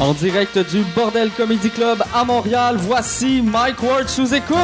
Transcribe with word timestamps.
En 0.00 0.14
direct 0.14 0.56
du 0.56 0.82
Bordel 0.96 1.30
Comedy 1.30 1.68
Club 1.68 2.02
à 2.14 2.24
Montréal, 2.24 2.76
voici 2.78 3.42
Mike 3.42 3.82
Ward 3.82 4.08
sous 4.08 4.34
écoute. 4.34 4.56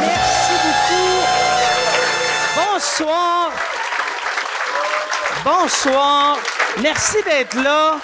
Merci 0.00 0.54
beaucoup. 0.64 1.20
Bonsoir. 2.56 3.50
Bonsoir. 5.44 6.38
Merci 6.82 7.16
d'être 7.24 7.62
là. 7.62 7.98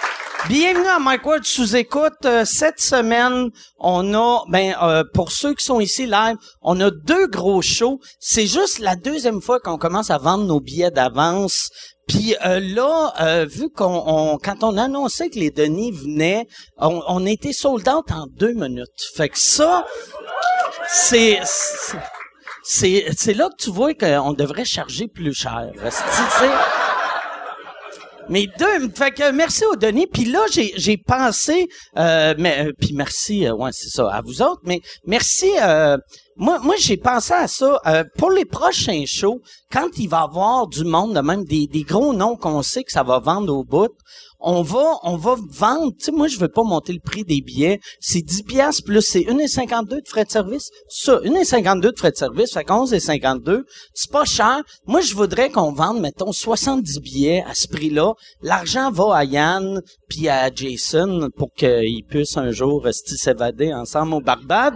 Bienvenue 0.48 0.86
à 0.86 0.98
Mike 0.98 1.24
Ward 1.24 1.44
sous 1.44 1.74
écoute. 1.74 2.26
Euh, 2.26 2.44
cette 2.44 2.80
semaine, 2.80 3.48
on 3.78 4.12
a, 4.12 4.42
ben, 4.48 4.74
euh, 4.82 5.02
pour 5.14 5.32
ceux 5.32 5.54
qui 5.54 5.64
sont 5.64 5.80
ici 5.80 6.04
live, 6.04 6.36
on 6.60 6.78
a 6.80 6.90
deux 6.90 7.26
gros 7.28 7.62
shows. 7.62 8.00
C'est 8.20 8.46
juste 8.46 8.80
la 8.80 8.96
deuxième 8.96 9.40
fois 9.40 9.60
qu'on 9.60 9.78
commence 9.78 10.10
à 10.10 10.18
vendre 10.18 10.44
nos 10.44 10.60
billets 10.60 10.90
d'avance. 10.90 11.70
Puis 12.12 12.34
euh, 12.44 12.60
là, 12.60 13.12
euh, 13.20 13.46
vu 13.46 13.70
qu'on, 13.70 14.02
on- 14.06 14.36
quand 14.38 14.62
on 14.62 14.76
annonçait 14.76 15.30
que 15.30 15.38
les 15.38 15.50
Denis 15.50 15.92
venaient, 15.92 16.46
on, 16.78 17.02
on 17.08 17.24
était 17.24 17.52
sold 17.54 17.88
en 17.88 18.02
deux 18.38 18.52
minutes. 18.52 18.88
Fait 19.16 19.28
que 19.30 19.38
ça, 19.38 19.86
c'est, 20.88 21.40
c'est- 22.64 23.06
c'est, 23.16 23.34
là 23.34 23.48
que 23.48 23.62
tu 23.64 23.70
vois 23.70 23.94
qu'on 23.94 24.32
devrait 24.34 24.64
charger 24.66 25.08
plus 25.08 25.32
cher. 25.34 25.70
Mais 28.28 28.46
deux, 28.58 28.88
fait 28.94 29.10
que 29.10 29.30
merci 29.32 29.64
aux 29.64 29.76
Denis. 29.76 30.06
Puis 30.06 30.24
là, 30.26 30.40
j'ai, 30.52 30.72
j'ai 30.76 30.96
pensé, 30.96 31.66
euh, 31.98 32.34
mais 32.38 32.66
euh, 32.66 32.72
puis 32.80 32.92
merci, 32.94 33.46
euh, 33.46 33.52
ouais, 33.54 33.70
c'est 33.72 33.88
ça, 33.88 34.08
à 34.12 34.20
vous 34.22 34.42
autres. 34.42 34.60
Mais 34.64 34.80
merci. 35.06 35.50
euh, 35.60 35.96
moi, 36.36 36.58
moi, 36.60 36.74
j'ai 36.78 36.96
pensé 36.96 37.34
à 37.34 37.46
ça 37.46 37.78
euh, 37.86 38.04
pour 38.16 38.30
les 38.30 38.44
prochains 38.44 39.04
shows. 39.06 39.40
Quand 39.70 39.88
il 39.98 40.08
va 40.08 40.20
y 40.20 40.24
avoir 40.24 40.66
du 40.66 40.84
monde, 40.84 41.14
de 41.14 41.20
même 41.20 41.44
des, 41.44 41.66
des 41.66 41.82
gros 41.82 42.12
noms 42.14 42.36
qu'on 42.36 42.62
sait 42.62 42.84
que 42.84 42.92
ça 42.92 43.02
va 43.02 43.18
vendre 43.18 43.54
au 43.54 43.64
bout. 43.64 43.92
On 44.44 44.62
va, 44.62 44.98
on 45.04 45.16
va 45.16 45.36
vendre. 45.50 45.92
Tu 45.98 46.06
sais, 46.06 46.10
moi, 46.12 46.26
je 46.26 46.38
veux 46.38 46.48
pas 46.48 46.64
monter 46.64 46.92
le 46.92 46.98
prix 46.98 47.22
des 47.22 47.40
billets. 47.40 47.78
C'est 48.00 48.22
10 48.22 48.42
piastres 48.42 48.82
plus 48.84 49.02
c'est 49.02 49.20
1,52 49.20 49.88
de 49.88 50.02
frais 50.08 50.24
de 50.24 50.30
service. 50.30 50.68
Ça, 50.88 51.18
1,52 51.18 51.80
de 51.80 51.92
frais 51.96 52.10
de 52.10 52.16
service, 52.16 52.52
fait 52.52 52.66
11,52. 52.66 53.62
C'est 53.94 54.10
pas 54.10 54.24
cher. 54.24 54.62
Moi, 54.86 55.00
je 55.00 55.14
voudrais 55.14 55.50
qu'on 55.50 55.72
vende, 55.72 56.00
mettons, 56.00 56.32
70 56.32 57.00
billets 57.00 57.44
à 57.48 57.54
ce 57.54 57.68
prix-là. 57.68 58.14
L'argent 58.42 58.90
va 58.90 59.16
à 59.16 59.24
Yann 59.24 59.80
puis 60.08 60.28
à 60.28 60.52
Jason 60.52 61.28
pour 61.36 61.52
qu'ils 61.52 62.04
puissent 62.08 62.36
un 62.36 62.50
jour 62.50 62.82
rester 62.82 63.16
s'évader 63.16 63.72
ensemble 63.72 64.14
au 64.14 64.20
Barbade. 64.20 64.74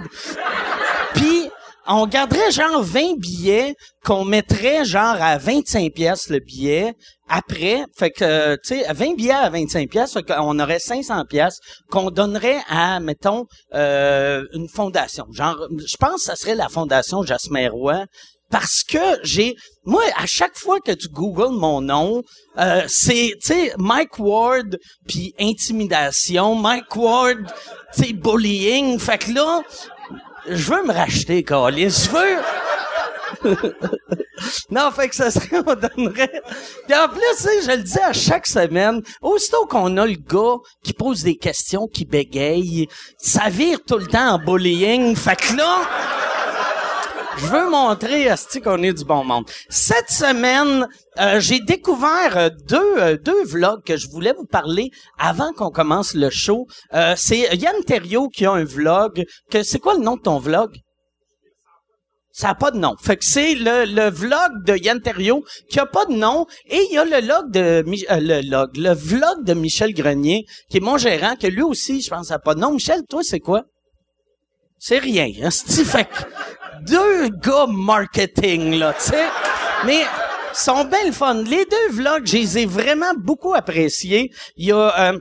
On 1.89 2.07
garderait 2.07 2.51
genre 2.51 2.83
20 2.83 3.19
billets 3.19 3.77
qu'on 4.05 4.25
mettrait 4.25 4.85
genre 4.85 5.17
à 5.21 5.39
25 5.39 5.93
pièces 5.93 6.29
le 6.31 6.41
billet 6.41 6.95
après. 7.29 7.85
Fait 7.97 8.11
que 8.11 8.57
tu 8.57 8.81
sais 8.81 8.93
20 8.93 9.15
billets 9.15 9.31
à 9.31 9.49
25 9.51 9.89
pièces 9.89 10.19
qu'on 10.27 10.59
aurait 10.59 10.81
500 10.81 11.25
pièces 11.29 11.59
qu'on 11.91 12.11
donnerait 12.11 12.61
à 12.69 12.99
mettons 12.99 13.45
euh, 13.75 14.45
une 14.53 14.69
fondation. 14.69 15.27
Genre 15.33 15.57
je 15.71 15.97
pense 15.97 16.17
que 16.17 16.23
ça 16.23 16.37
serait 16.37 16.57
la 16.57 16.69
fondation 16.69 17.23
Jasmer 17.23 17.69
Roy 17.69 18.05
parce 18.51 18.83
que 18.85 19.19
j'ai 19.23 19.55
moi 19.85 20.03
à 20.17 20.27
chaque 20.27 20.57
fois 20.57 20.81
que 20.81 20.93
tu 20.93 21.09
googles 21.09 21.55
mon 21.55 21.81
nom 21.81 22.23
euh, 22.59 22.85
c'est 22.89 23.33
tu 23.41 23.49
sais 23.49 23.73
Mike 23.77 24.19
Ward 24.19 24.79
puis 25.07 25.35
intimidation 25.39 26.55
Mike 26.55 26.95
Ward 26.97 27.39
tu 27.95 28.05
sais 28.05 28.13
bullying. 28.13 28.99
Fait 28.99 29.19
que 29.19 29.33
là 29.33 29.63
je 30.49 30.73
veux 30.73 30.83
me 30.85 30.93
racheter, 30.93 31.43
Calis. 31.43 32.07
Je 32.07 32.11
veux. 32.11 32.37
non, 34.71 34.91
fait 34.91 35.09
que 35.09 35.15
ça 35.15 35.31
serait, 35.31 35.59
on 35.59 35.75
donnerait. 35.75 36.43
Puis 36.87 36.97
en 36.97 37.09
plus, 37.09 37.65
je 37.65 37.77
le 37.77 37.83
dis 37.83 37.99
à 37.99 38.13
chaque 38.13 38.47
semaine, 38.47 39.03
aussitôt 39.21 39.67
qu'on 39.67 39.97
a 39.97 40.07
le 40.07 40.15
gars 40.15 40.57
qui 40.83 40.93
pose 40.93 41.23
des 41.23 41.37
questions, 41.37 41.87
qui 41.87 42.05
bégaye, 42.05 42.89
ça 43.19 43.49
vire 43.49 43.81
tout 43.87 43.99
le 43.99 44.07
temps 44.07 44.35
en 44.35 44.39
bullying. 44.39 45.17
Fait 45.17 45.37
que 45.37 45.57
là, 45.57 45.81
je 47.39 47.47
veux 47.47 47.71
montrer 47.71 48.29
à 48.29 48.37
qu'on 48.63 48.83
est 48.83 48.93
du 48.93 49.05
bon 49.05 49.25
monde. 49.25 49.45
Cette 49.69 50.11
semaine, 50.11 50.89
euh, 51.19 51.41
j'ai 51.41 51.61
découvert 51.61 52.37
euh, 52.37 52.49
deux 52.69 52.99
euh, 52.99 53.17
deux 53.17 53.45
vlogs 53.45 53.83
que 53.85 53.97
je 53.97 54.09
voulais 54.09 54.33
vous 54.33 54.47
parler 54.47 54.91
avant 55.19 55.53
qu'on 55.53 55.71
commence 55.71 56.15
le 56.15 56.31
show. 56.31 56.67
C'est 57.17 57.57
Yann 57.57 57.85
Terriot 57.85 58.29
qui 58.29 58.47
a 58.47 58.53
un 58.53 58.65
vlog. 58.65 59.25
Que 59.51 59.63
c'est 59.63 59.79
quoi 59.79 59.95
le 59.95 60.01
nom 60.01 60.17
de 60.17 60.23
ton 60.23 60.39
vlog? 60.39 60.77
Ça 62.33 62.51
a 62.51 62.55
pas 62.55 62.71
de 62.71 62.79
nom. 62.79 62.95
Fait 63.01 63.17
que 63.17 63.25
c'est 63.25 63.55
le, 63.55 63.87
le 63.87 64.11
vlog 64.11 64.63
de 64.67 64.77
Yann 64.77 65.01
Terriot 65.01 65.43
qui 65.71 65.79
a 65.79 65.87
pas 65.87 66.05
de 66.05 66.13
nom 66.13 66.47
et 66.69 66.87
il 66.91 66.95
y 66.95 66.99
a 66.99 67.05
le 67.05 67.27
log 67.27 67.51
de 67.51 67.61
euh, 67.61 67.83
le 68.21 68.49
log, 68.49 68.77
le 68.77 68.93
vlog 68.93 69.45
de 69.45 69.55
Michel 69.55 69.95
Grenier 69.95 70.45
qui 70.71 70.77
est 70.77 70.81
mon 70.81 70.99
gérant 70.99 71.37
que 71.37 71.47
lui 71.47 71.63
aussi 71.63 72.03
je 72.03 72.11
pense 72.11 72.31
a 72.31 72.39
pas 72.39 72.55
de 72.55 72.61
nom. 72.61 72.73
Michel, 72.73 73.03
toi 73.09 73.23
c'est 73.23 73.41
quoi? 73.41 73.65
C'est 74.79 74.99
rien. 74.99 75.29
Hein, 75.43 75.51
fait 75.51 76.09
deux 76.83 77.29
gars 77.29 77.67
marketing 77.69 78.79
là, 78.79 78.93
tu 78.95 79.11
sais. 79.11 79.27
Mais 79.85 80.03
sont 80.53 80.85
bien 80.85 81.07
le 81.07 81.13
fun. 81.13 81.35
Les 81.35 81.65
deux 81.65 81.93
vlogs, 81.93 82.27
je 82.27 82.37
les 82.37 82.59
ai 82.59 82.67
vraiment 82.67 83.15
beaucoup 83.17 83.55
appréciés. 83.55 84.31
Il 84.57 84.67
y 84.67 84.73
a 84.73 85.13
euh, 85.13 85.19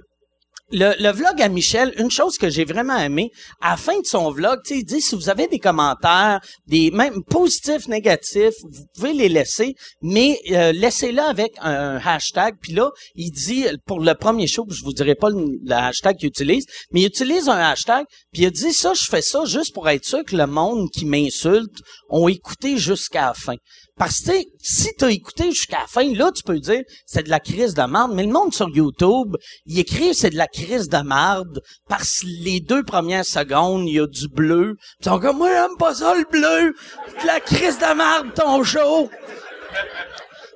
le, 0.71 1.11
vlog 1.11 1.41
à 1.41 1.47
Michel, 1.47 1.93
une 1.97 2.09
chose 2.09 2.37
que 2.37 2.49
j'ai 2.49 2.65
vraiment 2.65 2.97
aimé, 2.97 3.31
à 3.61 3.71
la 3.71 3.77
fin 3.77 3.99
de 3.99 4.05
son 4.05 4.31
vlog, 4.31 4.59
il 4.69 4.83
dit 4.83 5.01
si 5.01 5.15
vous 5.15 5.29
avez 5.29 5.47
des 5.47 5.59
commentaires, 5.59 6.39
des 6.67 6.91
même 6.91 7.23
positifs, 7.23 7.87
négatifs, 7.87 8.55
vous 8.63 8.85
pouvez 8.95 9.13
les 9.13 9.29
laisser, 9.29 9.75
mais 10.01 10.39
euh, 10.51 10.71
laissez-le 10.71 11.21
avec 11.21 11.53
un 11.61 11.97
hashtag. 12.03 12.55
Puis 12.61 12.73
là, 12.73 12.89
il 13.15 13.31
dit 13.31 13.65
pour 13.85 13.99
le 13.99 14.13
premier 14.15 14.47
show, 14.47 14.65
je 14.69 14.83
vous 14.83 14.93
dirai 14.93 15.15
pas 15.15 15.29
le, 15.29 15.71
hashtag 15.71 16.17
qu'il 16.17 16.29
utilise, 16.29 16.65
mais 16.91 17.01
il 17.01 17.05
utilise 17.05 17.47
un 17.47 17.57
hashtag. 17.57 18.05
Puis 18.33 18.43
il 18.43 18.51
dit 18.51 18.73
ça, 18.73 18.93
je 18.93 19.03
fais 19.03 19.21
ça 19.21 19.45
juste 19.45 19.73
pour 19.73 19.87
être 19.89 20.05
sûr 20.05 20.23
que 20.23 20.35
le 20.35 20.47
monde 20.47 20.89
qui 20.91 21.05
m'insulte 21.05 21.79
ont 22.09 22.27
écouté 22.27 22.77
jusqu'à 22.77 23.27
la 23.27 23.33
fin. 23.33 23.55
Parce 23.97 24.19
que, 24.19 24.31
si 24.67 24.95
t'as 24.97 25.11
écouté 25.11 25.51
jusqu'à 25.51 25.81
la 25.81 25.87
fin, 25.87 26.11
là, 26.15 26.31
tu 26.31 26.41
peux 26.41 26.59
dire, 26.59 26.81
c'est 27.05 27.21
de 27.21 27.29
la 27.29 27.39
crise 27.39 27.75
de 27.75 27.83
marde. 27.83 28.13
Mais 28.15 28.23
le 28.23 28.31
monde 28.31 28.51
sur 28.51 28.67
YouTube, 28.67 29.35
il 29.67 29.77
écrit, 29.77 30.15
c'est 30.15 30.31
de 30.31 30.37
la 30.37 30.47
crise 30.47 30.89
de 30.89 30.97
marde. 30.97 31.61
Parce 31.87 32.21
que 32.21 32.25
les 32.43 32.61
deux 32.61 32.81
premières 32.81 33.25
secondes, 33.25 33.87
il 33.87 33.93
y 33.93 33.99
a 33.99 34.07
du 34.07 34.27
bleu. 34.27 34.75
Ils 35.01 35.05
sont 35.05 35.19
comme, 35.19 35.37
moi, 35.37 35.49
j'aime 35.51 35.77
pas 35.77 35.93
ça, 35.93 36.15
le 36.15 36.25
bleu. 36.31 36.73
De 37.21 37.27
la 37.27 37.39
crise 37.41 37.77
de 37.77 37.93
marde, 37.93 38.33
ton 38.33 38.63
show. 38.63 39.07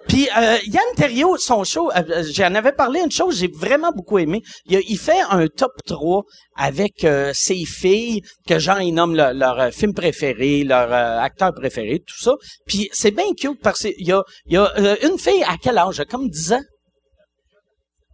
Puis 0.09 0.27
euh, 0.35 0.57
Yann 0.65 0.95
Terriot, 0.97 1.37
son 1.37 1.63
show, 1.63 1.91
euh, 1.91 2.01
euh, 2.09 2.23
j'en 2.33 2.55
avais 2.55 2.71
parlé 2.71 2.99
une 2.99 3.11
chose, 3.11 3.37
j'ai 3.37 3.47
vraiment 3.47 3.91
beaucoup 3.91 4.17
aimé. 4.17 4.41
Il, 4.65 4.81
il 4.89 4.97
fait 4.97 5.21
un 5.29 5.45
top 5.47 5.71
3 5.85 6.23
avec 6.57 7.03
euh, 7.03 7.31
ses 7.35 7.63
filles, 7.63 8.21
que 8.47 8.57
genre 8.57 8.81
ils 8.81 8.91
nomment 8.91 9.15
leur, 9.15 9.71
film 9.71 9.93
préféré, 9.93 10.63
leur 10.63 10.91
acteur 10.91 11.53
préféré, 11.53 11.99
tout 11.99 12.19
ça. 12.19 12.33
Puis 12.65 12.89
c'est 12.91 13.11
bien 13.11 13.31
cute 13.39 13.61
parce 13.61 13.81
qu'il 13.81 14.07
y 14.07 14.11
a, 14.11 14.23
il 14.47 14.57
une 15.03 15.19
fille 15.19 15.43
à 15.43 15.57
quel 15.61 15.77
âge? 15.77 16.03
Comme 16.09 16.27
10 16.27 16.53
ans? 16.53 16.63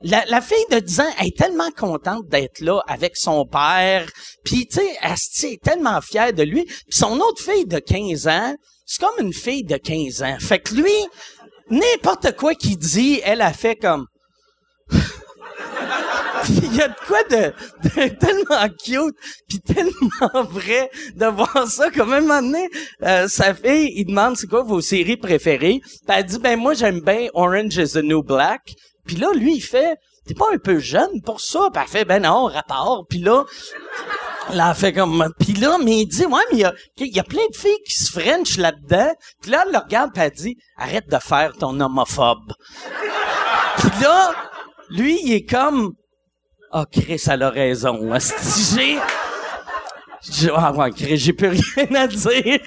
La, 0.01 0.41
fille 0.41 0.66
de 0.69 0.79
10 0.79 1.00
ans 1.00 1.13
elle 1.19 1.28
est 1.28 1.38
tellement 1.38 1.72
contente 1.72 2.28
d'être 2.28 2.59
là 2.59 2.81
avec 2.88 3.16
son 3.16 3.45
père. 3.45 4.05
Puis, 4.44 4.67
tu 4.67 4.79
sais, 4.79 4.97
Asti 5.01 5.53
est 5.53 5.63
tellement 5.63 6.01
fière 6.01 6.34
de 6.34 6.44
lui. 6.44 6.66
Puis 6.66 6.84
son 6.89 7.19
autre 7.19 7.41
fille 7.41 7.66
de 7.66 7.79
15 7.79 8.28
ans, 8.28 8.55
c'est 8.85 9.01
comme 9.03 9.25
une 9.25 9.34
fille 9.34 9.63
de 9.63 9.78
15 9.78 10.22
ans. 10.22 10.38
Fait 10.39 10.59
que 10.59 10.75
lui, 10.75 10.91
n'importe 11.69 12.35
quoi 12.35 12.55
qu'il 12.55 12.77
dit, 12.77 13.21
elle 13.23 13.41
a 13.41 13.53
fait 13.53 13.75
comme... 13.75 14.05
Il 16.47 16.75
y 16.75 16.81
a 16.81 16.89
de 16.89 16.95
quoi 17.07 17.23
de, 17.23 17.53
de 17.83 18.07
tellement 18.15 18.67
cute 18.83 19.15
puis 19.47 19.59
tellement 19.61 20.43
vrai 20.43 20.91
de 21.15 21.25
voir 21.25 21.67
ça 21.67 21.89
comme 21.89 22.13
un 22.13 22.21
moment 22.21 22.41
donné, 22.41 22.69
euh, 23.01 23.27
sa 23.27 23.55
fille, 23.55 23.93
il 23.95 24.05
demande 24.05 24.37
c'est 24.37 24.47
quoi 24.47 24.61
vos 24.61 24.81
séries 24.81 25.17
préférées? 25.17 25.81
Puis 25.81 26.01
elle 26.07 26.25
dit 26.25 26.37
ben 26.37 26.59
moi 26.59 26.75
j'aime 26.75 27.01
bien 27.01 27.29
Orange 27.34 27.78
is 27.78 27.93
the 27.93 28.03
New 28.03 28.22
Black. 28.22 28.75
Puis 29.07 29.16
là 29.16 29.34
lui 29.34 29.55
il 29.55 29.61
fait 29.61 29.97
t'es 30.27 30.33
pas 30.33 30.45
un 30.53 30.57
peu 30.57 30.79
jeune 30.79 31.22
pour 31.23 31.39
ça? 31.41 31.69
Puis 31.73 31.81
elle 31.83 31.89
fait 31.89 32.05
ben 32.05 32.22
non 32.23 32.45
rapport. 32.45 33.05
Puis 33.09 33.19
là 33.19 33.43
Là, 34.53 34.67
elle 34.69 34.75
fait 34.79 34.93
comme... 34.93 35.27
Puis 35.39 35.53
là, 35.53 35.77
mais 35.83 36.01
il 36.01 36.05
dit, 36.05 36.23
ouais, 36.27 36.39
mais 36.51 36.57
il 36.57 36.59
y 36.59 36.66
a, 36.66 36.73
y 36.99 37.19
a 37.19 37.23
plein 37.23 37.47
de 37.51 37.55
filles 37.57 37.81
qui 37.83 37.95
se 37.95 38.11
frenchent 38.11 38.57
là-dedans. 38.57 39.11
Puis 39.41 39.49
là, 39.49 39.63
elle 39.66 39.73
le 39.73 39.79
regarde, 39.79 40.11
puis 40.13 40.22
elle 40.22 40.31
dit, 40.33 40.55
arrête 40.77 41.09
de 41.09 41.17
faire 41.17 41.53
ton 41.57 41.79
homophobe. 41.79 42.53
Puis 43.79 43.89
là, 44.03 44.35
lui, 44.91 45.19
il 45.23 45.33
est 45.33 45.45
comme, 45.49 45.93
ah, 46.71 46.85
Chris, 46.91 47.23
elle 47.28 47.41
a 47.41 47.49
raison. 47.49 47.99
J'ai... 48.75 48.99
j'ai- 50.31 50.51
Ah 50.55 50.71
ouais, 50.73 50.91
Chris, 50.91 51.17
j'ai 51.17 51.33
plus 51.33 51.47
rien 51.75 51.95
à 51.95 52.05
dire. 52.05 52.59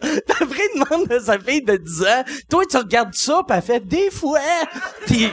Après, 0.00 0.68
il 0.74 0.80
demande 0.84 1.12
à 1.12 1.20
sa 1.20 1.38
fille 1.38 1.62
de 1.62 1.76
10 1.76 2.02
ans, 2.02 2.24
toi, 2.48 2.64
tu 2.64 2.76
regardes 2.78 3.12
ça, 3.14 3.42
puis 3.46 3.56
elle 3.58 3.62
fait 3.62 3.80
des 3.86 4.10
fois. 4.10 4.40
Puis 5.06 5.30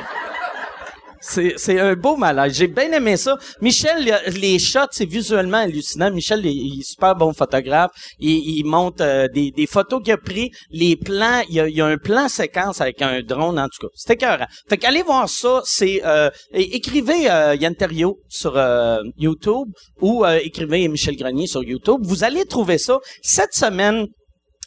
C'est, 1.21 1.79
un 1.79 1.95
beau 1.95 2.15
malaise. 2.15 2.53
J'ai 2.53 2.67
bien 2.67 2.91
aimé 2.91 3.17
ça. 3.17 3.37
Michel, 3.61 4.21
les 4.27 4.59
shots, 4.59 4.91
c'est 4.91 5.09
visuellement 5.09 5.57
hallucinant. 5.57 6.11
Michel, 6.11 6.45
il, 6.45 6.79
est 6.79 6.83
super 6.83 7.15
bon 7.15 7.33
photographe. 7.33 7.91
Il, 8.19 8.57
il 8.57 8.63
monte 8.65 9.01
euh, 9.01 9.27
des, 9.27 9.51
des 9.51 9.67
photos 9.67 10.01
qu'il 10.03 10.13
a 10.13 10.17
pris, 10.17 10.51
les 10.71 10.95
plans. 10.95 11.41
Il 11.49 11.55
y 11.55 11.59
a, 11.59 11.67
il 11.67 11.81
a 11.81 11.85
un 11.85 11.97
plan 11.97 12.29
séquence 12.29 12.81
avec 12.81 13.01
un 13.01 13.21
drone, 13.21 13.59
en 13.59 13.67
tout 13.67 13.87
cas. 13.87 13.93
C'était 13.95 14.13
écœurant. 14.13 14.47
Fait 14.69 14.77
qu'allez 14.77 15.03
voir 15.03 15.27
ça. 15.29 15.61
C'est 15.65 16.01
euh, 16.05 16.29
écrivez 16.53 17.29
euh, 17.29 17.55
Yann 17.55 17.75
Terriot 17.75 18.19
sur 18.27 18.57
euh, 18.57 18.99
YouTube 19.17 19.67
ou 20.01 20.25
euh, 20.25 20.39
écrivez 20.43 20.87
Michel 20.87 21.15
Grenier 21.15 21.47
sur 21.47 21.63
YouTube. 21.63 22.01
Vous 22.03 22.23
allez 22.23 22.45
trouver 22.45 22.77
ça. 22.77 22.99
Cette 23.21 23.53
semaine, 23.53 24.07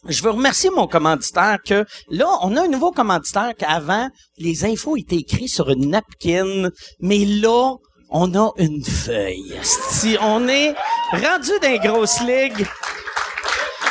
je 0.09 0.23
veux 0.23 0.31
remercier 0.31 0.71
mon 0.71 0.87
commanditaire 0.87 1.59
que 1.65 1.85
là, 2.09 2.27
on 2.43 2.57
a 2.57 2.63
un 2.63 2.69
nouveau 2.69 2.91
commanditaire 2.91 3.53
qu'avant, 3.57 4.09
les 4.39 4.65
infos 4.65 4.97
étaient 4.97 5.17
écrites 5.17 5.53
sur 5.53 5.71
une 5.71 5.91
napkin, 5.91 6.71
mais 7.01 7.25
là, 7.25 7.77
on 8.11 8.35
a 8.35 8.51
une 8.59 8.85
feuille. 8.85 9.55
Si 9.63 10.17
on 10.21 10.47
est 10.49 10.75
rendu 11.13 11.51
dans 11.63 11.71
les 11.71 11.79
grosses. 11.79 12.21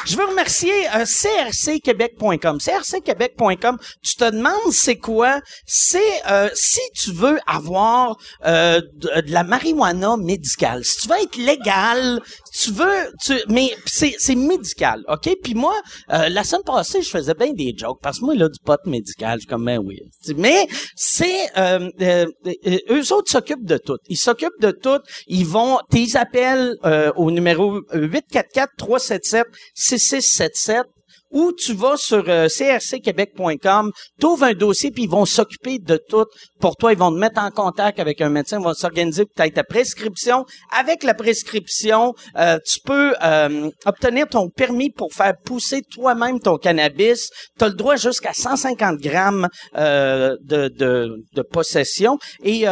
Je 0.05 0.17
veux 0.17 0.25
remercier 0.25 0.73
euh, 0.95 1.05
crcquebec.com. 1.05 2.57
crcquebec.com, 2.59 3.77
tu 4.03 4.15
te 4.15 4.29
demandes 4.31 4.71
c'est 4.71 4.97
quoi? 4.97 5.39
C'est 5.65 6.21
euh, 6.29 6.49
si 6.55 6.81
tu 6.95 7.11
veux 7.11 7.39
avoir 7.45 8.17
euh, 8.45 8.81
de, 8.95 9.21
de 9.21 9.31
la 9.31 9.43
marijuana 9.43 10.17
médicale. 10.17 10.83
Si 10.83 11.01
tu 11.01 11.07
veux 11.07 11.21
être 11.21 11.37
légal, 11.37 12.19
tu 12.53 12.71
veux, 12.71 13.13
tu, 13.24 13.33
mais 13.50 13.74
c'est 13.86 14.13
c'est 14.18 14.36
médical, 14.36 15.03
ok? 15.07 15.30
Puis 15.42 15.53
moi, 15.53 15.74
euh, 16.12 16.30
la 16.30 16.44
semaine 16.44 16.63
passée, 16.63 17.01
je 17.01 17.09
faisais 17.09 17.33
bien 17.33 17.53
des 17.53 17.74
jokes 17.77 18.00
parce 18.01 18.19
que 18.19 18.25
moi 18.25 18.36
là 18.36 18.50
du 18.50 18.59
pot 18.63 18.80
médical, 18.86 19.36
je 19.36 19.42
suis 19.42 19.48
comme 19.48 19.65
ben 19.65 19.80
oui. 19.80 20.00
Mais 20.36 20.68
c'est 20.95 21.48
euh, 21.57 21.89
euh, 22.01 22.25
euh, 22.68 22.77
eux 22.89 23.13
autres 23.13 23.31
s'occupent 23.31 23.65
de 23.65 23.77
tout. 23.77 23.98
Ils 24.09 24.18
s'occupent 24.18 24.59
de 24.59 24.71
tout. 24.71 25.00
Ils 25.27 25.45
vont, 25.45 25.80
tes 25.89 26.15
appels 26.15 26.75
euh, 26.83 27.12
au 27.15 27.31
numéro 27.31 27.81
844 27.94 28.71
377 28.77 29.45
6677 29.75 30.86
ou 31.31 31.51
tu 31.53 31.73
vas 31.73 31.97
sur 31.97 32.23
euh, 32.27 32.47
crcquebec.com, 32.47 33.91
t'ouvres 34.19 34.43
un 34.43 34.53
dossier 34.53 34.91
puis 34.91 35.03
ils 35.03 35.09
vont 35.09 35.25
s'occuper 35.25 35.79
de 35.79 35.99
tout 36.09 36.25
pour 36.59 36.75
toi. 36.75 36.93
Ils 36.93 36.99
vont 36.99 37.11
te 37.11 37.17
mettre 37.17 37.41
en 37.41 37.49
contact 37.49 37.99
avec 37.99 38.21
un 38.21 38.29
médecin, 38.29 38.59
ils 38.59 38.63
vont 38.63 38.73
s'organiser 38.73 39.25
aies 39.39 39.51
ta 39.51 39.63
prescription. 39.63 40.45
Avec 40.71 41.03
la 41.03 41.13
prescription, 41.13 42.13
euh, 42.37 42.57
tu 42.65 42.79
peux 42.81 43.13
euh, 43.23 43.69
obtenir 43.85 44.27
ton 44.27 44.49
permis 44.49 44.89
pour 44.89 45.13
faire 45.13 45.33
pousser 45.43 45.81
toi-même 45.81 46.39
ton 46.39 46.57
cannabis. 46.57 47.29
Tu 47.57 47.65
as 47.65 47.69
le 47.69 47.75
droit 47.75 47.95
jusqu'à 47.95 48.33
150 48.33 48.99
grammes 48.99 49.47
euh, 49.77 50.35
de, 50.41 50.67
de, 50.69 51.41
possession. 51.51 52.17
Et 52.43 52.65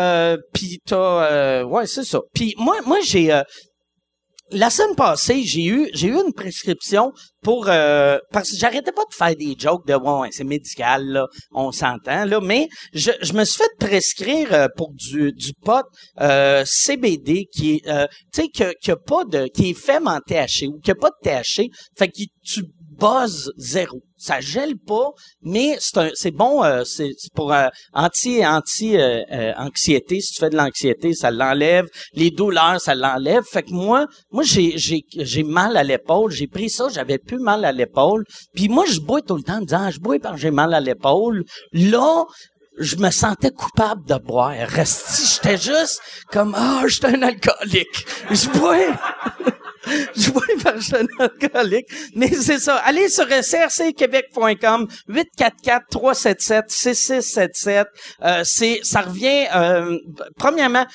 puis 0.54 0.80
t'as... 0.86 1.64
Ouais, 1.64 1.88
c'est 1.88 2.04
ça. 2.04 2.20
Puis 2.34 2.54
moi, 2.58 2.78
moi 2.86 3.00
j'ai... 3.04 3.42
la 4.52 4.70
semaine 4.70 4.96
passée, 4.96 5.44
j'ai 5.44 5.66
eu 5.66 5.90
j'ai 5.94 6.08
eu 6.08 6.16
une 6.16 6.34
prescription 6.34 7.12
pour 7.42 7.68
euh, 7.68 8.18
parce 8.32 8.52
que 8.52 8.58
j'arrêtais 8.58 8.92
pas 8.92 9.06
de 9.10 9.14
faire 9.14 9.36
des 9.36 9.56
jokes 9.58 9.86
de 9.88 9.96
ouais, 9.96 10.30
c'est 10.32 10.44
médical 10.44 11.06
là, 11.06 11.28
on 11.52 11.72
s'entend 11.72 12.26
là, 12.26 12.40
mais 12.42 12.68
je, 12.94 13.12
je 13.22 13.34
me 13.34 13.46
suis 13.46 13.64
fait 13.64 13.88
prescrire 13.88 14.54
euh, 14.54 14.68
pour 14.76 14.92
du 14.94 15.32
du 15.34 15.54
pot 15.54 15.86
euh, 16.20 16.64
CBD 16.66 17.46
qui 17.52 17.76
est 17.76 17.88
euh, 17.88 18.08
tu 18.34 18.42
sais 18.42 18.48
que 18.50 18.74
qui 18.82 18.92
a 18.92 18.96
pas 18.96 19.24
de 19.26 19.48
qui 19.48 19.72
est 19.72 19.74
faible 19.74 20.08
en 20.08 20.20
THC 20.20 20.68
ou 20.68 20.80
qui 20.80 20.92
a 20.92 20.96
pas 20.96 21.10
de 21.10 21.30
THC, 21.30 21.70
fait 21.98 22.08
que 22.08 22.24
tu 22.44 22.64
buzz 23.00 23.52
zéro. 23.58 24.02
Ça 24.18 24.42
gèle 24.42 24.76
pas, 24.78 25.12
mais 25.42 25.78
c'est 25.80 26.32
bon 26.32 26.64
euh, 26.64 26.84
c'est 26.84 27.14
pour 27.34 27.54
euh, 27.54 27.68
anti 27.94 28.46
anti 28.46 28.98
euh, 28.98 29.22
euh, 29.32 29.54
anxiété, 29.58 30.20
si 30.20 30.34
tu 30.34 30.40
fais 30.42 30.50
de 30.50 30.58
l'anxiété, 30.58 31.14
ça 31.14 31.32
l'enlève, 31.32 31.88
les 32.14 32.30
douleurs, 32.30 32.82
ça 32.82 32.96
l'enlève. 32.96 33.44
Fait 33.44 33.64
que 33.64 33.72
moi 33.72 34.08
moi 34.32 34.44
j'ai 34.44 34.74
j'ai 34.78 35.44
mal 35.44 35.78
à 35.78 35.84
l'épaule, 35.84 36.32
j'ai 36.32 36.48
pris 36.48 36.70
ça, 36.70 36.88
j'avais 36.90 37.18
plus 37.18 37.40
mal 37.40 37.64
à 37.64 37.72
l'épaule. 37.72 38.26
Puis 38.54 38.68
moi 38.68 38.86
je 38.88 39.00
bois 39.00 39.22
tout 39.22 39.38
le 39.38 39.44
temps 39.44 39.58
en 39.58 39.62
disant 39.62 39.84
ah, 39.88 39.92
je 39.92 40.00
bois 40.00 40.18
parce 40.22 40.36
que 40.36 40.42
j'ai 40.42 40.52
mal 40.52 40.74
à 40.74 40.82
l'épaule. 40.82 41.46
Là 41.72 42.26
je 42.80 42.96
me 42.96 43.12
sentais 43.12 43.52
coupable 43.52 44.06
de 44.06 44.16
boire. 44.16 44.54
Resti, 44.58 45.36
j'étais 45.36 45.58
juste 45.58 46.02
comme 46.32 46.56
ah, 46.58 46.84
j'étais 46.88 47.08
un 47.08 47.22
alcoolique. 47.22 48.06
Je 48.32 48.50
bois 48.58 48.78
je 50.16 50.32
vois 50.32 50.42
par 50.64 50.82
jeune 50.82 51.08
alcoolique. 51.20 51.86
Mais 52.16 52.30
c'est 52.30 52.58
ça. 52.60 52.78
Allez 52.78 53.10
sur 53.10 53.28
crcquebec.com 53.28 54.88
844-377-6677. 55.10 57.86
Euh, 58.24 58.42
c'est, 58.44 58.80
ça 58.84 59.02
revient, 59.02 59.46
euh, 59.56 59.98
premièrement, 60.38 60.86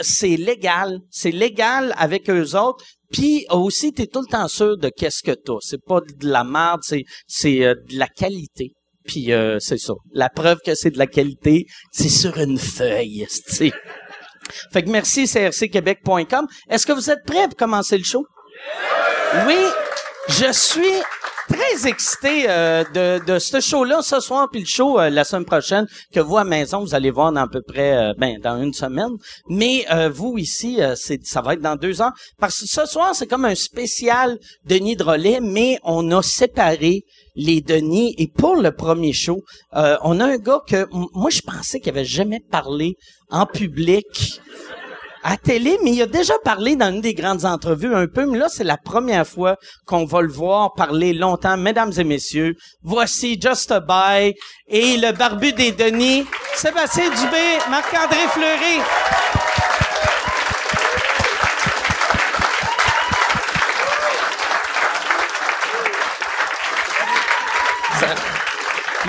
c'est 0.00 0.36
légal. 0.36 0.98
C'est 1.10 1.30
légal 1.30 1.94
avec 1.96 2.28
eux 2.30 2.56
autres. 2.56 2.84
Puis 3.10 3.46
aussi, 3.50 3.92
tu 3.92 4.02
es 4.02 4.06
tout 4.06 4.22
le 4.22 4.26
temps 4.26 4.48
sûr 4.48 4.76
de 4.76 4.88
qu'est-ce 4.88 5.22
que 5.22 5.32
t'as. 5.32 5.58
C'est 5.60 5.82
pas 5.82 6.00
de 6.00 6.28
la 6.28 6.42
merde, 6.42 6.80
c'est, 6.82 7.04
c'est 7.26 7.64
euh, 7.64 7.74
de 7.88 7.98
la 7.98 8.08
qualité. 8.08 8.72
Puis 9.06 9.32
euh, 9.32 9.58
c'est 9.60 9.78
ça. 9.78 9.94
La 10.12 10.28
preuve 10.28 10.58
que 10.64 10.74
c'est 10.74 10.90
de 10.90 10.98
la 10.98 11.06
qualité, 11.06 11.66
c'est 11.92 12.08
sur 12.08 12.38
une 12.38 12.58
feuille. 12.58 13.26
Fait 14.72 14.82
que 14.82 14.90
merci 14.90 15.26
crcquebec.com. 15.26 16.46
Est-ce 16.68 16.86
que 16.86 16.92
vous 16.92 17.10
êtes 17.10 17.24
prêts 17.24 17.46
pour 17.46 17.56
commencer 17.56 17.98
le 17.98 18.04
show? 18.04 18.26
Oui, 19.46 19.56
je 20.28 20.52
suis 20.52 21.02
très 21.48 21.88
excité 21.88 22.44
euh, 22.48 22.84
de, 22.94 23.24
de 23.24 23.38
ce 23.38 23.60
show-là 23.60 24.00
ce 24.02 24.20
soir, 24.20 24.48
puis 24.50 24.60
le 24.60 24.66
show 24.66 24.98
euh, 24.98 25.10
la 25.10 25.24
semaine 25.24 25.44
prochaine, 25.44 25.86
que 26.12 26.20
vous 26.20 26.36
à 26.36 26.44
maison, 26.44 26.80
vous 26.80 26.94
allez 26.94 27.10
voir 27.10 27.32
dans 27.32 27.42
à 27.42 27.48
peu 27.48 27.60
près, 27.62 27.96
euh, 27.96 28.12
ben, 28.16 28.38
dans 28.40 28.60
une 28.62 28.72
semaine. 28.72 29.10
Mais 29.48 29.84
euh, 29.90 30.08
vous 30.08 30.38
ici, 30.38 30.82
euh, 30.82 30.94
ça 30.94 31.42
va 31.42 31.54
être 31.54 31.60
dans 31.60 31.76
deux 31.76 32.00
ans. 32.00 32.10
Parce 32.38 32.60
que 32.60 32.66
ce 32.66 32.86
soir, 32.86 33.14
c'est 33.14 33.26
comme 33.26 33.44
un 33.44 33.54
spécial 33.54 34.38
Denis 34.64 34.96
Drolet, 34.96 35.40
mais 35.40 35.78
on 35.82 36.10
a 36.12 36.22
séparé 36.22 37.02
les 37.34 37.60
Denis. 37.60 38.14
Et 38.18 38.28
pour 38.28 38.56
le 38.56 38.72
premier 38.72 39.12
show, 39.12 39.42
on 39.72 40.20
a 40.20 40.24
un 40.24 40.36
gars 40.36 40.60
que 40.66 40.86
moi, 40.92 41.30
je 41.30 41.40
pensais 41.40 41.80
qu'il 41.80 41.90
avait 41.90 42.04
jamais 42.04 42.40
parlé 42.40 42.94
en 43.30 43.46
public 43.46 44.40
à 45.24 45.38
télé, 45.38 45.78
mais 45.82 45.92
il 45.92 46.02
a 46.02 46.06
déjà 46.06 46.34
parlé 46.44 46.76
dans 46.76 46.92
une 46.92 47.00
des 47.00 47.14
grandes 47.14 47.46
entrevues 47.46 47.94
un 47.94 48.06
peu, 48.06 48.26
mais 48.26 48.38
là, 48.38 48.48
c'est 48.50 48.62
la 48.62 48.76
première 48.76 49.26
fois 49.26 49.56
qu'on 49.86 50.04
va 50.04 50.20
le 50.20 50.28
voir 50.28 50.74
parler 50.74 51.14
longtemps. 51.14 51.56
Mesdames 51.56 51.92
et 51.96 52.04
messieurs, 52.04 52.54
voici 52.82 53.40
Just 53.40 53.72
a 53.72 53.80
Buy 53.80 54.34
et 54.68 54.98
le 54.98 55.12
barbu 55.12 55.54
des 55.54 55.72
Denis, 55.72 56.26
Sébastien 56.54 57.08
Dubé, 57.08 57.58
Marc-André 57.70 58.28
Fleury. 58.32 58.80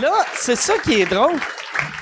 Là, 0.01 0.25
c'est 0.35 0.55
ça 0.55 0.77
qui 0.77 1.01
est 1.01 1.05
drôle. 1.05 1.39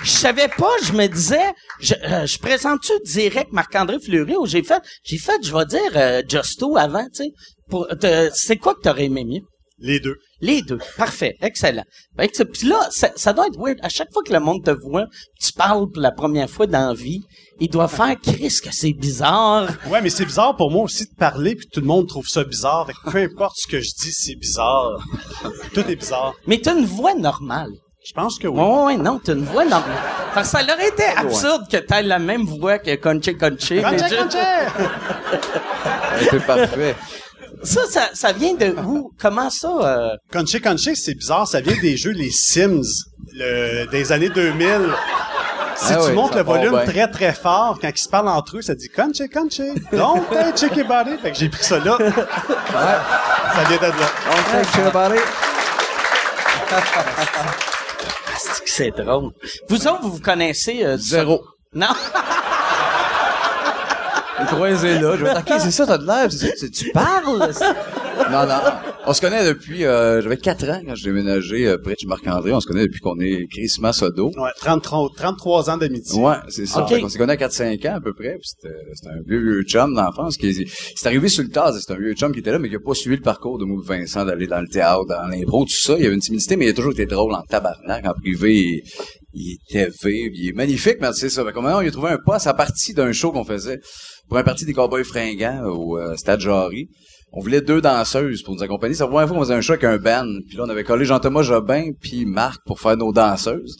Je 0.03 0.11
savais 0.11 0.49
pas, 0.49 0.71
je 0.83 0.93
me 0.93 1.07
disais, 1.07 1.53
je, 1.79 1.93
euh, 1.93 2.25
je 2.25 2.37
présente-tu 2.37 2.91
direct 3.05 3.51
Marc-André 3.51 3.99
Fleury 3.99 4.35
ou 4.35 4.45
j'ai 4.45 4.63
fait, 4.63 4.81
j'ai 5.03 5.17
fait, 5.17 5.43
je 5.43 5.53
vais 5.55 5.65
dire 5.65 5.91
euh, 5.95 6.21
Justo 6.27 6.75
avant, 6.77 7.05
tu 7.15 7.23
sais. 7.23 8.31
C'est 8.33 8.57
quoi 8.57 8.75
que 8.75 8.81
t'aurais 8.81 9.05
aimé 9.05 9.23
mieux? 9.23 9.41
Les 9.79 9.99
deux. 9.99 10.17
Les 10.39 10.61
deux. 10.61 10.79
Parfait. 10.97 11.35
Excellent. 11.41 11.83
Ben, 12.15 12.29
Puis 12.29 12.67
là, 12.67 12.87
ça, 12.91 13.11
ça 13.15 13.33
doit 13.33 13.47
être 13.47 13.57
weird. 13.59 13.79
À 13.81 13.89
chaque 13.89 14.11
fois 14.13 14.23
que 14.23 14.31
le 14.31 14.39
monde 14.39 14.63
te 14.63 14.71
voit, 14.71 15.07
tu 15.41 15.51
parles 15.51 15.89
pour 15.91 16.01
la 16.01 16.11
première 16.11 16.49
fois 16.49 16.67
dans 16.67 16.89
la 16.89 16.93
vie, 16.93 17.21
il 17.59 17.69
doit 17.69 17.87
faire 17.87 18.15
Chris 18.21 18.59
que 18.63 18.71
c'est 18.73 18.93
bizarre. 18.93 19.69
Ouais, 19.89 20.01
mais 20.01 20.09
c'est 20.09 20.25
bizarre 20.25 20.55
pour 20.55 20.71
moi 20.71 20.83
aussi 20.83 21.05
de 21.05 21.15
parler 21.17 21.55
puis 21.55 21.65
que 21.65 21.71
tout 21.71 21.79
le 21.81 21.87
monde 21.87 22.07
trouve 22.07 22.27
ça 22.27 22.43
bizarre. 22.43 22.85
Fait 22.87 22.93
que 22.93 23.11
peu 23.11 23.17
importe 23.17 23.57
ce 23.57 23.67
que 23.67 23.79
je 23.81 23.89
dis, 24.01 24.11
c'est 24.11 24.35
bizarre. 24.35 25.03
Tout 25.73 25.81
est 25.81 25.95
bizarre. 25.95 26.33
Mais 26.47 26.59
t'as 26.59 26.77
une 26.77 26.85
voix 26.85 27.13
normale. 27.15 27.71
Je 28.05 28.11
pense 28.13 28.37
que 28.37 28.47
oui. 28.47 28.59
Ouais, 28.59 28.83
ouais, 28.85 28.97
non, 28.97 29.19
t'as 29.23 29.33
une 29.33 29.45
voix 29.45 29.63
normale. 29.63 29.95
Parce 30.33 30.51
que 30.51 30.57
ça 30.57 30.63
aurait 30.73 30.89
été 30.89 31.05
absurde 31.05 31.63
que 31.71 31.77
t'aies 31.77 32.03
la 32.03 32.19
même 32.19 32.43
voix 32.45 32.77
que 32.79 32.95
Conche 32.95 33.31
Conche. 33.37 33.69
Conche, 33.69 34.09
conche! 34.09 34.35
C'est 36.29 36.45
parfait. 36.45 36.95
Ça, 37.63 37.81
ça, 37.89 38.09
ça 38.13 38.33
vient 38.33 38.55
de 38.55 38.75
où? 38.85 39.11
Comment 39.17 39.49
ça? 39.49 39.69
euh, 39.69 40.09
Conche 40.31 40.61
Conche, 40.61 40.89
c'est 40.95 41.13
bizarre. 41.15 41.47
Ça 41.47 41.61
vient 41.61 41.79
des 41.81 41.95
jeux 41.95 42.11
Les 42.11 42.29
Sims 42.31 42.81
le, 43.33 43.85
des 43.85 44.11
années 44.11 44.27
2000. 44.29 44.67
Si 45.77 45.93
Ah 45.93 45.95
tu 45.95 46.09
oui, 46.09 46.13
montes 46.15 46.35
le 46.35 46.43
part 46.43 46.55
volume 46.57 46.71
bien. 46.73 46.85
très 46.85 47.07
très 47.09 47.33
fort, 47.33 47.77
quand 47.81 47.89
ils 47.89 47.97
se 47.97 48.09
parlent 48.09 48.27
entre 48.27 48.57
eux, 48.57 48.61
ça 48.61 48.75
dit 48.75 48.89
Conche 48.89 49.21
Conche. 49.33 49.61
Don't 49.93 50.21
touch 50.27 50.75
your 50.75 50.87
body. 50.87 51.17
Fait 51.21 51.31
que 51.31 51.37
j'ai 51.37 51.47
pris 51.49 51.63
ça 51.63 51.79
là. 51.79 51.97
Ça 51.97 53.63
vient 53.69 53.77
de 53.77 53.83
là. 53.83 53.91
Que 54.61 54.77
je 54.77 54.81
vais 54.81 54.91
parler. 54.91 55.19
C'est 58.75 58.91
drôle. 58.91 59.31
Vous 59.69 59.87
autres, 59.87 60.01
vous 60.01 60.11
vous 60.13 60.19
connaissez? 60.21 60.83
euh, 60.83 60.97
Zéro. 60.97 61.43
Non? 61.73 61.87
Le 64.39 64.45
croisé 64.47 64.99
là. 64.99 65.15
Je 65.17 65.23
vais 65.23 65.29
dire, 65.33 65.39
OK, 65.47 65.53
c'est 65.59 65.71
ça, 65.71 65.85
t'as 65.85 65.97
de 65.97 66.05
l'air. 66.05 66.31
c'est 66.31 66.57
ça, 66.57 66.67
Tu, 66.67 66.71
tu 66.71 66.91
parles. 66.91 67.53
c'est- 67.53 67.65
Non, 68.31 68.45
non. 68.47 68.59
On 69.05 69.13
se 69.13 69.19
connaît 69.21 69.45
depuis, 69.45 69.85
euh, 69.85 70.21
j'avais 70.21 70.37
4 70.37 70.69
ans 70.69 70.81
quand 70.85 70.95
j'ai 70.95 71.09
déménagé 71.11 71.67
euh, 71.67 71.77
près 71.77 71.93
de 71.93 71.99
chez 71.99 72.07
Marc-André. 72.07 72.53
On 72.53 72.59
se 72.61 72.67
connaît 72.67 72.83
depuis 72.83 72.99
qu'on 73.01 73.19
est 73.19 73.47
Chris 73.51 73.67
Sodo. 73.67 74.31
Ouais, 74.37 74.49
33, 74.59 75.09
33 75.15 75.69
ans 75.71 75.77
d'amitié. 75.77 76.19
Ouais, 76.21 76.35
c'est 76.47 76.65
ça. 76.65 76.85
Qu'on 77.01 77.09
s'est 77.09 77.17
connus 77.17 77.31
à 77.31 77.35
4-5 77.35 77.85
ans 77.89 77.95
à 77.95 78.01
peu 78.01 78.13
près. 78.13 78.37
C'était 78.41 78.73
c'était 78.93 79.09
un 79.09 79.21
vieux, 79.27 79.39
vieux 79.41 79.63
chum 79.63 79.93
d'enfance. 79.93 80.37
qui 80.37 80.47
est- 80.47 80.67
C'est 80.95 81.07
arrivé 81.07 81.27
sur 81.27 81.43
le 81.43 81.49
tas. 81.49 81.73
C'est 81.79 81.91
un 81.93 81.97
vieux 81.97 82.13
chum 82.13 82.31
qui 82.31 82.39
était 82.39 82.51
là, 82.51 82.59
mais 82.59 82.69
qui 82.69 82.75
a 82.75 82.79
pas 82.79 82.93
suivi 82.93 83.17
le 83.17 83.21
parcours 83.21 83.57
de 83.57 83.65
Mouve 83.65 83.85
Vincent 83.85 84.23
d'aller 84.25 84.47
dans 84.47 84.61
le 84.61 84.67
théâtre, 84.67 85.05
dans 85.05 85.27
l'impro, 85.27 85.65
tout 85.65 85.71
ça. 85.71 85.95
Il 85.97 86.03
y 86.03 86.05
avait 86.05 86.15
une 86.15 86.21
timidité, 86.21 86.55
mais 86.55 86.65
il 86.67 86.69
a 86.69 86.73
toujours 86.73 86.91
été 86.93 87.05
drôle 87.05 87.33
en 87.33 87.41
tabarnak. 87.41 88.05
En 88.07 88.13
privé, 88.13 88.55
il, 88.55 88.83
il 89.33 89.57
était 89.69 89.89
vive. 90.03 90.31
Il 90.33 90.49
est 90.49 90.53
magnifique, 90.55 90.97
mais 91.01 91.09
c'est 91.13 91.29
ça. 91.29 91.43
Où 91.43 91.47
il 91.81 91.87
a 91.87 91.91
trouvé 91.91 92.09
un 92.11 92.19
poste 92.23 92.47
à 92.47 92.53
partie 92.53 92.93
d'un 92.93 93.11
show 93.11 93.31
qu'on 93.31 93.43
faisait 93.43 93.79
pour 94.29 94.37
un 94.37 94.43
parti 94.43 94.63
des 94.65 94.73
Cowboys 94.73 95.03
fringants 95.03 95.63
au 95.65 95.97
euh, 95.99 96.15
Stade 96.15 96.39
Jarry. 96.39 96.87
On 97.35 97.41
voulait 97.41 97.61
deux 97.61 97.81
danseuses 97.81 98.43
pour 98.43 98.53
nous 98.53 98.61
accompagner. 98.61 98.93
C'est 98.93 99.03
la 99.03 99.07
première 99.07 99.27
fois 99.27 99.35
qu'on 99.35 99.43
faisait 99.43 99.55
un 99.55 99.61
show 99.61 99.73
avec 99.73 99.85
un 99.85 99.97
band. 99.97 100.27
Puis 100.47 100.55
là, 100.55 100.65
on 100.67 100.69
avait 100.69 100.83
collé 100.83 101.03
Jean-Thomas 101.03 101.41
Jobin 101.41 101.91
puis 101.99 102.25
Marc 102.27 102.63
pour 102.63 102.79
faire 102.79 102.95
nos 102.95 103.11
danseuses. 103.11 103.75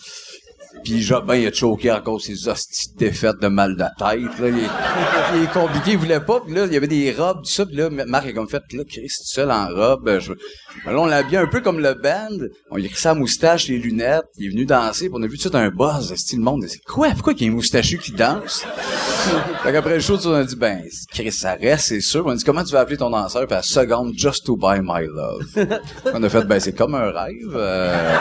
Puis 0.83 1.01
Jobin, 1.01 1.35
il 1.35 1.47
a 1.47 1.53
choqué 1.53 1.89
à 1.89 2.01
cause 2.01 2.27
de 2.27 2.35
ses 2.35 2.49
hosties 2.49 2.93
de 2.93 2.99
défaites 3.05 3.39
de 3.39 3.47
mal 3.47 3.75
de 3.75 3.83
tête. 3.97 4.39
Là. 4.39 4.49
Il, 4.49 4.59
est, 4.59 4.69
il 5.37 5.43
est 5.43 5.53
compliqué, 5.53 5.91
il 5.91 5.97
voulait 5.97 6.19
pas. 6.19 6.41
Puis 6.41 6.53
là, 6.53 6.65
il 6.65 6.73
y 6.73 6.77
avait 6.77 6.87
des 6.87 7.11
robes, 7.13 7.37
tout 7.43 7.51
ça. 7.51 7.65
Puis 7.65 7.75
là, 7.75 7.89
Marc 7.89 8.27
a 8.27 8.33
comme 8.33 8.49
fait, 8.49 8.61
là, 8.73 8.83
Chris, 8.87 9.07
tout 9.07 9.23
seul 9.25 9.49
en 9.51 9.67
robe. 9.67 10.19
Je... 10.19 10.33
Là, 10.33 10.99
on 10.99 11.05
l'a 11.05 11.17
habillé 11.17 11.37
un 11.37 11.47
peu 11.47 11.61
comme 11.61 11.79
le 11.79 11.93
band. 11.93 12.37
On 12.69 12.75
lui 12.75 12.83
a 12.83 12.85
écrit 12.87 12.99
sa 12.99 13.13
moustache, 13.13 13.67
les 13.69 13.77
lunettes. 13.77 14.25
Il 14.37 14.47
est 14.47 14.49
venu 14.49 14.65
danser. 14.65 15.07
Puis 15.09 15.17
on 15.17 15.23
a 15.23 15.27
vu 15.27 15.37
tout 15.37 15.51
un 15.53 15.69
buzz. 15.69 16.13
Style 16.15 16.39
le 16.39 16.43
monde. 16.45 16.65
C'est 16.67 16.83
quoi? 16.83 17.09
Pourquoi 17.11 17.33
il 17.33 17.45
y 17.45 17.47
a 17.47 17.51
un 17.51 17.55
moustachu 17.55 17.97
qui 17.97 18.11
danse? 18.11 18.65
fait 19.63 19.71
qu'après 19.71 19.95
le 19.95 20.01
show, 20.01 20.17
on 20.27 20.33
a 20.33 20.43
dit, 20.43 20.55
ben, 20.57 20.81
Chris, 21.11 21.31
ça 21.31 21.53
reste, 21.53 21.87
c'est 21.87 22.01
sûr. 22.01 22.25
On 22.25 22.31
a 22.31 22.35
dit, 22.35 22.43
comment 22.43 22.63
tu 22.63 22.73
vas 22.73 22.81
appeler 22.81 22.97
ton 22.97 23.09
danseur? 23.09 23.45
Puis 23.47 23.53
à 23.53 23.57
la 23.57 23.63
seconde, 23.63 24.13
Just 24.17 24.45
to 24.45 24.57
buy 24.57 24.79
my 24.81 25.05
love? 25.07 25.45
on 26.13 26.21
a 26.23 26.29
fait, 26.29 26.43
ben, 26.43 26.59
c'est 26.59 26.73
comme 26.73 26.95
un 26.95 27.11
rêve. 27.11 27.53
euh, 27.55 28.15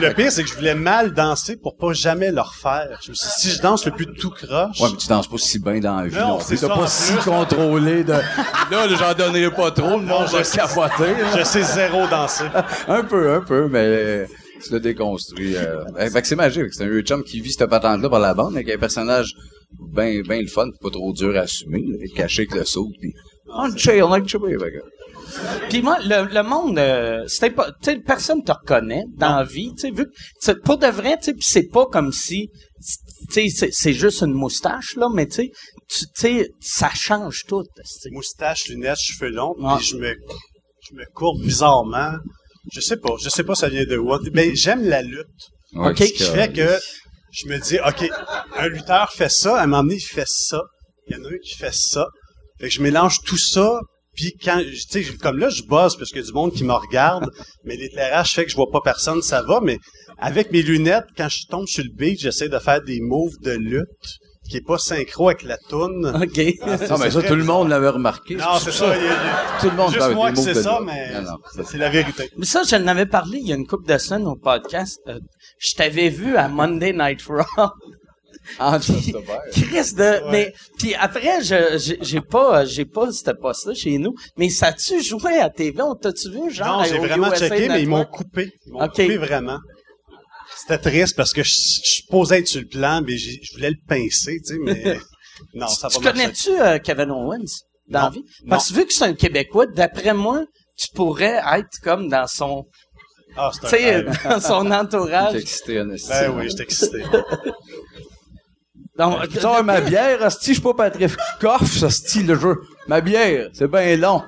le 0.00 0.14
pire, 0.14 0.30
c'est 0.32 0.42
que 0.42 0.48
je 0.48 0.54
voulais 0.54 0.74
mal 0.74 1.12
danser 1.12 1.56
pour 1.56 1.76
pas 1.76 1.92
jamais 1.92 2.30
le 2.30 2.40
refaire. 2.40 2.98
Je 3.04 3.10
me 3.10 3.14
suis 3.14 3.26
dit, 3.26 3.34
si 3.38 3.50
je 3.50 3.62
danse 3.62 3.84
le 3.86 3.92
plus 3.92 4.06
tout 4.06 4.30
croche, 4.30 4.80
Ouais, 4.80 4.88
mais 4.90 4.96
tu 4.96 5.08
danses 5.08 5.28
pas 5.28 5.38
si 5.38 5.58
bien 5.58 5.78
dans 5.80 6.00
la 6.00 6.06
vie. 6.08 6.16
Non, 6.16 6.38
c'est 6.40 6.60
pas 6.66 6.86
si 6.86 7.14
contrôlé 7.24 8.04
de. 8.04 8.12
Là, 8.12 8.88
j'en 8.88 9.14
donnerai 9.14 9.50
pas 9.50 9.70
trop, 9.70 9.98
le 9.98 10.04
monde 10.06 10.26
capoter. 10.54 11.04
hein. 11.22 11.36
je 11.38 11.44
sais 11.44 11.62
zéro 11.62 12.06
danser. 12.08 12.44
Un 12.88 13.04
peu, 13.04 13.32
un 13.34 13.40
peu, 13.40 13.68
mais 13.68 14.26
tu 14.64 14.72
l'as 14.72 14.78
déconstruit. 14.80 15.56
Euh... 15.56 15.84
Fait 16.10 16.22
que 16.22 16.26
c'est 16.28 16.36
magique. 16.36 16.72
C'est 16.72 16.84
un 16.84 16.88
vieux 16.88 17.02
chum 17.02 17.22
qui 17.22 17.40
vit 17.40 17.52
cette 17.52 17.68
patente-là 17.70 18.08
par 18.08 18.20
la 18.20 18.34
bande, 18.34 18.54
avec 18.54 18.68
un 18.70 18.78
personnage 18.78 19.32
ben, 19.92 20.22
ben 20.26 20.40
le 20.40 20.48
fun, 20.48 20.66
pas 20.80 20.90
trop 20.90 21.12
dur 21.12 21.36
à 21.36 21.40
assumer, 21.40 21.82
là, 21.86 21.96
caché 22.16 22.42
avec 22.42 22.54
le 22.54 22.64
saut, 22.64 22.88
puis 23.00 23.12
on 23.54 23.74
chill, 23.76 24.02
like 24.10 24.26
chill, 24.26 24.40
fait 24.40 24.56
que- 24.56 24.82
Puis 25.68 25.82
moi, 25.82 25.98
le, 26.00 26.32
le 26.32 26.42
monde, 26.42 26.78
euh, 26.78 27.24
c'était 27.28 27.50
pas, 27.50 27.70
tu 27.82 27.90
sais, 27.92 27.98
personne 27.98 28.42
te 28.42 28.52
reconnaît 28.52 29.04
dans 29.16 29.36
la 29.36 29.44
vie, 29.44 29.72
tu 29.74 29.82
sais, 29.82 29.90
vu 29.90 30.06
que, 30.06 30.52
pour 30.60 30.78
de 30.78 30.86
vrai, 30.86 31.16
tu 31.18 31.24
sais, 31.24 31.32
puis 31.34 31.44
c'est 31.46 31.68
pas 31.68 31.86
comme 31.86 32.12
si, 32.12 32.48
tu 33.30 33.32
sais, 33.32 33.48
c'est- 33.48 33.70
c'est 33.72 33.92
juste 33.92 34.22
une 34.22 34.32
moustache, 34.32 34.96
là, 34.96 35.08
mais 35.12 35.26
tu 35.26 35.34
sais, 35.36 35.50
tu 35.88 36.04
tu 36.06 36.10
sais, 36.14 36.50
ça 36.60 36.90
change 36.94 37.44
tout. 37.46 37.64
Moustache, 38.12 38.68
lunettes, 38.68 38.98
cheveux 38.98 39.30
longs, 39.30 39.54
puis 39.78 39.86
je 39.86 39.96
me, 39.96 40.14
je 40.88 40.94
me 40.94 41.04
courbe 41.14 41.42
bizarrement. 41.42 42.12
Je 42.72 42.80
sais 42.80 42.96
pas, 42.98 43.14
je 43.22 43.28
sais 43.28 43.44
pas 43.44 43.54
ça 43.54 43.68
vient 43.68 43.84
de 43.84 43.96
où. 43.96 44.12
Mais 44.34 44.54
j'aime 44.54 44.86
la 44.86 45.02
lutte. 45.02 45.26
Ouais, 45.74 45.90
Ok, 45.90 45.96
Qui 45.96 46.24
fait 46.24 46.52
que 46.52 46.78
je 47.32 47.46
me 47.48 47.58
dis, 47.58 47.78
OK, 47.86 48.10
un 48.56 48.68
lutteur 48.68 49.10
fait 49.12 49.30
ça, 49.30 49.58
à 49.58 49.62
un 49.62 49.66
moment 49.66 49.82
donné, 49.82 49.96
il 49.96 50.00
fait 50.00 50.26
ça. 50.28 50.62
Il 51.06 51.16
y 51.16 51.20
en 51.20 51.24
a 51.24 51.28
un 51.28 51.38
qui 51.42 51.54
fait 51.56 51.74
ça. 51.74 52.06
Fait 52.60 52.68
que 52.68 52.74
je 52.74 52.82
mélange 52.82 53.20
tout 53.24 53.38
ça, 53.38 53.80
puis 54.18 54.34
quand, 54.44 54.58
tu 54.90 55.04
sais, 55.04 55.04
comme 55.22 55.38
là, 55.38 55.48
je 55.48 55.62
bosse 55.62 55.94
parce 55.96 56.10
qu'il 56.10 56.20
y 56.20 56.24
a 56.24 56.26
du 56.26 56.32
monde 56.32 56.52
qui 56.52 56.64
me 56.64 56.72
regarde, 56.72 57.30
mais 57.64 57.76
l'éclairage 57.76 58.32
fait 58.34 58.44
que 58.44 58.50
je 58.50 58.56
vois 58.56 58.70
pas 58.72 58.80
personne, 58.82 59.22
ça 59.22 59.42
va, 59.42 59.60
mais 59.62 59.78
avec 60.18 60.50
mes 60.50 60.62
lunettes, 60.62 61.04
quand 61.16 61.28
je 61.28 61.46
tombe 61.48 61.68
sur 61.68 61.84
le 61.84 61.90
beat, 61.90 62.18
j'essaie 62.20 62.48
de 62.48 62.58
faire 62.58 62.82
des 62.82 62.98
moves 63.00 63.38
de 63.42 63.52
lutte 63.52 63.86
qui 64.50 64.56
est 64.56 64.66
pas 64.66 64.78
synchro 64.78 65.28
avec 65.28 65.42
la 65.44 65.56
toune. 65.68 66.06
OK. 66.06 66.38
Non, 66.88 66.98
mais 66.98 67.10
ça, 67.10 67.22
tout 67.22 67.34
le 67.36 67.44
monde 67.44 67.68
l'avait 67.68 67.90
remarqué. 67.90 68.34
Non, 68.34 68.58
c'est 68.58 68.72
ça. 68.72 68.96
il 68.96 69.04
y 69.04 69.08
a- 69.08 69.60
Tout 69.60 69.70
le 69.70 69.76
monde 69.76 69.92
Juste 69.92 70.10
moi 70.14 70.30
des 70.30 70.34
qui 70.36 70.40
moves 70.40 70.48
sais 70.48 70.58
de 70.58 70.62
ça, 70.64 70.78
lutte. 70.80 70.86
mais 70.86 71.12
c'est- 71.54 71.64
c'est 71.70 71.78
la 71.78 71.88
vérité. 71.90 72.30
Mais 72.36 72.46
ça, 72.46 72.62
je 72.68 72.74
n'avais 72.76 73.06
parlé 73.06 73.38
il 73.38 73.46
y 73.46 73.52
a 73.52 73.56
une 73.56 73.66
couple 73.66 73.86
de 73.92 73.98
semaines 73.98 74.26
au 74.26 74.36
podcast. 74.36 74.98
Euh, 75.06 75.18
je 75.58 75.74
t'avais 75.74 76.08
vu 76.08 76.36
à 76.36 76.48
Monday 76.48 76.92
Night 76.94 77.20
Raw. 77.28 77.68
Ah, 78.58 78.78
Puis. 79.52 79.62
Chris 79.62 79.94
de, 79.94 80.30
mais 80.30 80.52
puis 80.78 80.94
après 80.94 81.42
je 81.42 81.78
j'ai- 82.02 82.20
pas 82.20 82.64
j'ai 82.64 82.84
pas 82.84 83.10
ce 83.12 83.30
poste 83.32 83.66
là 83.66 83.74
chez 83.74 83.98
nous, 83.98 84.14
mais 84.36 84.48
ça 84.48 84.72
tu 84.72 85.02
joué 85.02 85.38
à 85.38 85.50
TV, 85.50 85.80
on 85.82 85.94
t'a-tu 85.94 86.30
vu 86.30 86.50
genre 86.50 86.78
Non, 86.78 86.84
j'ai 86.84 86.98
vraiment 86.98 87.28
USA 87.32 87.48
checké, 87.48 87.68
mais 87.68 87.82
ils 87.82 87.88
m'ont 87.88 88.04
coupé. 88.04 88.50
Ils 88.66 88.72
m'ont 88.72 88.80
Ok. 88.84 88.90
coupé 88.92 89.16
vraiment. 89.16 89.58
C'était 90.56 90.78
triste 90.78 91.14
parce 91.16 91.32
que 91.32 91.42
je, 91.42 91.50
je 91.50 92.32
être 92.34 92.48
sur 92.48 92.60
le 92.60 92.66
plan, 92.66 93.00
mais 93.06 93.16
je 93.16 93.54
voulais 93.54 93.70
le 93.70 93.76
pincer, 93.86 94.38
tu 94.46 94.54
sais, 94.54 94.58
mais 94.60 94.98
non, 95.54 95.68
ça 95.68 95.88
Tu 95.88 95.98
pas 95.98 96.04
marché. 96.04 96.20
connais-tu 96.22 96.50
euh, 96.60 96.78
Kevin 96.78 97.10
Owens 97.10 97.62
dans 97.88 98.04
la 98.04 98.10
vie? 98.10 98.24
Parce 98.48 98.70
que 98.70 98.74
vu 98.74 98.86
que 98.86 98.92
c'est 98.92 99.04
un 99.04 99.14
Québécois, 99.14 99.66
d'après 99.66 100.14
moi, 100.14 100.44
tu 100.76 100.88
pourrais 100.94 101.40
être 101.54 101.78
comme 101.82 102.08
dans 102.08 102.26
son 102.26 102.64
Ah, 103.36 103.50
tu 103.52 103.68
c'est 103.68 103.94
un 103.94 104.30
dans 104.30 104.40
son 104.40 104.70
entourage. 104.72 105.32
T'es 105.34 105.40
excité, 105.40 105.80
en 105.80 105.90
esti. 105.90 106.08
Ben 106.08 106.34
oui, 106.36 106.48
j'étais 106.48 106.62
excité. 106.64 107.02
Donc, 108.98 109.28
Putain, 109.28 109.62
ma 109.62 109.80
bière, 109.80 110.22
asti, 110.24 110.48
je 110.48 110.52
suis 110.54 110.62
pas 110.62 110.74
Patrick 110.74 111.12
Coff, 111.40 111.82
asti, 111.84 112.24
le 112.24 112.34
jeu. 112.34 112.62
Ma 112.88 113.00
bière, 113.00 113.48
c'est 113.52 113.70
bien 113.70 113.96
long. 113.96 114.22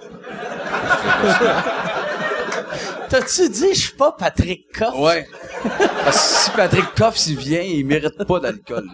t'as-tu 3.08 3.48
dit 3.48 3.74
je 3.74 3.80
suis 3.80 3.96
pas 3.96 4.12
Patrick 4.12 4.66
Coff? 4.76 4.94
Ouais. 4.96 5.26
Parce 6.04 6.16
que 6.16 6.44
si 6.44 6.50
Patrick 6.52 6.94
Coff, 6.96 7.16
s'il 7.16 7.36
vient, 7.36 7.60
il 7.60 7.84
mérite 7.84 8.22
pas 8.24 8.38
d'alcool. 8.38 8.86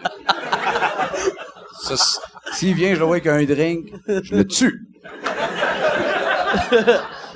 Ça, 1.83 1.95
s'il 2.55 2.75
vient, 2.75 2.95
je 2.95 3.01
le 3.01 3.05
vois 3.05 3.17
avec 3.17 3.27
un 3.27 3.45
drink, 3.45 3.93
je 4.09 4.35
le 4.35 4.47
tue. 4.47 4.81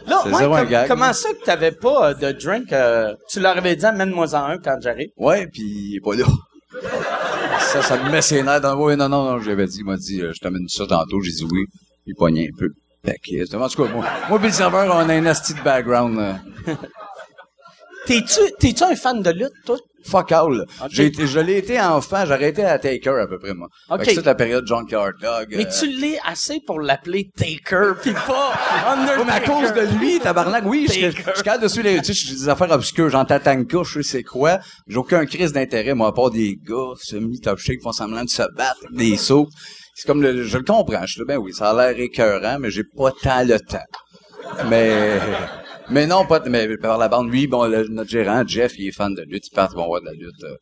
Là, 0.06 0.25
ouais, 0.26 0.32
com- 0.32 0.66
gag, 0.68 0.88
comment 0.88 1.06
là. 1.06 1.12
ça 1.12 1.28
que 1.35 1.44
t'avais 1.44 1.73
pas 1.73 2.09
euh, 2.09 2.14
de 2.14 2.32
drink 2.32 2.73
euh, 2.73 3.14
Tu 3.28 3.38
leur 3.38 3.56
avais 3.56 3.76
dit 3.76 3.85
amène-moi 3.85 4.35
en 4.35 4.44
un 4.47 4.59
quand 4.59 4.76
j'arrive. 4.80 5.11
Ouais, 5.16 5.47
puis 5.47 5.62
il 5.62 5.97
est 5.97 6.00
pas 6.00 6.14
là. 6.14 6.25
Ça, 7.73 7.83
ça 7.83 7.97
me 8.03 8.11
met 8.11 8.21
ses 8.23 8.43
nerfs 8.43 8.61
dans... 8.61 8.77
Ouais, 8.77 8.97
non, 8.97 9.09
non, 9.09 9.25
non, 9.25 9.39
j'avais 9.41 9.67
dit, 9.67 9.79
il 9.79 9.85
m'a 9.85 9.97
dit, 9.97 10.21
euh, 10.21 10.33
je 10.35 10.41
t'amène 10.41 10.67
ça 10.69 10.87
tantôt, 10.87 11.21
j'ai 11.21 11.31
dit 11.33 11.45
oui. 11.50 11.65
Il 12.07 12.15
pognait 12.17 12.49
un 12.53 12.57
peu. 12.59 12.69
Euh, 13.07 13.12
en 13.59 13.69
tout 13.69 13.85
cas, 13.85 13.93
moi, 13.93 14.05
moi 14.29 14.39
pis 14.41 14.47
le 14.47 14.53
serveur, 14.53 14.93
on 14.95 15.09
a 15.09 15.15
un 15.15 15.27
asti 15.27 15.55
de 15.55 15.62
background. 15.62 16.19
euh, 16.19 16.35
T'es-tu 18.07 18.41
t'es-tu 18.59 18.83
un 18.83 18.97
fan 18.97 19.23
de 19.23 19.31
lutte 19.31 19.53
toi? 19.65 19.77
Fuck 20.04 20.33
all. 20.33 20.66
J'ai 20.90 21.07
été, 21.07 21.26
je 21.26 21.40
l'ai 21.40 21.59
été 21.59 21.80
enfant, 21.80 22.25
j'ai 22.26 22.33
arrêté 22.33 22.64
à 22.64 22.78
Taker 22.78 23.21
à 23.23 23.26
peu 23.26 23.38
près, 23.38 23.54
moi. 23.54 23.69
Ok. 23.90 24.04
Fait 24.04 24.07
que 24.07 24.14
c'est 24.16 24.26
la 24.26 24.35
période 24.35 24.66
Junkyard 24.66 25.12
Dog. 25.21 25.49
Mais 25.57 25.66
euh, 25.66 25.71
tu 25.78 25.87
l'es 25.88 26.19
assez 26.26 26.61
pour 26.66 26.80
l'appeler 26.80 27.30
Taker 27.37 27.95
puis 28.00 28.12
pas 28.12 28.52
Undertaker. 28.87 29.25
mais 29.25 29.33
à 29.33 29.40
cause 29.40 29.73
de 29.73 29.99
lui, 29.99 30.21
tabarnak, 30.21 30.64
oui, 30.66 30.87
je, 30.88 30.95
je, 30.95 31.11
je 31.11 31.35
suis 31.35 31.42
capable 31.42 31.62
de 31.64 31.69
suivre 31.69 31.88
les, 31.88 31.99
tu 32.00 32.12
sais, 32.12 32.26
j'ai 32.28 32.35
des 32.35 32.49
affaires 32.49 32.71
obscures, 32.71 33.09
j'en 33.09 33.25
tatanka, 33.25 33.78
je 33.85 34.02
sais 34.02 34.11
c'est 34.11 34.23
quoi. 34.23 34.59
J'ai 34.88 34.97
aucun 34.97 35.25
crise 35.25 35.52
d'intérêt, 35.52 35.95
moi, 35.95 36.09
à 36.09 36.12
part 36.12 36.30
des 36.30 36.57
gars 36.57 36.95
semi-top 36.97 37.59
shape 37.59 37.76
qui 37.76 37.83
font 37.83 37.92
semblant 37.92 38.25
de 38.25 38.28
se 38.28 38.42
battre, 38.57 38.80
avec 38.85 38.97
des 38.97 39.16
sauts. 39.16 39.49
C'est 39.95 40.07
comme 40.07 40.23
le, 40.23 40.42
je 40.45 40.59
le 40.59 40.64
comprends, 40.64 41.07
je 41.07 41.12
suis 41.12 41.21
là, 41.21 41.26
ben 41.26 41.37
oui, 41.38 41.52
ça 41.52 41.71
a 41.71 41.75
l'air 41.75 41.99
écœurant, 41.99 42.59
mais 42.59 42.71
j'ai 42.71 42.85
pas 42.85 43.11
tant 43.12 43.45
le 43.45 43.59
temps. 43.61 43.78
Mais, 44.69 45.19
mais 45.90 46.06
non, 46.06 46.26
pas, 46.26 46.40
mais 46.49 46.76
par 46.78 46.99
la 46.99 47.09
bande, 47.09 47.30
lui, 47.30 47.47
bon, 47.47 47.66
le- 47.66 47.88
notre 47.88 48.11
gérant, 48.11 48.47
Jeff, 48.47 48.78
il 48.78 48.88
est 48.88 48.92
fan 48.92 49.14
de 49.14 49.23
lutte, 49.23 49.49
il 49.49 49.54
part, 49.54 49.73
bon, 49.75 49.87
voir 49.87 50.00
de 50.00 50.06
la 50.06 50.12
lutte. 50.12 50.42
euh, 50.44 50.56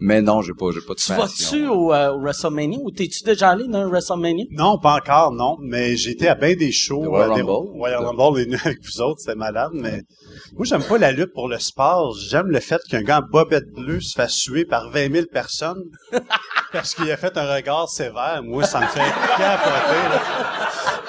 mais 0.00 0.22
non, 0.22 0.42
j'ai 0.42 0.52
pas, 0.54 0.66
j'ai 0.74 0.80
pas 0.80 0.94
de 0.94 0.98
Tu 0.98 1.12
vas-tu 1.12 1.66
au, 1.68 1.92
euh, 1.92 2.10
au 2.12 2.20
WrestleMania 2.20 2.78
ou 2.82 2.90
t'es-tu 2.90 3.22
déjà 3.24 3.50
allé 3.50 3.66
dans 3.68 3.78
un 3.80 3.88
WrestleMania? 3.88 4.46
Non, 4.52 4.78
pas 4.78 4.94
encore, 4.96 5.32
non. 5.32 5.56
Mais 5.60 5.96
j'ai 5.96 6.10
été 6.12 6.28
à 6.28 6.34
bien 6.34 6.54
des 6.54 6.72
shows. 6.72 7.02
Royal 7.02 7.34
des- 7.34 7.42
Rumble? 7.42 7.70
Royal 7.76 8.04
Rumble 8.04 8.40
est 8.40 8.44
venu 8.44 8.58
avec 8.64 8.78
vous 8.84 9.00
autres, 9.00 9.20
c'était 9.20 9.34
malade, 9.36 9.70
mais 9.74 10.02
moi, 10.56 10.64
j'aime 10.64 10.82
pas 10.84 10.98
la 10.98 11.12
lutte 11.12 11.32
pour 11.34 11.48
le 11.48 11.58
sport. 11.58 12.14
J'aime 12.16 12.46
le 12.48 12.60
fait 12.60 12.80
qu'un 12.88 13.02
gars 13.02 13.18
en 13.20 13.22
bobette 13.30 13.70
bleue 13.74 14.00
se 14.00 14.14
fasse 14.14 14.32
suer 14.34 14.64
par 14.64 14.90
20 14.90 15.12
000 15.12 15.26
personnes 15.32 15.82
parce 16.72 16.94
qu'il 16.94 17.10
a 17.10 17.16
fait 17.16 17.36
un 17.36 17.54
regard 17.54 17.88
sévère. 17.88 18.40
Moi, 18.44 18.64
ça 18.64 18.80
me 18.80 18.86
fait 18.86 19.00
capoter, 19.00 20.08
là. 20.08 20.22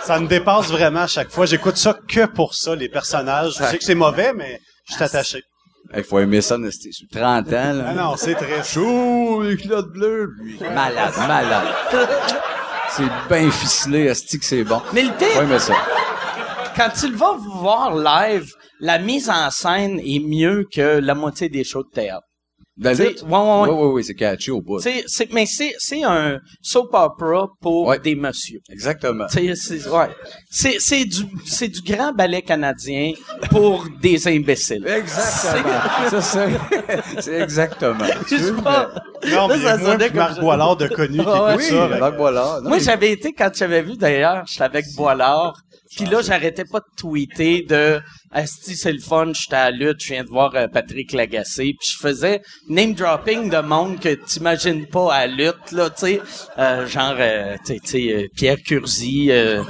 Ça 0.04 0.20
me 0.20 0.28
dépasse 0.28 0.70
vraiment 0.72 1.02
à 1.02 1.08
chaque 1.08 1.30
fois. 1.30 1.46
J'écoute 1.46 1.78
ça 1.78 1.94
que 2.08 2.26
pour 2.26 2.56
ça, 2.56 2.76
les 2.76 2.90
personnages. 2.90 3.54
Je 3.60 3.64
sais 3.64 3.78
que 3.78 3.84
c'est 3.84 3.96
mauvais, 3.96 4.34
mais 4.34 4.60
je 4.90 4.96
suis 4.96 5.04
attaché. 5.04 5.44
Il 5.96 6.04
faut 6.04 6.20
aimer 6.20 6.42
ça, 6.42 6.58
c'était 6.72 6.92
sur 6.92 7.08
30 7.12 7.48
ans, 7.48 7.74
là. 7.74 7.86
Ah 7.90 7.94
non, 7.94 8.16
c'est 8.16 8.36
très 8.36 8.64
chaud. 8.64 9.44
Les 9.44 9.58
culottes 9.58 9.92
bleues. 9.92 10.34
Lui, 10.42 10.58
malade, 10.74 11.14
malade. 11.28 11.68
C'est 12.90 13.04
bien 13.30 13.50
ficelé, 13.52 14.10
asti 14.10 14.40
que 14.40 14.46
c'est 14.46 14.64
bon. 14.64 14.82
Mais 14.94 15.04
le 15.04 15.12
pire, 15.12 15.28
Ouais, 15.38 15.46
mais 15.46 15.60
ça. 15.60 15.74
quand 16.76 16.90
tu 16.98 17.10
le 17.10 17.16
vas 17.18 17.34
voir 17.38 17.96
live, 17.96 18.54
la 18.80 19.00
mise 19.00 19.30
en 19.30 19.50
scène 19.50 20.00
est 20.00 20.20
mieux 20.20 20.66
que 20.74 21.00
la 21.00 21.14
moitié 21.16 21.50
des 21.50 21.64
shows 21.64 21.84
de 21.84 21.90
théâtre. 21.90 22.26
La 22.78 22.94
T'sais, 22.94 23.10
lutte? 23.10 23.24
ouais, 23.24 23.30
ouais, 23.30 23.38
ouais. 23.38 23.70
Oui, 23.70 23.76
oui, 23.80 23.92
oui, 23.96 24.04
c'est 24.04 24.16
catchy 24.16 24.50
au 24.50 24.62
bout. 24.62 24.80
C'est, 24.80 25.04
c'est, 25.06 25.32
mais 25.34 25.46
c'est, 25.46 25.74
c'est 25.78 26.04
un 26.04 26.40
soap 26.62 26.94
opera 26.94 27.50
pour 27.62 27.88
Ouais. 27.88 28.00
des 28.00 28.16
messieurs. 28.16 28.62
Exactement. 28.72 29.26
C'est, 29.30 29.54
c'est, 29.56 29.88
ouais. 29.90 30.08
c'est, 30.50 30.80
c'est 30.80 31.04
du, 31.06 31.24
c'est 31.46 31.68
du 31.68 31.82
grand 31.82 32.14
ballet 32.14 32.42
canadien 32.42 33.12
pour 33.50 33.86
des 34.02 34.26
imbéciles. 34.30 34.88
Exactement. 34.88 36.10
Ça, 36.10 36.22
c'est, 36.22 36.50
c'est 37.22 37.42
exactement. 37.42 38.06
Je 38.30 38.38
sais 38.38 38.54
pas. 38.64 38.90
Non, 39.30 39.48
mais 39.50 39.56
ça 39.56 39.60
il 39.60 39.64
y 39.64 39.68
a 39.68 39.78
moins 39.78 39.92
sonnait 39.92 40.10
que 40.10 40.16
Marc 40.18 40.34
comme- 40.36 40.44
Boilard 40.46 40.78
de 40.78 40.88
connu 40.88 41.18
qui 41.20 41.26
Ah 41.28 41.50
écoute 41.54 41.66
Oui, 41.70 41.78
ça. 41.78 41.88
Marc 42.00 42.18
Boilard. 42.18 42.62
Non, 42.62 42.70
Moi, 42.70 42.78
mais- 42.78 42.84
j'avais 42.84 43.12
été, 43.12 43.34
quand 43.34 43.52
j'avais 43.54 43.82
vu 43.82 43.98
d'ailleurs, 43.98 44.44
j'étais 44.48 44.64
avec 44.64 44.86
Boilard, 44.96 45.62
puis 45.96 46.06
là, 46.06 46.22
j'arrêtais 46.22 46.66
pas 46.66 46.80
de 46.80 46.86
tweeter 46.98 47.64
de 47.64 48.02
Asti, 48.32 48.76
c'est 48.76 48.94
le 48.94 49.00
fun, 49.00 49.34
j'étais 49.34 49.56
à 49.56 49.72
la 49.72 49.78
lutte, 49.78 50.02
je 50.02 50.14
viens 50.14 50.24
de 50.24 50.30
voir 50.30 50.56
euh, 50.56 50.68
Patrick 50.68 51.12
Lagacé, 51.12 51.74
puis 51.78 51.90
je 51.90 51.98
faisais 51.98 52.42
name 52.70 52.94
dropping 52.94 53.50
de 53.50 53.60
monde 53.60 54.00
que 54.00 54.14
t'imagines 54.14 54.88
pas 54.88 55.14
à 55.14 55.28
la 55.28 55.34
lutte, 55.36 55.72
là, 55.72 55.90
tu 55.90 56.06
sais, 56.06 56.22
euh, 56.58 56.88
genre, 56.88 57.16
euh, 57.20 57.58
tu 57.66 57.74
sais, 57.74 57.80
tu 57.80 57.90
sais, 57.90 58.14
euh, 58.14 58.28
Pierre 58.36 58.58
Curzi, 58.66 59.32
euh, 59.32 59.64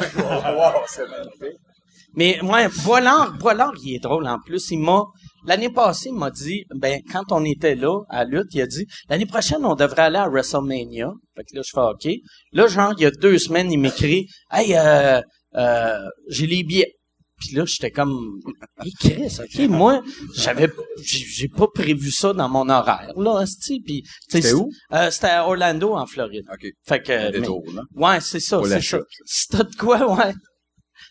Mais 2.15 2.41
ouais, 2.41 2.67
Boilard, 2.83 3.33
Boilard, 3.39 3.73
il 3.83 3.95
est 3.95 3.99
drôle 3.99 4.27
en 4.27 4.37
plus. 4.39 4.69
Il 4.71 4.79
m'a 4.79 5.05
l'année 5.45 5.69
passée, 5.69 6.09
il 6.09 6.15
m'a 6.15 6.29
dit, 6.29 6.65
ben 6.75 6.99
quand 7.11 7.31
on 7.31 7.43
était 7.45 7.75
là 7.75 8.01
à 8.09 8.25
lutte, 8.25 8.53
il 8.53 8.61
a 8.61 8.67
dit 8.67 8.85
l'année 9.09 9.25
prochaine 9.25 9.65
on 9.65 9.75
devrait 9.75 10.03
aller 10.03 10.17
à 10.17 10.27
WrestleMania. 10.27 11.11
Fait 11.35 11.43
que 11.43 11.55
là 11.55 11.61
je 11.65 11.71
fais 11.73 11.81
ok. 11.81 12.13
Là 12.51 12.67
genre 12.67 12.93
il 12.97 13.03
y 13.03 13.05
a 13.05 13.11
deux 13.11 13.37
semaines, 13.39 13.71
il 13.71 13.79
m'écrit, 13.79 14.27
hey 14.51 14.75
euh, 14.75 15.21
euh, 15.55 15.99
j'ai 16.29 16.47
les 16.47 16.63
billets. 16.63 16.93
Puis 17.39 17.55
là 17.55 17.63
j'étais 17.65 17.89
comme, 17.89 18.39
hey 18.85 18.93
Chris, 18.99 19.37
ok 19.43 19.67
moi 19.67 20.03
j'avais 20.35 20.69
j'ai 21.03 21.47
pas 21.47 21.65
prévu 21.73 22.11
ça 22.11 22.33
dans 22.33 22.47
mon 22.47 22.69
horaire 22.69 23.13
là. 23.17 23.43
Puis 23.67 24.03
C'était 24.29 24.53
où? 24.53 24.69
Euh, 24.93 25.09
C'était 25.09 25.27
à 25.29 25.47
Orlando 25.47 25.95
en 25.95 26.05
Floride. 26.05 26.45
OK. 26.53 26.67
Fait 26.87 27.01
que 27.01 27.39
mais- 27.39 27.47
là. 27.73 27.81
Ouais, 27.95 28.21
c'est 28.21 28.39
ça, 28.39 28.61
c'est 28.63 28.81
ça. 28.81 28.99
Si 29.25 29.47
t'as 29.47 29.63
de 29.63 29.75
quoi, 29.75 30.15
ouais. 30.17 30.33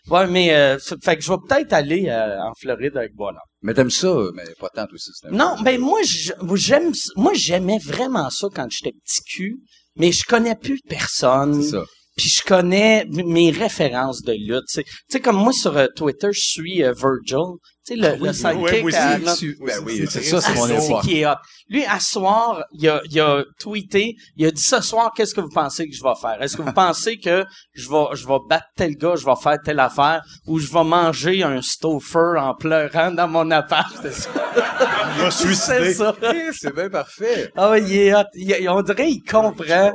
Ouais, 0.09 0.25
mais 0.27 0.55
euh, 0.55 0.79
fait 1.03 1.17
que 1.17 1.21
je 1.21 1.29
vais 1.31 1.37
peut-être 1.47 1.73
aller 1.73 2.07
euh, 2.07 2.41
en 2.41 2.53
Floride 2.57 2.95
avec 2.95 3.13
Boilard. 3.13 3.43
Mais 3.61 3.73
t'aimes 3.73 3.91
ça, 3.91 4.15
mais 4.33 4.45
pas 4.57 4.69
tant 4.69 4.87
aussi. 4.93 5.11
Non, 5.31 5.55
peu- 5.57 5.63
ben 5.65 5.79
moi 5.81 5.99
j'aime 6.55 6.93
moi 7.17 7.33
j'aimais 7.33 7.77
vraiment 7.83 8.29
ça 8.29 8.47
quand 8.55 8.67
j'étais 8.71 8.93
petit 8.93 9.21
cul, 9.25 9.57
mais 9.97 10.13
je 10.13 10.23
connais 10.23 10.55
plus 10.55 10.79
personne. 10.87 11.61
C'est 11.61 11.71
ça. 11.71 11.83
Puis 12.17 12.29
je 12.29 12.43
connais 12.43 13.05
mes 13.09 13.51
références 13.51 14.21
de 14.21 14.33
lutte. 14.33 14.65
Tu 14.67 14.75
sais, 14.81 14.83
Tu 14.83 14.91
sais, 15.09 15.19
comme 15.21 15.37
moi 15.37 15.53
sur 15.53 15.75
euh, 15.77 15.87
Twitter, 15.95 16.27
je 16.31 16.39
suis 16.41 16.83
euh, 16.83 16.93
Virgil. 16.93 17.37
Tu 17.87 17.95
sais, 17.95 17.95
le, 17.95 18.23
le 18.23 18.31
sidekick 18.33 18.53
moi 18.57 18.69
aussi, 18.83 18.95
à 18.97 19.17
je 19.17 19.23
notre- 19.25 19.37
suis- 19.37 19.55
Ben 19.65 19.79
oui, 19.85 19.97
c'est 20.07 20.21
c'est 20.21 20.29
ça, 20.29 20.41
c'est 20.41 20.51
ah, 20.55 20.89
mon 20.91 20.99
qui 21.01 21.19
est 21.21 21.25
hot. 21.25 21.35
Lui, 21.69 21.83
à 21.85 21.99
soir, 21.99 22.63
il 22.73 22.87
a, 22.89 23.01
il 23.09 23.19
a 23.19 23.43
tweeté, 23.59 24.13
il 24.35 24.45
a 24.45 24.51
dit 24.51 24.61
ce 24.61 24.81
soir, 24.81 25.11
qu'est-ce 25.15 25.33
que 25.33 25.41
vous 25.41 25.49
pensez 25.49 25.87
que 25.87 25.95
je 25.95 26.03
vais 26.03 26.13
faire? 26.21 26.39
Est-ce 26.43 26.57
que 26.57 26.61
vous 26.61 26.73
pensez 26.73 27.17
que 27.17 27.43
je 27.73 27.89
vais, 27.89 28.05
je 28.13 28.27
vais 28.27 28.37
battre 28.47 28.65
tel 28.75 28.95
gars, 28.97 29.15
je 29.15 29.25
vais 29.25 29.31
faire 29.41 29.57
telle 29.63 29.79
affaire, 29.79 30.21
ou 30.45 30.59
je 30.59 30.71
vais 30.71 30.83
manger 30.83 31.41
un 31.43 31.61
stoffer 31.61 32.33
en 32.37 32.53
pleurant 32.55 33.11
dans 33.11 33.27
mon 33.29 33.49
appart? 33.51 33.95
C'est 34.01 34.13
ça. 34.13 34.29
Il 35.17 35.21
va 35.23 35.31
C'est 35.31 35.93
ça. 35.93 36.15
C'est 36.53 36.75
bien 36.75 36.89
parfait. 36.89 37.51
Ah, 37.55 37.77
il 37.77 37.95
est 37.95 38.13
hot. 38.13 38.23
Il- 38.35 38.69
on 38.69 38.81
dirait 38.81 39.07
qu'il 39.07 39.23
comprend. 39.23 39.93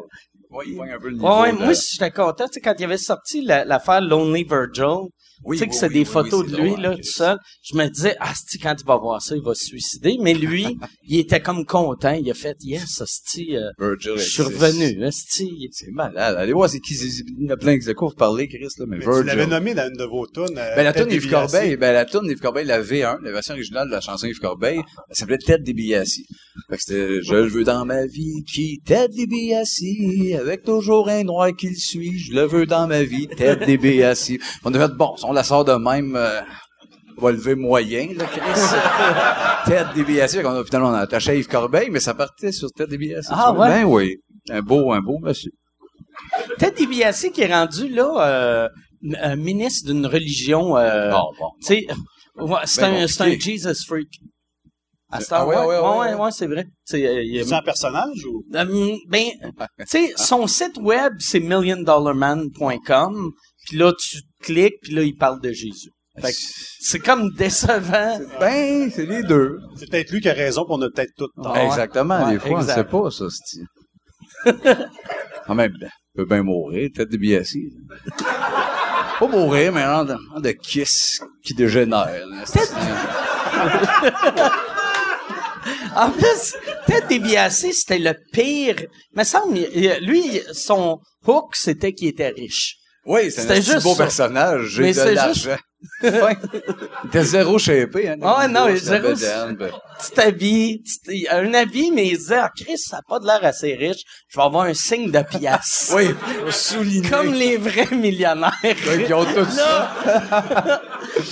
Ouais, 0.57 0.65
il 0.67 0.77
pogne 0.77 0.91
un 0.93 0.99
peu 0.99 1.09
le 1.09 1.15
niveau. 1.15 1.41
Ouais, 1.43 1.53
de- 1.53 1.57
moi, 1.59 1.73
j'étais 1.73 2.11
content, 2.11 2.47
tu 2.47 2.53
sais, 2.55 2.61
quand 2.61 2.75
il 2.79 2.85
avait 2.85 2.97
sorti 2.97 3.43
la- 3.43 3.65
l'affaire 3.65 4.01
Lonely 4.01 4.45
Virgil, 4.45 5.09
Oui, 5.47 5.57
tu 5.57 5.61
sais 5.61 5.67
que 5.67 5.73
oui, 5.73 5.79
c'est 5.79 5.87
oui, 5.89 5.93
des 5.95 5.99
oui, 6.01 6.05
photos 6.05 6.45
oui, 6.45 6.53
de 6.53 6.57
lui, 6.57 6.71
drôle, 6.71 6.81
là, 6.83 6.95
tout 6.97 7.03
seul. 7.03 7.39
Je 7.63 7.77
me 7.77 7.87
disais, 7.89 8.17
Asti, 8.21 8.59
quand 8.59 8.75
il 8.79 8.85
va 8.87 8.97
voir 8.97 9.23
ça, 9.23 9.37
il 9.37 9.43
va 9.43 9.55
se 9.55 9.65
suicider. 9.65 10.17
Mais 10.21 10.35
lui, 10.35 10.77
il 11.09 11.19
était 11.21 11.41
comme 11.41 11.65
content. 11.65 12.13
Il 12.13 12.31
a 12.31 12.35
fait, 12.35 12.57
yes, 12.63 13.01
Asti, 13.01 13.57
euh, 13.57 13.71
Virgil 13.79 14.13
je 14.17 14.23
suis 14.29 14.43
revenu. 14.43 14.99
C'est 15.11 15.91
malade. 15.93 16.37
Allez 16.37 16.53
voir, 16.53 16.69
c'est 16.69 16.81
qui, 16.81 16.95
il 16.95 17.45
y 17.45 17.51
en 17.51 17.55
a 17.55 17.57
plein 17.57 17.79
qui 17.79 17.93
quoi 17.95 18.09
vous 18.09 18.15
parlez, 18.15 18.49
Chris, 18.49 18.59
là, 18.79 18.87
mais, 18.89 18.99
Mais 18.99 19.05
Virgil. 19.05 19.23
tu 19.23 19.27
l'avais 19.29 19.47
nommé 19.47 19.75
dans 19.75 19.89
une 19.89 19.97
de 19.97 20.05
vos 20.05 20.27
tunes. 20.27 20.57
euh, 20.59 20.77
Ben, 20.77 20.83
la 20.85 20.93
tune 20.93 21.07
DiBiase. 21.07 21.31
Corbeil, 21.31 21.77
ben, 21.77 21.93
la 21.93 22.05
tune 22.05 22.27
d'Yves 22.27 22.41
Corbeil, 22.41 22.67
la 22.67 22.83
V1, 22.83 23.23
la 23.23 23.31
version 23.33 23.55
originale 23.55 23.87
de 23.89 23.93
la 23.93 24.01
chanson 24.01 24.27
Yves 24.27 24.41
Corbeil, 24.41 24.79
elle 24.79 25.17
s'appelait 25.17 25.39
Ted 25.39 25.63
DiBiase. 25.63 26.19
Fait 26.71 26.77
que 26.77 26.83
c'était, 26.83 27.23
je 27.23 27.35
le 27.35 27.47
veux 27.47 27.65
dans 27.65 27.85
ma 27.85 28.07
vie, 28.07 28.43
qui, 28.45 28.81
Ted 28.85 29.09
DiBiase, 29.15 29.81
avec 30.41 30.63
toujours 30.65 31.09
un 31.09 31.23
noir 31.23 31.55
qui 31.55 31.69
le 31.69 31.77
suit, 31.77 32.19
je 32.19 32.33
le 32.33 32.47
veux 32.47 32.67
dans 32.67 32.87
ma 32.89 33.03
vie, 33.03 33.29
Ted 33.29 33.65
DiBiase. 33.65 34.33
On 34.65 34.75
a 34.75 34.89
fait, 34.89 34.95
bon, 34.95 35.15
on 35.25 35.36
la 35.37 35.45
sort 35.45 35.65
de 35.65 35.73
même, 35.75 36.17
euh, 36.17 36.41
on 37.19 37.23
va 37.23 37.33
lever 37.33 37.55
moyen, 37.55 38.09
là, 38.17 38.25
Chris. 38.25 38.41
Ted 39.67 39.87
DiBiase, 39.95 40.43
qu'on 40.43 40.51
a, 40.61 40.65
finalement, 40.65 40.89
on 40.91 40.95
a 40.95 41.01
attaché 41.01 41.39
Yves 41.39 41.49
Corbeil, 41.49 41.91
mais 41.91 42.01
ça 42.01 42.15
partait 42.15 42.53
sur 42.53 42.71
Ted 42.73 42.91
DiBiase. 42.91 43.29
Ah, 43.31 43.53
ouais? 43.53 43.69
Ben 43.69 43.85
oui. 43.85 44.17
Un 44.51 44.63
beau, 44.63 44.93
un 44.93 45.01
beau 45.01 45.19
monsieur. 45.21 45.51
Ted 46.59 46.75
DiBiase 46.77 47.29
qui 47.33 47.43
est 47.43 47.53
rendu, 47.53 47.89
là, 47.89 48.27
euh, 48.27 48.69
un 49.21 49.37
ministre 49.37 49.93
d'une 49.93 50.07
religion, 50.07 50.77
euh, 50.77 51.11
Bon, 51.11 51.31
bon. 51.39 51.51
tu 51.61 51.67
sais, 51.67 51.87
ouais, 52.39 52.61
c'est 52.65 52.81
Ben 52.81 53.03
un, 53.03 53.07
c'est 53.07 53.23
un. 53.23 53.39
Jesus 53.39 53.85
freak. 53.87 54.09
À 55.09 55.21
Ah 55.31 55.41
heure, 55.43 55.47
ouais, 55.49 55.55
ouais, 55.57 55.65
ouais, 55.67 55.79
ouais, 55.79 55.99
ouais, 55.99 56.15
ouais, 56.21 56.31
c'est 56.33 56.49
vrai. 56.49 56.67
C'est, 56.85 57.07
euh, 57.07 57.45
C'est 57.45 57.55
un 57.55 57.63
personnage 57.63 58.25
ou? 58.27 58.43
Euh, 58.55 58.65
ben, 59.09 59.29
tu 59.79 59.85
sais, 59.87 60.13
son 60.17 60.49
site 60.49 60.79
web, 60.79 61.13
c'est 61.21 61.39
milliondollarman.com. 61.39 63.31
Puis 63.67 63.77
là, 63.77 63.93
tu 63.99 64.19
cliques, 64.43 64.77
puis 64.83 64.95
là, 64.95 65.03
il 65.03 65.15
parle 65.17 65.41
de 65.41 65.53
Jésus. 65.53 65.91
Fait 66.21 66.33
que 66.33 66.39
c'est 66.81 66.99
comme 67.01 67.31
décevant. 67.35 68.19
Ben, 68.41 68.91
c'est 68.91 69.05
les 69.05 69.23
deux. 69.23 69.59
C'est 69.77 69.91
peut-être 69.91 70.11
lui 70.11 70.21
qui 70.21 70.29
a 70.31 70.33
raison, 70.33 70.65
qu'on 70.65 70.81
a 70.81 70.89
peut-être 70.89 71.13
tout 71.17 71.29
tort. 71.43 71.53
Ouais. 71.53 71.67
Exactement, 71.67 72.25
Ouais, 72.25 72.33
des 72.35 72.39
fois, 72.39 72.61
exact. 72.61 72.73
on 72.73 72.77
sait 72.77 72.85
pas, 72.85 73.11
ça, 73.11 73.25
c'est 73.45 73.61
Quand 75.47 75.55
même, 75.55 75.73
ben, 75.79 75.91
peut 76.15 76.25
bien 76.25 76.43
mourir, 76.43 76.89
tête 76.95 77.11
de 77.11 77.17
BSI. 77.19 77.71
pas 79.19 79.27
mourir, 79.29 79.73
mais 79.73 79.83
un 79.83 80.05
de, 80.05 80.17
un 80.35 80.41
de 80.41 80.53
kiss 80.53 81.21
qui 81.45 81.55
dégénère. 81.55 82.25
En 85.97 86.11
plus, 86.11 86.55
Ted 86.87 87.07
DiBiase, 87.09 87.67
c'était 87.73 87.99
le 87.99 88.15
pire. 88.33 88.77
Me 89.15 89.25
semble, 89.25 89.59
lui, 90.03 90.41
son 90.53 90.99
hook, 91.27 91.57
c'était 91.57 91.93
qu'il 91.93 92.09
était 92.09 92.29
riche. 92.29 92.76
Oui, 93.07 93.31
c'est 93.31 93.49
un 93.51 93.55
juste 93.55 93.83
beau 93.83 93.95
ça. 93.95 94.05
personnage. 94.05 94.67
J'ai 94.67 94.89
de 94.89 94.93
c'est 94.93 95.15
l'argent. 95.15 95.57
Était 97.07 97.23
zéro 97.23 97.59
shapé, 97.59 98.09
hein. 98.09 98.17
Ah 98.23 98.49
non, 98.49 98.67
zéro- 98.75 99.15
t'habilles, 100.15 100.83
tu 100.83 100.99
t'es- 100.99 101.29
un 101.31 101.55
habit, 101.55 101.93
mais 101.93 102.09
il 102.09 102.17
disait, 102.19 102.39
ah, 102.39 102.51
Chris, 102.57 102.79
ça 102.79 102.97
n'a 102.97 103.03
pas 103.09 103.21
de 103.21 103.27
l'air 103.27 103.45
assez 103.45 103.75
riche. 103.75 104.01
Je 104.29 104.37
vais 104.39 104.43
avoir 104.45 104.65
un 104.65 104.75
signe 104.75 105.11
de 105.11 105.21
pièce. 105.23 105.93
Oui, 105.95 106.13
pour 106.43 106.53
souligner. 106.53 107.09
Comme 107.09 107.33
les 107.35 107.57
vrais 107.57 107.95
millionnaires. 107.95 108.53
Ils 108.65 109.15
ont 109.15 109.25
tout 109.25 109.45
ça. 109.51 109.95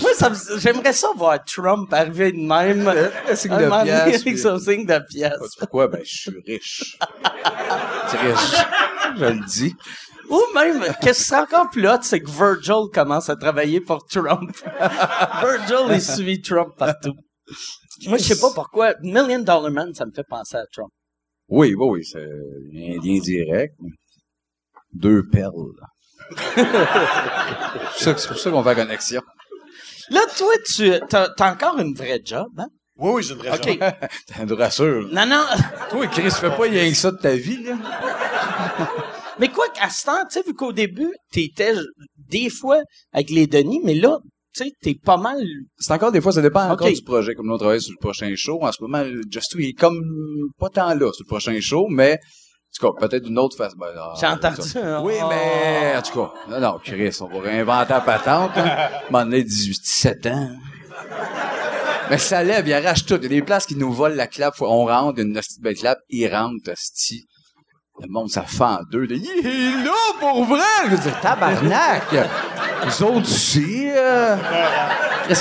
Moi, 0.02 0.10
ça 0.16 0.30
j'aimerais 0.58 0.92
ça 0.92 1.08
voir 1.16 1.38
Trump 1.44 1.92
arriver 1.92 2.30
de 2.32 2.38
même. 2.38 2.87
Un 3.28 3.34
signe 3.34 3.56
de 3.56 3.82
pièce, 3.82 4.20
Avec 4.22 4.38
son 4.38 4.58
signe 4.58 4.87
de 4.87 4.98
pièce. 5.10 5.32
Pourquoi? 5.58 5.88
Ben, 5.88 6.00
je 6.04 6.16
suis 6.16 6.42
riche. 6.46 6.96
Riche. 8.08 8.62
Je 9.18 9.24
le 9.24 9.46
dis. 9.46 9.74
Ou 10.30 10.40
même, 10.54 10.82
qu'est-ce 11.00 11.22
qui 11.22 11.28
serait 11.28 11.42
encore 11.42 11.70
plus 11.70 11.88
hot, 11.88 11.98
c'est 12.02 12.20
que 12.20 12.30
Virgil 12.30 12.90
commence 12.92 13.28
à 13.28 13.37
travailler 13.37 13.80
pour 13.80 14.04
Trump. 14.06 14.50
Virgil, 15.40 15.92
il 15.92 16.02
suit 16.02 16.40
Trump 16.40 16.74
partout. 16.76 17.14
Moi, 18.06 18.18
je 18.18 18.24
sais 18.24 18.40
pas 18.40 18.50
pourquoi. 18.54 18.94
Million 19.02 19.40
Dollar 19.40 19.70
Man, 19.70 19.94
ça 19.94 20.06
me 20.06 20.12
fait 20.12 20.24
penser 20.28 20.56
à 20.56 20.64
Trump. 20.72 20.90
Oui, 21.48 21.74
oui, 21.76 21.87
oui, 21.90 22.04
c'est 22.04 22.22
un 22.22 23.00
lien 23.02 23.18
direct. 23.20 23.74
Deux 24.92 25.22
perles. 25.30 25.72
c'est 27.96 28.14
pour 28.26 28.38
ça 28.38 28.50
qu'on 28.50 28.62
fait 28.62 28.74
la 28.74 28.84
connexion. 28.84 29.22
Là, 30.10 30.20
toi, 30.37 30.52
tu, 30.74 30.90
t'as, 31.08 31.28
t'as 31.30 31.52
encore 31.52 31.78
une 31.78 31.94
vraie 31.94 32.20
job, 32.24 32.48
hein? 32.58 32.68
Oui, 32.96 33.12
oui, 33.14 33.22
j'ai 33.22 33.34
une 33.34 33.40
vraie 33.40 33.50
OK. 33.50 33.66
job. 33.66 33.78
T'as 34.26 34.42
une 34.44 34.52
rassure. 34.52 35.08
Non, 35.10 35.26
non. 35.26 35.44
Toi, 35.90 36.06
Chris, 36.06 36.30
fais 36.30 36.48
pas 36.48 36.62
rien 36.62 36.88
que 36.88 36.96
ça 36.96 37.10
de 37.10 37.16
ta 37.16 37.34
vie, 37.34 37.64
là. 37.64 37.74
Mais 39.38 39.49
quoi 39.49 39.64
qu'à 39.75 39.88
ce 39.90 40.05
temps, 40.07 40.25
tu 40.31 40.38
sais, 40.38 40.42
vu 40.47 40.55
qu'au 40.55 40.73
début, 40.73 41.12
t'étais 41.33 41.75
des 42.31 42.49
fois 42.51 42.81
avec 43.12 43.31
les 43.31 43.47
Denis, 43.47 43.81
mais 43.85 43.94
là, 43.94 44.18
tu 44.57 44.64
sais, 44.64 44.73
t'es 44.81 44.94
pas 44.94 45.16
mal. 45.16 45.42
C'est 45.79 45.92
encore 45.92 46.12
des 46.12 46.20
fois, 46.20 46.33
ça 46.33 46.42
dépend 46.42 46.68
encore 46.70 46.88
du 46.90 47.03
projet. 47.03 47.35
Comme 47.35 47.47
nous, 47.47 47.55
on 47.55 47.59
travaille 47.59 47.81
sur 47.81 47.92
le 47.92 48.01
prochain 48.01 48.33
show. 48.37 48.59
En 48.62 48.70
ce 48.70 48.81
moment, 48.83 49.03
Just 49.31 49.55
il 49.59 49.70
est 49.70 49.73
comme 49.73 50.01
pas 50.59 50.68
tant 50.68 50.88
là 50.94 51.11
sur 51.12 51.25
le 51.25 51.27
prochain 51.29 51.59
show, 51.61 51.87
mais 51.90 52.14
en 52.14 52.88
tout 52.88 52.92
cas, 52.92 53.07
peut-être 53.09 53.25
d'une 53.25 53.38
autre 53.38 53.57
façon. 53.57 53.77
Ben, 53.79 53.88
ah, 53.97 54.14
J'ai 54.20 54.27
entendu. 54.27 54.62
ça. 54.62 55.03
Oui, 55.03 55.14
Oh. 55.23 55.29
mais 55.29 55.97
en 55.97 56.03
tout 56.03 56.12
cas, 56.20 56.33
non, 56.49 56.61
non, 56.61 56.79
Chris, 56.83 57.16
on 57.20 57.27
va 57.27 57.40
réinventer 57.40 57.92
la 57.92 58.01
patente. 58.01 58.53
Hein. 58.57 58.88
Donné, 59.11 59.42
18, 59.42 59.81
17 59.83 60.27
ans. 60.27 60.51
Mais 62.11 62.18
ça 62.18 62.42
lève, 62.42 62.66
il 62.68 62.73
arrache 62.73 63.07
tout. 63.07 63.14
Il 63.16 63.23
y 63.23 63.27
a 63.27 63.29
des 63.29 63.42
places 63.42 63.66
qui 63.66 63.77
nous 63.77 63.92
volent 63.92 64.14
la 64.14 64.27
clap. 64.27 64.55
On 64.61 64.85
rentre, 64.85 65.18
une 65.20 65.33
de 65.33 65.40
belle 65.62 65.75
clap, 65.77 65.99
ils 66.11 66.29
rentrent, 66.29 66.70
hostie. 66.73 67.25
Le 68.00 68.09
monde, 68.09 68.28
ça 68.28 68.44
en 68.61 68.78
deux. 68.90 69.07
De, 69.07 69.14
il 69.14 69.46
est 69.46 69.85
là, 69.85 69.92
pour 70.18 70.44
vrai! 70.44 70.61
Je 70.87 70.90
veux 70.90 70.98
dire, 70.98 71.20
tabarnak! 71.20 72.12
Nous 72.87 73.03
autres 73.07 73.20
aussi, 73.23 73.88
euh... 73.90 74.37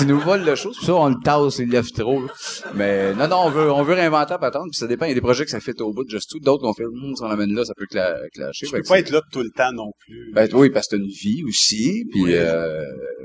Ils 0.02 0.08
nous 0.08 0.20
volent 0.20 0.46
le 0.46 0.56
show, 0.56 0.72
c'est 0.72 0.78
pour 0.80 0.86
ça 0.88 0.94
on 0.96 1.10
le 1.10 1.16
tasse, 1.22 1.60
ils 1.60 1.66
le 1.66 1.74
lèvent 1.74 1.92
trop. 1.92 2.22
là. 2.22 2.28
Mais 2.74 3.14
non, 3.16 3.28
non, 3.28 3.38
on 3.46 3.50
veut, 3.50 3.70
on 3.70 3.84
veut 3.84 3.96
réinventer 3.96 4.32
la 4.32 4.38
patente, 4.38 4.68
puis 4.72 4.78
ça 4.80 4.88
dépend. 4.88 5.06
Il 5.06 5.10
y 5.10 5.12
a 5.12 5.16
des 5.16 5.20
projets 5.22 5.44
que 5.44 5.52
ça 5.52 5.60
fait 5.60 5.80
au 5.82 5.92
bout 5.92 6.06
de 6.06 6.10
juste 6.10 6.30
tout, 6.32 6.40
d'autres 6.40 6.64
qu'on 6.64 6.74
fait, 6.74 6.86
hum, 6.86 7.14
si 7.18 7.22
on 7.22 7.28
l'amène 7.28 7.54
là, 7.54 7.66
ça 7.66 7.74
peut 7.76 7.86
cla- 7.92 8.16
clasher. 8.34 8.66
Je 8.66 8.72
Fait 8.72 8.78
peux 8.78 8.84
pas 8.88 8.94
c'est- 8.96 9.00
être 9.02 9.10
là 9.12 9.22
tout 9.30 9.42
le 9.42 9.50
temps 9.50 9.74
non 9.74 9.92
plus. 10.00 10.32
Ben 10.34 10.48
oui, 10.54 10.70
parce 10.70 10.88
que 10.88 10.96
t'as 10.96 11.02
une 11.02 11.10
vie 11.10 11.44
aussi, 11.46 12.06
puis 12.12 12.24
euh, 12.30 12.82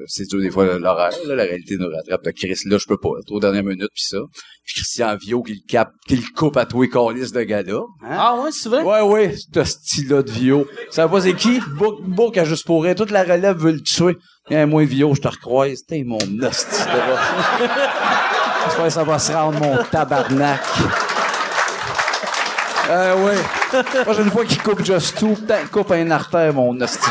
c'est 0.07 0.29
dur 0.29 0.41
des 0.41 0.51
fois 0.51 0.79
l'horaire, 0.79 1.13
là, 1.27 1.35
la 1.37 1.45
réalité 1.45 1.77
nous 1.79 1.89
rattrape. 1.89 2.25
Que 2.25 2.31
Chris, 2.31 2.59
là, 2.67 2.77
je 2.79 2.87
peux 2.89 2.99
pas, 2.99 3.11
trop 3.25 3.39
dernière 3.39 3.63
minute, 3.63 3.91
puis 3.95 4.03
ça. 4.05 4.19
Puis 4.65 4.75
Christian 4.75 5.17
Vio 5.17 5.43
qui 5.43 5.53
le 5.55 5.61
cap, 5.67 5.93
qui 6.09 6.17
le 6.17 6.23
coupe 6.35 6.57
à 6.57 6.67
tous 6.67 6.83
les 6.83 6.89
calices 6.91 7.33
de 7.33 7.43
gars-là. 7.43 7.81
Hein? 8.03 8.17
Ah 8.19 8.41
ouais, 8.43 8.51
c'est 8.53 8.69
vrai? 8.69 8.83
Ouais, 8.83 9.01
ouais, 9.01 9.35
ce 9.55 9.65
style-là 9.65 10.23
de 10.25 10.31
Vio. 10.31 10.67
Ça 10.91 11.07
va 11.07 11.13
pas 11.13 11.21
c'est 11.23 11.35
qui? 11.35 11.61
Bourg, 11.79 12.03
Bourg 12.03 12.33
a 12.37 12.45
juste 12.45 12.67
pour 12.67 12.85
elle. 12.87 12.97
Toute 12.97 13.11
la 13.13 13.23
relève 13.23 13.57
veut 13.57 13.73
le 13.73 13.81
tuer. 13.81 14.08
Et 14.51 14.65
moi, 14.65 14.85
Vio, 14.85 15.15
je 15.15 15.21
te 15.21 15.29
recroise. 15.29 15.85
T'es 15.87 16.03
mon 16.05 16.17
hostie. 16.19 16.83
J'espère 18.65 18.77
que 18.85 18.91
ça 18.91 19.05
va 19.05 19.19
se 19.19 19.33
rendre, 19.33 19.61
mon 19.61 19.77
tabarnak? 19.85 20.61
Euh, 22.91 23.25
ouais. 23.25 23.37
Prochaine 24.03 24.31
fois 24.31 24.45
qu'il 24.47 24.63
coupe 24.63 24.83
Just 24.85 25.19
Two, 25.19 25.37
il 25.63 25.69
coupe 25.69 25.91
un 25.93 26.11
artère, 26.11 26.53
mon 26.55 26.81
hostie. 26.81 27.11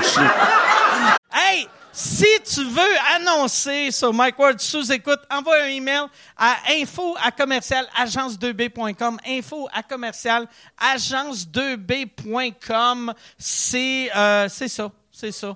Hey, 1.32 1.68
si 1.94 2.26
tu 2.44 2.64
veux 2.64 2.98
annoncer 3.16 3.92
sur 3.92 4.12
Mike 4.14 4.38
Ward 4.40 4.60
sous 4.60 4.92
écoute, 4.92 5.20
envoie 5.32 5.62
un 5.64 5.68
email 5.68 6.06
à 6.38 6.56
info 6.70 7.16
à 7.24 7.30
commercial 7.32 7.86
agence2b.com. 8.00 9.18
Info 9.28 9.68
à 9.74 9.84
commercial 9.84 10.48
agence2b.com. 10.80 13.14
C'est 13.38 14.10
euh, 14.16 14.50
ça, 14.50 14.90
c'est 15.12 15.32
ça, 15.32 15.56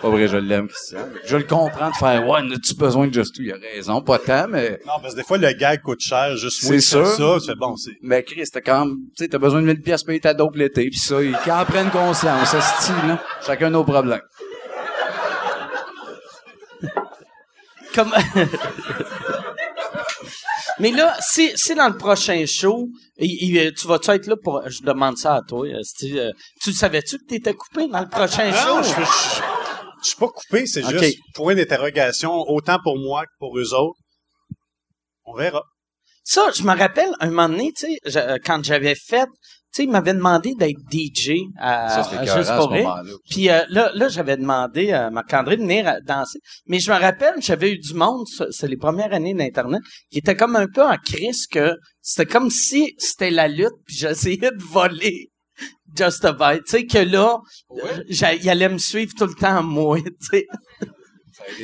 Pas 0.00 0.10
vrai, 0.10 0.28
je 0.28 0.36
l'aime, 0.36 0.68
Christian. 0.68 1.08
Je 1.26 1.36
le 1.36 1.42
comprends 1.42 1.90
de 1.90 1.94
faire, 1.96 2.24
ouais, 2.28 2.38
as-tu 2.54 2.74
besoin 2.76 3.08
de 3.08 3.14
Just 3.14 3.34
Two? 3.34 3.42
Il 3.42 3.52
a 3.52 3.56
raison, 3.74 4.00
pas 4.00 4.18
tant, 4.20 4.46
mais, 4.48 4.78
Non, 4.86 4.92
parce 5.02 5.14
que 5.14 5.18
des 5.20 5.24
fois, 5.26 5.38
le 5.38 5.50
gag 5.52 5.82
coûte 5.82 6.00
cher, 6.00 6.36
juste 6.36 6.62
moi 6.62 6.72
C'est 6.74 6.80
ça, 6.80 7.04
fais 7.44 7.54
bon, 7.56 7.74
c'est... 7.76 7.90
mais 8.02 8.22
Chris, 8.22 8.44
t'as 8.52 8.60
quand 8.60 8.84
même, 8.86 8.96
tu 9.16 9.24
sais, 9.24 9.28
t'as 9.28 9.38
besoin 9.38 9.60
de 9.60 9.66
1000 9.66 9.82
pièces 9.82 10.02
pour 10.02 10.08
payer 10.08 10.20
ta 10.20 10.34
dope 10.34 10.54
l'été, 10.54 10.88
pis 10.88 10.98
ça, 10.98 11.20
ils 11.20 11.34
en 11.34 11.64
prennent 11.64 11.90
conscience, 11.90 12.48
ce 12.50 12.60
style, 12.60 12.94
là. 13.08 13.18
Chacun 13.44 13.70
nos 13.70 13.82
problèmes. 13.82 14.20
Comme... 17.94 18.12
Mais 20.80 20.92
là, 20.92 21.16
si, 21.20 21.50
si 21.56 21.74
dans 21.74 21.88
le 21.88 21.96
prochain 21.96 22.44
show, 22.46 22.88
il- 23.18 23.56
il- 23.56 23.74
tu 23.74 23.88
vas-tu 23.88 24.10
être 24.12 24.28
là 24.28 24.36
pour... 24.40 24.62
Je 24.68 24.80
demande 24.82 25.16
ça 25.18 25.34
à 25.36 25.42
toi. 25.42 25.66
euh, 25.66 26.30
tu 26.62 26.72
savais-tu 26.72 27.18
que 27.18 27.24
tu 27.28 27.34
étais 27.34 27.52
coupé 27.54 27.88
dans 27.88 28.00
le 28.00 28.08
prochain 28.08 28.48
Non, 28.50 28.82
show? 28.82 28.82
je, 28.84 28.90
je, 28.90 29.42
je 30.02 30.08
suis 30.08 30.16
pas 30.16 30.28
coupé, 30.28 30.66
c'est 30.66 30.82
juste 30.82 31.18
point 31.34 31.54
d'interrogation, 31.54 32.32
autant 32.48 32.78
pour 32.82 32.98
moi 32.98 33.24
que 33.24 33.30
pour 33.38 33.58
eux 33.58 33.74
autres. 33.74 33.98
On 35.24 35.34
verra. 35.34 35.62
Ça, 36.24 36.50
je 36.54 36.62
me 36.62 36.76
rappelle 36.76 37.10
un 37.20 37.28
moment 37.28 37.48
donné, 37.48 37.72
tu 37.72 37.86
sais, 37.86 37.98
je- 38.04 38.18
euh, 38.18 38.36
quand 38.44 38.62
j'avais 38.64 38.94
fait... 38.94 39.26
Tu 39.70 39.82
sais, 39.82 39.84
il 39.84 39.90
m'avait 39.90 40.14
demandé 40.14 40.54
d'être 40.58 40.78
DJ 40.90 41.32
à, 41.58 41.88
Ça, 42.02 42.18
à 42.18 42.24
Juste 42.38 42.48
à 42.50 42.56
pour 42.56 42.70
ce. 42.70 43.16
Puis 43.30 43.50
euh, 43.50 43.64
là, 43.68 43.90
là 43.94 44.08
j'avais 44.08 44.38
demandé 44.38 44.92
à 44.92 45.10
Marc-André 45.10 45.58
de 45.58 45.62
venir 45.62 45.86
à 45.86 46.00
danser. 46.00 46.38
Mais 46.66 46.80
je 46.80 46.90
me 46.90 46.98
rappelle, 46.98 47.34
j'avais 47.42 47.72
eu 47.72 47.78
du 47.78 47.92
monde, 47.92 48.24
c'est 48.50 48.66
les 48.66 48.78
premières 48.78 49.12
années 49.12 49.34
d'Internet, 49.34 49.82
qui 50.10 50.18
était 50.20 50.36
comme 50.36 50.56
un 50.56 50.68
peu 50.68 50.82
en 50.82 50.96
crise 50.96 51.46
que 51.46 51.76
c'était 52.00 52.24
comme 52.24 52.48
si 52.48 52.94
c'était 52.96 53.30
la 53.30 53.46
lutte, 53.46 53.76
puis 53.86 53.96
j'essayais 53.96 54.38
de 54.38 54.62
voler 54.70 55.28
Just 55.96 56.24
a 56.24 56.32
Bite. 56.32 56.64
Tu 56.64 56.70
sais, 56.70 56.86
que 56.86 56.98
là, 56.98 57.38
il 58.08 58.50
allait 58.50 58.68
me 58.68 58.78
suivre 58.78 59.12
tout 59.16 59.26
le 59.26 59.34
temps, 59.34 59.62
moi, 59.62 59.98
tu 60.00 60.12
sais. 60.30 60.46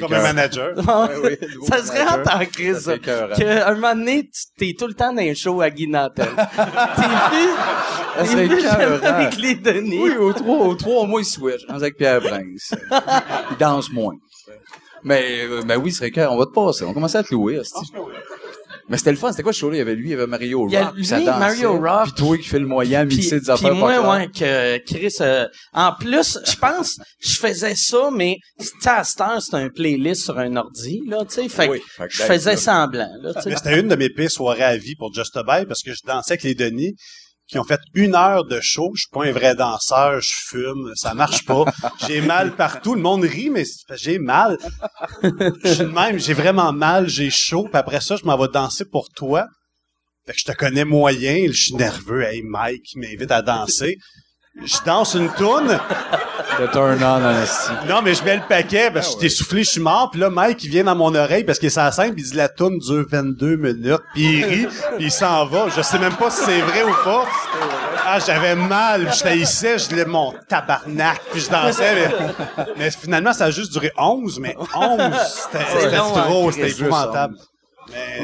Comme 0.00 0.14
un 0.14 0.22
manager. 0.22 0.72
oui, 1.22 1.36
ça 1.68 1.84
serait 1.84 2.04
manager. 2.04 2.36
en 2.40 2.44
crise, 2.46 2.74
Ça 2.76 2.80
ça. 2.80 2.90
fait 2.92 2.96
écœurant. 2.98 3.34
Qu'à 3.36 3.68
un 3.68 3.74
moment 3.74 3.94
donné, 3.94 4.22
tu- 4.24 4.42
t'es 4.56 4.74
tout 4.78 4.86
le 4.86 4.94
temps 4.94 5.12
dans 5.12 5.20
un 5.20 5.34
show 5.34 5.60
à 5.60 5.68
Guy 5.68 5.88
Nantel. 5.88 6.28
T'es 8.24 8.46
écœurant. 8.46 9.04
avec 9.04 9.36
les 9.36 9.54
Denis? 9.56 9.98
Oui, 9.98 10.16
au 10.16 10.32
trois, 10.32 10.58
au 10.58 10.74
trois 10.74 11.06
mois, 11.06 11.20
il 11.20 11.24
switch. 11.24 11.62
Avec 11.68 11.96
Pierre 11.96 12.20
Prince. 12.20 12.74
il 13.50 13.56
danse 13.58 13.90
moins. 13.92 14.14
Mais, 15.02 15.44
euh, 15.44 15.62
ben 15.66 15.76
oui, 15.76 15.90
ce 15.92 15.98
serait 15.98 16.10
clair. 16.10 16.32
On 16.32 16.38
va 16.38 16.46
te 16.46 16.52
passer. 16.52 16.84
On 16.84 16.94
commençait 16.94 17.18
à 17.18 17.22
te 17.22 17.34
louer, 17.34 17.58
hostie. 17.58 17.92
Mais 18.88 18.98
c'était 18.98 19.12
le 19.12 19.16
fun. 19.16 19.30
C'était 19.30 19.42
quoi 19.42 19.52
ce 19.52 19.60
show-là? 19.60 19.76
Il 19.76 19.78
y 19.78 19.82
avait 19.82 19.94
lui, 19.94 20.08
il 20.08 20.10
y 20.10 20.14
avait 20.14 20.26
Mario 20.26 20.60
Rock. 20.60 20.70
Il 20.70 20.74
y 20.74 20.76
a 20.76 20.92
puis 20.94 21.04
ça 21.06 21.18
lui, 21.18 21.24
dansait. 21.24 21.38
Mario 21.38 21.78
Rock. 21.80 22.04
Puis 22.04 22.12
toi 22.12 22.38
qui 22.38 22.48
fais 22.48 22.58
le 22.58 22.66
moyen, 22.66 23.06
Puis, 23.06 23.16
mixer 23.16 23.36
des 23.36 23.42
puis 23.42 23.50
affaires 23.50 23.70
pas 23.70 23.74
moi, 23.76 24.16
ouais, 24.16 24.28
que 24.28 24.78
Chris, 24.84 25.14
euh, 25.20 25.46
en 25.72 25.92
plus, 25.94 26.38
je 26.44 26.56
pense, 26.56 26.98
je 27.20 27.38
faisais 27.38 27.74
ça, 27.74 28.10
mais, 28.12 28.36
à 28.84 29.04
cette 29.04 29.20
heure, 29.20 29.40
c'est 29.40 29.54
un 29.54 29.68
playlist 29.70 30.24
sur 30.24 30.38
un 30.38 30.56
ordi, 30.56 31.02
là, 31.06 31.24
tu 31.24 31.34
sais, 31.34 31.48
fait, 31.48 31.68
Oui, 31.68 31.80
que 31.80 31.86
fait 31.86 32.08
que 32.08 32.14
je 32.14 32.22
faisais 32.22 32.56
semblant, 32.56 33.10
là, 33.22 33.32
tu 33.34 33.42
sais. 33.42 33.50
Mais 33.50 33.56
c'était 33.56 33.80
une 33.80 33.88
de 33.88 33.96
mes 33.96 34.10
pires 34.10 34.30
soirées 34.30 34.64
à 34.64 34.76
vie 34.76 34.96
pour 34.96 35.12
Just 35.14 35.36
a 35.36 35.44
parce 35.44 35.82
que 35.82 35.92
je 35.92 36.00
dansais 36.06 36.32
avec 36.32 36.42
les 36.42 36.54
Denis 36.54 36.94
qui 37.46 37.58
ont 37.58 37.64
fait 37.64 37.80
une 37.94 38.14
heure 38.14 38.44
de 38.44 38.60
show. 38.60 38.90
Je 38.94 39.02
suis 39.02 39.10
pas 39.10 39.24
un 39.24 39.32
vrai 39.32 39.54
danseur, 39.54 40.20
je 40.20 40.32
fume, 40.48 40.92
ça 40.94 41.14
marche 41.14 41.44
pas. 41.44 41.64
J'ai 42.06 42.20
mal 42.20 42.56
partout. 42.56 42.94
Le 42.94 43.00
monde 43.00 43.24
rit, 43.24 43.50
mais 43.50 43.64
j'ai 43.96 44.18
mal. 44.18 44.58
Je 45.22 45.68
suis 45.68 45.78
de 45.78 45.84
même, 45.84 46.18
j'ai 46.18 46.34
vraiment 46.34 46.72
mal, 46.72 47.08
j'ai 47.08 47.30
chaud. 47.30 47.64
Puis 47.64 47.76
après 47.78 48.00
ça, 48.00 48.16
je 48.16 48.24
m'en 48.24 48.36
vais 48.38 48.48
danser 48.48 48.84
pour 48.84 49.08
toi. 49.10 49.46
Fait 50.26 50.32
que 50.32 50.38
je 50.38 50.44
te 50.44 50.52
connais 50.52 50.86
moyen, 50.86 51.46
je 51.48 51.64
suis 51.64 51.74
nerveux. 51.74 52.22
Hey, 52.22 52.42
Mike, 52.42 52.94
il 52.94 53.00
m'invite 53.00 53.30
à 53.30 53.42
danser. 53.42 53.98
Je 54.64 54.76
danse 54.86 55.14
une 55.14 55.30
toune. 55.34 55.78
Turn 56.72 57.02
on. 57.02 57.88
Non, 57.88 58.02
mais 58.02 58.14
je 58.14 58.24
mets 58.24 58.36
le 58.36 58.42
paquet 58.48 58.90
parce 58.92 59.08
que 59.08 59.14
je 59.14 59.18
t'ai 59.18 59.28
soufflé, 59.28 59.64
je 59.64 59.70
suis 59.70 59.80
mort. 59.80 60.10
Puis 60.10 60.20
là, 60.20 60.30
Mike, 60.30 60.62
il 60.64 60.70
vient 60.70 60.84
dans 60.84 60.94
mon 60.94 61.14
oreille 61.14 61.44
parce 61.44 61.58
qu'il 61.58 61.66
est 61.66 61.70
sur 61.70 61.82
la 61.82 61.92
scène, 61.92 62.14
puis 62.14 62.22
il 62.22 62.30
dit 62.30 62.36
la 62.36 62.48
toune 62.48 62.78
dure 62.78 63.04
22 63.08 63.56
minutes. 63.56 64.02
Puis 64.14 64.38
il 64.38 64.44
rit, 64.44 64.66
puis 64.96 65.06
il 65.06 65.10
s'en 65.12 65.46
va. 65.46 65.68
Je 65.74 65.82
sais 65.82 65.98
même 65.98 66.14
pas 66.14 66.30
si 66.30 66.44
c'est 66.44 66.60
vrai 66.60 66.84
ou 66.84 66.94
pas. 67.04 67.24
Ah, 68.06 68.18
j'avais 68.24 68.54
mal. 68.54 69.12
Je 69.12 69.22
taillissais, 69.22 69.78
je 69.78 69.88
disais 69.88 70.04
mon 70.04 70.34
tabarnak. 70.48 71.20
Puis 71.32 71.40
je 71.40 71.50
dansais. 71.50 72.08
Mais, 72.56 72.64
mais 72.76 72.90
finalement, 72.90 73.32
ça 73.32 73.46
a 73.46 73.50
juste 73.50 73.72
duré 73.72 73.92
11. 73.96 74.38
Mais 74.40 74.56
11, 74.74 75.00
c'était 75.24 75.64
c'était 75.80 75.96
long, 75.96 76.12
trop, 76.12 76.48
hein, 76.48 76.52
c'était 76.52 76.70
épouvantable. 76.70 77.36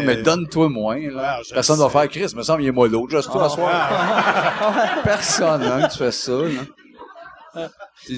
Mais 0.04 0.16
donne-toi 0.16 0.68
moins, 0.68 0.98
là. 0.98 1.38
Ouais, 1.38 1.44
je 1.48 1.54
Personne 1.54 1.78
le 1.78 1.84
va 1.84 1.90
faire 1.90 2.08
Chris, 2.08 2.32
me 2.34 2.42
semble, 2.42 2.62
il 2.62 2.68
est 2.68 2.72
mollo. 2.72 3.06
Juste 3.10 3.30
toi, 3.30 3.46
à 3.46 3.48
soir. 3.48 3.90
Personne, 5.04 5.62
hein, 5.62 5.86
que 5.86 5.92
tu 5.92 5.98
fais 5.98 6.12
ça, 6.12 6.32
là. 6.32 6.60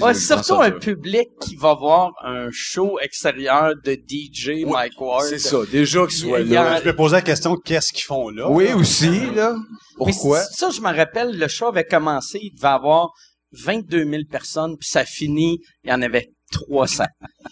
Ouais, 0.01 0.15
c'est 0.15 0.21
surtout 0.21 0.61
un 0.61 0.71
public 0.71 1.29
qui 1.41 1.57
va 1.57 1.75
voir 1.75 2.13
un 2.23 2.49
show 2.53 2.99
extérieur 3.01 3.75
de 3.85 3.93
DJ 3.95 4.65
Mike 4.67 5.01
Ward. 5.01 5.27
C'est 5.27 5.39
ça, 5.39 5.59
déjà 5.71 6.07
qu'il 6.07 6.17
soit 6.19 6.41
Il 6.41 6.49
y 6.49 6.57
a- 6.57 6.65
là. 6.65 6.81
Je 6.83 6.87
me 6.89 6.95
posais 6.97 7.17
la 7.17 7.23
question, 7.23 7.57
qu'est-ce 7.57 7.93
qu'ils 7.93 8.05
font 8.05 8.29
là? 8.29 8.49
Oui, 8.51 8.73
aussi, 8.73 9.31
là. 9.35 9.57
Pourquoi? 9.97 10.41
Ça, 10.41 10.71
je 10.71 10.81
me 10.81 10.95
rappelle, 10.95 11.37
le 11.39 11.49
show 11.49 11.67
avait 11.67 11.85
commencé, 11.85 12.39
il 12.43 12.55
devait 12.55 12.69
avoir 12.69 13.11
22 13.53 14.05
000 14.05 14.23
personnes, 14.31 14.77
puis 14.79 14.89
ça 14.89 15.05
finit, 15.05 15.59
il 15.85 15.91
y 15.91 15.93
en 15.93 16.03
avait 16.03 16.31
300. 16.53 17.05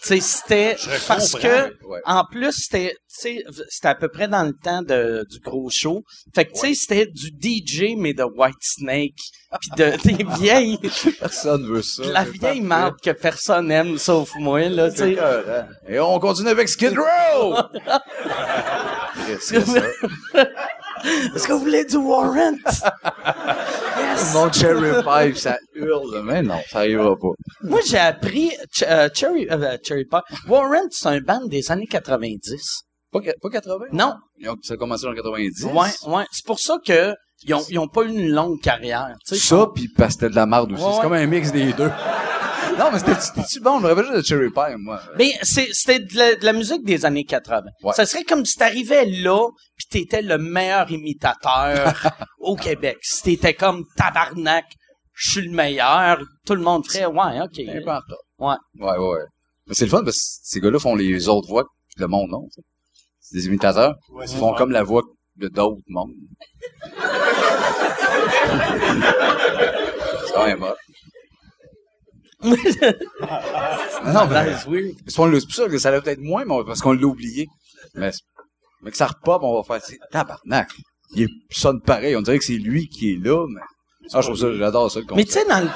tu 0.02 0.08
sais, 0.08 0.20
c'était 0.20 0.76
parce 1.08 1.32
comprends, 1.32 1.48
que, 1.48 1.86
ouais. 1.86 2.00
en 2.04 2.24
plus, 2.24 2.52
c'était, 2.52 2.94
c'était 3.08 3.88
à 3.88 3.94
peu 3.94 4.08
près 4.08 4.28
dans 4.28 4.44
le 4.44 4.52
temps 4.52 4.82
de, 4.82 5.26
du 5.28 5.40
gros 5.40 5.68
show. 5.70 6.04
Fait 6.34 6.44
que, 6.44 6.52
tu 6.52 6.60
sais, 6.60 6.74
c'était 6.74 7.06
du 7.06 7.28
DJ, 7.28 7.96
mais 7.96 8.12
de 8.12 8.24
White 8.24 8.54
Snake, 8.60 9.18
puis 9.60 9.70
de, 9.76 9.96
des 10.16 10.24
vieilles, 10.38 10.78
Personne 11.18 11.66
veut 11.66 11.82
ça. 11.82 12.04
la 12.04 12.24
vieille 12.24 12.60
marque 12.60 13.00
que 13.02 13.10
personne 13.10 13.70
aime, 13.70 13.98
sauf 13.98 14.30
moi, 14.36 14.68
là, 14.68 14.90
tu. 14.90 15.16
Et 15.88 15.98
on 15.98 16.18
continue 16.20 16.50
avec 16.50 16.68
Skid 16.68 16.96
Row! 16.96 17.56
Chris, 19.24 19.36
c'est 19.40 19.66
ça? 19.66 19.82
Est-ce 21.34 21.46
que 21.46 21.52
vous 21.52 21.60
voulez 21.60 21.84
du 21.84 21.96
Warrant? 21.96 22.56
Mon 24.34 24.52
cherry 24.52 24.90
pipe, 25.02 25.36
ça 25.36 25.56
hurle. 25.74 26.22
Mais 26.24 26.42
non, 26.42 26.60
ça 26.68 26.78
arrivera 26.80 27.16
pas. 27.16 27.28
Moi, 27.62 27.80
j'ai 27.86 27.98
appris 27.98 28.52
euh, 28.82 29.08
Cherry, 29.14 29.48
euh, 29.50 29.76
Cherry 29.82 30.04
Pie. 30.04 30.18
Warrant, 30.48 30.88
c'est 30.90 31.08
un 31.08 31.20
band 31.20 31.46
des 31.46 31.70
années 31.70 31.86
90. 31.86 32.82
Pas, 33.12 33.20
que- 33.20 33.38
pas 33.40 33.50
80? 33.50 33.86
Non. 33.92 34.14
Ont- 34.46 34.56
Ça 34.62 34.74
a 34.74 34.76
commencé 34.76 35.06
en 35.06 35.14
90. 35.14 35.64
Ouais, 35.64 35.88
ouais. 36.06 36.24
C'est 36.30 36.46
pour 36.46 36.60
ça 36.60 36.78
que 36.84 37.14
ils 37.44 37.54
ont, 37.54 37.64
ils 37.70 37.78
ont 37.78 37.88
pas 37.88 38.02
eu 38.02 38.08
une 38.08 38.28
longue 38.30 38.60
carrière. 38.60 39.08
Ça, 39.24 39.68
puis 39.74 39.88
parce 39.96 40.14
que 40.14 40.20
c'était 40.20 40.30
de 40.30 40.36
la 40.36 40.46
merde 40.46 40.72
aussi. 40.72 40.82
Ouais, 40.82 40.90
C'est 40.90 40.96
ouais. 40.98 41.02
comme 41.02 41.12
un 41.14 41.26
mix 41.26 41.50
des 41.52 41.72
deux. 41.72 41.90
Non, 42.80 42.90
mais 42.92 42.98
c'était- 42.98 43.20
c'était-tu 43.20 43.60
bon? 43.60 43.78
Je 43.78 43.82
me 43.84 43.88
rappelle 43.88 44.04
juste 44.06 44.16
de 44.16 44.22
Cherry 44.22 44.50
Pie, 44.50 44.76
moi. 44.78 45.00
Mais 45.18 45.32
c'est- 45.42 45.68
c'était 45.72 46.00
de 46.00 46.16
la, 46.16 46.34
de 46.34 46.44
la 46.44 46.52
musique 46.52 46.84
des 46.84 47.04
années 47.04 47.24
80. 47.24 47.62
Ouais. 47.82 47.92
Ça 47.94 48.06
serait 48.06 48.24
comme 48.24 48.44
si 48.44 48.56
t'arrivais 48.56 49.04
là, 49.06 49.46
puis 49.76 49.86
t'étais 49.90 50.22
le 50.22 50.38
meilleur 50.38 50.90
imitateur 50.90 51.94
au 52.40 52.56
Québec. 52.56 52.96
Si 53.02 53.22
t'étais 53.22 53.54
comme 53.54 53.84
tabarnak, 53.96 54.64
je 55.14 55.30
suis 55.32 55.42
le 55.42 55.52
meilleur, 55.54 56.20
tout 56.46 56.54
le 56.54 56.62
monde 56.62 56.86
ferait, 56.86 57.06
ouais, 57.06 57.40
ok. 57.42 57.58
Ouais. 57.58 57.82
Ouais, 58.38 58.56
ouais, 58.80 58.96
ouais. 58.98 59.24
Mais 59.66 59.74
c'est 59.74 59.84
le 59.84 59.90
fun 59.90 60.02
parce 60.02 60.16
que 60.16 60.22
ces 60.42 60.60
gars-là 60.60 60.78
font 60.78 60.94
les 60.96 61.28
autres 61.28 61.48
voix 61.48 61.64
que 61.64 62.00
le 62.00 62.06
monde 62.08 62.30
non. 62.30 62.42
tu 62.46 62.54
sais. 62.54 62.62
C'est 63.20 63.36
des 63.36 63.46
imitateurs. 63.46 63.94
Ouais, 64.12 64.24
Ils 64.28 64.36
font 64.36 64.54
comme 64.54 64.70
la 64.72 64.82
voix 64.82 65.02
de 65.36 65.48
d'autres 65.48 65.82
mondes. 65.88 66.10
c'est 70.26 70.32
quand 70.34 70.46
même 70.46 70.62
hot. 70.62 70.74
Non, 72.42 74.26
mais, 74.28 74.54
weird. 74.66 74.94
c'est 75.06 75.14
pour 75.16 75.28
c'est 75.32 75.46
pour 75.46 75.54
ça 75.54 75.68
que 75.68 75.78
ça 75.78 75.90
l'a 75.90 76.00
peut-être 76.00 76.20
moins, 76.20 76.44
mais 76.44 76.54
on- 76.54 76.64
parce 76.64 76.80
qu'on 76.80 76.92
l'a 76.92 77.06
oublié. 77.06 77.46
Mais, 77.94 78.12
c'est- 78.12 78.22
mais 78.82 78.90
que 78.90 78.96
ça 78.96 79.06
repop, 79.08 79.42
on 79.42 79.60
va 79.60 79.78
faire, 79.80 79.96
tabarnak. 80.10 80.70
Il 81.14 81.28
sonne 81.50 81.80
pareil. 81.80 82.16
On 82.16 82.22
dirait 82.22 82.38
que 82.38 82.44
c'est 82.44 82.54
lui 82.54 82.88
qui 82.88 83.12
est 83.12 83.24
là, 83.24 83.44
mais. 83.48 83.60
Ah, 84.12 84.20
je 84.20 84.26
trouve 84.28 84.38
ça, 84.38 84.52
j'adore 84.56 84.90
ça, 84.90 85.00
le 85.00 85.06
Mais 85.16 85.24
tu 85.24 85.32
sais, 85.32 85.46
dans 85.46 85.60
le, 85.60 85.68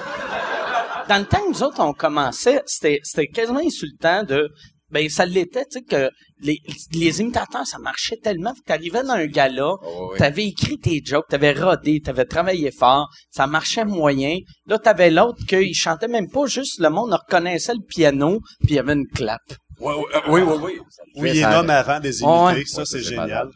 dans 1.09 1.19
le 1.19 1.25
temps 1.27 1.41
que 1.43 1.51
nous 1.51 1.63
autres, 1.63 1.81
on 1.81 1.93
commençait, 1.93 2.63
c'était, 2.67 3.01
c'était 3.03 3.27
quasiment 3.29 3.61
insultant 3.61 4.23
de, 4.25 4.49
ben, 4.95 5.09
ça 5.11 5.27
l'était, 5.27 5.65
tu 5.67 5.81
sais, 5.81 5.83
que 5.83 6.09
les, 6.41 6.59
les 6.93 7.21
imitateurs, 7.21 7.67
ça 7.67 7.79
marchait 7.79 8.17
tellement 8.17 8.53
que 8.55 8.61
t'arrivais 8.65 9.03
dans 9.03 9.15
un 9.15 9.27
gala, 9.27 9.73
Oh, 9.83 10.11
oui. 10.13 10.19
t'avais 10.19 10.47
écrit 10.47 10.79
tes 10.79 11.03
jokes, 11.05 11.27
t'avais 11.29 11.53
rodé, 11.53 12.01
t'avais 12.01 12.25
travaillé 12.25 12.71
fort, 12.71 13.09
ça 13.31 13.47
marchait 13.47 13.85
moyen. 13.85 14.39
Là, 14.67 14.79
t'avais 14.79 15.11
l'autre 15.11 15.45
qu'il 15.47 15.75
chantait 15.75 16.09
même 16.09 16.31
pas, 16.31 16.47
juste 16.47 16.81
le 16.81 16.89
monde 16.91 17.13
reconnaissait 17.13 17.75
le 17.75 17.85
piano, 17.87 18.39
puis 18.61 18.71
il 18.71 18.77
y 18.77 18.79
avait 18.79 18.95
une 18.95 19.09
clap. 19.09 19.41
Ouais, 19.81 19.93
ouais, 19.95 20.05
euh, 20.15 20.21
oui, 20.29 20.41
oui, 20.43 20.55
oui. 20.63 20.81
Oui, 21.17 21.31
il 21.35 21.39
est 21.39 21.63
mais 21.65 21.73
avant 21.75 21.99
des 22.01 22.21
imités, 22.23 22.61
Ouais. 22.61 22.65
ça, 22.65 22.79
Ouais, 22.83 22.87
c'est 22.87 23.03
génial. 23.03 23.49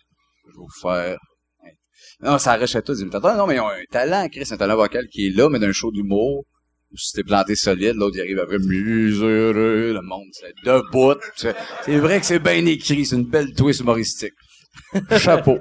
Je 0.46 0.50
vais 0.50 0.56
vous 0.56 0.80
faire. 0.82 1.16
Non, 2.20 2.36
ça 2.38 2.52
arrachait 2.54 2.82
tous 2.82 2.92
les 2.94 3.02
imitateurs. 3.02 3.36
Non, 3.36 3.46
mais 3.46 3.54
ils 3.54 3.60
ont 3.60 3.68
un 3.68 3.84
talent, 3.92 4.28
Chris, 4.28 4.48
un 4.50 4.56
talent 4.56 4.74
vocal 4.76 5.06
qui 5.12 5.28
est 5.28 5.30
là, 5.30 5.48
mais 5.48 5.60
d'un 5.60 5.70
show 5.70 5.92
d'humour. 5.92 6.44
Si 6.94 7.12
t'es 7.12 7.22
planté 7.22 7.54
solide, 7.54 7.96
l'autre 7.96 8.16
il 8.16 8.20
arrive 8.22 8.38
après 8.38 8.58
miséreux, 8.58 9.92
le 9.92 10.00
monde 10.02 10.28
c'est 10.32 10.54
debout. 10.64 11.14
C'est 11.36 11.98
vrai 11.98 12.20
que 12.20 12.26
c'est 12.26 12.38
bien 12.38 12.64
écrit, 12.66 13.04
c'est 13.04 13.16
une 13.16 13.28
belle 13.28 13.52
twist 13.54 13.80
humoristique. 13.80 14.32
Chapeau. 15.18 15.58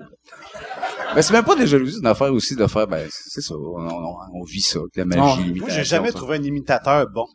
Mais 1.16 1.22
c'est 1.22 1.34
même 1.34 1.46
pas 1.46 1.56
des 1.56 1.68
jalousies, 1.68 2.00
une 2.00 2.08
affaire 2.08 2.32
aussi 2.34 2.56
de 2.56 2.68
faire, 2.68 2.88
ben, 2.88 3.08
c'est 3.12 3.42
ça, 3.42 3.56
on, 3.56 3.88
on, 3.88 4.16
on 4.34 4.44
vit 4.44 4.62
ça, 4.62 4.80
la 4.96 5.06
magie. 5.06 5.54
Moi, 5.56 5.70
j'ai 5.70 5.84
jamais 5.84 6.12
ça. 6.12 6.18
trouvé 6.18 6.38
un 6.38 6.44
imitateur 6.44 7.08
bon. 7.10 7.26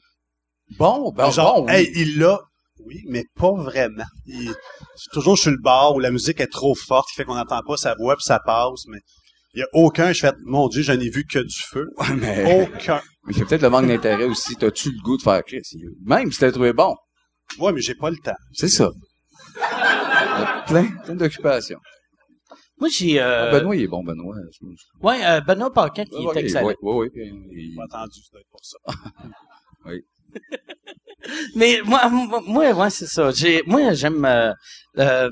Bon, 0.78 1.10
ben, 1.12 1.30
Genre, 1.30 1.62
bon, 1.62 1.66
oui. 1.66 1.72
hey, 1.74 1.92
il 1.96 2.18
l'a, 2.18 2.38
oui, 2.86 3.02
mais 3.08 3.24
pas 3.34 3.52
vraiment. 3.52 4.04
Il, 4.26 4.54
toujours 5.12 5.38
sur 5.38 5.50
le 5.50 5.58
bar 5.58 5.94
où 5.94 6.00
la 6.00 6.10
musique 6.10 6.40
est 6.40 6.46
trop 6.50 6.74
forte, 6.74 7.08
qui 7.08 7.14
fait 7.16 7.24
qu'on 7.24 7.34
n'entend 7.34 7.60
pas 7.66 7.76
sa 7.76 7.94
voix 7.94 8.14
puis 8.14 8.24
ça 8.24 8.38
passe, 8.44 8.84
mais 8.88 8.98
il 9.54 9.60
y 9.60 9.62
a 9.62 9.66
aucun, 9.72 10.12
je 10.12 10.20
fais, 10.20 10.32
mon 10.44 10.68
Dieu, 10.68 10.82
j'en 10.82 10.98
ai 10.98 11.08
vu 11.10 11.24
que 11.24 11.38
du 11.38 11.54
feu. 11.70 11.86
mais, 12.16 12.62
Aucun. 12.62 13.00
mais 13.26 13.34
c'est 13.34 13.44
peut-être 13.46 13.62
le 13.62 13.70
manque 13.70 13.86
d'intérêt 13.86 14.24
aussi. 14.24 14.56
T'as-tu 14.56 14.90
le 14.90 15.00
goût 15.02 15.16
de 15.16 15.22
faire 15.22 15.42
Chris? 15.44 15.60
Même 16.04 16.30
si 16.32 16.38
t'as 16.38 16.50
trouvé 16.52 16.72
bon. 16.72 16.94
Ouais, 17.58 17.72
mais 17.72 17.80
j'ai 17.80 17.94
pas 17.94 18.10
le 18.10 18.16
temps. 18.16 18.32
C'est 18.52 18.68
ça. 18.68 18.90
Il 19.56 20.64
plein, 20.66 20.86
plein 21.04 21.14
d'occupations. 21.14 21.78
Moi, 22.78 22.88
j'ai, 22.88 23.20
euh, 23.20 23.50
Ah, 23.50 23.58
Benoît, 23.58 23.76
il 23.76 23.82
est 23.82 23.86
bon, 23.88 24.02
Benoît. 24.02 24.34
Je- 24.60 25.06
ouais, 25.06 25.24
euh, 25.24 25.40
Benoît 25.42 25.70
qui 25.70 26.00
Ouais, 26.00 26.06
est 26.10 26.26
ouais, 26.26 26.40
excellent. 26.42 26.66
ouais, 26.66 26.76
ouais, 26.82 26.94
ouais, 26.94 27.10
puis, 27.10 27.22
il- 27.52 27.74
J'ai 27.74 27.82
entendu, 27.82 28.18
être 28.34 28.48
pour 28.50 28.60
ça. 28.64 28.78
Mais 31.54 31.80
moi, 31.84 32.08
moi, 32.08 32.40
moi, 32.46 32.72
ouais, 32.72 32.90
c'est 32.90 33.06
ça. 33.06 33.30
J'ai, 33.30 33.62
moi, 33.66 33.92
j'aime. 33.92 34.24
euh, 34.24 34.52
euh, 34.98 35.30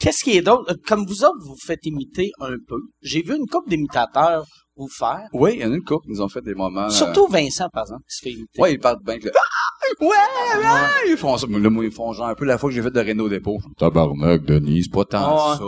Qu'est-ce 0.00 0.24
qui 0.24 0.36
est 0.36 0.42
d'autre? 0.42 0.64
Euh, 0.72 0.74
Comme 0.86 1.04
vous 1.06 1.22
autres, 1.24 1.38
vous 1.44 1.56
faites 1.62 1.84
imiter 1.84 2.30
un 2.40 2.56
peu. 2.66 2.78
J'ai 3.02 3.22
vu 3.22 3.36
une 3.36 3.46
couple 3.46 3.68
d'imitateurs 3.70 4.44
vous 4.76 4.88
faire. 4.88 5.28
Oui, 5.34 5.52
il 5.56 5.60
y 5.60 5.64
en 5.66 5.72
a 5.72 5.76
une 5.76 5.84
couple, 5.84 6.06
ils 6.08 6.22
ont 6.22 6.28
fait 6.28 6.40
des 6.40 6.54
moments. 6.54 6.86
euh, 6.86 6.90
Surtout 6.90 7.26
Vincent, 7.26 7.68
par 7.70 7.82
exemple, 7.84 8.02
qui 8.08 8.16
se 8.16 8.22
fait 8.22 8.30
imiter. 8.30 8.60
Ouais, 8.62 8.72
ils 8.74 8.78
partent 8.78 9.04
bien 9.04 9.18
que 9.18 9.26
le... 9.26 9.32
Ah, 9.36 10.04
ouais, 10.04 10.08
ouais, 10.08 11.10
ils 11.10 11.16
font 11.18 11.36
ça. 11.36 11.46
Moi, 11.46 11.84
ils 11.84 11.90
font 11.90 12.12
genre 12.14 12.28
un 12.28 12.34
peu 12.34 12.46
la 12.46 12.56
fois 12.56 12.70
que 12.70 12.74
j'ai 12.76 12.82
fait 12.82 12.90
de 12.90 13.00
Renault 13.00 13.28
Dépôt. 13.28 13.58
Tabarnak, 13.76 14.42
Denis, 14.46 14.84
c'est 14.84 14.90
pas 14.92 15.04
tant 15.04 15.50
Ouais. 15.52 15.56
ça. 15.58 15.64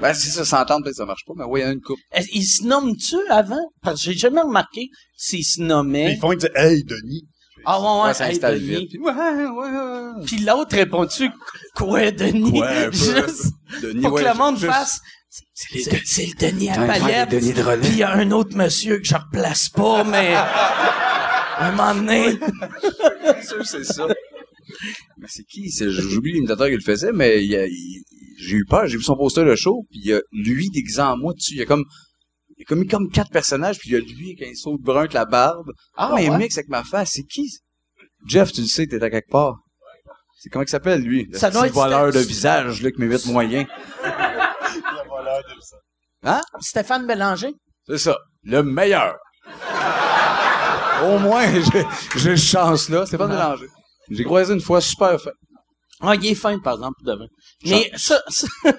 Ben, 0.00 0.14
si 0.14 0.28
ça 0.28 0.44
s'entend, 0.44 0.80
peut-être 0.80 0.94
ça 0.96 1.04
marche 1.06 1.24
pas, 1.26 1.32
mais 1.36 1.44
ouais, 1.44 1.60
il 1.60 1.62
y 1.64 1.66
en 1.66 1.70
a 1.70 1.72
une 1.72 1.80
couple. 1.80 2.00
Est-ce- 2.12 2.28
Il 2.32 2.44
se 2.44 2.64
nomme-tu 2.64 3.16
avant? 3.28 3.70
Parce 3.82 3.96
que 4.02 4.12
j'ai 4.12 4.16
jamais 4.18 4.40
remarqué 4.42 4.88
s'il 5.16 5.44
se 5.44 5.60
Mais 5.60 5.66
nommait. 5.68 6.12
ils 6.14 6.18
font, 6.20 6.32
ils 6.32 6.38
disent, 6.38 6.50
hey, 6.54 6.84
Denis. 6.84 7.24
Ah 7.66 7.80
ouais, 7.80 7.86
ouais, 8.00 8.06
Ouais, 8.08 8.14
ça 8.14 8.26
hey, 8.28 8.32
installe 8.34 8.60
Denis. 8.60 8.76
vite. 8.76 8.88
Puis, 8.90 8.98
ouais, 8.98 9.12
ouais. 9.12 10.24
Puis 10.26 10.36
l'autre 10.40 10.76
répond-tu 10.76 11.30
quoi, 11.74 12.10
Denis? 12.10 12.60
Peu. 12.60 12.92
Juste 12.92 13.52
Denis, 13.82 14.02
pour 14.02 14.12
ouais, 14.14 14.22
que 14.22 14.28
le 14.28 14.34
monde 14.34 14.56
juste- 14.58 14.72
fasse. 14.72 15.00
C'est 15.52 15.74
le, 15.74 15.98
le 15.98 16.50
Denis 16.52 16.70
à 16.70 16.74
palette. 16.86 17.30
Denis 17.30 17.52
de. 17.52 17.62
Puis 17.80 17.88
il 17.90 17.98
y 17.98 18.02
a 18.02 18.12
un 18.12 18.30
autre 18.30 18.56
monsieur 18.56 18.98
que 18.98 19.04
je 19.06 19.14
replace 19.14 19.68
pas, 19.68 20.04
mais 20.04 20.34
un 21.58 21.70
moment 21.72 21.94
donné. 21.94 22.38
C'est 23.40 23.48
sûr, 23.48 23.66
c'est 23.66 23.84
ça. 23.84 24.06
Mais 25.18 25.26
c'est 25.28 25.44
qui? 25.44 25.70
C'est, 25.70 25.90
j'oublie 25.90 26.32
l'imitateur 26.32 26.68
qui 26.68 26.74
le 26.74 26.80
faisait, 26.80 27.12
mais 27.12 27.42
il 27.44 27.50
y 27.50 27.56
a- 27.56 27.66
il- 27.66 28.02
j'ai 28.38 28.56
eu 28.56 28.64
peur. 28.64 28.86
J'ai 28.86 28.96
vu 28.96 29.02
son 29.02 29.16
poster 29.16 29.44
de 29.44 29.54
show, 29.54 29.86
puis 29.90 30.00
il 30.04 30.06
y 30.08 30.12
a 30.12 30.20
lui 30.32 30.68
déguisé 30.70 31.00
en 31.02 31.16
moi 31.16 31.32
dessus. 31.34 31.52
Il 31.54 31.58
y 31.58 31.62
a 31.62 31.66
comme, 31.66 31.84
il 32.56 32.60
y 32.60 32.62
a 32.62 32.66
comme, 32.66 32.78
mis 32.80 32.86
comme 32.86 33.10
quatre 33.10 33.30
personnages, 33.30 33.78
puis 33.78 33.90
il 33.90 33.92
y 33.92 33.96
a 33.96 34.00
lui 34.00 34.36
avec 34.38 34.48
un 34.50 34.54
saut 34.54 34.78
brun 34.78 35.00
avec 35.00 35.12
la 35.12 35.24
barbe. 35.24 35.70
Ah, 35.96 36.12
mais 36.14 36.28
ouais? 36.30 36.38
mix 36.38 36.56
avec 36.58 36.68
ma 36.68 36.84
face? 36.84 37.10
C'est 37.14 37.24
qui? 37.24 37.50
Jeff, 38.26 38.52
tu 38.52 38.60
le 38.62 38.66
sais, 38.66 38.86
t'es 38.86 39.02
à 39.02 39.10
quelque 39.10 39.30
part. 39.30 39.56
C'est 40.38 40.50
comment 40.50 40.64
il 40.64 40.68
s'appelle, 40.68 41.00
lui? 41.02 41.26
Le 41.30 41.38
Ça 41.38 41.50
doit 41.50 41.62
petit 41.62 41.68
être 41.68 41.74
voleur 41.74 42.12
de 42.12 42.18
visage, 42.18 42.82
là, 42.82 42.90
qui 42.90 43.00
m'évite 43.00 43.26
moyen. 43.32 43.66
Le 44.04 45.08
voleur 45.08 45.38
de 45.38 45.60
ça. 45.60 45.76
Hein? 46.22 46.40
Stéphane 46.60 47.06
Bélanger? 47.06 47.52
C'est 47.86 47.98
ça. 47.98 48.18
Le 48.44 48.62
meilleur. 48.62 49.16
Au 51.02 51.18
moins, 51.18 51.46
j'ai, 51.72 51.84
j'ai 52.16 52.36
ce 52.36 52.46
chance-là. 52.52 53.04
C'est 53.06 53.18
pas 53.18 53.26
mélanger. 53.26 53.66
J'ai 54.10 54.24
croisé 54.24 54.54
une 54.54 54.60
fois, 54.60 54.80
super 54.80 55.20
fait. 55.20 55.32
Ah, 56.00 56.14
il 56.14 56.26
est 56.26 56.34
fin, 56.34 56.58
par 56.58 56.74
exemple, 56.74 56.96
pour 57.02 57.12
de 57.12 57.18
vrai. 57.18 57.26
Mais 57.64 57.90
ça, 57.96 58.20
ça- 58.28 58.46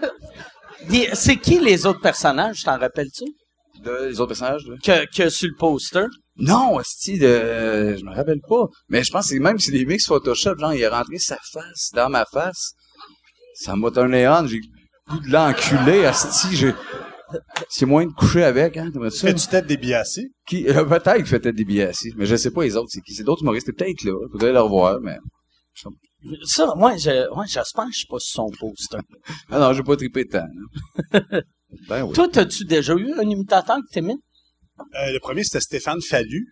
Il- 0.89 1.09
c'est 1.15 1.37
qui 1.37 1.59
les 1.59 1.85
autres 1.85 2.01
personnages, 2.01 2.63
t'en 2.63 2.77
rappelles-tu? 2.77 3.25
De, 3.85 4.07
les 4.07 4.19
autres 4.19 4.29
personnages, 4.29 4.65
là. 4.67 4.75
Que, 4.83 5.05
que 5.15 5.29
sur 5.29 5.47
le 5.47 5.55
poster? 5.57 6.05
Non, 6.37 6.79
esti 6.79 7.17
de, 7.17 7.95
je 7.97 8.03
me 8.03 8.13
rappelle 8.13 8.41
pas. 8.47 8.67
Mais 8.89 9.03
je 9.03 9.11
pense 9.11 9.29
que 9.29 9.37
même 9.37 9.59
si 9.59 9.67
c'est 9.67 9.77
des 9.77 9.85
mix 9.85 10.05
Photoshop, 10.05 10.57
genre, 10.57 10.73
il 10.73 10.81
est 10.81 10.87
rentré 10.87 11.17
sa 11.17 11.37
face 11.53 11.91
dans 11.93 12.09
ma 12.09 12.25
face. 12.25 12.73
Ça 13.53 13.75
m'a 13.75 13.91
tourné 13.91 14.27
on, 14.27 14.45
j'ai 14.47 14.57
le 14.57 15.13
goût 15.13 15.19
de 15.25 15.31
l'enculer, 15.31 15.99
esti, 15.99 16.55
j'ai, 16.55 16.73
c'est 17.69 17.85
moins 17.85 18.05
de 18.05 18.11
coucher 18.11 18.43
avec, 18.43 18.77
hein, 18.77 18.89
t'aimerais 18.91 19.09
ça? 19.09 19.27
Fais-tu 19.27 19.47
tête 19.47 19.67
des 19.67 19.77
biassés? 19.77 20.31
Qui, 20.47 20.67
euh, 20.67 20.85
peut-être 20.85 21.15
qu'il 21.15 21.25
fait 21.25 21.39
peut-être 21.39 21.55
des 21.55 21.65
mais 22.15 22.25
je 22.25 22.35
sais 22.35 22.51
pas 22.51 22.63
les 22.63 22.75
autres, 22.75 22.89
c'est 22.89 23.01
qui. 23.01 23.13
C'est 23.13 23.23
d'autres 23.23 23.41
humoristes, 23.41 23.67
c'est 23.67 23.73
peut-être 23.73 24.03
là. 24.03 24.13
Faudrait 24.31 24.51
les 24.51 24.59
revoir, 24.59 24.99
mais. 25.01 25.17
Ça, 26.43 26.73
moi, 26.75 26.95
je, 26.97 27.29
ouais, 27.35 27.45
j'espère 27.47 27.85
que 27.85 27.91
je 27.91 27.99
suis 27.99 28.07
pas 28.07 28.19
sur 28.19 28.43
son 28.43 28.49
poster. 28.49 28.99
Ah 29.49 29.59
non, 29.59 29.73
j'ai 29.73 29.83
pas 29.83 29.95
trippé 29.95 30.25
tant. 30.25 30.47
ben 31.87 32.03
oui. 32.03 32.13
Toi, 32.13 32.27
t'as-tu 32.31 32.65
déjà 32.65 32.93
eu 32.95 33.13
un 33.13 33.23
imitateur 33.29 33.77
que 33.77 33.93
t'aimais? 33.93 34.15
Euh, 34.79 35.11
le 35.11 35.19
premier, 35.19 35.43
c'était 35.43 35.61
Stéphane 35.61 36.01
Fallu. 36.01 36.45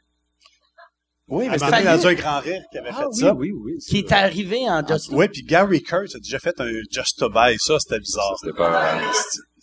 Oui, 1.29 1.47
Fallu- 1.47 1.59
donné, 1.71 1.83
dans 1.85 2.07
un 2.07 2.13
grand 2.15 2.39
rire 2.41 2.61
qui 2.71 2.77
avait 2.77 2.89
Ah 2.91 2.97
fait 2.99 3.05
oui, 3.07 3.19
ça. 3.19 3.33
oui, 3.33 3.51
oui. 3.53 3.73
Qui 3.87 3.99
est 3.99 4.07
vrai. 4.07 4.15
arrivé 4.15 4.69
en 4.69 4.85
Just 4.85 5.09
Oui, 5.11 5.27
puis 5.29 5.43
Gary 5.43 5.81
Kurtz 5.81 6.15
a 6.15 6.19
déjà 6.19 6.37
fait 6.37 6.59
un 6.59 6.69
Just 6.91 7.17
to 7.17 7.29
Buy. 7.29 7.55
Ça, 7.59 7.77
c'était 7.79 7.99
bizarre. 7.99 8.35
C'était 8.41 8.55
pas. 8.57 9.01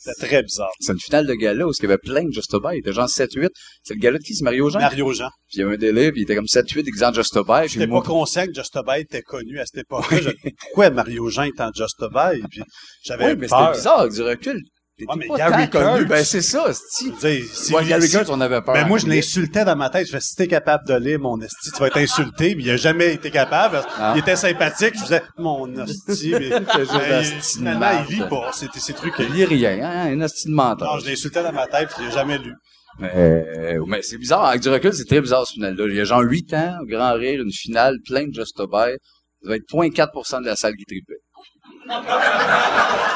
C'était 0.02 0.26
très 0.26 0.42
bizarre. 0.42 0.70
C'est 0.80 0.92
une 0.92 0.98
finale 0.98 1.26
de 1.26 1.34
gala 1.34 1.66
où 1.66 1.72
il 1.78 1.82
y 1.82 1.84
avait 1.84 1.98
plein 1.98 2.24
de 2.24 2.32
Just 2.32 2.56
Buy. 2.56 2.76
Il 2.76 2.78
était 2.78 2.94
genre 2.94 3.06
7-8. 3.08 3.50
C'est 3.82 3.92
le 3.92 4.00
gala 4.00 4.16
de 4.18 4.22
qui? 4.22 4.34
C'est 4.34 4.42
Mario 4.44 4.70
Jean? 4.70 4.80
Mario 4.80 5.12
Jean. 5.12 5.28
Puis 5.48 5.58
il 5.58 5.60
y 5.60 5.62
avait 5.62 5.74
un 5.74 5.78
délai, 5.78 6.10
puis 6.10 6.22
il 6.22 6.24
était 6.24 6.34
comme 6.34 6.46
7-8 6.46 6.88
exemples 6.88 7.16
Just 7.16 7.34
Buy. 7.46 7.60
Puis 7.66 7.68
J'étais 7.74 7.86
pas 7.86 8.00
conscient 8.02 8.46
que 8.46 8.54
Just 8.54 8.72
to 8.72 8.82
Buy 8.82 9.00
était 9.02 9.20
connu 9.22 9.58
à 9.60 9.66
cette 9.66 9.82
époque-là. 9.84 10.32
Pourquoi 10.60 10.88
Mario 10.88 11.28
Jean 11.28 11.42
est 11.42 11.60
en 11.60 11.70
Just 11.74 11.98
to 11.98 12.08
Buy? 12.08 12.40
Puis 12.50 12.62
j'avais 13.04 13.26
Oui, 13.32 13.36
mais 13.38 13.48
c'était 13.48 13.72
bizarre, 13.72 14.08
du 14.08 14.22
recul. 14.22 14.62
Ouais, 15.08 15.14
mais 15.16 15.26
pas 15.26 15.36
Gary 15.36 15.70
connu. 15.70 16.04
Ben, 16.06 16.24
c'est 16.24 16.42
ça, 16.42 16.70
si 16.72 17.12
Gary 17.88 18.08
Kurtz, 18.08 18.28
on 18.28 18.40
avait 18.40 18.60
peur. 18.62 18.74
Ben, 18.74 18.86
moi, 18.86 18.98
je 18.98 19.06
Mais- 19.06 19.16
l'insultais 19.16 19.64
dans 19.64 19.76
ma 19.76 19.90
tête. 19.90 20.06
Je 20.06 20.12
fais, 20.12 20.20
si 20.20 20.34
t'es 20.36 20.46
capable 20.48 20.86
de 20.86 20.94
lire 20.94 21.18
mon 21.20 21.40
esti, 21.40 21.70
tu 21.72 21.78
vas 21.80 21.86
être 21.88 21.98
insulté. 21.98 22.54
Puis 22.54 22.64
il 22.64 22.70
a 22.70 22.76
jamais 22.76 23.14
été 23.14 23.30
capable. 23.30 23.82
Ah. 23.98 24.12
Il 24.16 24.20
était 24.20 24.36
sympathique. 24.36 24.94
Je 24.96 25.00
faisais, 25.02 25.22
mon 25.38 25.68
esti. 25.84 26.32
Mais, 26.38 26.50
Ben, 26.60 27.24
finalement, 27.24 27.90
il 28.08 28.16
lit 28.16 28.22
pas. 28.28 28.50
C'était 28.52 28.80
ces 28.80 28.92
trucs. 28.92 29.14
Il 29.18 29.32
lit 29.32 29.44
rien, 29.44 29.78
hein, 29.82 30.12
un 30.12 30.20
esti 30.20 30.48
de 30.48 30.54
menteur. 30.54 30.94
Non, 30.94 31.00
je 31.00 31.08
l'insultais 31.10 31.42
dans 31.42 31.52
ma 31.52 31.66
tête. 31.66 31.88
Puis 31.94 32.04
il 32.04 32.08
a 32.08 32.10
jamais 32.10 32.38
lu. 32.38 32.52
Mais, 32.98 33.10
euh, 33.14 33.84
mais 33.86 34.02
c'est 34.02 34.18
bizarre, 34.18 34.44
avec 34.44 34.60
du 34.60 34.68
recul, 34.68 34.92
c'est 34.92 35.06
très 35.06 35.20
bizarre 35.20 35.46
ce 35.46 35.52
final-là. 35.54 35.84
Il 35.88 35.94
y 35.94 36.00
a 36.00 36.04
genre 36.04 36.20
8 36.22 36.52
ans, 36.54 36.74
au 36.82 36.86
grand 36.86 37.14
rire, 37.14 37.40
une 37.40 37.52
finale 37.52 37.96
pleine 38.06 38.28
de 38.30 38.34
Just. 38.34 38.56
Ça 38.56 38.64
va 38.70 38.90
être 38.90 39.00
0.4% 39.72 40.40
de 40.42 40.46
la 40.46 40.56
salle 40.56 40.74
qui 40.76 40.84
tripait. 40.84 41.20
Ça, 41.86 42.02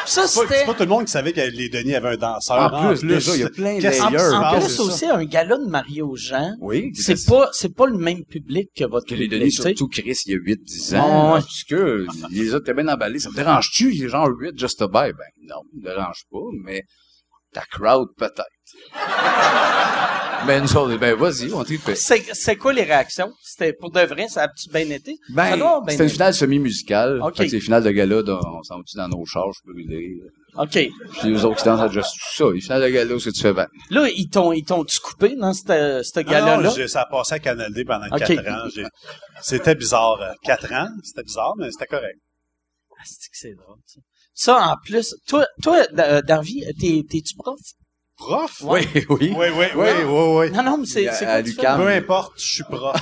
C'est 0.06 0.20
pas, 0.20 0.26
c'était... 0.28 0.54
c'est 0.60 0.66
pas 0.66 0.74
tout 0.74 0.82
le 0.82 0.88
monde 0.88 1.04
qui 1.06 1.12
savait 1.12 1.32
que 1.32 1.40
les 1.40 1.68
Denis 1.68 1.94
avaient 1.94 2.10
un 2.10 2.16
danseur. 2.16 2.72
En 2.74 2.88
plus, 2.88 3.04
déjà, 3.06 3.34
il 3.34 3.40
y 3.40 3.44
a 3.44 3.50
plein 3.50 3.76
de 3.78 3.82
layers. 3.82 4.34
en 4.34 4.58
plus 4.58 4.68
c'est 4.68 4.82
aussi, 4.82 5.06
un 5.06 5.24
gala 5.24 5.56
de 5.58 5.66
Mario 5.66 6.14
Jean, 6.16 6.54
Oui. 6.60 6.90
c'est 6.94 7.24
pas, 7.26 7.48
c'est 7.52 7.74
pas 7.74 7.86
le 7.86 7.96
même 7.98 8.24
public 8.24 8.70
que 8.76 8.84
votre 8.84 9.06
Que 9.06 9.14
les 9.14 9.50
sais. 9.50 9.62
surtout 9.74 9.88
Chris, 9.88 10.16
il 10.26 10.32
y 10.32 10.34
a 10.34 10.38
8-10 10.38 10.92
Ouais, 10.92 10.98
ans. 10.98 11.34
ouais. 11.34 11.40
Parce 11.40 11.64
que 11.64 12.06
les 12.30 12.54
autres 12.54 12.64
étaient 12.70 12.74
bien 12.82 12.92
emballés. 12.92 13.18
Ça 13.18 13.30
me 13.30 13.34
dérange-tu? 13.36 13.92
Il 13.92 14.00
y 14.00 14.04
a 14.04 14.08
genre 14.08 14.28
8 14.28 14.58
Just 14.58 14.82
Buy. 14.84 15.12
Ben, 15.12 15.24
non, 15.48 15.56
ça 15.56 15.78
me 15.78 15.82
dérange 15.82 16.22
pas, 16.30 16.38
mais 16.64 16.82
Ta 17.52 17.62
crowd, 17.70 18.08
peut-être. 18.16 18.42
Mais 20.46 20.60
nous 20.60 20.76
autres, 20.76 20.96
ben 20.98 21.14
vas-y, 21.16 21.50
on 21.54 21.64
trippait. 21.64 21.94
C'est, 21.94 22.22
c'est 22.34 22.56
quoi 22.56 22.74
les 22.74 22.82
réactions? 22.82 23.32
C'était 23.42 23.72
pour 23.72 23.90
de 23.90 24.00
vrai, 24.00 24.28
ça 24.28 24.42
a-tu 24.42 24.68
bien 24.68 24.90
été? 24.90 25.16
Ben, 25.30 25.56
bien 25.56 25.80
c'était 25.88 26.04
une 26.04 26.10
finale 26.10 26.34
semi-musicale. 26.34 27.20
Ok. 27.22 27.36
Fait 27.38 27.44
que 27.44 27.50
c'est 27.50 27.56
une 27.56 27.62
finale 27.62 27.82
de 27.82 27.90
gala, 27.90 28.22
dans- 28.22 28.58
on 28.58 28.62
s'en 28.62 28.80
dans 28.96 29.08
nos 29.08 29.24
charges, 29.24 29.56
brûlés. 29.64 30.16
OK. 30.58 30.70
Puis 30.70 30.92
les 31.24 31.44
autres 31.46 31.56
qui 31.56 31.64
dansent 31.64 31.90
juste 31.90 32.10
tout 32.12 32.44
ça. 32.44 32.52
Les 32.52 32.60
finales 32.60 32.82
de 32.82 32.88
gala, 32.88 33.14
c'est 33.18 33.30
que 33.30 33.34
tu 33.36 33.40
fais 33.40 33.54
ben. 33.54 33.66
Là, 33.88 34.06
ils 34.14 34.28
t'ont, 34.28 34.52
ils 34.52 34.64
t'ont-tu 34.64 35.00
coupé 35.00 35.34
dans 35.34 35.54
cette, 35.54 36.04
cette 36.04 36.26
Non, 36.26 36.32
gala-là? 36.32 36.62
non, 36.68 36.74
j'ai- 36.76 36.88
ça 36.88 37.02
a 37.02 37.06
passé 37.06 37.34
à 37.36 37.38
Canal 37.38 37.72
D 37.72 37.82
pendant 37.86 38.06
Ok. 38.12 38.18
quatre 38.18 38.38
ans. 38.48 38.68
J'ai- 38.74 38.84
C'était 39.40 39.74
bizarre. 39.74 40.18
Quatre 40.44 40.70
ans, 40.74 40.88
c'était 41.02 41.22
bizarre, 41.24 41.54
mais 41.56 41.70
c'était 41.70 41.86
correct. 41.86 42.18
Ah, 42.92 43.02
c'est 43.06 43.30
que 43.30 43.36
c'est 43.38 43.54
drôle, 43.54 43.78
ça? 43.86 44.00
Ça, 44.34 44.66
en 44.72 44.74
plus, 44.84 45.14
toi, 45.26 45.46
toi, 45.62 45.86
d- 45.86 46.20
dans 46.28 46.36
la 46.36 46.40
vie, 46.42 46.62
t'es, 46.78 47.02
t'es-tu 47.08 47.34
prof? 47.36 47.58
Prof? 48.16 48.52
Oui, 48.62 48.82
oui. 49.08 49.34
Oui, 49.36 49.46
oui, 49.56 49.66
oui, 49.74 49.88
oui, 50.04 50.04
oui. 50.06 50.50
Non, 50.52 50.62
non, 50.62 50.78
mais 50.78 50.86
c'est, 50.86 51.10
c'est 51.12 51.26
À 51.26 51.42
quoi 51.42 51.42
tu 51.42 51.52
fais? 51.52 51.76
Peu 51.76 51.88
importe, 51.88 52.32
je 52.38 52.44
suis 52.54 52.62
prof. 52.64 52.96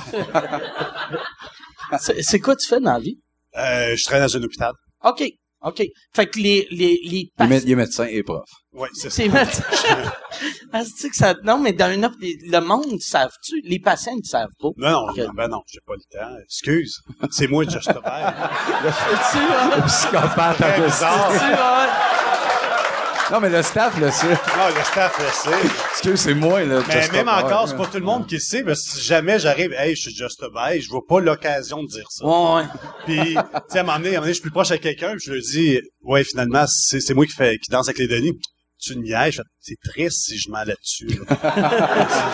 C'est, 1.99 2.21
c'est 2.23 2.39
quoi 2.39 2.55
tu 2.55 2.67
fais 2.67 2.79
dans 2.79 2.93
la 2.93 2.99
vie? 2.99 3.19
Euh, 3.55 3.95
je 3.95 4.03
travaille 4.03 4.27
dans 4.27 4.37
un 4.37 4.43
hôpital. 4.43 4.71
OK. 5.03 5.23
OK. 5.65 5.81
Fait 6.13 6.25
que 6.27 6.39
les, 6.39 6.67
les, 6.71 6.99
les 7.05 7.29
patients... 7.37 7.55
mé- 7.55 7.61
il 7.63 7.71
est 7.71 7.75
médecin 7.75 8.05
et 8.05 8.21
prof. 8.23 8.43
Oui, 8.73 8.89
c'est 8.93 9.09
ça. 9.09 9.15
C'est 9.15 9.29
médecin. 9.29 9.63
ah, 10.73 10.81
c'est 10.83 11.09
que 11.09 11.15
ça... 11.15 11.35
Non, 11.43 11.57
mais 11.59 11.71
dans 11.71 11.93
une 11.93 12.03
op- 12.05 12.15
le 12.19 12.59
monde, 12.59 12.99
savent-tu? 12.99 13.61
Les 13.63 13.79
patients, 13.79 14.15
ils 14.17 14.27
savent 14.27 14.49
pas. 14.59 14.69
Non, 14.75 15.05
non, 15.15 15.29
ben 15.35 15.47
non, 15.47 15.61
j'ai 15.71 15.79
pas 15.85 15.93
le 15.93 16.01
temps. 16.19 16.35
Excuse. 16.43 16.99
C'est 17.31 17.47
moi, 17.47 17.63
Just 17.65 17.85
Bert. 17.93 18.49
Tu 19.31 19.37
vois? 19.39 19.81
Psychopathe 19.85 20.83
bizarre. 20.83 21.31
Non, 23.31 23.39
mais 23.39 23.49
le 23.49 23.61
staff 23.63 23.97
le 23.99 24.11
sait. 24.11 24.27
Non, 24.27 24.67
le 24.75 24.83
staff 24.83 25.17
le 25.17 25.51
sait. 25.51 25.67
Excuse, 25.91 26.19
c'est 26.19 26.33
moi, 26.33 26.63
là. 26.63 26.81
Mais 26.87 27.07
même 27.09 27.29
encore, 27.29 27.63
Ouais. 27.63 27.69
c'est 27.69 27.77
pas 27.77 27.85
tout 27.87 27.97
le 27.97 28.03
monde 28.05 28.27
qui 28.27 28.35
le 28.35 28.41
sait, 28.41 28.63
que 28.63 28.73
si 28.75 29.01
jamais 29.01 29.39
j'arrive, 29.39 29.73
hey, 29.73 29.95
je 29.95 30.01
suis 30.03 30.15
Just 30.15 30.41
Bert, 30.53 30.81
je 30.81 30.89
vois 30.89 31.01
pas 31.07 31.19
l'occasion 31.19 31.81
de 31.83 31.87
dire 31.87 32.05
ça. 32.09 32.25
Ouais, 32.25 32.55
ouais. 32.61 32.63
Puis, 33.05 33.35
tu 33.35 33.41
sais, 33.69 33.77
à 33.79 33.81
un 33.81 33.83
moment 33.83 33.97
donné, 33.97 34.09
à 34.09 34.11
un 34.11 34.13
moment 34.13 34.21
donné, 34.21 34.27
je 34.27 34.33
suis 34.33 34.41
plus 34.41 34.51
proche 34.51 34.71
avec 34.71 34.83
quelqu'un, 34.83 35.11
puis 35.15 35.25
je 35.25 35.31
lui 35.31 35.41
dis, 35.41 35.79
ouais, 36.03 36.23
finalement, 36.23 36.65
c'est, 36.67 36.99
c'est 36.99 37.13
moi 37.13 37.25
qui 37.25 37.33
fais, 37.33 37.57
qui 37.57 37.71
danse 37.71 37.87
avec 37.87 37.97
les 37.99 38.07
Denis. 38.07 38.33
Tu 38.85 38.97
niaises, 38.97 39.31
je 39.35 39.37
fais, 39.37 39.43
c'est 39.61 39.91
triste 39.91 40.25
si 40.25 40.37
je 40.37 40.49
m'en 40.51 40.63
là-dessus. 40.63 41.07
là. 41.07 42.33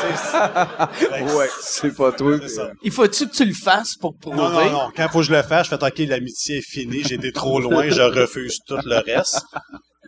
Ouais, 1.36 1.48
c'est 1.60 1.94
pas 1.94 2.10
toi. 2.12 2.38
C'est 2.40 2.48
ça. 2.48 2.70
Il 2.82 2.90
faut-tu 2.90 3.28
que 3.28 3.34
tu 3.34 3.44
le 3.44 3.52
fasses 3.52 3.96
pour 4.00 4.16
prouver? 4.16 4.36
Non, 4.38 4.48
non, 4.48 4.70
non. 4.70 4.88
Quand 4.96 5.08
faut 5.10 5.18
que 5.20 5.26
je 5.26 5.32
le 5.32 5.42
fasse, 5.42 5.68
je 5.68 5.76
fais, 5.76 5.84
OK, 5.84 5.98
l'amitié 6.08 6.56
est 6.58 6.62
finie, 6.66 7.02
j'ai 7.06 7.16
été 7.16 7.32
trop 7.32 7.60
loin, 7.60 7.86
je 7.90 8.00
refuse 8.00 8.58
tout 8.66 8.78
le 8.82 8.96
reste. 9.04 9.44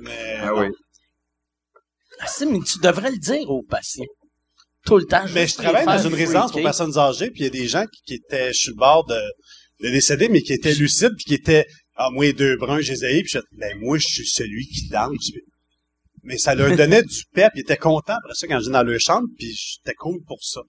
Mais, 0.02 0.36
Ah 0.40 0.54
oui. 0.54 0.66
Ah, 2.20 2.26
si, 2.26 2.46
mais 2.46 2.60
tu 2.60 2.78
devrais 2.78 3.10
le 3.10 3.18
dire 3.18 3.48
aux 3.50 3.62
patients. 3.62 4.04
Tout 4.84 4.98
le 4.98 5.06
temps. 5.06 5.24
Mais 5.32 5.46
je 5.46 5.56
travaille 5.56 5.86
dans 5.86 5.98
une 5.98 6.14
résidence 6.14 6.52
pour 6.52 6.62
personnes 6.62 6.98
âgées, 6.98 7.30
puis 7.30 7.40
il 7.40 7.44
y 7.44 7.46
a 7.46 7.50
des 7.50 7.68
gens 7.68 7.84
qui, 7.86 8.02
qui 8.02 8.14
étaient 8.14 8.52
sur 8.52 8.72
le 8.72 8.78
bord 8.78 9.06
de, 9.06 9.20
de 9.80 9.88
décéder, 9.90 10.28
mais 10.28 10.42
qui 10.42 10.52
étaient 10.52 10.74
lucides, 10.74 11.14
puis 11.16 11.24
qui 11.24 11.34
étaient, 11.34 11.66
ah, 11.96 12.10
moi, 12.10 12.24
les 12.24 12.32
deux 12.32 12.56
bruns, 12.56 12.80
je 12.80 12.92
les 12.92 13.04
ai, 13.04 13.22
puis 13.22 13.30
je 13.32 13.38
ben, 13.52 13.78
moi, 13.78 13.98
je 13.98 14.06
suis 14.06 14.26
celui 14.26 14.66
qui 14.66 14.88
danse. 14.88 15.30
Mais 16.24 16.38
ça 16.38 16.54
leur 16.54 16.76
donnait 16.76 17.02
du 17.02 17.24
pep, 17.32 17.52
ils 17.56 17.60
étaient 17.60 17.76
contents 17.76 18.16
après 18.16 18.34
ça 18.34 18.46
quand 18.46 18.58
j'étais 18.60 18.72
dans 18.72 18.82
leur 18.82 19.00
chambre, 19.00 19.28
puis 19.36 19.52
j'étais 19.54 19.94
cool 19.94 20.22
pour 20.26 20.42
ça. 20.42 20.60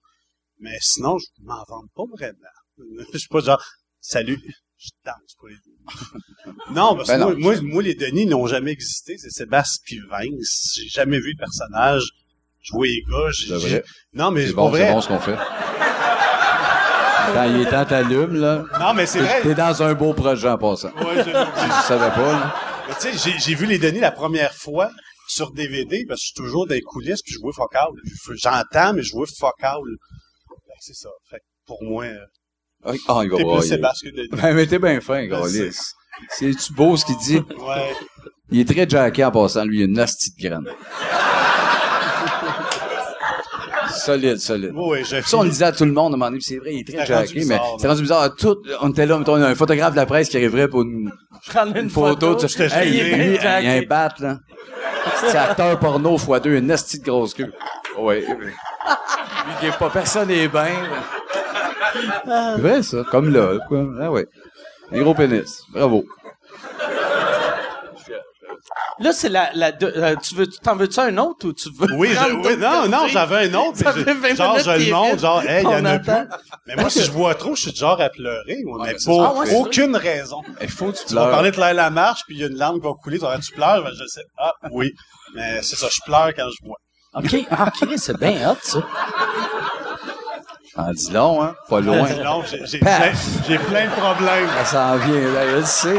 Mais 0.58 0.76
sinon, 0.80 1.18
je 1.18 1.26
m'en 1.42 1.62
vante 1.68 1.90
pas 1.94 2.04
vraiment. 2.10 2.38
Je 3.12 3.18
suis 3.18 3.28
pas 3.28 3.40
genre, 3.40 3.64
salut, 4.00 4.40
je 4.76 4.90
danse 5.04 5.34
pour 5.38 5.48
les 5.48 5.54
Non, 6.70 6.96
parce 6.96 7.08
que 7.08 7.14
Ben 7.14 7.18
non. 7.20 7.36
moi, 7.38 7.54
moi, 7.54 7.62
moi, 7.62 7.82
les 7.82 7.94
Denis 7.94 8.26
n'ont 8.26 8.46
jamais 8.46 8.72
existé. 8.72 9.16
C'est 9.18 9.30
Sébastien 9.30 9.82
puis 9.84 10.00
Vince. 10.10 10.72
J'ai 10.76 10.88
jamais 10.88 11.18
vu 11.18 11.32
le 11.32 11.38
personnage 11.38 12.02
jouer 12.62 12.88
les 12.88 13.02
gars. 13.02 13.30
J'ai- 13.32 13.46
C'est 13.58 13.68
vrai. 13.68 13.84
Non, 14.14 14.30
mais 14.30 14.46
C'est 14.46 14.52
bon, 14.54 14.72
c'est 14.74 14.90
bon 14.92 15.00
ce 15.00 15.08
qu'on 15.08 15.18
fait. 15.20 15.36
Quand 17.34 17.44
il 17.44 17.62
est 17.62 17.70
temps, 17.70 17.84
t'allumes, 17.84 18.34
là. 18.36 18.64
Non, 18.78 18.94
mais 18.94 19.06
c'est 19.06 19.20
vrai. 19.20 19.40
T'es 19.42 19.54
dans 19.54 19.82
un 19.82 19.94
beau 19.94 20.12
projet 20.14 20.48
en 20.48 20.58
passant. 20.58 20.92
Ouais, 20.94 21.16
je- 21.18 21.22
Tu 21.24 21.86
savais 21.88 22.10
pas, 22.14 22.32
là. 22.32 22.54
Mais 22.88 22.94
tu 23.00 23.16
sais, 23.18 23.38
j'ai, 23.38 23.54
vu 23.54 23.66
les 23.66 23.78
Denis 23.78 24.00
la 24.00 24.12
première 24.12 24.52
fois 24.52 24.90
sur 25.26 25.52
DVD 25.52 26.04
parce 26.06 26.20
que 26.20 26.22
je 26.22 26.26
suis 26.26 26.34
toujours 26.34 26.66
dans 26.66 26.74
les 26.74 26.82
coulisses 26.82 27.22
puis 27.22 27.32
je 27.34 27.38
vois 27.40 27.52
fuck. 27.54 27.72
Je- 28.04 28.34
J'entends, 28.36 28.92
mais 28.92 29.02
je 29.02 29.12
vois 29.12 29.26
fuck. 29.26 29.54
Ben, 29.62 29.78
c'est 30.80 30.94
ça. 30.94 31.08
Fait 31.30 31.38
que 31.38 31.44
pour 31.66 31.82
moi, 31.82 32.04
euh, 32.04 32.18
Ah, 32.84 33.20
il 33.24 33.30
va 33.30 33.36
plus 33.36 33.44
brailler. 33.44 33.68
Sébastien 33.68 34.10
que 34.10 34.16
Denis. 34.16 34.28
Ben, 34.32 34.54
mais 34.54 34.66
t'es 34.66 34.78
bien 34.78 35.00
fin, 35.00 35.26
Gaulis. 35.26 35.70
C'est-tu 36.30 36.72
beau 36.74 36.96
ce 36.96 37.04
qu'il 37.04 37.16
dit? 37.16 37.36
Ouais. 37.38 37.92
Il 38.50 38.60
est 38.60 38.68
très 38.72 38.88
jacké 38.88 39.24
en 39.24 39.30
passant, 39.30 39.64
lui, 39.64 39.78
il 39.78 39.82
a 39.82 39.84
une 39.86 39.92
nasty 39.94 40.30
de 40.36 40.48
graine. 40.48 40.66
solide, 43.94 44.38
solide. 44.38 44.72
Oui, 44.74 44.98
j'ai 45.04 45.22
Ça, 45.22 45.38
on 45.38 45.42
le 45.42 45.50
disait 45.50 45.64
à 45.64 45.72
tout 45.72 45.84
le 45.84 45.92
monde 45.92 46.12
à 46.12 46.16
un 46.16 46.18
moment 46.18 46.26
donné, 46.26 46.38
puis 46.38 46.46
c'est 46.46 46.58
vrai, 46.58 46.74
il 46.74 46.80
est 46.80 46.96
très 46.96 47.06
jacké, 47.06 47.44
mais 47.46 47.58
c'est 47.78 47.88
rendu 47.88 48.02
bizarre. 48.02 48.22
à 48.22 48.30
Tout, 48.30 48.58
on 48.80 48.90
était 48.90 49.06
là, 49.06 49.18
mettons, 49.18 49.34
un 49.36 49.54
photographe 49.54 49.92
de 49.92 49.96
la 49.96 50.06
presse 50.06 50.28
qui 50.28 50.36
arriverait 50.36 50.68
pour 50.68 50.82
une, 50.82 51.10
Prendre 51.46 51.76
une, 51.76 51.84
une 51.84 51.90
photo. 51.90 52.34
tu 52.36 52.48
sais, 52.48 52.68
J'étais 52.68 52.86
hey, 52.86 52.90
il 52.90 53.34
y 53.42 53.44
a 53.46 53.72
un 53.72 53.82
bat, 53.82 54.14
là. 54.20 54.38
C'est 55.20 55.36
acteur 55.36 55.78
porno 55.78 56.16
x 56.16 56.26
deux, 56.42 56.56
une 56.56 56.66
nasty 56.66 56.98
de 57.00 57.04
grosse 57.04 57.34
queue. 57.34 57.52
Ouais. 57.98 58.20
Lui 58.26 58.52
qui 59.60 59.66
est 59.66 59.78
pas 59.78 59.90
personne 59.90 60.28
n'est 60.28 60.48
bien. 60.48 60.68
C'est 62.24 62.60
vrai, 62.62 62.82
ça. 62.82 62.98
Comme 63.10 63.32
là, 63.32 63.58
quoi. 63.68 63.84
Ah 64.00 64.10
ouais. 64.10 64.26
Un 64.92 65.02
gros 65.02 65.14
pénis. 65.14 65.62
Bravo. 65.72 66.04
Là, 69.00 69.12
c'est 69.12 69.28
la, 69.28 69.50
la, 69.54 69.72
de- 69.72 69.92
euh, 69.96 70.14
tu 70.22 70.36
veux, 70.36 70.46
t'en 70.46 70.76
veux-tu 70.76 71.00
un 71.00 71.18
autre 71.18 71.48
ou 71.48 71.52
tu 71.52 71.68
veux? 71.76 71.92
Oui, 71.96 72.10
je- 72.10 72.14
prendre 72.14 72.36
oui, 72.36 72.42
d'autres 72.56 72.58
non, 72.60 72.88
non, 72.88 73.08
j'avais 73.08 73.48
un 73.50 73.54
autre. 73.54 73.76
Ça 73.78 73.92
mais 73.96 74.04
fait 74.04 74.14
20 74.14 74.28
je- 74.30 74.34
genre, 74.36 74.50
minutes 74.52 74.64
je 74.66 74.70
le 74.70 74.76
qu'il 74.78 74.88
est 74.88 74.92
montre, 74.92 75.10
vide. 75.10 75.20
genre, 75.20 75.42
hey, 75.42 75.62
il 75.64 75.64
y 75.64 75.66
en 75.66 75.82
On 75.82 75.84
a 75.84 75.90
attend. 75.90 76.26
plus. 76.26 76.38
Mais 76.68 76.76
moi, 76.76 76.90
si 76.90 77.02
je 77.02 77.10
vois 77.10 77.34
trop, 77.34 77.56
je 77.56 77.62
suis 77.62 77.72
du 77.72 77.78
genre 77.80 78.00
à 78.00 78.08
pleurer, 78.08 78.44
mais 78.64 78.72
mais 78.86 78.92
pour 79.04 79.24
ça. 79.24 79.34
Ah 79.36 79.56
aucune 79.56 79.96
raison. 79.96 80.42
Il 80.62 80.70
faut 80.70 80.92
que 80.92 80.96
tu 80.98 81.06
Tu 81.06 81.14
vas 81.14 81.22
pleures. 81.22 81.30
parler 81.32 81.50
de 81.50 81.56
Claire 81.56 81.74
Lamarche, 81.74 82.20
puis 82.26 82.36
il 82.36 82.40
y 82.40 82.44
a 82.44 82.46
une 82.46 82.56
larme 82.56 82.78
qui 82.80 82.86
va 82.86 82.92
couler, 83.02 83.18
tu 83.18 83.24
vas 83.24 83.36
dire, 83.36 83.44
tu 83.44 83.52
pleures, 83.52 83.82
Ben, 83.82 83.90
je 83.98 84.06
sais, 84.06 84.22
ah, 84.38 84.52
oui. 84.70 84.92
Mais 85.34 85.60
c'est 85.62 85.76
ça, 85.76 85.88
je 85.92 86.00
pleure 86.04 86.30
quand 86.36 86.46
je 86.48 86.64
vois. 86.66 86.76
OK. 87.16 87.46
Ah, 87.50 87.72
OK, 87.82 87.88
c'est 87.96 88.16
bien 88.18 88.48
hot, 88.48 88.56
ça. 88.62 88.78
En 90.76 90.92
dis 90.92 91.12
long, 91.12 91.42
hein? 91.42 91.54
Pas 91.68 91.80
loin. 91.80 92.08
Long, 92.24 92.42
j'ai, 92.44 92.78
plein, 92.78 93.86
de 93.86 93.90
problèmes. 94.00 94.48
Ça 94.48 94.64
s'en 94.64 94.96
vient, 94.96 95.32
là. 95.32 95.48
Je 95.50 95.56
le 95.56 95.64
sais. 95.64 95.94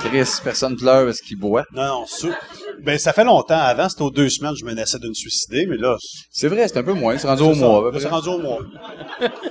Chris, 0.00 0.40
personne 0.44 0.76
pleure 0.76 1.04
parce 1.06 1.20
qu'il 1.20 1.38
boit. 1.38 1.64
Non, 1.72 1.82
non, 1.84 2.06
ça, 2.06 2.28
ben, 2.84 2.96
ça 2.96 3.12
fait 3.12 3.24
longtemps. 3.24 3.58
Avant, 3.58 3.88
c'était 3.88 4.02
aux 4.02 4.10
deux 4.12 4.28
semaines, 4.28 4.54
je 4.56 4.64
menaçais 4.64 5.00
de 5.00 5.08
me 5.08 5.14
suicider, 5.14 5.66
mais 5.66 5.76
là, 5.76 5.96
C'est 6.30 6.46
vrai, 6.46 6.68
c'est 6.68 6.78
un 6.78 6.84
peu 6.84 6.92
moins. 6.92 7.18
C'est 7.18 7.26
rendu 7.26 7.42
au 7.42 7.54
mois, 7.54 7.90
C'est 7.98 8.06
rendu 8.08 8.28
au 8.28 8.38
mois. 8.38 8.58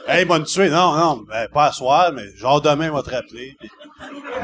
hey, 0.08 0.24
me 0.26 0.40
tuer. 0.46 0.70
Non, 0.70 0.96
non, 0.96 1.24
ben, 1.28 1.48
pas 1.54 1.66
à 1.66 1.72
soir, 1.74 2.12
mais 2.14 2.24
genre 2.38 2.62
demain, 2.62 2.90
on 2.92 2.96
va 2.96 3.04
te 3.04 3.10
rappeler. 3.10 3.54
puis- 3.60 3.70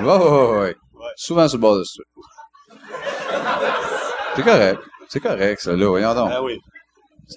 Ouais, 0.01 0.17
ouais, 0.17 0.59
ouais. 0.59 0.75
Souvent 1.15 1.47
sur 1.47 1.57
le 1.57 1.61
bord 1.61 1.77
de 1.77 1.83
ça. 1.85 2.03
C'est 4.35 4.43
correct. 4.43 4.81
C'est 5.07 5.19
correct, 5.19 5.61
ça, 5.61 5.71
là. 5.73 5.87
Voyons 5.87 6.13
donc. 6.13 6.29
Ben 6.29 6.41
oui. 6.43 6.59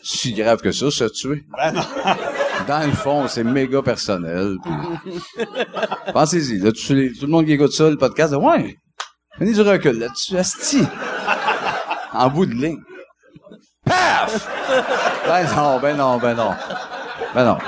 Si 0.02 0.32
grave 0.32 0.60
que 0.60 0.72
ça, 0.72 0.90
se 0.90 1.04
tuer. 1.04 1.44
Ben 1.56 1.72
non. 1.72 1.82
Dans 2.68 2.84
le 2.86 2.92
fond, 2.92 3.28
c'est 3.28 3.44
méga 3.44 3.82
personnel. 3.82 4.56
puis- 4.62 5.44
Pensez-y. 6.12 6.58
Là, 6.58 6.72
tout, 6.72 6.92
le 6.94 7.26
monde 7.26 7.44
qui 7.46 7.52
écoute 7.52 7.72
ça, 7.72 7.88
le 7.90 7.96
podcast, 7.96 8.34
ouais, 8.34 8.76
prenez 9.36 9.52
du 9.52 9.60
recul 9.60 9.98
là-dessus. 9.98 10.36
Asti. 10.36 10.82
En 12.12 12.30
bout 12.30 12.46
de 12.46 12.54
ligne. 12.54 12.78
Paf! 13.84 14.48
Ben 15.26 15.44
non, 15.54 15.78
ben 15.80 15.96
non, 15.96 16.16
ben 16.16 16.34
non. 16.34 16.54
Ben 17.34 17.44
non. 17.44 17.58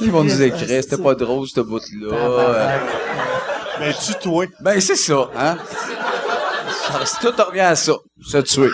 Ils 0.00 0.10
vont 0.12 0.22
nous 0.22 0.42
écrire, 0.42 0.82
c'était 0.82 1.02
pas 1.02 1.14
drôle, 1.14 1.46
ce 1.48 1.60
bout-là. 1.60 2.14
Euh, 2.14 2.78
Ben, 3.80 3.92
tue-toi. 3.94 4.46
Ben, 4.60 4.80
c'est 4.80 4.94
ça, 4.96 5.28
hein? 5.36 5.56
Ça- 6.90 7.18
Tout 7.20 7.42
revient 7.44 7.60
à 7.60 7.76
ça. 7.76 7.94
Se 8.22 8.38
tuer. 8.38 8.70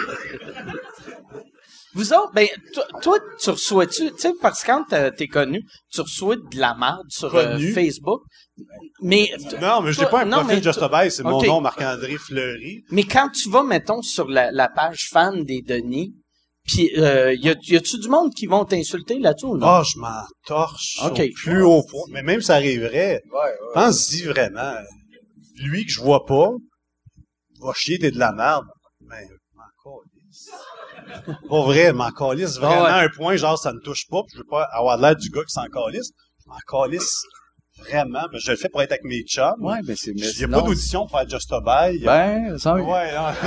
Vous 1.94 2.12
autres, 2.12 2.32
ben, 2.34 2.46
toi, 3.00 3.18
tu 3.40 3.48
reçois-tu, 3.50 4.10
tu 4.12 4.18
sais, 4.18 4.32
parce 4.42 4.62
que 4.62 4.66
quand 4.66 4.84
t'es- 5.16 5.28
connu, 5.28 5.62
tu 5.90 6.02
reçois 6.02 6.36
de 6.36 6.58
la 6.58 6.74
merde 6.78 7.06
sur 7.08 7.34
euh? 7.34 7.58
Facebook. 7.72 8.20
Mais, 9.00 9.30
Non, 9.62 9.80
mais 9.80 9.92
je 9.94 10.00
n'ai 10.02 10.06
pas 10.08 10.22
un 10.22 10.24
non, 10.26 10.40
profil 10.44 10.62
Just 10.62 10.80
c'est 11.10 11.22
mon 11.22 11.42
nom, 11.42 11.60
Marc-André 11.62 12.16
Fleury. 12.18 12.84
mais 12.90 13.04
quand 13.04 13.30
tu 13.30 13.48
vas, 13.50 13.62
mettons, 13.62 14.02
sur 14.02 14.28
la, 14.28 14.52
la 14.52 14.68
page 14.68 15.08
fan 15.10 15.42
des 15.44 15.62
Denis, 15.62 16.14
puis 16.66 16.90
euh, 16.98 17.34
y, 17.34 17.48
a-tu 17.48 17.98
du 17.98 18.08
monde 18.08 18.34
qui 18.34 18.46
vont 18.46 18.64
t'insulter 18.66 19.18
là-dessus 19.18 19.46
ou 19.46 19.56
non? 19.56 19.66
Ah, 19.66 19.82
je 19.90 19.98
m'en 19.98 20.22
torche 20.46 20.98
Ok. 21.02 21.20
au 21.20 21.28
plus 21.34 21.62
haut 21.62 21.82
point. 21.88 22.04
Mais 22.10 22.22
même 22.22 22.42
ça 22.42 22.56
arriverait, 22.56 23.22
pense-y 23.72 24.22
vraiment. 24.24 24.74
Lui 25.62 25.86
que 25.86 25.92
je 25.92 26.00
vois 26.00 26.26
pas, 26.26 26.50
va 27.60 27.72
chier, 27.74 27.98
t'es 27.98 28.10
de 28.10 28.18
la 28.18 28.32
merde. 28.32 28.66
Mais, 29.00 29.26
m'en 29.54 29.62
calisse. 29.82 30.50
Pas 31.48 31.62
vrai, 31.62 31.92
m'en 31.92 32.10
calisse 32.10 32.56
vraiment 32.58 32.84
Ah 32.84 32.94
à 32.96 33.02
un 33.04 33.08
point, 33.08 33.36
genre, 33.36 33.58
ça 33.58 33.72
ne 33.72 33.80
touche 33.80 34.06
pas, 34.08 34.22
puis 34.22 34.34
je 34.34 34.38
veux 34.38 34.48
pas 34.48 34.64
avoir 34.72 34.96
l'air 34.98 35.16
du 35.16 35.30
gars 35.30 35.42
qui 35.42 35.52
s'en 35.52 35.66
calisse. 35.66 36.10
Je 36.44 36.50
m'en 36.50 36.58
calisse 36.68 37.22
vraiment. 37.78 38.26
Je 38.32 38.50
le 38.50 38.56
fais 38.56 38.68
pour 38.68 38.82
être 38.82 38.92
avec 38.92 39.04
mes 39.04 39.22
chums. 39.22 39.54
Ouais, 39.60 39.80
ben 39.82 39.96
c'est... 39.96 40.12
mais 40.12 40.20
Il 40.20 40.22
n'y 40.22 40.28
a 40.28 40.32
sinon, 40.32 40.60
pas 40.60 40.66
d'audition 40.66 41.06
pour 41.06 41.18
faire 41.18 41.28
Just 41.28 41.52
a 41.52 41.60
Buy. 41.60 41.98
Ben, 42.04 42.58
ça... 42.58 42.74
Ouais, 42.74 43.14
non. 43.14 43.32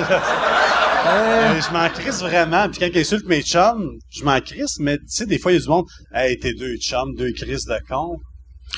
Euh, 1.07 1.61
je 1.61 1.71
m'en 1.71 1.87
crisse 1.89 2.19
vraiment. 2.19 2.69
Puis 2.69 2.79
quand 2.79 2.89
ils 2.93 2.99
insultent 2.99 3.25
mes 3.25 3.41
chums, 3.41 3.97
je 4.09 4.23
m'en 4.25 4.39
crisse. 4.41 4.79
Mais 4.79 4.97
tu 4.97 5.05
sais, 5.07 5.25
des 5.25 5.39
fois, 5.39 5.53
il 5.53 5.55
y 5.55 5.57
a 5.57 5.61
du 5.61 5.69
monde. 5.69 5.85
Hey, 6.13 6.37
t'es 6.37 6.53
deux 6.53 6.75
chums, 6.75 7.15
deux 7.15 7.31
crises 7.31 7.63
de 7.63 7.79
con. 7.87 8.17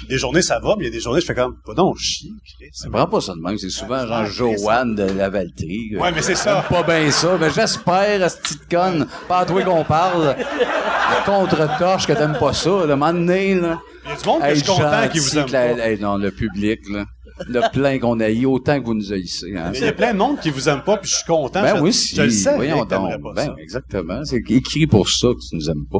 Des 0.08 0.18
journées, 0.18 0.42
ça 0.42 0.60
va, 0.60 0.76
mais 0.78 0.86
il 0.86 0.88
y 0.88 0.90
a 0.90 0.94
des 0.94 1.00
journées, 1.00 1.22
je 1.22 1.26
fais 1.26 1.36
comme, 1.36 1.58
pas 1.66 1.74
donc 1.74 1.98
Chris. 1.98 2.34
Ça 2.74 2.90
prend 2.90 3.08
pas 3.08 3.22
ça 3.22 3.34
de 3.34 3.40
même. 3.40 3.58
C'est 3.58 3.70
souvent 3.70 4.06
genre 4.08 4.26
Joanne 4.26 4.96
de 4.96 5.04
la 5.04 5.30
Valtrie. 5.30 5.96
Ouais, 5.98 6.12
mais 6.12 6.22
c'est 6.22 6.36
ça. 6.36 6.66
Pas 6.68 6.84
bien 6.84 7.12
ça. 7.12 7.38
Mais 7.40 7.50
j'espère, 7.52 8.24
à 8.24 8.30
cette 8.30 8.42
petite 8.42 8.70
conne, 8.70 9.08
pas 9.28 9.40
à 9.40 9.46
toi 9.46 9.62
qu'on 9.64 9.84
parle. 9.84 10.36
Le 10.38 11.26
contre-torche 11.26 12.08
que 12.08 12.14
t'aimes 12.14 12.38
pas 12.40 12.54
ça. 12.54 12.70
Le 12.82 12.96
moment 12.96 13.14
donné, 13.14 13.56
là. 13.56 13.80
Il 14.06 14.10
y 14.10 14.14
a 14.14 14.16
du 14.18 14.28
monde 14.28 14.42
que 14.42 14.50
je 14.50 14.56
suis 14.56 14.66
content 14.66 15.08
qui 15.12 15.20
vous 15.20 15.38
aime 15.38 15.52
pas. 15.52 15.96
non, 16.00 16.18
le 16.18 16.32
public, 16.32 16.80
là. 16.90 17.06
Le 17.48 17.72
plein 17.72 18.00
qu'on 18.00 18.20
haït, 18.20 18.46
autant 18.46 18.80
que 18.80 18.86
vous 18.86 18.94
nous 18.94 19.12
haïssez. 19.14 19.56
Hein. 19.58 19.70
Mais 19.72 19.80
Il 19.80 19.84
y 19.86 19.88
a 19.88 19.94
plein 19.94 20.14
de 20.14 20.18
monde 20.18 20.40
qui 20.40 20.50
vous 20.50 20.70
aime 20.70 20.84
pas, 20.84 20.98
puis 20.98 21.10
je 21.10 21.16
suis 21.16 21.26
content. 21.26 21.62
Ben 21.62 21.78
je, 21.78 21.82
oui, 21.82 21.94
si. 21.94 22.16
je 22.16 22.22
le 22.24 22.30
sais. 22.30 22.56
Voyons 22.56 22.86
donc. 22.86 22.90
pas 22.90 23.34
Ben, 23.36 23.46
ça. 23.46 23.56
exactement. 23.60 24.24
C'est 24.26 24.42
écrit 24.50 24.88
pour 24.88 25.10
ça 25.10 25.28
que 25.30 25.40
tu 25.50 25.56
nous 25.56 25.70
aimes 25.70 25.86
pas. 25.90 26.00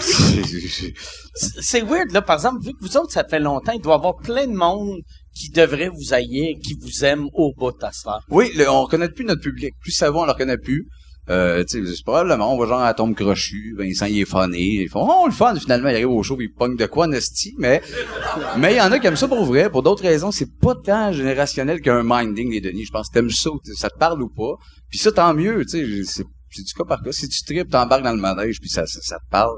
C'est- 0.00 0.42
c'est- 0.44 0.94
C'est 1.36 1.62
c'est 1.62 1.80
weird, 1.82 2.12
là, 2.12 2.22
par 2.22 2.36
exemple, 2.36 2.64
vu 2.64 2.72
que 2.72 2.78
vous 2.80 2.96
autres, 2.96 3.10
ça 3.12 3.24
fait 3.24 3.40
longtemps, 3.40 3.72
il 3.72 3.80
doit 3.80 3.94
y 3.94 3.96
avoir 3.96 4.16
plein 4.16 4.46
de 4.46 4.54
monde 4.54 4.98
qui 5.34 5.50
devrait 5.50 5.88
vous 5.88 6.14
haïr, 6.14 6.54
qui 6.62 6.74
vous 6.80 7.04
aime 7.04 7.26
au 7.34 7.52
bout 7.56 7.72
de 7.72 7.78
ta 7.78 7.90
sphère. 7.90 8.20
oui, 8.30 8.50
le- 8.54 8.70
on 8.70 8.82
reconnaît 8.82 9.08
plus 9.08 9.24
notre 9.24 9.40
public. 9.42 9.74
Plus 9.80 9.90
ça 9.92 10.10
va, 10.10 10.18
on 10.20 10.24
le 10.26 10.30
reconnaît 10.32 10.58
plus. 10.58 10.86
Euh, 11.30 11.64
tu 11.64 11.86
sais, 11.86 12.02
probablement, 12.04 12.54
on 12.54 12.58
va 12.58 12.66
genre 12.66 12.82
à 12.82 12.92
Tombe 12.92 13.14
Crochu, 13.14 13.74
Vincent, 13.78 14.06
il 14.06 14.20
est 14.20 14.24
funny. 14.26 14.82
Ils 14.82 14.88
font, 14.90 15.08
oh, 15.08 15.26
le 15.26 15.32
fun, 15.32 15.54
finalement, 15.54 15.88
il 15.88 15.94
arrive 15.94 16.10
au 16.10 16.22
show, 16.22 16.36
puis 16.36 16.46
il 16.46 16.54
pogne 16.54 16.76
de 16.76 16.84
quoi, 16.84 17.06
Nasty, 17.06 17.54
mais, 17.58 17.80
mais 18.58 18.74
il 18.74 18.76
y 18.76 18.80
en 18.80 18.92
a 18.92 18.98
qui 18.98 19.06
aiment 19.06 19.16
ça 19.16 19.26
pour 19.26 19.44
vrai. 19.44 19.70
Pour 19.70 19.82
d'autres 19.82 20.02
raisons, 20.02 20.30
c'est 20.30 20.58
pas 20.60 20.74
tant 20.74 21.12
générationnel 21.12 21.80
qu'un 21.80 22.02
minding 22.04 22.50
des 22.50 22.60
Denis. 22.60 22.84
Je 22.84 22.92
pense 22.92 23.08
que 23.08 23.14
t'aimes 23.14 23.30
ça, 23.30 23.50
ça 23.74 23.88
te 23.88 23.98
parle 23.98 24.22
ou 24.22 24.28
pas. 24.28 24.56
Puis 24.90 24.98
ça, 24.98 25.12
tant 25.12 25.32
mieux, 25.32 25.64
tu 25.64 26.04
sais, 26.04 26.04
c'est, 26.04 26.24
du 26.62 26.74
cas 26.74 26.84
par 26.84 27.02
cas. 27.02 27.12
Si 27.12 27.28
tu 27.28 27.42
tripes, 27.42 27.70
t'embarques 27.70 28.04
dans 28.04 28.12
le 28.12 28.20
manège, 28.20 28.60
puis 28.60 28.68
ça, 28.68 28.84
ça, 28.86 29.16
te 29.16 29.30
parle. 29.30 29.56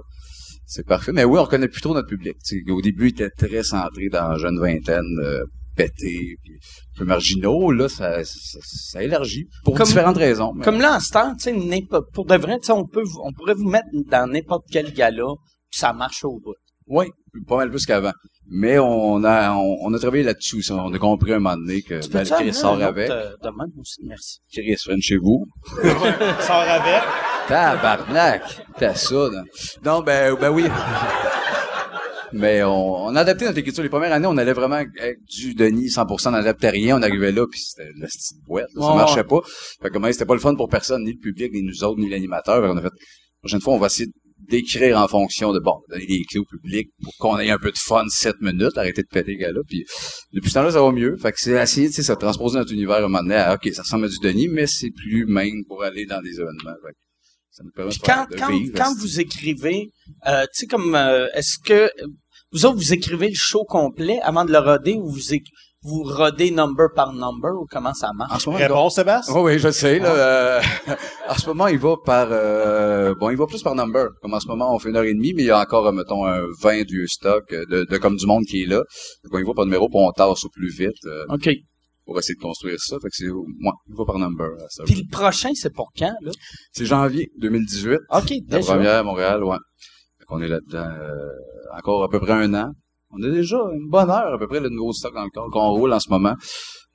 C'est 0.67 0.87
parfait. 0.87 1.13
Mais 1.13 1.25
oui, 1.25 1.39
on 1.39 1.45
reconnaît 1.45 1.69
plus 1.69 1.81
trop 1.81 1.95
notre 1.95 2.09
public. 2.09 2.37
Au 2.69 2.81
début, 2.81 3.09
il 3.09 3.11
était 3.11 3.31
très 3.31 3.65
centré 3.65 4.09
dans 4.09 4.29
la 4.29 4.39
jeune 4.39 4.59
vingtaine, 4.59 5.19
euh, 5.21 5.45
pété, 5.77 6.37
puis 6.43 6.55
un 6.95 6.99
peu 6.99 7.05
marginaux. 7.05 7.71
Là, 7.71 7.89
ça, 7.89 8.25
ça, 8.25 8.59
ça 8.63 9.03
élargit 9.03 9.47
pour 9.65 9.75
Comme- 9.77 9.87
différentes 9.87 10.17
raisons. 10.17 10.53
mais- 10.55 10.65
Comme 10.65 10.81
là, 10.81 10.97
en 10.97 11.01
ce 11.01 11.11
temps, 11.13 11.35
tu 11.37 11.45
sais, 11.45 11.53
n'importe- 11.53 12.11
pour 12.13 12.25
de 12.25 12.37
vrai, 12.37 12.59
tu 12.61 12.67
sais, 12.67 12.73
on 12.73 12.85
peut, 12.87 13.03
vous- 13.05 13.21
on 13.23 13.33
pourrait 13.33 13.55
vous 13.55 13.69
mettre 13.69 13.87
dans 13.93 14.27
n'importe 14.31 14.65
quel 14.71 14.93
gala, 14.93 15.25
puis 15.71 15.79
ça 15.79 15.93
marche 15.93 16.25
au 16.25 16.39
bout. 16.41 16.55
Oui, 16.89 17.07
pas 17.49 17.57
mal 17.57 17.71
plus 17.71 17.85
qu'avant. 17.85 18.13
Mais 18.49 18.79
on 18.79 19.25
a, 19.25 19.53
on, 19.55 19.77
on 19.83 19.93
a 19.93 19.99
travaillé 19.99 20.23
là-dessus. 20.23 20.63
ça. 20.63 20.77
On 20.77 20.95
a 20.95 20.99
compris 20.99 21.33
un 21.33 21.41
moment 21.41 21.57
donné 21.57 21.83
que 21.83 21.99
Tu 22.01 22.09
ben, 22.11 22.25
Chris 22.25 22.55
sort 22.55 22.81
avec. 22.81 23.11
euh, 23.11 23.33
de 23.43 23.49
même 23.49 23.73
aussi? 23.81 24.01
Merci. 24.05 24.39
Chris 24.53 24.77
rentre 24.87 25.01
chez 25.03 25.17
vous. 25.17 25.45
Sors 25.83 26.55
avec. 26.55 27.03
Tabarnak! 27.49 28.43
T'as 28.79 28.95
ça, 28.95 29.15
là. 29.33 29.43
Non, 29.85 30.01
ben, 30.03 30.37
ben 30.41 30.51
oui. 30.51 30.65
Mais 32.33 32.63
on, 32.63 33.07
on 33.07 33.17
a 33.17 33.21
adapté 33.21 33.45
notre 33.45 33.59
écriture. 33.59 33.83
Les 33.83 33.89
premières 33.89 34.13
années, 34.13 34.27
on 34.27 34.37
allait 34.37 34.53
vraiment 34.53 34.77
avec 34.77 35.19
du 35.25 35.55
Denis 35.55 35.89
100%, 35.89 36.29
on 36.29 36.31
n'adaptait 36.33 36.71
rien. 36.71 36.99
On 36.99 37.03
arrivait 37.03 37.33
là, 37.33 37.47
puis 37.51 37.61
c'était 37.61 37.91
la 37.99 38.07
petite 38.07 38.45
boîte. 38.47 38.69
là. 38.75 38.87
ça 38.87 38.95
marchait 38.95 39.25
pas. 39.25 39.41
Fait 39.83 39.91
que, 39.91 40.13
c'était 40.13 40.27
pas 40.27 40.35
le 40.35 40.41
fun 40.41 40.55
pour 40.55 40.69
personne, 40.69 41.05
ni 41.05 41.13
le 41.13 41.19
public, 41.19 41.53
ni 41.53 41.63
nous 41.63 41.85
autres, 41.85 42.01
ni 42.01 42.09
l'animateur. 42.09 42.63
Fait 42.63 42.69
qu'on 42.69 42.77
a 42.77 42.83
fait, 42.83 42.89
la 42.89 43.41
prochaine 43.41 43.61
fois, 43.61 43.75
on 43.75 43.79
va 43.79 43.87
essayer 43.87 44.09
d'écrire 44.49 44.99
en 44.99 45.09
fonction 45.09 45.53
de, 45.53 45.59
bon, 45.59 45.81
donner 45.89 46.07
des 46.07 46.23
clés 46.29 46.41
au 46.41 46.45
public 46.45 46.89
pour 47.03 47.13
qu'on 47.19 47.39
ait 47.39 47.51
un 47.51 47.59
peu 47.59 47.71
de 47.71 47.79
fun 47.79 48.05
7 48.09 48.37
minutes, 48.41 48.77
arrêter 48.77 49.03
de 49.03 49.09
péter 49.09 49.37
gars-là. 49.37 49.61
Puis 49.67 49.85
depuis 50.33 50.51
ce 50.51 50.55
temps-là, 50.55 50.71
ça 50.71 50.83
va 50.83 50.93
mieux. 50.93 51.17
Fait 51.17 51.33
que 51.33 51.41
c'est 51.41 51.53
essayer, 51.53 51.89
tu 51.89 51.95
sais, 51.95 52.03
ça 52.03 52.17
transposer 52.17 52.59
notre 52.59 52.73
univers 52.73 52.97
à 52.97 52.99
un 52.99 53.03
moment 53.03 53.23
donné 53.23 53.37
à, 53.37 53.55
OK, 53.55 53.69
ça 53.73 53.83
ressemble 53.83 54.07
à 54.07 54.09
du 54.09 54.19
Denis, 54.23 54.49
mais 54.49 54.67
c'est 54.67 54.91
plus 54.91 55.27
main 55.27 55.51
pour 55.67 55.83
aller 55.83 56.07
dans 56.07 56.21
des 56.23 56.35
événements. 56.35 56.77
Fait 56.85 56.93
que 56.93 56.99
ça 57.57 57.65
nous 57.65 57.71
permet 57.71 57.91
Puis 57.91 57.99
de 58.01 58.05
faire- 58.05 58.27
quand, 58.29 58.35
de 58.35 58.39
quand, 58.39 58.51
vivre, 58.51 58.73
quand 58.77 58.95
vous 58.99 59.21
écrivez, 59.21 59.91
euh, 60.27 60.43
tu 60.43 60.61
sais, 60.61 60.67
comme, 60.67 60.95
euh, 60.95 61.27
est-ce 61.35 61.59
que, 61.65 61.91
vous 62.53 62.67
autres, 62.67 62.77
vous 62.77 62.93
écrivez 62.93 63.29
le 63.29 63.35
show 63.35 63.65
complet 63.65 64.21
avant 64.23 64.45
de 64.45 64.53
le 64.53 64.59
roder 64.59 64.95
ou 64.95 65.09
vous, 65.11 65.21
vous 65.83 66.03
rodez 66.03 66.51
number 66.51 66.89
par 66.95 67.13
number 67.13 67.51
ou 67.61 67.67
comment 67.71 67.95
ça 67.95 68.11
marche? 68.15 68.33
En 68.35 68.39
ce 68.39 68.49
moment, 68.51 68.59
Réponse, 68.59 68.95
Sébastien? 68.97 69.35
Oui, 69.37 69.53
oui, 69.53 69.59
je 69.59 69.71
sais. 69.71 69.99
Là, 69.99 70.09
euh, 70.11 70.63
en 71.29 71.35
ce 71.35 71.47
moment, 71.47 71.67
il 71.69 71.79
va 71.79 71.95
par... 72.05 72.29
euh, 72.31 73.15
bon, 73.19 73.31
il 73.31 73.37
va 73.37 73.47
plus 73.47 73.63
par 73.63 73.75
number. 73.75 74.09
Comme 74.21 74.35
en 74.35 74.41
ce 74.41 74.49
moment, 74.49 74.75
on 74.75 74.79
fait 74.79 74.91
une 74.91 74.97
heure 74.97 75.05
et 75.05 75.15
demie, 75.15 75.33
mais 75.35 75.43
il 75.45 75.47
y 75.47 75.51
a 75.51 75.59
encore, 75.61 75.87
euh, 75.87 75.93
mettons, 75.93 76.27
un 76.27 76.43
20 76.61 76.85
vieux 76.87 77.07
stock 77.07 77.45
de, 77.51 77.87
de 77.89 77.97
comme 77.99 78.17
du 78.17 78.27
monde 78.27 78.45
qui 78.45 78.63
est 78.65 78.67
là. 78.67 78.83
Donc, 79.25 79.33
on 79.33 79.39
y 79.39 79.43
va 79.45 79.53
par 79.55 79.65
numéro, 79.65 79.89
puis 79.89 79.99
on 79.99 80.11
tasse 80.13 80.45
au 80.45 80.49
plus 80.51 80.71
vite 80.77 81.05
euh, 81.07 81.25
OK. 81.31 81.49
Pour 82.07 82.19
essayer 82.19 82.37
de 82.37 82.41
construire 82.41 82.79
ça. 82.79 82.97
Fait 83.03 83.09
que 83.09 83.17
c'est... 83.17 83.27
Moi, 83.59 83.75
il 83.89 83.95
va 83.97 84.05
par 84.07 84.19
number. 84.19 84.49
ça. 84.71 84.85
Puis 84.85 84.95
le 84.95 85.11
prochain, 85.11 85.51
c'est 85.55 85.75
pour 85.75 85.91
quand, 85.99 86.15
là? 86.23 86.31
C'est 86.73 86.87
janvier 86.87 87.31
2018. 87.39 87.99
OK, 88.11 88.31
La 88.49 88.59
déjà. 88.59 88.75
première 88.75 88.95
à 88.95 89.03
Montréal, 89.03 89.45
ouais. 89.45 89.57
Fait 90.19 90.25
qu'on 90.27 90.41
est 90.41 90.49
là-dedans 90.49 90.89
euh, 90.89 91.29
encore 91.77 92.05
à 92.05 92.09
peu 92.09 92.21
près 92.21 92.33
un 92.33 92.55
an. 92.55 92.73
On 93.11 93.23
a 93.23 93.29
déjà 93.31 93.57
une 93.75 93.89
bonne 93.89 94.09
heure 94.11 94.35
à 94.35 94.39
peu 94.39 94.47
près 94.49 94.61
de 94.61 94.69
nouveau 94.69 94.93
stock 94.93 95.15
dans 95.15 95.25
le 95.25 95.31
corps 95.31 95.51
qu'on 95.51 95.71
roule 95.71 95.93
en 95.93 96.01
ce 96.01 96.09
moment. 96.09 96.35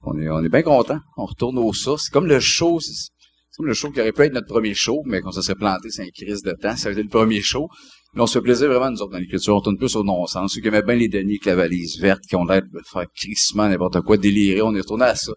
On 0.02 0.18
est, 0.18 0.30
on 0.30 0.44
est 0.44 0.50
bien 0.50 0.62
content. 0.64 1.00
On 1.18 1.26
retourne 1.26 1.58
aux 1.60 1.74
sources. 1.74 2.06
C'est 2.06 2.12
comme 2.12 2.26
le 2.28 2.40
show. 2.40 2.80
C'est 2.80 2.92
c'est 2.94 3.58
comme 3.58 3.66
le 3.68 3.74
show 3.74 3.92
qui 3.92 4.00
aurait 4.00 4.14
pu 4.14 4.22
être 4.22 4.34
notre 4.34 4.48
premier 4.48 4.74
show, 4.74 5.02
mais 5.06 5.20
qu'on 5.20 5.34
se 5.34 5.42
serait 5.42 5.56
planté, 5.56 5.90
c'est 5.90 6.04
un 6.04 6.10
crise 6.16 6.42
de 6.42 6.54
temps. 6.54 6.78
Ça 6.78 6.88
a 6.88 6.92
été 6.94 7.04
le 7.04 7.10
premier 7.10 7.42
show. 7.42 7.68
Là, 8.14 8.24
on 8.24 8.28
se 8.28 8.40
fait 8.40 8.44
plaisir 8.44 8.68
vraiment, 8.68 8.92
nous 8.92 9.02
autres, 9.02 9.14
dans 9.14 9.20
l'écriture. 9.20 9.56
On 9.56 9.62
tourne 9.62 9.78
plus 9.78 9.96
au 9.96 10.04
non-sens. 10.04 10.54
Ceux 10.54 10.62
qui 10.62 10.68
aimaient 10.68 10.82
bien 10.82 10.96
les 10.96 11.08
Denis 11.08 11.36
avec 11.36 11.46
la 11.46 11.56
valise 11.56 11.98
verte, 12.00 12.22
qui 12.28 12.36
ont 12.36 12.44
l'air 12.44 12.62
de 12.62 12.82
faire 12.92 13.06
crissement 13.16 13.70
n'importe 13.70 14.02
quoi, 14.02 14.18
délirer. 14.18 14.62
On 14.62 14.76
est 14.76 14.82
retourné 14.82 15.06
à 15.06 15.16
ça. 15.16 15.32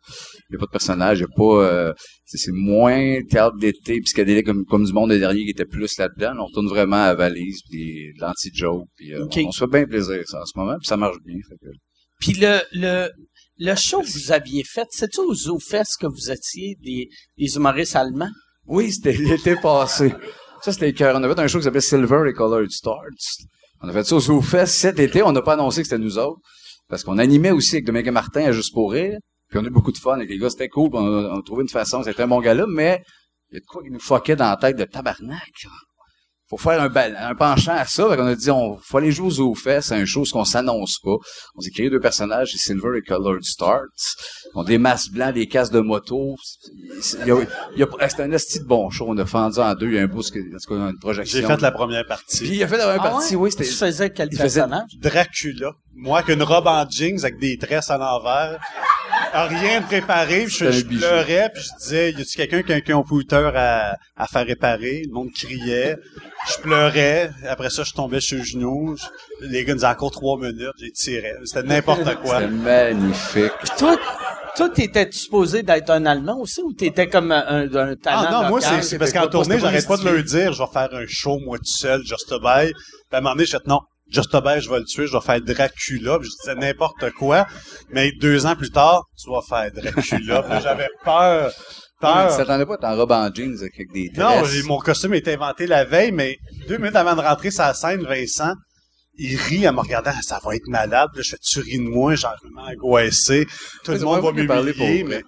Il 0.50 0.52
n'y 0.52 0.56
a 0.56 0.58
pas 0.58 0.66
de 0.66 0.70
personnage. 0.72 1.18
Il 1.18 1.22
y 1.22 1.24
a 1.24 1.28
pas, 1.36 1.64
euh, 1.64 1.92
c'est 2.24 2.50
moins 2.52 3.20
théâtre 3.30 3.56
d'été, 3.58 4.00
psychédélique 4.00 4.46
comme, 4.46 4.64
comme 4.64 4.84
du 4.84 4.92
monde 4.92 5.10
des 5.10 5.20
derniers 5.20 5.44
qui 5.44 5.50
était 5.50 5.64
plus 5.64 5.96
là-dedans. 5.98 6.34
On 6.40 6.46
retourne 6.46 6.66
vraiment 6.66 7.04
à 7.04 7.14
valise, 7.14 7.60
puis 7.70 8.12
de 8.16 8.20
l'anti-joke, 8.20 8.88
puis 8.96 9.14
euh, 9.14 9.24
on, 9.24 9.46
on 9.46 9.52
se 9.52 9.58
fait 9.64 9.70
bien 9.70 9.86
plaisir 9.86 10.20
ça, 10.26 10.40
en 10.42 10.44
ce 10.44 10.58
moment, 10.58 10.76
puis 10.76 10.86
ça 10.86 10.96
marche 10.96 11.18
bien. 11.24 11.36
Fait 11.48 11.56
que, 11.56 11.70
Puis 12.20 12.32
le, 12.40 12.58
le, 12.72 13.08
le 13.58 13.74
show 13.76 14.00
que 14.00 14.08
vous 14.08 14.32
aviez 14.32 14.64
fait, 14.64 14.88
c'est-tu 14.90 15.20
au 15.20 15.32
ZooFest 15.32 15.96
que 16.00 16.06
vous 16.06 16.30
étiez 16.32 16.76
des, 16.82 17.08
des 17.38 17.54
humoristes 17.54 17.94
allemands? 17.94 18.30
Oui, 18.66 18.90
c'était 18.90 19.12
l'été 19.12 19.54
passé. 19.54 20.12
Ça, 20.64 20.72
c'était 20.72 20.94
cœur. 20.94 21.14
On 21.14 21.22
avait 21.22 21.38
un 21.38 21.46
show 21.46 21.58
qui 21.58 21.64
s'appelait 21.64 21.82
Silver 21.82 22.22
et 22.26 22.32
Colored 22.32 22.70
Stars. 22.70 22.96
On 23.82 23.88
a 23.90 23.92
fait 23.92 24.04
ça 24.04 24.16
au 24.16 24.20
ZooFest 24.20 24.64
cet 24.64 24.98
été. 24.98 25.22
On 25.22 25.30
n'a 25.30 25.42
pas 25.42 25.52
annoncé 25.52 25.82
que 25.82 25.88
c'était 25.88 26.02
nous 26.02 26.16
autres. 26.16 26.40
Parce 26.88 27.04
qu'on 27.04 27.18
animait 27.18 27.50
aussi 27.50 27.74
avec 27.74 27.84
Dominique 27.84 28.10
Martin 28.10 28.46
à 28.46 28.52
Juste 28.52 28.72
pour 28.72 28.92
rire. 28.92 29.18
Puis 29.50 29.58
on 29.58 29.64
a 29.64 29.66
eu 29.66 29.70
beaucoup 29.70 29.92
de 29.92 29.98
fun 29.98 30.14
avec 30.14 30.30
les 30.30 30.38
gars. 30.38 30.48
C'était 30.48 30.70
cool. 30.70 30.88
On 30.94 31.04
a, 31.04 31.34
on 31.34 31.38
a 31.38 31.42
trouvé 31.42 31.64
une 31.64 31.68
façon. 31.68 32.02
C'était 32.02 32.22
un 32.22 32.28
bon 32.28 32.40
gars-là. 32.40 32.64
Mais 32.66 33.02
il 33.50 33.56
y 33.56 33.58
a 33.58 33.60
de 33.60 33.66
quoi 33.66 33.82
qui 33.82 33.90
nous 33.90 34.00
fuckait 34.00 34.36
dans 34.36 34.48
la 34.48 34.56
tête 34.56 34.78
de 34.78 34.84
tabarnak. 34.84 35.66
Faut 36.56 36.70
faire 36.70 36.80
un, 36.80 36.88
bal- 36.88 37.16
un 37.20 37.34
penchant 37.34 37.72
à 37.74 37.84
ça. 37.84 38.08
Fait 38.08 38.16
qu'on 38.16 38.26
a 38.26 38.34
dit, 38.34 38.50
on 38.50 38.76
faut 38.76 38.98
aller 38.98 39.10
jouer 39.12 39.26
au 39.26 39.30
ZooFest. 39.30 39.82
C'est 39.88 39.94
un 39.94 40.04
show 40.04 40.24
ce 40.24 40.32
qu'on 40.32 40.44
s'annonce 40.44 40.98
pas. 41.02 41.16
On 41.56 41.60
s'est 41.60 41.70
créé 41.70 41.90
deux 41.90 42.00
personnages, 42.00 42.50
c'est 42.52 42.58
Silver 42.58 42.98
et 42.98 43.02
Colored 43.02 43.42
Stars. 43.42 43.82
On 44.54 44.62
a 44.62 44.64
des 44.64 44.78
masques 44.78 45.12
blancs, 45.12 45.34
des 45.34 45.46
casques 45.46 45.72
de 45.72 45.80
moto. 45.80 46.36
C'est- 47.00 47.18
il 47.22 47.26
y 47.28 47.30
a- 47.32 47.36
il 47.74 47.78
y 47.78 47.82
a- 47.82 48.08
C'était 48.08 48.22
un 48.22 48.32
esti 48.32 48.60
de 48.60 48.64
bon 48.64 48.90
show. 48.90 49.06
On 49.08 49.16
a 49.18 49.26
fendu 49.26 49.58
en 49.58 49.74
deux. 49.74 49.86
Il 49.88 49.94
y 49.94 49.98
a 49.98 50.02
un 50.02 50.06
bout, 50.06 50.20
en 50.20 50.22
tout 50.22 50.68
cas, 50.68 50.74
une 50.90 50.98
projection. 51.00 51.40
J'ai 51.40 51.46
fait 51.46 51.60
la 51.60 51.72
première 51.72 52.02
Puis 52.02 52.08
partie. 52.08 52.46
il 52.46 52.62
a 52.62 52.68
fait 52.68 52.76
la 52.76 52.84
première 52.84 53.02
Ah 53.04 53.10
partie, 53.10 53.34
ouais? 53.36 53.42
oui. 53.44 53.50
C'était, 53.50 53.64
Tu 53.64 53.70
faisais 53.72 54.10
quel 54.10 54.28
personnage? 54.28 54.90
Dracula. 55.00 55.72
Moi, 55.96 56.18
avec 56.18 56.34
une 56.36 56.42
robe 56.42 56.66
en 56.66 56.88
jeans 56.90 57.18
avec 57.20 57.38
des 57.38 57.56
tresses 57.56 57.88
à 57.90 57.96
l'envers. 57.98 58.58
Rien 59.34 59.80
de 59.80 59.86
préparé. 59.86 60.44
Puis 60.44 60.54
je, 60.56 60.70
je 60.70 60.84
pleurais. 60.84 61.50
Puis 61.52 61.62
je 61.64 61.82
disais, 61.84 62.12
y 62.12 62.20
a-tu 62.20 62.36
quelqu'un 62.36 62.62
qui 62.62 62.72
a 62.72 62.76
un 62.76 62.80
computer 63.02 63.50
à, 63.54 63.96
à 64.16 64.26
faire 64.26 64.46
réparer? 64.46 65.02
Le 65.06 65.12
monde 65.12 65.30
criait. 65.34 65.96
Je 66.48 66.60
pleurais. 66.62 67.30
Après 67.48 67.70
ça, 67.70 67.82
je 67.84 67.92
tombais 67.92 68.20
sur 68.20 68.38
le 68.38 68.44
genou. 68.44 68.96
Je- 68.96 69.46
les 69.46 69.64
gars 69.64 69.72
nous 69.72 69.78
disaient 69.80 69.88
encore 69.88 70.10
trois 70.12 70.38
minutes. 70.38 70.70
J'ai 70.78 70.90
tiré. 70.92 71.32
C'était 71.44 71.66
n'importe 71.66 72.14
quoi. 72.22 72.40
c'était 72.40 72.50
magnifique. 72.52 73.52
Toi, 73.78 73.96
toi, 74.56 74.68
t'étais 74.68 75.08
supposé 75.10 75.62
d'être 75.64 75.90
un 75.90 76.06
Allemand 76.06 76.38
aussi 76.38 76.60
ou 76.62 76.72
t'étais 76.72 77.08
comme 77.08 77.32
un, 77.32 77.44
un, 77.48 77.74
un 77.74 77.96
talent 77.96 78.24
Ah 78.28 78.30
non, 78.30 78.48
moi, 78.50 78.60
local? 78.60 78.82
c'est, 78.82 78.82
c'est 78.90 78.98
parce 78.98 79.12
qu'en 79.12 79.26
tournée, 79.26 79.58
j'arrête 79.58 79.86
pas 79.88 79.96
de 79.96 80.04
leur 80.04 80.22
dire, 80.22 80.52
je 80.52 80.62
vais 80.62 80.68
faire 80.72 80.88
un 80.92 81.04
show, 81.08 81.38
moi, 81.44 81.58
tout 81.58 81.64
seul, 81.64 82.02
Just 82.04 82.30
a 82.30 82.38
Bye. 82.38 82.70
Puis 82.72 82.80
à 83.12 83.16
un 83.16 83.20
moment 83.20 83.34
donné, 83.34 83.46
j'ai 83.46 83.52
fait, 83.58 83.66
non, 83.66 83.80
Just 84.10 84.34
a 84.34 84.40
Bye, 84.40 84.60
je 84.60 84.70
vais 84.70 84.78
le 84.78 84.84
tuer, 84.84 85.06
je 85.06 85.12
vais 85.12 85.20
faire 85.20 85.40
Dracula. 85.40 86.18
Puis 86.18 86.28
je 86.28 86.36
disais 86.40 86.54
n'importe 86.54 87.10
quoi. 87.12 87.46
Mais 87.90 88.12
deux 88.20 88.46
ans 88.46 88.54
plus 88.54 88.70
tard, 88.70 89.04
tu 89.16 89.30
vas 89.30 89.40
faire 89.42 89.70
Dracula. 89.72 90.60
J'avais 90.62 90.88
peur. 91.04 91.52
Peur. 92.00 92.30
tu 92.30 92.36
t'attendais 92.36 92.66
pas, 92.66 92.76
t'es 92.76 92.86
en 92.86 92.96
robe 92.96 93.12
en 93.12 93.32
jeans 93.32 93.56
avec 93.60 93.92
des 93.92 94.10
tresses. 94.10 94.62
Non, 94.64 94.68
mon 94.68 94.78
costume 94.78 95.14
été 95.14 95.34
inventé 95.34 95.66
la 95.66 95.84
veille, 95.84 96.12
mais 96.12 96.36
deux 96.68 96.76
minutes 96.76 96.96
avant 96.96 97.14
de 97.14 97.20
rentrer 97.20 97.50
sur 97.50 97.62
la 97.62 97.72
scène, 97.72 98.02
Vincent, 98.02 98.52
il 99.16 99.36
rit 99.36 99.68
en 99.68 99.72
me 99.72 99.80
regardant, 99.80 100.12
ça 100.22 100.40
va 100.44 100.54
être 100.56 100.66
malade. 100.66 101.08
Puis 101.12 101.20
là, 101.20 101.22
je 101.24 101.30
fais, 101.30 101.38
tu 101.42 101.60
ris 101.60 101.78
de 101.78 101.88
moi, 101.88 102.14
genre, 102.14 102.34
vraiment 102.42 102.68
angoissé. 102.68 103.46
Tout 103.84 103.92
le 103.92 104.00
monde 104.00 104.22
va 104.22 104.46
parlé 104.46 104.72
m'humilier, 104.72 105.04
mais 105.04 105.22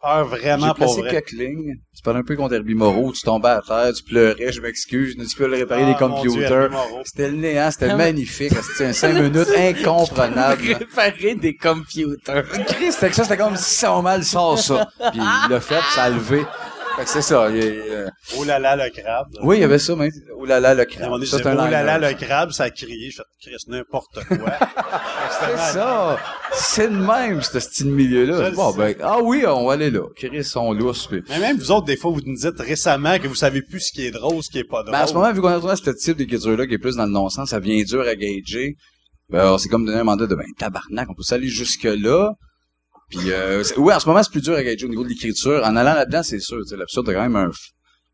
peur 0.00 0.26
vraiment 0.26 0.74
pour 0.74 0.98
vrai. 0.98 1.10
quelques 1.10 1.32
lignes. 1.32 1.74
Tu 1.94 2.02
parlais 2.02 2.20
un 2.20 2.24
peu 2.24 2.36
contre 2.36 2.54
Herbie 2.54 2.74
Moreau, 2.74 3.12
tu 3.12 3.22
tombais 3.22 3.48
à 3.48 3.60
terre, 3.66 3.92
tu 3.92 4.02
pleurais, 4.04 4.52
je 4.52 4.60
m'excuse, 4.60 5.16
tu 5.16 5.36
peux 5.36 5.46
le 5.46 5.56
réparer 5.56 5.94
Ah, 5.98 6.08
mon 6.08 6.20
Dieu, 6.22 6.30
computers. 6.30 6.70
C'était 7.04 7.28
le 7.30 7.36
néant, 7.36 7.70
c'était 7.70 7.90
Ah 7.90 7.96
magnifique. 7.96 8.52
C'était 8.62 8.92
cinq 8.92 9.14
minutes 9.20 9.48
incomprenable. 9.56 10.62
Réparer 10.78 11.34
des 11.34 11.56
computers. 11.56 12.48
Chris, 12.66 12.92
c'était 12.92 13.12
ça, 13.12 13.24
c'était 13.24 13.36
comme 13.36 13.56
si 13.56 13.74
ça 13.74 14.00
mal 14.00 14.24
sort 14.24 14.58
ça. 14.58 14.88
Puis 15.12 15.20
il 15.20 15.50
l'a 15.50 15.60
fait, 15.60 15.80
ça 15.94 16.04
a 16.04 16.10
levé. 16.10 16.44
C'est 17.06 17.22
ça. 17.22 17.50
il- 17.50 18.10
Oh 18.36 18.44
là 18.44 18.58
là, 18.58 18.76
le 18.76 18.90
crabe. 18.90 19.26
là. 19.34 19.40
Oui, 19.42 19.58
il 19.58 19.60
y 19.60 19.64
avait 19.64 19.78
ça, 19.78 19.94
mais 19.96 20.10
oh 20.36 20.44
là 20.44 20.60
là, 20.60 20.74
le 20.74 20.84
crabe. 20.84 21.24
Ça, 21.24 21.38
c'est 21.38 21.46
un 21.46 21.54
oh 21.54 21.70
là 21.70 21.82
là, 21.82 21.98
le 21.98 22.14
crabe, 22.14 22.50
ça 22.52 22.64
a 22.64 22.70
crié. 22.70 23.10
Je 23.10 23.16
fais, 23.16 23.22
Chris, 23.42 23.56
n'importe 23.68 24.18
quoi. 24.26 24.52
C'est 25.40 25.56
ça. 25.72 26.18
C'est 26.52 26.88
le 26.88 26.98
même, 26.98 27.40
ce 27.42 27.60
style 27.60 27.90
milieu-là. 27.90 28.50
Bon, 28.50 28.72
ben, 28.72 28.94
ah 29.02 29.18
oui, 29.22 29.44
on 29.46 29.66
va 29.66 29.74
aller 29.74 29.90
là. 29.90 30.02
Chris, 30.16 30.50
on 30.56 30.72
lousse, 30.72 31.06
puis... 31.06 31.22
Mais 31.28 31.38
même 31.38 31.56
vous 31.56 31.70
autres, 31.70 31.86
des 31.86 31.96
fois, 31.96 32.10
vous 32.10 32.20
nous 32.24 32.36
dites 32.36 32.58
récemment 32.60 33.18
que 33.18 33.28
vous 33.28 33.34
savez 33.34 33.62
plus 33.62 33.80
ce 33.80 33.92
qui 33.92 34.06
est 34.06 34.10
drôle, 34.10 34.42
ce 34.42 34.50
qui 34.50 34.58
est 34.58 34.64
pas 34.64 34.82
drôle. 34.82 34.92
Ben, 34.92 35.00
à 35.00 35.06
ce 35.06 35.14
moment, 35.14 35.32
vu 35.32 35.40
qu'on 35.40 35.48
a 35.48 35.58
trouvé 35.58 35.76
ce 35.76 35.90
type 35.90 36.16
d'écriture-là 36.16 36.66
qui 36.66 36.74
est 36.74 36.78
plus 36.78 36.96
dans 36.96 37.06
le 37.06 37.12
non-sens, 37.12 37.50
ça 37.50 37.60
vient 37.60 37.82
dur 37.82 38.02
à 38.02 38.14
gager. 38.14 38.76
Ben, 39.30 39.56
c'est 39.58 39.68
comme 39.68 39.86
donner 39.86 39.98
un 40.00 40.04
mandat 40.04 40.26
de, 40.26 40.34
ben, 40.34 40.44
tabarnak, 40.58 41.08
on 41.08 41.14
peut 41.14 41.22
s'aller 41.22 41.48
jusque-là. 41.48 42.32
Puis, 43.10 43.32
euh, 43.32 43.62
oui, 43.76 43.92
en 43.92 43.98
ce 44.00 44.06
moment, 44.06 44.22
c'est 44.22 44.30
plus 44.30 44.40
dur 44.40 44.54
à 44.54 44.62
gager 44.62 44.86
au 44.86 44.88
niveau 44.88 45.02
de 45.04 45.08
l'écriture. 45.08 45.62
En 45.64 45.74
allant 45.76 45.94
là-dedans, 45.94 46.22
c'est 46.22 46.38
sûr, 46.40 46.58
l'absurde 46.76 47.08
a 47.10 47.14
quand 47.14 47.22
même 47.28 47.36
un, 47.36 47.50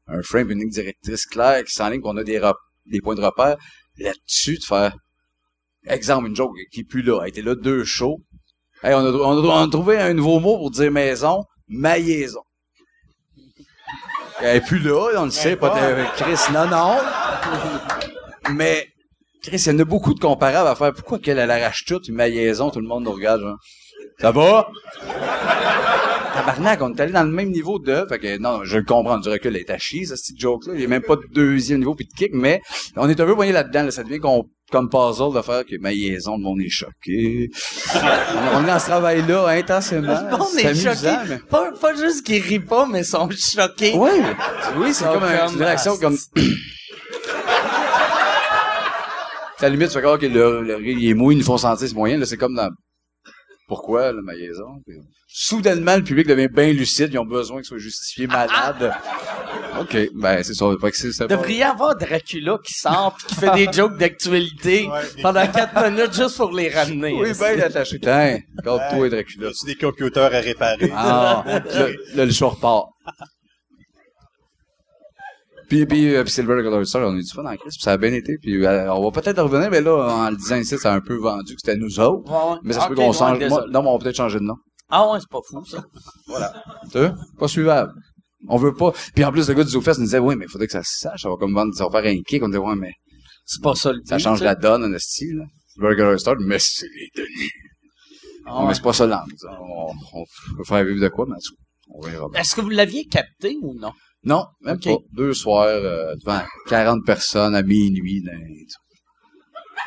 un 0.09 0.23
frame, 0.23 0.51
une 0.51 0.61
ligne 0.61 0.71
directrice 0.71 1.27
claire 1.27 1.63
qui 1.65 1.73
s'enligne, 1.73 2.01
qu'on 2.01 2.17
a 2.17 2.25
des, 2.25 2.41
des 2.87 3.01
points 3.01 3.15
de 3.15 3.21
repère. 3.21 3.57
Là-dessus, 3.99 4.57
de 4.59 4.65
faire, 4.65 4.95
exemple, 5.87 6.29
une 6.29 6.37
joke 6.37 6.53
qui 6.73 6.81
est 6.81 6.85
plus 6.85 7.03
là, 7.03 7.21
a 7.23 7.29
été 7.29 7.43
là 7.43 7.55
deux 7.55 7.85
shows. 7.85 8.23
Hey, 8.83 8.95
on 8.95 8.99
a, 8.99 9.11
on 9.11 9.61
a- 9.63 9.69
trouvé 9.69 9.99
un 9.99 10.15
nouveau 10.15 10.41
mot 10.41 10.57
pour 10.57 10.71
dire 10.71 10.91
maison, 10.91 11.45
maillaison. 11.69 12.41
Elle 14.41 14.57
est 14.57 14.61
plus 14.61 14.79
là, 14.79 15.13
on 15.19 15.25
le 15.27 15.31
sait, 15.31 15.57
pas 15.57 15.71
Chris, 16.17 16.53
non, 16.53 16.67
non. 16.69 16.99
Mais, 18.53 18.87
Chris, 19.43 19.63
il 19.67 19.73
y 19.73 19.75
en 19.75 19.79
a 19.79 19.85
beaucoup 19.85 20.13
de 20.13 20.21
comparables 20.21 20.69
à 20.69 20.75
faire. 20.75 20.93
Pourquoi 20.93 21.19
qu'elle, 21.19 21.39
elle 21.39 21.51
arrache 21.51 21.85
tout, 21.87 22.03
une 22.07 22.15
maillaison, 22.15 22.71
tout 22.71 22.81
le 22.81 22.87
monde 22.87 23.05
nous 23.05 23.13
regarde. 23.13 23.43
Ça 24.21 24.31
va? 24.33 24.69
Tabarnak, 26.35 26.81
on 26.83 26.93
est 26.95 27.01
allé 27.01 27.13
dans 27.13 27.25
le 27.25 27.31
même 27.31 27.51
niveau 27.51 27.79
de, 27.79 28.05
fait 28.09 28.19
que, 28.19 28.39
non, 28.39 28.61
je 28.65 28.79
le 28.79 28.85
comprends, 28.85 29.19
du 29.19 29.29
recul, 29.29 29.55
elle 29.55 29.61
est 29.63 29.71
à 29.71 29.79
chier, 29.79 30.05
ce 30.07 30.15
petit 30.15 30.35
joke-là. 30.39 30.75
Il 30.75 30.79
n'y 30.81 30.85
a 30.85 30.89
même 30.89 31.03
pas 31.03 31.17
de 31.17 31.23
deuxième 31.33 31.79
niveau 31.81 31.95
puis 31.95 32.07
de 32.07 32.13
kick, 32.17 32.31
mais 32.35 32.61
on 32.97 33.09
est 33.09 33.19
un 33.21 33.25
peu 33.27 33.35
poigné 33.35 33.53
là-dedans, 33.53 33.85
là. 33.85 33.91
Ça 33.91 34.03
devient 34.05 34.19
qu'on, 34.21 34.45
comme 34.71 34.89
puzzle 34.91 35.35
de 35.35 35.41
faire 35.43 35.65
que 35.65 35.79
maillaison, 35.81 36.37
le 36.37 36.43
monde 36.43 36.61
est 36.61 36.69
choqué. 36.71 37.49
on 38.55 38.65
est 38.65 38.67
dans 38.67 38.79
ce 38.79 38.87
travail-là, 38.87 39.47
intensément. 39.49 40.15
On 40.33 40.59
est 40.59 40.67
amusant, 40.67 40.95
choqués. 40.95 41.17
mais- 41.29 41.39
Pas, 41.49 41.73
pas 41.81 41.95
juste 41.95 42.25
qu'ils 42.27 42.43
rient 42.43 42.61
pas, 42.61 42.87
mais 42.87 43.03
sont 43.03 43.29
choqués. 43.31 43.93
oui, 43.97 44.11
oui, 44.79 44.93
c'est 44.95 45.05
comme 45.05 45.25
un- 45.25 45.39
comme, 45.47 45.55
une 45.57 45.63
réaction 45.63 45.93
ah, 45.97 46.01
comme. 46.03 46.17
à 49.59 49.63
la 49.63 49.69
limite, 49.71 49.89
tu 49.89 49.95
fais 49.95 50.03
comme, 50.03 50.15
OK, 50.15 50.23
le, 50.23 50.61
le 50.63 50.75
rire, 50.77 50.97
il 50.99 51.09
est 51.11 51.15
mou, 51.15 51.33
ils 51.33 51.39
nous 51.39 51.45
font 51.45 51.57
sentir 51.59 51.89
ce 51.89 51.95
moyen, 51.95 52.19
là, 52.19 52.27
c'est 52.27 52.37
comme 52.37 52.55
dans. 52.55 52.69
Pourquoi, 53.67 54.13
la 54.13 54.23
maillaison? 54.23 54.81
Puis, 54.87 54.97
soudainement, 55.27 55.97
le 55.97 56.05
public 56.05 56.27
devient 56.27 56.49
bien 56.49 56.73
lucide, 56.73 57.11
ils 57.13 57.19
ont 57.19 57.25
besoin 57.27 57.57
qu'il 57.59 57.65
soit 57.67 57.79
justifié 57.79 58.27
malade. 58.27 58.93
OK, 59.81 60.09
ben, 60.15 60.43
c'est 60.43 60.55
ça. 60.55 60.67
Fait 60.81 60.91
que 60.91 60.97
c'est, 60.97 61.13
c'est 61.13 61.27
pas- 61.27 61.37
Devrait 61.37 61.55
y 61.55 61.63
avoir 61.63 61.97
Dracula 61.97 62.59
qui 62.65 62.73
sort 62.73 63.17
pis 63.19 63.27
qui 63.27 63.35
fait 63.35 63.51
des 63.55 63.73
jokes 63.73 63.99
d'actualité 63.99 64.87
Ouais, 64.89 65.23
pendant 65.23 65.47
quatre 65.49 65.91
minutes 65.91 66.15
juste 66.15 66.37
pour 66.37 66.53
les 66.53 66.69
ramener. 66.71 67.13
Oui, 67.13 67.33
ben, 67.39 67.61
attaché. 67.61 67.99
Tiens, 68.01 68.39
garde-toi, 68.65 69.09
Dracula. 69.11 69.49
As-tu 69.49 69.67
des 69.67 69.75
computers 69.75 70.33
à 70.35 70.39
réparer? 70.41 70.91
Ah, 70.95 71.45
là, 71.47 71.89
là, 72.15 72.25
le 72.25 72.31
show 72.33 72.49
repart. 72.51 72.89
Puis, 75.69 75.85
puis, 75.87 76.15
euh, 76.15 76.23
puis 76.23 76.33
Silver 76.33 76.85
Star, 76.85 77.03
on 77.09 77.17
eu 77.17 77.23
du 77.23 77.33
fun 77.33 77.45
en 77.45 77.57
crise, 77.57 77.75
puis 77.75 77.83
ça 77.83 77.93
a 77.93 77.97
bien 77.97 78.13
été. 78.13 78.39
Puis 78.39 78.65
euh, 78.65 78.93
on 78.93 79.03
va 79.03 79.21
peut-être 79.21 79.43
revenir, 79.43 79.71
mais 79.71 79.81
là, 79.81 79.97
en 79.97 80.31
le 80.31 80.37
disant 80.37 80.57
ici, 80.57 80.79
ça 80.79 80.93
a 80.93 80.97
un 80.97 81.01
peu 81.01 81.17
vendu 81.17 81.55
que 81.55 81.61
c'était 81.63 81.77
nous 81.77 81.99
autres. 81.99 82.31
Ouais, 82.31 82.53
ouais. 82.53 82.59
Mais 82.63 82.73
ça 82.73 82.83
se 82.83 82.89
peut 82.89 82.95
Ok, 82.95 82.99
qu'on 83.01 83.13
change. 83.13 83.45
Moi, 83.49 83.65
non, 83.71 83.83
mais 83.83 83.89
on 83.89 83.99
va 83.99 84.05
peut-être 84.05 84.17
changer 84.17 84.39
de 84.39 84.45
nom. 84.45 84.55
Ah 84.89 85.11
ouais, 85.11 85.19
c'est 85.19 85.29
pas 85.29 85.41
fou, 85.49 85.65
ça. 85.65 85.83
Tu 86.93 86.99
vois? 86.99 87.15
Pas 87.39 87.49
suivable. 87.49 87.93
On 88.49 88.57
veut 88.57 88.75
pas. 88.75 88.93
Puis 89.15 89.25
en 89.25 89.33
plus, 89.33 89.49
le 89.49 89.55
gars 89.55 89.65
du 89.65 89.71
ZooFest 89.71 89.99
nous 89.99 90.05
disait, 90.05 90.21
oui, 90.21 90.37
mais 90.37 90.45
il 90.45 90.51
faudrait 90.51 90.67
que 90.67 90.73
ça 90.73 90.83
se 90.85 90.99
sache. 91.01 91.23
Ça 91.23 91.29
va 91.29 91.37
comme 91.37 91.53
vendre, 91.55 91.75
ça 91.75 91.85
va 91.89 92.01
faire 92.01 92.13
un 92.13 92.23
kick. 92.23 92.43
On 92.43 92.49
disait, 92.49 92.59
ouais, 92.59 92.77
mais 92.77 92.93
C'est 93.45 93.63
pas 93.63 93.75
ça 93.75 93.93
le 93.93 94.01
ça 94.05 94.19
change 94.19 94.43
la 94.43 94.55
donne, 94.55 94.85
en 94.85 94.99
style, 94.99 95.43
Color 95.79 96.21
Star, 96.21 96.37
mais 96.39 96.59
c'est 96.61 96.87
les 96.87 97.09
Denis. 97.17 97.51
Ah 98.47 98.61
ouais. 98.61 98.69
mais 98.69 98.75
c'est 98.75 98.83
pas 98.83 98.93
ça 98.93 99.07
l'angle. 99.07 99.33
On, 99.51 99.91
on 100.13 100.25
peut 100.57 100.65
faire 100.65 100.85
vivre 100.85 101.01
de 101.03 101.09
quoi, 101.09 101.27
mais 101.27 101.35
en 101.35 101.39
tout 101.39 101.55
cas, 101.57 101.63
on 101.89 102.01
verra 102.01 102.29
bien. 102.31 102.41
Est-ce 102.41 102.55
que 102.57 102.61
vous 102.61 102.71
l'aviez 102.71 103.05
capté 103.07 103.57
ou 103.63 103.75
non? 103.79 103.93
Non, 104.25 104.45
même 104.63 104.79
pas. 104.81 104.97
Deux 105.13 105.35
soirs 105.35 105.67
euh, 105.67 106.15
devant 106.17 106.43
40 106.69 107.05
personnes 107.07 107.55
à 107.55 107.63
minuit. 107.63 108.25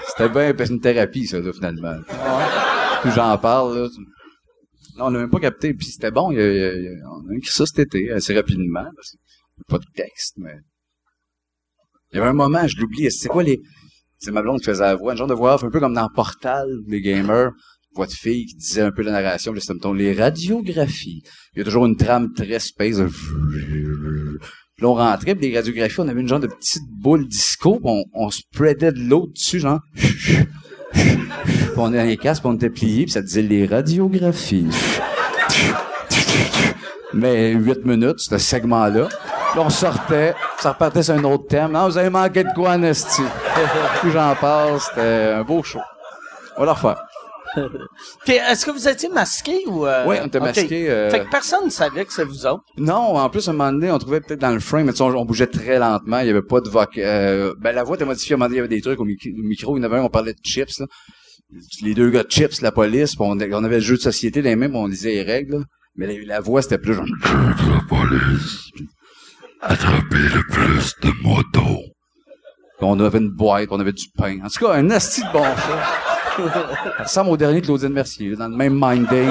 C'était 0.08 0.30
bien 0.30 0.54
une 0.70 0.80
thérapie, 0.80 1.28
ça, 1.28 1.40
là, 1.40 1.52
finalement. 1.52 1.98
Plus 3.02 3.12
j'en 3.12 3.38
parle, 3.38 3.78
là. 3.80 3.88
Non, 4.98 5.06
on 5.06 5.10
l'a 5.10 5.20
même 5.20 5.30
pas 5.30 5.40
capté. 5.40 5.74
Puis 5.74 5.88
c'était 5.88 6.12
bon. 6.12 6.32
il 6.32 6.38
y 6.38 6.42
a- 6.42 6.52
il 6.74 6.84
y 6.84 6.88
a- 6.88 7.10
on 7.12 7.30
a 7.30 7.36
écrit 7.38 7.52
ça 7.52 7.66
cet 7.66 7.80
été, 7.80 8.12
assez 8.12 8.34
rapidement. 8.36 8.86
Parce 8.96 9.16
pas 9.68 9.78
de 9.78 9.86
texte, 9.94 10.36
mais... 10.38 10.56
Il 12.12 12.18
y 12.18 12.20
avait 12.20 12.30
un 12.30 12.34
moment, 12.34 12.66
je 12.66 12.78
l'oublie. 12.80 13.12
C'est 13.12 13.28
quoi 13.28 13.44
les... 13.44 13.60
C'est 14.18 14.32
ma 14.32 14.42
blonde 14.42 14.60
qui 14.60 14.66
faisait 14.66 14.84
la 14.84 14.96
voix, 14.96 15.14
un 15.14 15.16
genre 15.16 15.28
de 15.28 15.34
voix 15.34 15.56
off, 15.56 15.64
un 15.64 15.70
peu 15.70 15.80
comme 15.80 15.94
dans 15.94 16.10
Portal, 16.10 16.68
les 16.88 17.02
gamers. 17.02 17.52
Voix 17.96 18.06
de 18.06 18.12
fille 18.12 18.46
qui 18.46 18.56
disait 18.56 18.82
un 18.82 18.92
peu 18.92 19.02
la 19.02 19.12
narration, 19.12 19.52
puis 19.52 19.62
là, 19.68 19.74
mettons, 19.74 19.94
les 19.94 20.14
radiographies. 20.14 21.24
Il 21.56 21.60
y 21.60 21.62
a 21.62 21.66
toujours 21.66 21.86
une 21.86 21.98
trame 21.98 22.34
très 22.34 22.60
space. 22.60 22.98
Puis 22.98 24.84
là, 24.86 24.88
on 24.90 24.94
rentrait, 24.94 25.36
puis 25.36 25.50
les 25.50 25.56
radiographies, 25.58 26.00
on 26.00 26.08
avait 26.08 26.22
une 26.22 26.28
genre 26.28 26.40
de 26.40 26.48
petite 26.48 26.88
boule 26.90 27.28
disco, 27.28 27.80
on, 27.84 28.04
on 28.14 28.30
spreadait 28.30 28.92
de 28.92 29.00
l'eau 29.00 29.28
dessus, 29.34 29.60
genre. 29.60 29.80
Puis 30.94 31.78
on 31.78 31.90
était 31.90 31.98
dans 31.98 32.08
les 32.08 32.18
casques, 32.18 32.44
puis 32.44 32.52
on 32.52 32.56
était 32.56 32.70
pliés, 32.70 33.04
puis 33.04 33.12
ça 33.12 33.22
disait 33.22 33.42
les 33.42 33.66
radiographies. 33.66 34.68
Mais 37.14 37.54
huit 37.54 37.86
minutes, 37.86 38.20
ce 38.20 38.38
segment-là. 38.38 39.08
Puis 39.52 39.60
on 39.60 39.70
sortait, 39.70 40.36
ça 40.60 40.74
repartait 40.74 41.02
sur 41.02 41.16
un 41.16 41.24
autre 41.24 41.48
thème. 41.48 41.72
Non, 41.72 41.88
vous 41.90 41.98
avez 41.98 42.12
manqué 42.12 42.44
de 42.44 42.54
quoi, 42.54 42.78
Nasty? 42.78 43.24
Plus 44.02 44.12
j'en 44.12 44.36
parle, 44.36 44.80
c'était 44.80 45.34
un 45.36 45.44
beau 45.44 45.64
show. 45.64 45.80
On 46.56 46.60
va 46.62 46.66
le 46.68 46.72
refaire. 46.72 47.09
Puis 48.26 48.34
est-ce 48.36 48.66
que 48.66 48.72
vous 48.72 48.88
étiez 48.88 49.10
masqué 49.10 49.64
ou... 49.68 49.86
Euh... 49.86 50.06
Oui, 50.08 50.18
on 50.22 50.28
était 50.28 50.38
ok. 50.40 50.46
masqués. 50.46 50.90
euh, 50.90 51.10
Fait 51.10 51.22
que 51.26 51.30
personne 51.30 51.66
ne 51.66 51.70
savait 51.70 52.06
que 52.06 52.14
c'est 52.14 52.24
vous 52.24 52.46
autres. 52.46 52.64
Non, 52.78 53.18
en 53.18 53.30
plus, 53.30 53.48
à 53.48 53.52
un 53.52 53.54
moment 53.54 53.72
donné, 53.72 53.92
on 53.92 53.98
trouvait 53.98 54.22
peut-être 54.22 54.40
dans 54.42 54.52
le 54.52 54.60
frame, 54.60 54.86
mais 54.86 54.92
tu 54.92 54.98
sais, 54.98 55.04
on, 55.04 55.16
on 55.18 55.26
bougeait 55.26 55.48
très 55.48 55.80
lentement, 55.80 56.20
il 56.20 56.28
y 56.28 56.30
avait 56.30 56.42
pas 56.42 56.62
de 56.62 56.70
voc... 56.70 56.98
euh, 56.98 57.54
ben, 57.60 57.72
la 57.74 57.84
voix 57.84 57.96
était 57.96 58.06
modifiée, 58.06 58.34
à 58.34 58.36
un 58.36 58.38
moment 58.38 58.48
donné, 58.50 58.56
il 58.56 58.60
y 58.60 58.66
avait 58.66 58.76
des 58.76 58.82
trucs 58.82 59.00
au, 59.00 59.06
mic- 59.06 59.26
au 59.38 59.42
micro, 59.44 59.76
il 59.78 59.80
y 59.80 59.82
en 59.82 59.86
avait 59.90 59.98
un, 59.98 60.04
on 60.04 60.10
parlait 60.10 60.34
de 60.34 60.40
chips, 60.44 60.80
là. 60.80 60.86
Les 61.82 61.96
deux 61.96 62.12
gars 62.12 62.24
de 62.24 62.30
chips, 62.30 62.62
la 62.62 62.72
police, 62.72 63.16
puis 63.16 63.26
on, 63.28 63.32
on 63.32 63.64
avait 63.64 63.78
le 63.78 63.82
jeu 63.82 63.96
de 63.96 64.02
société 64.02 64.42
les 64.44 64.56
mêmes, 64.56 64.76
on 64.76 64.86
lisait 64.86 65.12
les 65.14 65.24
règles, 65.24 65.58
là. 65.58 65.64
Mais 65.96 66.06
la, 66.06 66.14
la 66.36 66.40
voix, 66.40 66.62
c'était 66.62 66.78
plus 66.78 66.94
genre... 66.94 67.06
La 67.26 67.82
police. 67.90 68.70
Attraper 69.62 70.16
le 70.34 70.44
plus 70.50 70.94
de 71.02 71.12
motos. 71.24 71.82
Puis 72.78 72.88
on 72.88 72.98
avait 73.02 73.18
une 73.18 73.32
boîte, 73.32 73.66
puis 73.66 73.70
on 73.76 73.80
avait 73.80 73.92
du 73.92 74.06
pain. 74.16 74.38
En 74.44 74.48
tout 74.48 74.66
cas, 74.66 74.74
un 74.76 74.90
asti 74.92 75.22
de 75.22 75.34
bon 75.34 75.44
show. 75.44 75.74
Ça 76.98 77.04
ressemble 77.04 77.30
au 77.32 77.38
dernier 77.38 77.62
de 77.62 77.66
Claudine 77.66 77.90
Mercier, 77.90 78.36
dans 78.36 78.48
le 78.48 78.56
même 78.56 78.74
minding, 78.74 79.30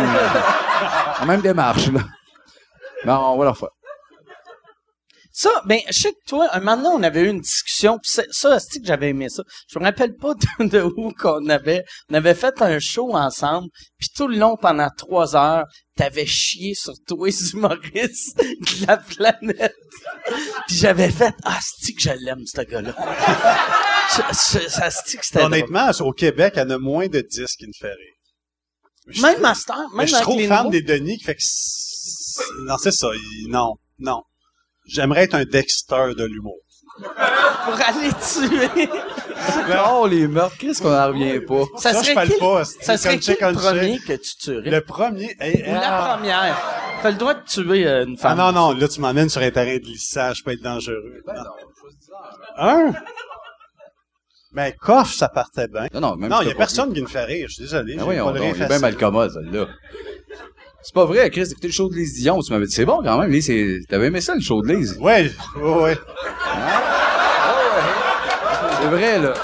la 1.20 1.26
même 1.26 1.40
démarche, 1.40 1.90
là. 1.92 2.00
Non, 3.04 3.32
on 3.32 3.38
va 3.38 3.44
le 3.44 3.50
refaire. 3.50 3.68
Ça, 5.40 5.50
ben, 5.66 5.78
je 5.86 6.00
sais 6.00 6.10
que 6.10 6.18
toi, 6.26 6.48
un 6.50 6.58
moment 6.58 6.76
donné, 6.76 6.88
on 6.94 7.02
avait 7.04 7.20
eu 7.20 7.28
une 7.28 7.40
discussion, 7.40 8.00
pis 8.00 8.10
ça, 8.10 8.58
c'est 8.58 8.80
que 8.80 8.86
j'avais 8.86 9.10
aimé 9.10 9.28
ça? 9.28 9.44
Je 9.70 9.78
me 9.78 9.84
rappelle 9.84 10.16
pas 10.16 10.34
de, 10.34 10.66
de 10.68 10.82
où 10.82 11.12
qu'on 11.12 11.48
avait, 11.48 11.84
on 12.10 12.14
avait 12.14 12.34
fait 12.34 12.60
un 12.60 12.80
show 12.80 13.14
ensemble, 13.14 13.68
puis 14.00 14.08
tout 14.16 14.26
le 14.26 14.36
long, 14.36 14.56
pendant 14.56 14.88
trois 14.96 15.36
heures, 15.36 15.64
t'avais 15.94 16.26
chié 16.26 16.74
sur 16.74 16.94
tous 17.06 17.26
les 17.26 17.52
humoristes 17.52 18.36
de 18.36 18.86
la 18.88 18.96
planète. 18.96 19.76
puis 20.66 20.76
j'avais 20.76 21.10
fait, 21.10 21.34
ah, 21.44 21.60
c'est 21.62 21.92
que 21.92 22.00
je 22.00 22.10
l'aime, 22.18 22.44
ce 22.44 22.62
gars-là? 22.62 22.96
Ça 24.08 24.90
c'est 24.90 25.16
que 25.18 25.24
c'était 25.26 25.38
drôle. 25.40 25.52
Honnêtement, 25.52 25.90
au 26.00 26.12
Québec, 26.12 26.54
il 26.56 26.60
y 26.60 26.62
en 26.62 26.70
a 26.70 26.78
moins 26.78 27.08
de 27.08 27.20
10 27.20 27.46
qui 27.56 27.66
me 27.66 27.72
fait 27.78 27.88
rire. 27.88 28.14
Je 29.08 29.22
Même 29.22 29.32
trouve- 29.32 29.42
Master, 29.42 29.76
mais 29.92 29.98
même 29.98 30.06
je 30.08 30.14
suis 30.14 30.22
trop 30.22 30.38
fan 30.38 30.48
nouveaux. 30.58 30.70
des 30.70 30.82
Denis 30.82 31.16
qui 31.18 31.24
fait 31.24 31.34
que... 31.34 32.64
Non, 32.64 32.76
c'est 32.78 32.92
ça. 32.92 33.08
il- 33.14 33.48
Non, 33.50 33.74
non. 33.98 34.22
J'aimerais 34.86 35.24
être 35.24 35.34
un 35.34 35.44
Dexter 35.44 36.14
de 36.16 36.24
l'humour. 36.24 36.58
pour 37.64 37.74
aller 37.74 38.10
tuer. 38.12 38.88
Oh, 39.88 40.06
les 40.06 40.26
meurtres, 40.26 40.56
qu'est-ce 40.58 40.82
qu'on 40.82 40.92
en 40.94 41.08
revient 41.08 41.40
pas? 41.40 41.64
Ça, 41.78 41.92
Ça, 41.92 41.98
je 42.00 42.04
serait 42.04 42.14
parle 42.14 42.28
qui, 42.28 42.38
pas. 42.38 42.64
ça 42.64 42.96
serait 42.96 43.18
qui 43.18 43.30
le 43.30 43.52
premier 43.54 43.98
que 44.00 44.12
tu 44.14 44.36
tuerais? 44.36 44.70
Le 44.70 44.80
premier... 44.80 45.36
Ou 45.40 45.72
la 45.74 45.80
ah. 45.98 46.14
première. 46.16 46.58
T'as 47.02 47.10
le 47.10 47.16
droit 47.16 47.34
de 47.34 47.44
tuer 47.44 47.86
euh, 47.86 48.04
une 48.06 48.16
Ah 48.18 48.22
femme. 48.22 48.38
non, 48.38 48.52
non, 48.52 48.72
là, 48.72 48.88
tu 48.88 49.00
m'emmènes 49.00 49.28
sur 49.28 49.40
un 49.40 49.50
terrain 49.50 49.76
glissant, 49.76 50.32
je 50.34 50.42
peux 50.42 50.52
être 50.52 50.62
dangereux. 50.62 51.22
Un? 52.56 52.92
Ben, 54.52 54.72
coffre, 54.80 55.12
ça 55.12 55.28
partait 55.28 55.68
bien. 55.68 55.86
Non, 55.92 56.00
non, 56.00 56.16
même 56.16 56.30
Non, 56.30 56.38
si 56.38 56.44
il 56.44 56.48
y 56.48 56.50
a 56.50 56.54
pas 56.54 56.58
personne 56.60 56.92
qui 56.94 57.02
me 57.02 57.06
fait 57.06 57.24
rire, 57.24 57.46
je 57.48 57.54
suis 57.54 57.62
désolé. 57.64 57.94
j'ai 57.98 58.02
oui, 58.02 58.16
pas 58.16 58.24
on, 58.24 58.32
rire 58.32 58.42
est 58.44 58.52
bien 58.54 58.66
facile. 58.66 58.80
mal 58.82 58.96
commode, 58.96 59.30
celle-là. 59.32 59.66
C'est 60.82 60.94
pas 60.94 61.04
vrai, 61.04 61.28
Chris, 61.30 61.48
d'écouter 61.48 61.66
le 61.68 61.72
show 61.72 61.88
de 61.90 61.94
Lise 61.94 62.14
Dion. 62.14 62.40
Tu 62.40 62.52
m'avais 62.52 62.66
dit, 62.66 62.72
c'est 62.72 62.86
bon 62.86 63.02
quand 63.02 63.18
même, 63.18 63.30
Lise, 63.30 63.46
c'est- 63.46 63.80
t'avais 63.88 64.06
aimé 64.06 64.20
ça, 64.22 64.34
le 64.34 64.40
show 64.40 64.62
de 64.62 64.68
Lise? 64.72 64.96
Ouais, 65.00 65.30
ouais, 65.56 65.82
ouais. 65.82 65.98
C'est 68.80 68.86
vrai, 68.88 69.18
là. 69.18 69.34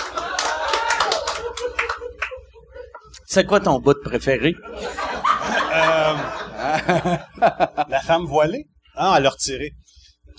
C'est 3.26 3.44
quoi 3.46 3.60
ton 3.60 3.80
bout 3.80 4.00
préféré? 4.02 4.54
La 7.88 8.00
femme 8.04 8.24
voilée? 8.24 8.66
Ah, 8.96 9.14
elle 9.16 9.24
l'a 9.24 9.30
retiré. 9.30 9.72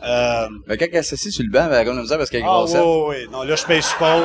Euh, 0.06 0.48
Mais 0.68 0.78
quand 0.78 0.86
elle 0.92 1.04
s'assit 1.04 1.32
sur 1.32 1.44
le 1.44 1.52
banc, 1.52 1.66
elle 1.68 1.74
a 1.78 1.86
comme 1.86 2.00
misère 2.00 2.18
parce 2.18 2.30
qu'elle 2.30 2.42
est 2.42 2.46
ah, 2.46 2.60
grossette. 2.60 2.82
ouais, 2.82 2.86
ouais, 2.86 3.08
ouais. 3.08 3.28
Non, 3.32 3.44
là, 3.44 3.56
je 3.56 3.66
paye 3.66 3.82
support. 3.82 4.22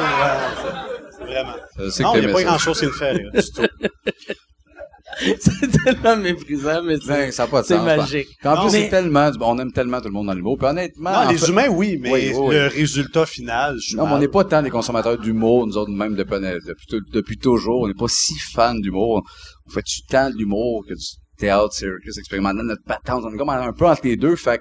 Vraiment. 1.21 1.53
Non, 1.79 2.13
que 2.13 2.19
il 2.19 2.25
n'y 2.25 2.31
a 2.31 2.33
pas 2.33 2.39
ça. 2.39 2.45
grand-chose 2.45 2.81
qui 2.81 2.87
me 2.87 2.93
fait 2.93 3.11
rire, 3.13 3.31
du 3.33 3.41
tout. 3.53 3.67
c'est 5.41 5.85
tellement 5.85 6.17
méprisant, 6.17 6.83
mais 6.83 6.97
Ben, 6.99 7.03
c'est, 7.27 7.31
ça 7.33 7.45
n'a 7.45 7.49
pas 7.51 7.63
de 7.63 7.67
c'est 7.67 7.77
sens. 7.77 7.85
magique. 7.85 8.29
En 8.45 8.55
Non, 8.55 8.63
plus, 8.63 8.73
mais- 8.73 8.83
c'est 8.85 8.89
tellement, 8.91 9.31
du- 9.31 9.39
on 9.41 9.59
aime 9.59 9.73
tellement 9.73 10.01
tout 10.01 10.07
le 10.09 10.13
monde 10.13 10.27
dans 10.27 10.35
l'humour. 10.35 10.57
Puis 10.59 10.67
honnêtement, 10.67 11.25
Non, 11.25 11.31
les 11.31 11.37
fait- 11.39 11.49
humains, 11.49 11.69
oui, 11.69 11.99
mais 12.01 12.11
Oui, 12.13 12.33
oui, 12.35 12.55
le 12.55 12.63
oui. 12.63 12.69
résultat 12.69 13.27
final, 13.27 13.77
je 13.81 13.97
Non, 13.97 14.07
mais 14.07 14.13
on 14.15 14.19
n'est 14.19 14.29
pas 14.29 14.45
tant 14.45 14.63
des 14.63 14.71
consommateurs 14.71 15.19
d'humour, 15.19 15.67
nous 15.67 15.77
autres, 15.77 15.91
même 15.91 16.15
depuis, 16.15 16.37
depuis, 16.41 17.01
depuis 17.13 17.39
toujours. 17.39 17.83
On 17.83 17.89
n'est 17.89 17.95
pas 17.95 18.09
si 18.09 18.35
fans 18.53 18.75
d'humour. 18.75 19.23
On 19.67 19.71
fait 19.71 19.83
du 19.85 20.03
tant 20.09 20.31
de 20.31 20.37
l'humour 20.37 20.85
que 20.89 20.95
du 20.95 21.05
théâtre, 21.39 21.73
circus, 21.73 22.17
expérimental, 22.19 22.65
notre 22.65 22.85
patente. 22.85 23.25
On 23.27 23.35
est 23.35 23.37
comme 23.37 23.51
un 23.51 23.73
peu 23.73 23.87
entre 23.87 24.03
les 24.05 24.17
deux. 24.17 24.37
Fait 24.37 24.61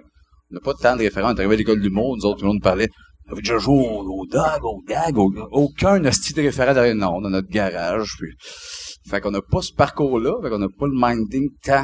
qu'on 0.50 0.56
n'a 0.56 0.62
pas 0.62 0.74
tant 0.74 0.96
de 0.96 1.02
référents. 1.04 1.32
On 1.32 1.36
est 1.36 1.40
arrivé 1.40 1.56
à 1.56 1.58
l'école 1.58 1.82
d'humour. 1.82 2.16
Nous 2.18 2.26
autres, 2.26 2.40
tout 2.40 2.46
le 2.46 2.52
monde 2.52 2.62
parlait. 2.62 2.90
On 3.28 3.34
avait 3.34 3.42
déjà 3.42 3.58
joué 3.60 3.76
au, 3.76 4.26
dog, 4.26 4.64
au 4.64 4.82
gag, 4.88 5.18
au, 5.18 5.32
aucun 5.52 6.04
hostie 6.06 6.34
de 6.34 6.42
référent 6.42 6.74
derrière. 6.74 6.96
Non, 6.96 7.22
dans 7.22 7.30
notre 7.30 7.50
garage. 7.50 8.16
Puis, 8.20 8.32
fait 9.08 9.22
qu'on 9.22 9.32
n'a 9.32 9.42
pas 9.42 9.62
ce 9.62 9.74
parcours-là. 9.74 10.34
Fait 10.42 10.50
qu'on 10.50 10.60
n'a 10.60 10.68
pas 10.68 10.88
le 10.88 10.94
minding 10.96 11.50
tant 11.64 11.84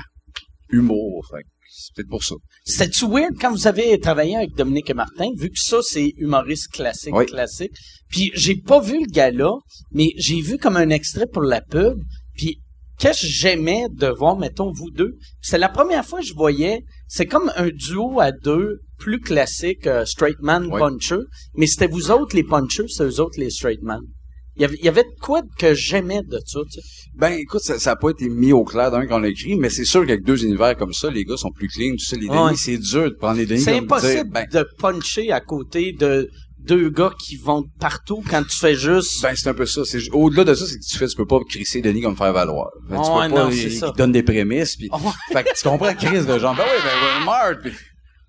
humour. 0.72 1.26
Fait 1.30 1.44
que 1.44 1.48
c'est 1.70 1.94
peut-être 1.96 2.10
pour 2.10 2.24
ça. 2.24 2.36
C'était-tu 2.64 3.06
weird 3.08 3.34
quand 3.40 3.52
vous 3.52 3.68
avez 3.68 4.00
travaillé 4.00 4.36
avec 4.36 4.56
Dominique 4.56 4.90
et 4.90 4.94
Martin, 4.94 5.30
vu 5.38 5.50
que 5.50 5.60
ça, 5.60 5.78
c'est 5.82 6.14
humoriste 6.18 6.72
classique, 6.72 7.14
Oui. 7.14 7.26
classique. 7.26 7.74
Puis 8.10 8.32
j'ai 8.34 8.56
pas 8.56 8.80
vu 8.80 9.00
le 9.00 9.12
gala, 9.12 9.52
mais 9.92 10.10
j'ai 10.18 10.42
vu 10.42 10.58
comme 10.58 10.78
un 10.78 10.90
extrait 10.90 11.28
pour 11.28 11.44
la 11.44 11.62
pub. 11.62 12.00
Puis 12.36 12.60
qu'est-ce 12.98 13.22
que 13.22 13.28
j'aimais 13.28 13.86
de 13.92 14.08
voir, 14.08 14.38
mettons, 14.38 14.72
vous 14.72 14.90
deux? 14.90 15.16
C'est 15.42 15.58
la 15.58 15.70
première 15.70 16.06
fois 16.06 16.22
que 16.22 16.26
je 16.26 16.34
voyais, 16.34 16.82
c'est 17.08 17.26
comme 17.26 17.52
un 17.56 17.70
duo 17.70 18.20
à 18.20 18.32
deux, 18.32 18.80
plus 18.98 19.20
classique, 19.20 19.88
euh, 19.88 20.06
straight 20.06 20.40
man, 20.42 20.70
puncher. 20.70 21.24
Mais 21.56 21.68
c'était 21.68 21.88
vous 21.88 22.12
autres 22.12 22.36
les 22.36 22.44
punchers, 22.44 22.88
c'est 22.88 23.04
eux 23.04 23.20
autres 23.20 23.40
les 23.40 23.50
straight 23.50 23.82
man. 23.82 24.02
Il 24.58 24.62
y 24.62 24.66
avait, 24.66 24.78
il 24.80 24.86
y 24.86 24.88
avait 24.88 25.04
de 25.04 25.20
quoi 25.22 25.42
que 25.60 25.74
j'aimais 25.74 26.22
de 26.24 26.40
ça, 26.46 26.60
tu 26.72 26.80
sais. 26.80 26.88
Ben, 27.16 27.32
écoute, 27.32 27.62
ça 27.62 27.78
n'a 27.78 27.96
pas 27.96 28.10
été 28.10 28.30
mis 28.30 28.54
au 28.54 28.64
clair 28.64 28.90
d'un 28.90 29.06
qu'on 29.06 29.20
l'a 29.20 29.28
écrit, 29.28 29.56
mais 29.56 29.70
c'est 29.70 29.86
sûr 29.86 30.06
qu'avec 30.06 30.24
deux 30.24 30.46
univers 30.46 30.78
comme 30.78 30.94
ça, 30.94 31.10
les 31.10 31.26
gars 31.26 31.38
sont 31.38 31.52
plus 31.52 31.68
clean, 31.68 31.92
tout 31.92 32.06
ça. 32.06 32.16
Les 32.16 32.28
Ouais. 32.28 32.56
C'est 32.56 32.78
dur 32.78 33.06
de 33.06 33.16
prendre 33.16 33.38
les 33.38 33.46
Denis 33.46 33.62
C'est 33.62 33.74
dire, 33.74 33.84
impossible 33.84 34.30
ben, 34.32 34.46
de 34.52 34.66
puncher 34.78 35.32
à 35.32 35.42
côté 35.42 35.94
de 35.94 36.30
deux 36.68 36.90
gars 36.90 37.12
qui 37.20 37.38
vont 37.38 37.64
partout 37.80 38.24
quand 38.30 38.44
tu 38.44 38.58
fais 38.58 38.76
juste. 38.76 39.22
ben, 39.22 39.34
c'est 39.36 39.50
un 39.50 39.54
peu 39.54 39.66
ça. 39.66 39.82
C'est, 39.86 40.00
au-delà 40.12 40.44
de 40.44 40.54
ça, 40.54 40.66
c'est 40.66 40.78
que 40.78 40.84
tu 40.86 40.98
fais, 40.98 41.08
tu 41.08 41.16
peux 41.16 41.26
pas 41.26 41.40
crisser 41.48 41.82
Denis 41.82 42.02
comme 42.02 42.16
faire 42.18 42.34
valoir. 42.34 42.70
Que 42.90 42.94
tu 42.96 43.00
Ouais, 43.00 43.28
peux 43.30 43.36
pas, 43.36 43.44
non, 43.46 43.50
il, 43.50 43.80
donne 43.98 44.12
des 44.12 44.24
prémices, 44.24 44.76
puis, 44.76 44.90
Ouais. 44.92 45.00
fait 45.32 45.44
que 45.44 45.50
tu 45.58 45.68
comprends 45.68 45.94
Chris 45.94 46.26
de 46.26 46.40
genre, 46.40 46.56
ben 46.56 46.64
oui, 46.66 46.82
ben, 46.84 47.20
ouais, 47.20 47.26
Mart, 47.26 47.62
puis, 47.62 47.72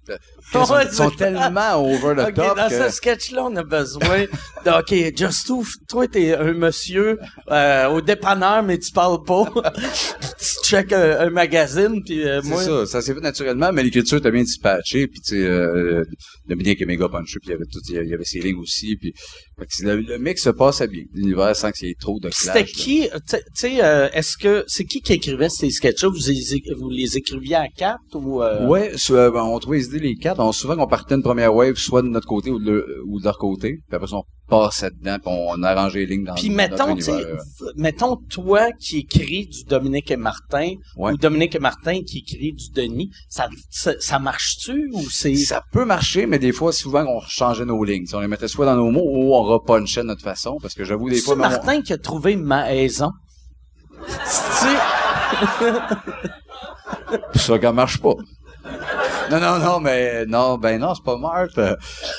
ils 0.08 0.64
sont, 0.66 0.72
Ouais, 0.74 0.84
ils 0.86 0.92
sont 0.94 1.10
c'est- 1.10 1.16
tellement 1.16 1.74
over 1.76 2.14
the 2.14 2.28
Ok, 2.28 2.34
top 2.34 2.56
dans 2.56 2.68
que, 2.68 2.74
ce 2.90 2.96
sketch-là, 2.96 3.44
on 3.44 3.56
a 3.56 3.62
besoin 3.64 4.24
de, 4.64 4.70
ok, 5.10 5.16
Just 5.18 5.50
Ouf, 5.50 5.68
toi, 5.88 6.06
t'es 6.08 6.34
un 6.34 6.52
monsieur, 6.52 7.18
euh, 7.50 7.88
au 7.88 8.00
dépanneur, 8.00 8.62
mais 8.62 8.78
tu 8.78 8.92
parles 8.92 9.22
pas. 9.24 9.44
tu 10.38 10.68
check 10.68 10.92
un, 10.92 11.20
un 11.20 11.30
magazine, 11.30 12.02
puis 12.04 12.22
euh, 12.26 12.40
c'est 12.42 12.48
moi. 12.48 12.62
ça, 12.62 12.86
ça 12.86 13.02
s'est 13.02 13.14
fait 13.14 13.20
naturellement, 13.20 13.72
mais 13.72 13.82
l'écriture 13.82 14.20
t'a 14.20 14.30
bien 14.30 14.42
dispatché, 14.42 15.06
puis 15.06 15.20
tu 15.20 15.36
sais, 15.36 15.44
euh, 15.46 16.04
Dominique 16.48 16.80
est 16.80 16.86
méga 16.86 17.08
puncher, 17.08 17.38
puis 17.40 17.48
il 17.48 17.52
y 17.52 17.54
avait 17.54 17.64
tout, 17.66 17.80
il 17.88 17.94
y 18.08 18.14
avait- 18.14 18.24
ses 18.24 18.40
lignes 18.40 18.58
aussi, 18.58 18.96
puis, 18.96 19.12
c'est- 19.16 19.55
le, 19.82 19.96
le 20.02 20.18
mix 20.18 20.42
se 20.42 20.50
passait 20.50 20.86
bien. 20.88 21.04
L'univers 21.14 21.54
sans 21.56 21.70
qu'il 21.72 21.88
y 21.88 21.90
ait 21.90 21.96
trop 21.98 22.18
de. 22.20 22.28
C'était 22.32 22.64
qui, 22.64 23.02
tu 23.02 23.08
sais- 23.26 23.42
tu 23.42 23.50
sais, 23.54 23.84
euh, 23.84 24.08
est-ce 24.12 24.36
que, 24.36 24.64
c'est 24.66 24.84
qui 24.84 25.00
qui 25.00 25.14
écrivait 25.14 25.48
ces 25.48 25.70
sketchs-là? 25.70 26.08
Vous, 26.10 26.18
les- 26.28 26.74
vous 26.74 26.90
les 26.90 27.16
écriviez 27.16 27.56
à 27.56 27.68
quatre 27.68 28.00
ou, 28.14 28.42
euh, 28.42 28.66
Ouais, 28.66 28.92
euh, 29.10 29.30
ben, 29.30 29.42
on 29.42 29.58
trouvait 29.58 29.78
les 29.78 29.86
idées 29.86 30.00
les 30.00 30.16
quatre. 30.16 30.40
On, 30.40 30.52
souvent 30.52 30.76
qu'on 30.76 30.86
partait 30.86 31.14
une 31.14 31.22
première 31.22 31.54
wave, 31.54 31.76
soit 31.76 32.02
de 32.02 32.08
notre 32.08 32.26
côté 32.26 32.50
ou 32.50 32.58
de, 32.58 32.70
leur- 32.70 32.84
ou 33.06 33.18
de 33.18 33.24
leur 33.24 33.38
côté. 33.38 33.78
Puis 33.88 33.96
après 33.96 34.12
on 34.12 34.24
passait 34.48 34.90
dedans, 34.90 35.16
puis 35.18 35.32
on 35.34 35.60
arrangeait 35.64 36.00
les 36.00 36.06
lignes 36.06 36.24
dans 36.24 36.34
Puis 36.34 36.50
mettons, 36.50 36.86
notre 36.88 36.96
tu 36.96 37.02
sais, 37.02 37.12
univers. 37.12 37.36
mettons 37.76 38.16
toi 38.30 38.70
qui 38.78 38.98
écris 38.98 39.46
du 39.46 39.64
Dominique 39.64 40.10
et 40.12 40.16
Martin 40.16 40.74
Ouais. 40.96 41.12
ou 41.12 41.16
Dominique 41.16 41.56
et 41.56 41.58
Martin 41.58 42.00
qui 42.06 42.18
écrit 42.18 42.52
du 42.52 42.70
Denis, 42.72 43.10
ça, 43.28 43.48
ça, 43.70 43.94
ça 43.98 44.18
marche-tu 44.20 44.88
ou 44.92 45.02
c'est 45.10 45.34
Ça 45.34 45.62
peut 45.72 45.84
marcher, 45.84 46.26
mais 46.26 46.38
des 46.38 46.52
fois, 46.52 46.72
souvent, 46.72 47.04
on 47.08 47.20
changeait 47.26 47.64
nos 47.64 47.82
lignes. 47.82 48.04
On 48.12 48.20
les 48.20 48.28
mettait 48.28 48.46
soit 48.46 48.66
dans 48.66 48.76
nos 48.76 48.90
mots 48.92 49.02
ou 49.04 49.34
on 49.34 49.42
repunchait 49.46 50.02
de 50.02 50.06
notre 50.08 50.22
façon. 50.22 50.58
Parce 50.60 50.74
que 50.74 50.84
j'avoue, 50.84 51.08
des 51.08 51.16
c'est 51.16 51.24
fois, 51.24 51.34
on- 51.34 51.38
Martin 51.38 51.82
qui 51.82 51.92
a 51.92 51.98
trouvé 51.98 52.36
Maison? 52.36 53.10
C'est 54.24 54.76
ça 57.34 57.58
ça 57.60 57.72
marche 57.72 57.98
pas. 58.00 58.14
Non, 59.30 59.40
non, 59.40 59.58
non, 59.58 59.80
mais 59.80 60.24
non, 60.26 60.56
ben 60.58 60.78
non, 60.80 60.94
c'est 60.94 61.04
pas 61.04 61.16
Marthe. 61.18 61.60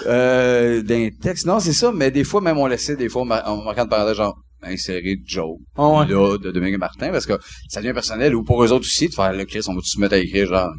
Euh, 0.05 0.81
d'un 0.81 1.09
texte, 1.21 1.45
non, 1.45 1.59
c'est 1.59 1.73
ça, 1.73 1.91
mais 1.93 2.11
des 2.11 2.23
fois, 2.23 2.41
même 2.41 2.57
on 2.57 2.67
laissait 2.67 2.95
des 2.95 3.09
fois, 3.09 3.21
en 3.21 3.63
marquant 3.63 3.85
de 3.85 3.89
parenthèse, 3.89 4.17
genre, 4.17 4.37
insérer 4.63 5.17
Joe, 5.25 5.57
Ah 5.77 5.87
ouais. 5.87 6.07
là, 6.07 6.37
de 6.37 6.51
Dominique 6.51 6.75
et 6.75 6.79
Martin, 6.79 7.09
parce 7.11 7.25
que 7.25 7.33
ça 7.69 7.79
devient 7.81 7.93
personnel, 7.93 8.35
ou 8.35 8.43
pour 8.43 8.61
eux 8.63 8.71
autres 8.71 8.85
aussi, 8.85 9.07
de 9.07 9.13
faire 9.13 9.31
le 9.33 9.45
Chris, 9.45 9.61
on 9.67 9.73
va 9.73 9.79
tous 9.79 9.93
se 9.95 9.99
mettre 9.99 10.15
à 10.15 10.17
écrire, 10.17 10.47
genre, 10.47 10.69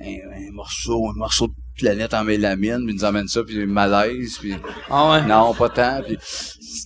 un, 0.00 0.06
un 0.06 0.52
morceau, 0.52 1.08
un 1.08 1.14
morceau 1.18 1.46
de 1.48 1.52
planète 1.78 2.14
en 2.14 2.24
mélamine, 2.24 2.84
puis 2.84 2.94
ils 2.94 2.96
nous 2.96 3.04
emmène 3.04 3.28
ça, 3.28 3.42
puis 3.42 3.64
malaise, 3.66 4.38
puis 4.38 4.54
Ah 4.90 5.12
ouais. 5.12 5.26
non, 5.26 5.54
pas 5.54 5.68
tant, 5.68 6.02
puis 6.02 6.18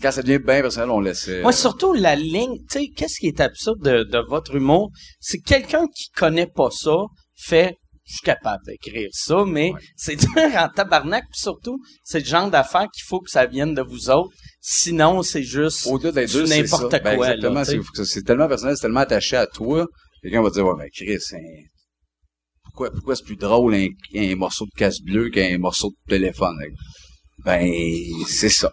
quand 0.00 0.10
ça 0.10 0.22
devient 0.22 0.38
bien 0.38 0.60
personnel, 0.60 0.90
on 0.90 1.00
laissait. 1.00 1.42
Moi, 1.42 1.52
surtout 1.52 1.92
la 1.94 2.14
ligne, 2.14 2.58
tu 2.70 2.80
sais, 2.80 2.88
qu'est-ce 2.94 3.18
qui 3.18 3.28
est 3.28 3.40
absurde 3.40 3.80
de, 3.82 4.04
de 4.04 4.18
votre 4.18 4.54
humour? 4.54 4.90
C'est 5.20 5.38
que 5.38 5.44
quelqu'un 5.44 5.86
qui 5.86 6.10
connaît 6.10 6.46
pas 6.46 6.70
ça 6.70 6.96
fait, 7.36 7.76
je 8.04 8.14
suis 8.14 8.24
capable 8.24 8.62
d'écrire 8.66 9.08
ça, 9.12 9.44
mais 9.46 9.72
c'est 9.96 10.16
dur 10.20 10.30
en 10.56 10.68
tabarnak, 10.68 11.24
puis 11.30 11.40
surtout, 11.40 11.78
c'est 12.04 12.20
le 12.20 12.24
genre 12.24 12.50
d'affaires 12.50 12.88
qu'il 12.92 13.04
faut 13.06 13.20
que 13.20 13.30
ça 13.30 13.46
vienne 13.46 13.74
de 13.74 13.82
vous 13.82 14.10
autres. 14.10 14.32
Sinon, 14.60 15.22
c'est 15.22 15.42
juste 15.42 15.86
n'importe. 15.86 16.90
Ben, 17.02 17.16
quoi. 17.16 17.32
exactement, 17.32 17.64
c'est, 17.64 18.22
tellement 18.22 18.48
personnel, 18.48 18.76
c'est 18.76 18.82
tellement 18.82 19.00
attaché 19.00 19.36
à 19.36 19.46
toi. 19.46 19.86
Quelqu'un 20.22 20.42
va 20.42 20.50
dire, 20.50 20.64
ouais, 20.66 20.74
ben, 20.78 20.88
Chris, 20.92 21.18
hein, 21.32 21.64
pourquoi, 22.72 23.16
c'est 23.16 23.24
plus 23.24 23.36
drôle 23.36 23.74
un, 23.74 24.36
morceau 24.36 24.66
de 24.66 24.70
casse 24.76 25.00
bleu 25.00 25.30
qu'un 25.30 25.58
morceau 25.58 25.90
de 25.90 26.10
téléphone? 26.10 26.56
Ben, 27.44 27.68
c'est 28.26 28.48
ça. 28.48 28.72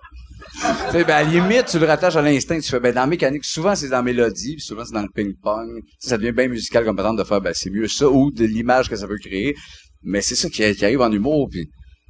ben, 0.93 1.09
à 1.09 1.23
la 1.23 1.23
limite, 1.23 1.65
tu 1.67 1.79
le 1.79 1.85
rattaches 1.85 2.15
à 2.15 2.21
l'instinct, 2.21 2.59
tu 2.59 2.69
fais, 2.69 2.79
ben, 2.79 2.93
dans 2.93 3.01
la 3.01 3.07
mécanique, 3.07 3.45
souvent 3.45 3.75
c'est 3.75 3.89
dans 3.89 3.97
la 3.97 4.03
mélodie, 4.03 4.55
puis 4.55 4.61
souvent 4.61 4.83
c'est 4.85 4.93
dans 4.93 5.01
le 5.01 5.09
ping-pong. 5.13 5.81
Ça 5.99 6.17
devient 6.17 6.31
bien 6.31 6.47
musical 6.47 6.85
comme 6.85 6.95
patente 6.95 7.17
de 7.17 7.23
faire, 7.23 7.41
ben, 7.41 7.53
c'est 7.53 7.69
mieux 7.69 7.87
ça, 7.87 8.09
ou 8.09 8.31
de 8.31 8.45
l'image 8.45 8.89
que 8.89 8.95
ça 8.95 9.07
veut 9.07 9.17
créer. 9.17 9.55
Mais 10.03 10.21
c'est 10.21 10.35
ça 10.35 10.49
qui, 10.49 10.63
arrive 10.63 11.01
en 11.01 11.11
humour, 11.11 11.49
puis 11.49 11.69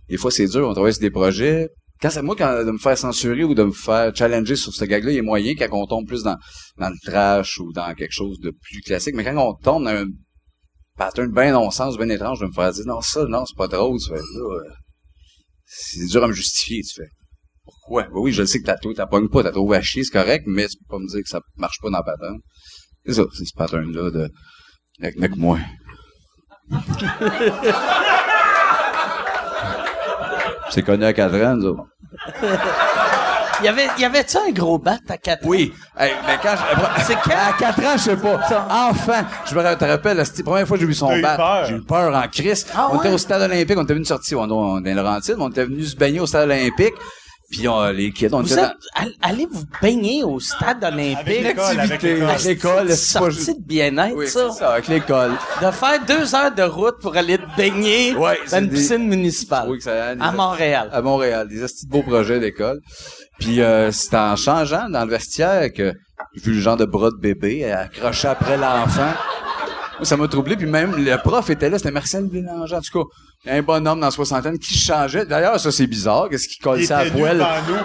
des 0.09 0.17
fois 0.17 0.31
c'est 0.31 0.47
dur, 0.47 0.67
on 0.67 0.73
travaille 0.73 0.93
sur 0.93 1.01
des 1.01 1.11
projets. 1.11 1.69
Quand 2.01 2.09
c'est 2.09 2.21
moi, 2.21 2.35
de 2.35 2.71
me 2.71 2.77
faire 2.77 2.97
censurer 2.97 3.43
ou 3.43 3.53
de 3.53 3.63
me 3.63 3.71
faire 3.71 4.15
challenger 4.15 4.55
sur 4.55 4.73
ce 4.73 4.85
gag-là, 4.85 5.11
il 5.11 5.15
y 5.15 5.19
a 5.19 5.23
moyen 5.23 5.53
quand 5.55 5.67
on 5.71 5.85
tombe 5.85 6.07
plus 6.07 6.23
dans, 6.23 6.37
dans 6.77 6.89
le 6.89 6.95
trash 7.03 7.59
ou 7.59 7.73
dans 7.73 7.93
quelque 7.93 8.13
chose 8.13 8.39
de 8.39 8.51
plus 8.51 8.81
classique. 8.81 9.15
Mais 9.15 9.25
quand 9.25 9.35
on 9.35 9.53
tombe 9.53 9.83
dans 9.83 9.89
un 9.89 10.05
pattern 10.99 11.31
bien 11.31 11.53
non-sens, 11.53 11.97
bien 11.97 12.09
étrange, 12.09 12.39
de 12.41 12.45
me 12.45 12.51
faire 12.51 12.71
dire, 12.71 12.85
non, 12.85 13.01
ça, 13.01 13.25
non, 13.25 13.45
c'est 13.45 13.57
pas 13.57 13.67
drôle, 13.67 13.97
tu 13.99 14.09
fais, 14.09 14.19
là, 14.19 14.55
euh, 14.55 14.69
c'est 15.65 16.05
dur 16.05 16.23
à 16.23 16.27
me 16.27 16.33
justifier, 16.33 16.83
tu 16.83 17.01
fais. 17.01 17.09
Pourquoi? 17.63 18.03
Ben 18.03 18.15
oui, 18.15 18.31
je 18.33 18.41
le 18.41 18.47
sais 18.47 18.59
que 18.59 18.65
t'as 18.65 18.77
tout, 18.77 18.93
t'as 18.93 19.07
pas 19.07 19.19
pas, 19.31 19.43
t'as 19.43 19.51
trouvé 19.51 19.77
à 19.77 19.81
chier, 19.81 20.03
c'est 20.03 20.11
correct, 20.11 20.43
mais 20.45 20.67
tu 20.67 20.77
peux 20.77 20.97
pas 20.97 20.99
me 20.99 21.07
dire 21.07 21.23
que 21.23 21.29
ça 21.29 21.39
marche 21.55 21.77
pas 21.81 21.89
dans 21.89 21.99
le 21.99 22.03
pattern. 22.03 22.37
C'est 23.05 23.13
ça, 23.13 23.23
c'est 23.33 23.45
ce 23.45 23.53
pattern-là 23.55 24.11
de, 24.11 24.29
avec, 25.01 25.17
avec 25.17 25.37
moi. 25.37 25.57
c'est 30.69 30.83
connu 30.83 31.05
à 31.05 31.13
4 31.13 31.35
ans, 31.35 31.55
nous 31.55 31.65
autres. 31.65 31.85
Il 33.61 33.65
y 33.65 33.67
avait, 33.67 33.87
y 33.97 34.05
avait-tu 34.05 34.37
un 34.37 34.51
gros 34.51 34.77
bat 34.77 34.97
à 35.09 35.17
quatre 35.17 35.43
ans? 35.45 35.49
Oui. 35.49 35.73
Hey, 35.97 36.13
mais 36.25 36.37
quand 36.41 36.55
je, 36.55 37.03
C'est 37.03 37.15
quand? 37.23 37.31
À 37.31 37.53
4 37.57 37.79
ans, 37.79 37.93
je 37.97 38.01
sais 38.01 38.15
pas. 38.17 38.89
Enfant. 38.89 39.25
Je 39.49 39.55
me 39.55 39.75
te 39.75 39.85
rappelle, 39.85 40.17
la 40.17 40.23
première 40.43 40.67
fois 40.67 40.77
que 40.77 40.81
j'ai 40.81 40.87
vu 40.87 40.93
son 40.93 41.11
eu 41.11 41.21
bat, 41.21 41.35
peur. 41.35 41.65
j'ai 41.65 41.75
eu 41.75 41.81
peur 41.81 42.15
en 42.15 42.27
crise. 42.27 42.65
Ah 42.75 42.89
on 42.91 42.97
était 42.99 43.09
ouais? 43.09 43.13
au 43.13 43.17
stade 43.17 43.41
olympique, 43.41 43.77
on 43.77 43.83
était 43.83 43.93
venu 43.93 44.05
sortir, 44.05 44.39
on, 44.39 44.43
on, 44.49 44.81
dans 44.81 44.95
Laurentides, 44.95 45.35
mais 45.37 45.43
on 45.43 45.49
était 45.49 45.65
venu 45.65 45.83
se 45.83 45.95
baigner 45.95 46.19
au 46.19 46.25
stade 46.25 46.49
olympique. 46.49 46.93
Puis 47.51 47.67
on, 47.67 47.87
les 47.89 48.11
kids, 48.11 48.27
on 48.31 48.41
Vous 48.43 48.51
était 48.53 48.61
êtes, 48.61 48.71
all- 48.93 49.13
allez 49.21 49.47
vous 49.49 49.63
baigner 49.81 50.23
au 50.23 50.39
stade 50.39 50.83
olympique. 50.83 51.17
Avec 51.17 51.43
l'école, 51.43 51.79
avec 51.79 52.01
l'école. 52.03 52.29
Avec 52.29 52.43
l'école, 52.43 52.91
C'est 52.91 53.19
pas 53.19 53.29
de 53.29 53.65
bien-être, 53.65 54.15
Oui, 54.15 54.27
ça. 54.27 54.49
c'est 54.51 54.59
ça, 54.59 54.73
avec 54.73 54.87
l'école. 54.87 55.31
De 55.61 55.71
faire 55.71 56.05
deux 56.07 56.35
heures 56.35 56.53
de 56.53 56.61
route 56.61 56.99
pour 57.01 57.17
aller 57.17 57.37
te 57.39 57.57
baigner 57.57 58.13
Ouais, 58.15 58.37
dans 58.43 58.49
c'est 58.49 58.59
une 58.59 58.67
des- 58.67 58.75
piscine 58.75 59.07
municipale. 59.07 59.67
Oui, 59.69 59.77
que 59.79 59.83
ça 59.83 60.09
à 60.19 60.31
Montréal. 60.31 60.89
À 60.93 61.01
Montréal, 61.01 61.47
des 61.47 61.59
petits 61.61 61.87
beaux 61.87 62.03
projets 62.03 62.39
d'école. 62.39 62.79
Puis 63.39 63.61
euh, 63.61 63.91
c'est 63.91 64.15
en 64.15 64.35
changeant 64.35 64.87
dans 64.89 65.03
le 65.05 65.09
vestiaire 65.09 65.73
que 65.73 65.93
j'ai 66.35 66.41
vu 66.41 66.53
le 66.53 66.59
genre 66.61 66.77
de 66.77 66.85
bras 66.85 67.09
de 67.09 67.17
bébé 67.19 67.71
accroché 67.71 68.27
après 68.27 68.57
l'enfant. 68.57 69.11
Ça 70.03 70.15
m'a 70.17 70.27
troublé. 70.27 70.55
Puis 70.55 70.65
même, 70.67 70.95
le 71.03 71.17
prof 71.17 71.49
était 71.49 71.69
là, 71.69 71.77
c'était 71.77 71.91
Marcel 71.91 72.25
Bélanger. 72.27 72.75
En 72.75 72.81
tout 72.81 73.03
cas, 73.03 73.09
un 73.47 73.61
bonhomme 73.61 74.01
dans 74.01 74.07
la 74.07 74.11
soixantaine 74.11 74.59
qui 74.59 74.73
changeait. 74.77 75.25
D'ailleurs, 75.25 75.57
ça, 75.59 75.71
c'est 75.71 75.87
bizarre. 75.87 76.27
Qu'est-ce 76.29 76.47
qu'il 76.49 76.61
colle 76.61 76.81
Il 76.81 76.85
ça 76.85 76.99
à 76.99 77.05
nous. 77.05 77.25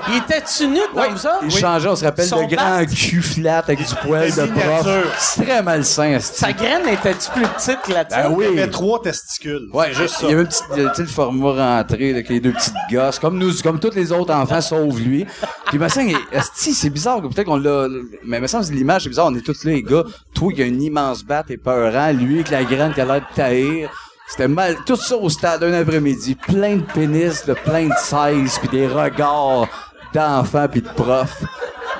Il 0.09 0.17
était-tu 0.17 0.67
nu 0.67 0.81
comme 0.93 1.17
ça? 1.17 1.39
Il 1.45 1.51
changeait, 1.53 1.89
on 1.89 1.95
se 1.95 2.05
rappelle, 2.05 2.27
Son 2.27 2.41
le 2.41 2.47
grand 2.49 2.81
bat. 2.81 2.87
cul 2.87 3.23
flat 3.23 3.59
avec 3.59 3.79
du 3.79 3.95
poil 4.03 4.31
de 4.31 4.47
prof. 4.47 5.15
C'est 5.19 5.45
très 5.45 5.63
malsain, 5.63 6.15
esti. 6.15 6.41
Sa 6.41 6.53
graine 6.53 6.89
était-tu 6.89 7.31
plus 7.31 7.47
petite 7.47 7.79
que 7.87 7.93
la 7.93 8.05
tienne? 8.05 8.23
Ben 8.25 8.35
oui. 8.35 8.47
Il 8.51 8.57
y 8.59 8.63
avait 8.63 8.71
trois 8.71 9.01
testicules. 9.01 9.69
Ouais, 9.73 9.95
juste 9.95 10.17
il 10.19 10.25
ça. 10.25 10.27
y 10.29 10.33
avait 10.33 10.43
un 10.43 10.47
petit, 10.47 10.63
tu 10.75 10.95
sais, 10.97 11.03
le 11.03 11.09
format 11.09 11.77
rentré 11.77 12.11
avec 12.11 12.29
les 12.29 12.41
deux 12.41 12.53
petites 12.53 12.75
gosses, 12.91 13.21
comme 13.21 13.39
nous, 13.39 13.53
comme 13.63 13.79
tous 13.79 13.95
les 13.95 14.11
autres 14.11 14.35
enfants, 14.35 14.61
sauf 14.61 14.99
lui. 14.99 15.25
Puis, 15.67 15.79
me 15.79 15.89
semble, 15.89 16.13
esti, 16.33 16.75
c'est 16.75 16.91
bizarre, 16.91 17.23
que 17.23 17.29
peut-être 17.29 17.47
qu'on 17.47 17.59
l'a, 17.59 17.87
mais 18.25 18.41
me 18.41 18.49
semble, 18.49 18.65
l'image, 18.73 19.05
c'est 19.05 19.09
bizarre, 19.09 19.27
on 19.27 19.35
est 19.37 19.41
tous 19.45 19.63
là, 19.65 19.71
les 19.71 19.83
gars. 19.85 20.03
Toi, 20.35 20.53
qui 20.53 20.63
a 20.63 20.67
une 20.67 20.83
immense 20.83 21.23
batte 21.25 21.53
et 21.53 21.57
peurant, 21.59 22.11
lui, 22.13 22.35
avec 22.41 22.51
la 22.51 22.65
graine 22.65 22.93
qui 22.93 23.01
a 23.01 23.05
l'air 23.05 23.21
de 23.21 23.35
taïr. 23.37 23.91
C'était 24.27 24.49
mal, 24.49 24.77
tout 24.85 24.97
ça 24.97 25.17
au 25.17 25.29
stade 25.29 25.63
un 25.65 25.73
après-midi. 25.73 26.35
Plein 26.35 26.77
de 26.77 26.83
pénis, 26.93 27.45
de 27.45 27.55
plein 27.55 27.89
de 27.89 27.95
sizes, 27.99 28.59
puis 28.59 28.69
des 28.69 28.87
regards 28.87 29.69
d'enfants 30.13 30.69
puis 30.69 30.83
de 30.83 30.89
profs. 30.89 31.43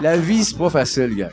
La 0.01 0.17
vie, 0.17 0.45
c'est 0.45 0.59
pas 0.59 0.71
facile, 0.71 1.15
gars. 1.15 1.31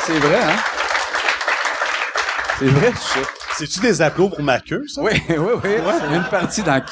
C'est 0.00 0.18
vrai, 0.18 0.40
hein? 0.42 0.56
C'est 2.58 2.66
vrai, 2.66 2.90
tout 2.90 2.98
ça. 2.98 3.43
C'est-tu 3.56 3.80
des 3.80 4.02
applaudissements 4.02 4.36
pour 4.36 4.44
ma 4.44 4.60
queue, 4.60 4.84
ça? 4.88 5.02
Oui, 5.02 5.12
oui, 5.28 5.36
oui. 5.64 5.70
Une 6.14 6.24
partie 6.30 6.62
dans. 6.62 6.82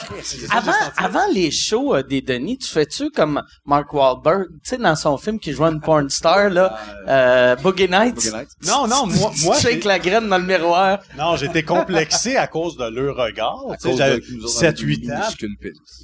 Avant, 0.51 0.73
avant 0.97 1.27
les 1.33 1.51
shows 1.51 1.95
euh, 1.97 2.03
des 2.03 2.21
Denis, 2.21 2.59
tu 2.59 2.69
fais-tu 2.69 3.11
comme 3.11 3.43
Mark 3.67 3.93
Wahlberg, 3.93 4.47
tu 4.63 4.71
sais, 4.71 4.77
dans 4.79 4.95
son 4.95 5.17
film 5.17 5.39
qui 5.41 5.53
jouait 5.53 5.69
une 5.71 5.81
porn 5.81 6.09
star, 6.11 6.51
là, 6.51 6.79
euh, 7.09 7.57
Boogie 7.57 7.89
Nights? 7.89 8.15
Boogie 8.15 8.33
Nights. 8.33 8.49
Non, 8.67 8.87
non, 8.87 9.07
moi, 9.07 9.31
Tu 9.35 9.45
moi, 9.45 9.59
shakes 9.59 9.83
j'ai- 9.83 9.89
la 9.89 9.99
graine 9.99 10.29
dans 10.29 10.39
le 10.39 10.45
miroir. 10.45 10.99
non, 11.19 11.37
j'étais 11.37 11.63
complexé 11.63 12.37
à 12.37 12.47
cause 12.47 12.77
de 12.77 12.85
leur 12.85 13.17
regard. 13.17 13.59
À 13.71 13.77
Tu 13.77 13.83
sais, 13.83 13.89
cause 13.91 13.99
J'avais 13.99 14.21
de- 14.21 14.25
nous 14.37 14.45
autres, 14.45 14.61
7-8 14.61 15.05
on 15.07 15.11
a 15.11 15.15
ans, 15.19 15.31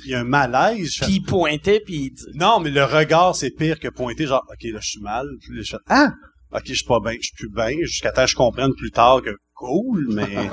il 0.04 0.10
y 0.10 0.14
a 0.14 0.20
un 0.20 0.24
malaise. 0.24 0.92
je 0.94 1.04
Puis 1.04 1.14
il 1.14 1.20
pointait, 1.22 1.80
puis 1.84 1.94
il 1.94 2.10
dit... 2.10 2.24
Non, 2.34 2.58
mais 2.60 2.70
le 2.70 2.84
regard, 2.84 3.36
c'est 3.36 3.50
pire 3.50 3.78
que 3.78 3.88
pointer, 3.88 4.26
genre, 4.26 4.44
OK, 4.48 4.62
là, 4.64 4.78
je 4.80 4.88
suis 4.88 5.00
mal. 5.00 5.26
Puis 5.40 5.62
je 5.64 5.76
ah! 5.88 6.08
OK, 6.52 6.62
je 6.66 6.74
suis 6.74 6.84
pas 6.84 7.00
bien, 7.00 7.12
je 7.20 7.26
suis 7.26 7.34
plus 7.36 7.50
bien, 7.50 7.70
jusqu'à 7.82 8.10
temps 8.10 8.24
que 8.24 8.30
je 8.30 8.36
comprenne 8.36 8.72
plus 8.74 8.90
tard 8.90 9.20
que 9.22 9.36
cool, 9.54 10.06
mais... 10.10 10.28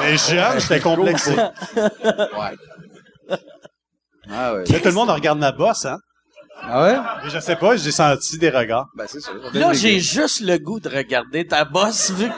mais 0.00 0.16
jeune, 0.16 0.58
j'étais 0.60 0.80
complexé. 0.80 1.36
Ouais. 1.36 2.56
Ah 4.30 4.54
ouais. 4.54 4.64
Là, 4.64 4.78
tout 4.78 4.88
le 4.88 4.92
monde 4.92 5.10
regarde 5.10 5.38
ma 5.38 5.52
bosse, 5.52 5.84
hein? 5.84 5.98
Ah 6.62 6.82
ouais? 6.82 6.96
Mais 7.24 7.30
je 7.30 7.38
sais 7.40 7.56
pas, 7.56 7.76
j'ai 7.76 7.90
senti 7.90 8.38
des 8.38 8.50
regards. 8.50 8.86
Ben, 8.94 9.06
c'est 9.08 9.20
ça. 9.20 9.32
Là, 9.52 9.72
j'ai 9.72 9.98
juste 9.98 10.40
le 10.40 10.58
goût 10.58 10.78
de 10.80 10.88
regarder 10.88 11.46
ta 11.46 11.64
bosse, 11.64 12.10
vu 12.12 12.28
que 12.28 12.34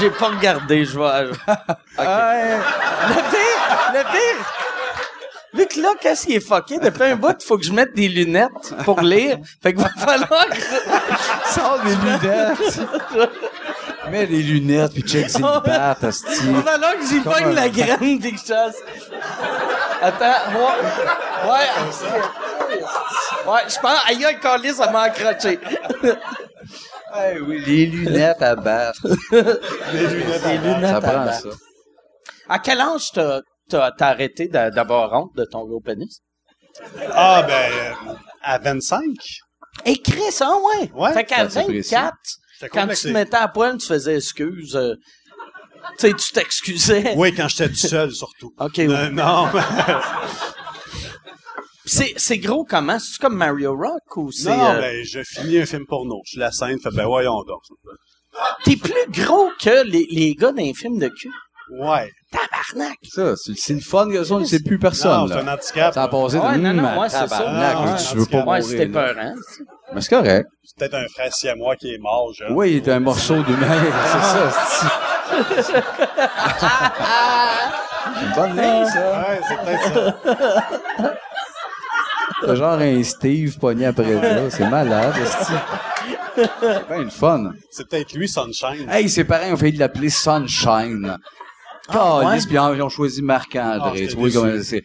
j'ai 0.00 0.10
pas 0.10 0.28
regardé, 0.28 0.84
je 0.84 0.92
vois. 0.92 1.24
Ah 1.96 2.30
ouais. 2.32 2.56
Le 3.08 3.14
pire, 3.14 3.92
le 3.92 4.02
pire, 4.12 4.46
vu 5.54 5.66
que 5.66 5.80
là, 5.80 5.90
qu'est-ce 6.00 6.26
qui 6.26 6.34
est 6.34 6.40
fucké? 6.40 6.78
Depuis 6.78 7.04
un 7.04 7.16
bout, 7.16 7.36
il 7.40 7.44
faut 7.46 7.56
que 7.58 7.64
je 7.64 7.72
mette 7.72 7.94
des 7.94 8.08
lunettes 8.08 8.74
pour 8.84 9.00
lire. 9.00 9.38
Fait 9.62 9.72
qu'il 9.74 9.82
va 9.82 9.90
falloir 9.90 10.46
que... 10.48 10.60
Sors 11.54 11.78
des 11.84 11.94
lunettes. 11.94 12.80
Mets 14.10 14.26
des 14.26 14.42
lunettes 14.42 14.92
puis 14.92 15.02
check 15.02 15.28
ses 15.28 15.40
pattes. 15.42 16.04
Il 16.42 16.52
va 16.52 16.62
falloir 16.62 16.92
que 16.98 17.06
j'y 17.06 17.20
pogne 17.20 17.54
la 17.54 17.68
graine 17.68 18.18
des 18.18 18.30
choses. 18.30 18.74
Attends, 20.00 20.24
ouais. 20.54 21.50
Ouais. 21.50 21.68
Ouais, 23.46 23.60
je 23.68 23.78
pense, 23.80 23.98
aïe, 24.06 24.24
aïe, 24.24 24.38
Carlis, 24.40 24.74
ça 24.74 24.90
m'a 24.90 25.02
accroché. 25.02 25.58
Eh 26.04 27.40
oui, 27.40 27.62
les 27.66 27.86
lunettes 27.86 28.42
à 28.42 28.54
battre. 28.54 29.00
Des 29.30 30.06
lunettes. 30.06 30.42
Des 30.46 30.58
lunettes 30.58 30.90
Ça 30.90 30.96
à 30.96 31.00
prend 31.00 31.24
battre. 31.24 31.40
ça. 31.42 31.48
À 32.50 32.58
quel 32.58 32.80
âge 32.80 33.10
t'as, 33.14 33.40
t'as, 33.68 33.92
arrêté 34.00 34.48
d'a- 34.48 34.70
d'avoir 34.70 35.12
honte 35.12 35.34
de 35.36 35.44
ton 35.44 35.64
gros 35.66 35.80
pénis? 35.80 36.20
Ah, 37.12 37.42
ben, 37.46 37.72
euh, 37.72 38.12
à 38.42 38.58
25, 38.58 39.04
Écris 39.84 40.32
ça, 40.32 40.56
ouais? 40.56 40.90
Ouais, 40.92 41.12
Fait 41.12 41.24
qu'à 41.24 41.48
c'est 41.48 41.64
précis. 41.64 41.94
24, 41.94 42.16
j'étais 42.60 42.68
quand 42.70 42.88
tu 42.88 42.94
te 42.96 43.08
mettais 43.08 43.36
à 43.36 43.48
poil, 43.48 43.78
tu 43.78 43.86
faisais 43.86 44.16
excuse. 44.16 44.74
euh, 44.76 44.94
tu 45.98 46.08
sais, 46.08 46.14
tu 46.14 46.32
t'excusais. 46.32 47.14
Oui, 47.16 47.34
quand 47.34 47.48
j'étais 47.48 47.68
tout 47.68 47.74
seul, 47.76 48.10
surtout. 48.12 48.52
OK, 48.58 48.78
Euh, 48.80 48.86
ouais. 48.88 49.10
non, 49.10 49.48
C'est, 51.84 52.12
c'est 52.18 52.36
gros 52.38 52.64
comment? 52.64 52.98
C'est 52.98 53.18
comme 53.18 53.36
Mario 53.36 53.74
Rock 53.74 54.16
ou 54.18 54.30
c'est... 54.30 54.50
non, 54.50 54.72
euh, 54.72 54.78
ben, 54.80 55.02
je 55.04 55.20
finis 55.24 55.58
un 55.58 55.64
film 55.66 55.86
porno. 55.86 56.20
Je 56.26 56.30
suis 56.32 56.38
la 56.38 56.52
scène, 56.52 56.78
fait, 56.80 56.90
ben, 56.90 57.06
voyons 57.06 57.42
donc. 57.44 57.62
T'es 58.64 58.76
plus 58.76 58.92
gros 59.10 59.50
que 59.58 59.84
les, 59.86 60.06
les 60.10 60.34
gars 60.34 60.52
d'un 60.52 60.74
film 60.74 60.98
de 60.98 61.08
cul? 61.08 61.30
Ouais. 61.70 62.10
Tabarnak! 62.30 62.98
Ça, 63.04 63.34
c'est 63.36 63.56
c'est 63.56 63.72
le 63.74 63.80
fun, 63.80 64.10
que 64.10 64.22
ça, 64.24 64.34
on 64.34 64.40
ne 64.40 64.44
sait 64.44 64.60
plus 64.60 64.78
personne. 64.78 65.12
non, 65.12 65.26
c'est 65.28 65.34
un 65.34 65.42
là. 65.44 65.54
handicap. 65.54 65.94
Ça 65.94 66.02
a 66.02 66.08
passé 66.08 66.36
de 66.36 66.42
Ouais, 66.42 66.58
non, 66.58 66.74
non, 66.74 66.98
ouais, 67.00 67.08
c'est 67.08 67.16
ça. 67.16 67.26
tabarnak, 67.28 67.76
Ah, 67.78 67.96
tu 68.10 68.16
veux 68.18 68.26
pas 68.26 68.44
mourir. 68.44 68.64
c'était 68.64 68.86
là. 68.86 68.92
peur, 68.92 69.14
hein? 69.18 69.34
Mais 69.94 70.00
c'est 70.00 70.10
correct. 70.14 70.48
C'est 70.64 70.76
peut-être 70.78 70.94
un 70.94 71.08
frère 71.08 71.32
siamois 71.34 71.76
qui 71.76 71.94
est 71.94 71.98
mort, 71.98 72.32
jeune. 72.34 72.52
Oui, 72.52 72.72
il 72.72 72.76
était 72.78 72.92
un 72.92 73.00
morceau 73.00 73.42
d'humain. 73.42 73.80
c'est 74.04 74.22
ça, 74.22 74.50
c'est 75.62 75.82
une 78.26 78.32
bonne 78.34 78.56
ligne, 78.56 78.86
ça. 78.86 79.20
Ouais, 79.20 79.40
c'est 79.48 79.58
peut-être 79.64 79.94
ça. 79.94 80.02
C'est 82.40 82.54
genre 82.54 82.78
un 82.78 83.02
Steve 83.02 83.58
pogné 83.58 83.86
après 83.86 84.14
là. 84.14 84.48
C'est 84.48 84.68
malade. 84.68 85.12
C'est 86.36 86.86
bien 86.88 86.98
le 87.02 87.10
fun. 87.10 87.50
C'est 87.68 87.88
peut-être 87.88 88.12
lui, 88.12 88.28
Sunshine. 88.28 88.88
Hey, 88.88 89.08
ses 89.08 89.24
parents 89.24 89.50
ont 89.52 89.56
failli 89.56 89.76
l'appeler 89.76 90.08
Sunshine. 90.08 91.16
Ah, 91.90 92.20
Calisse, 92.22 92.42
ouais? 92.44 92.46
puis 92.48 92.54
ils 92.56 92.58
ont- 92.58 92.74
ils 92.74 92.82
ont 92.82 92.88
choisi 92.88 93.22
Marc-André. 93.22 94.04
Ah, 94.04 94.08
tu 94.08 94.14
vois 94.16 94.62
c'est. 94.62 94.82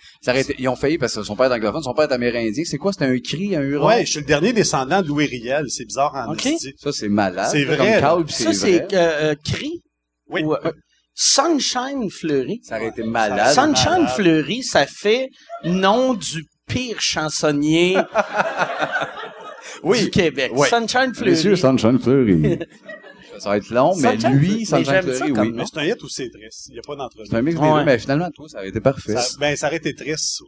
ils 0.57 0.67
ont 0.69 0.75
failli 0.75 0.97
parce 0.97 1.15
que 1.15 1.23
son 1.23 1.35
père 1.35 1.51
est 1.51 1.55
anglophone, 1.55 1.83
son 1.83 1.93
père 1.93 2.09
est 2.09 2.13
amérindien. 2.13 2.63
C'est 2.65 2.77
quoi? 2.77 2.93
C'était 2.93 3.05
un 3.05 3.17
cri, 3.19 3.55
un 3.55 3.61
huron? 3.61 3.87
Ouais, 3.87 4.05
je 4.05 4.11
suis 4.11 4.19
le 4.21 4.25
dernier 4.25 4.53
descendant 4.53 5.01
de 5.01 5.07
Louis 5.07 5.25
Riel. 5.25 5.65
C'est 5.69 5.85
bizarre 5.85 6.13
en. 6.15 6.33
Ça, 6.77 6.91
c'est 6.93 7.09
malade. 7.09 7.49
C'est 7.51 7.65
Comme 7.65 7.75
vrai, 7.75 7.99
Carl, 7.99 8.29
Ça, 8.29 8.53
c'est 8.53 8.81
euh, 8.93 9.31
euh, 9.31 9.35
Cri 9.43 9.81
Oui. 10.29 10.43
ou 10.43 10.53
euh, 10.53 10.71
Sunshine 11.13 12.09
Fleury. 12.09 12.61
Ça 12.63 12.77
aurait 12.77 12.87
été 12.87 13.03
malade. 13.03 13.53
Sunshine 13.53 13.91
malade. 13.91 14.09
Fleury, 14.15 14.63
ça 14.63 14.85
fait 14.87 15.27
nom 15.65 16.13
du 16.13 16.45
pire 16.67 16.97
chansonnier 17.01 17.97
du 19.83 20.09
Québec. 20.09 20.51
Oui. 20.55 20.67
Sunshine 20.69 21.13
Fleury. 21.13 21.31
Monsieur 21.31 21.55
Sunshine 21.55 21.99
Fleury. 21.99 22.59
ça 23.39 23.49
va 23.49 23.57
être 23.57 23.69
long, 23.69 23.95
mais 23.97 24.11
Sunshine 24.19 24.37
lui, 24.37 24.65
ça 24.65 24.83
Fleury, 24.83 25.33
comme 25.33 25.47
oui. 25.47 25.53
Mais 25.53 25.63
c'est 25.65 25.79
un 25.79 25.83
hit 25.85 26.03
ou 26.03 26.09
c'est 26.09 26.29
triste. 26.29 26.67
Il 26.69 26.73
n'y 26.73 26.79
a 26.79 26.81
pas 26.85 26.95
d'entrevue. 26.95 27.25
C'est 27.29 27.35
un 27.35 27.41
mix 27.41 27.59
des 27.59 27.65
Ouais. 27.67 27.79
deux, 27.79 27.85
mais 27.85 27.97
finalement, 27.99 28.29
toi, 28.31 28.47
ça 28.49 28.57
aurait 28.59 28.69
été 28.69 28.79
parfait. 28.81 29.15
Ça- 29.15 29.37
ben, 29.39 29.55
ça 29.55 29.67
aurait 29.67 29.77
été 29.77 29.93
triste. 29.95 30.41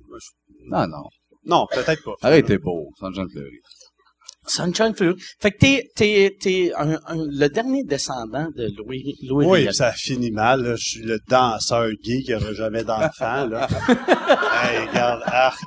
Non, 0.67 0.87
non. 0.87 1.03
Non, 1.45 1.65
peut-être 1.71 2.03
pas. 2.03 2.13
Arrêtez 2.21 2.57
beau, 2.57 2.89
Sunshine 2.99 3.29
Fleury. 3.31 3.59
Sunshine 4.47 4.93
Fleury. 4.95 5.15
Fait 5.39 5.51
que 5.51 5.57
t'es, 5.57 5.89
t'es, 5.95 6.37
t'es 6.39 6.71
un, 6.77 6.93
un- 7.07 7.25
le 7.27 7.47
dernier 7.47 7.83
descendant 7.83 8.47
de 8.55 8.69
Louis, 8.77 9.15
Louis 9.27 9.45
Oui, 9.47 9.59
Riel. 9.61 9.73
ça 9.73 9.91
finit 9.91 10.29
mal. 10.31 10.61
là. 10.61 10.75
Je 10.75 10.83
suis 10.83 11.01
le 11.01 11.19
danseur 11.27 11.89
gay 12.03 12.21
qui 12.21 12.31
n'aura 12.31 12.53
jamais 12.53 12.83
d'enfant. 12.83 13.47
là. 13.47 13.67
hey, 14.63 14.87
regarde, 14.87 15.23
arc. 15.25 15.59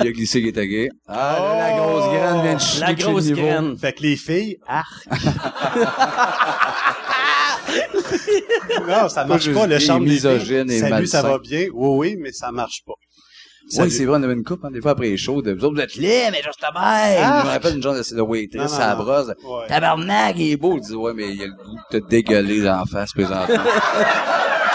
Il 0.00 0.08
a 0.08 0.12
glissé 0.12 0.42
qui 0.42 0.48
était 0.48 0.66
gay. 0.66 0.88
Ah, 1.06 1.38
là, 1.40 1.70
la 1.70 1.76
grosse 1.78 2.06
graine 2.14 2.42
vient 2.42 2.54
de 2.54 2.60
chuter 2.60 2.80
La 2.80 2.92
de 2.94 2.98
chez 3.00 3.06
le 3.06 3.10
grosse 3.12 3.24
niveau. 3.26 3.42
graine. 3.42 3.78
Fait 3.78 3.92
que 3.92 4.02
les 4.02 4.16
filles, 4.16 4.56
arc. 4.66 5.06
non, 8.88 9.08
ça 9.08 9.24
marche 9.24 9.52
pas, 9.52 9.66
le 9.66 9.78
charme 9.78 10.04
des 10.04 10.10
misogyne 10.12 10.68
filles. 10.68 10.78
et 10.78 10.88
Salut, 10.88 11.06
ça 11.06 11.22
va 11.22 11.38
bien? 11.38 11.66
Oui, 11.72 11.98
oui, 12.12 12.16
mais 12.18 12.32
ça 12.32 12.50
marche 12.52 12.82
pas. 12.86 12.92
Oui, 12.98 13.76
Salut. 13.76 13.90
c'est 13.90 14.04
vrai, 14.04 14.18
on 14.18 14.22
avait 14.22 14.32
une 14.32 14.42
coupe, 14.42 14.64
hein, 14.64 14.70
des 14.72 14.80
fois 14.80 14.92
après 14.92 15.08
les 15.10 15.16
shows, 15.16 15.42
de 15.42 15.52
vous 15.52 15.64
autres, 15.64 15.74
vous 15.76 15.80
êtes 15.80 15.94
là, 15.96 16.30
mais 16.32 16.42
juste 16.42 16.60
bien. 16.60 17.40
Je 17.42 17.46
me 17.46 17.50
rappelle 17.50 17.76
une 17.76 17.82
genre 17.82 17.94
de, 17.94 18.14
de 18.16 18.20
waitress 18.20 18.72
à 18.74 18.88
la 18.88 18.94
brosse. 18.96 19.28
Ouais. 19.28 19.66
Tabarnak, 19.68 20.34
il 20.38 20.52
est 20.52 20.56
beau. 20.56 20.76
Il 20.76 20.80
dit, 20.80 20.94
ouais, 20.94 21.12
mais 21.14 21.32
il 21.34 21.42
a 21.42 21.46
le 21.46 21.52
goût 21.52 21.76
de 21.92 21.98
te 21.98 22.08
dégueuler 22.08 22.68
en 22.68 22.84
face, 22.86 23.12
présentement. 23.12 23.46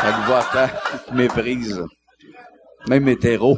ça 0.01 0.17
le 0.17 0.25
voit 0.27 0.45
tant, 0.53 0.69
il 0.93 1.11
te 1.11 1.17
méprise. 1.17 1.83
Même 2.87 3.07
hétéro, 3.09 3.57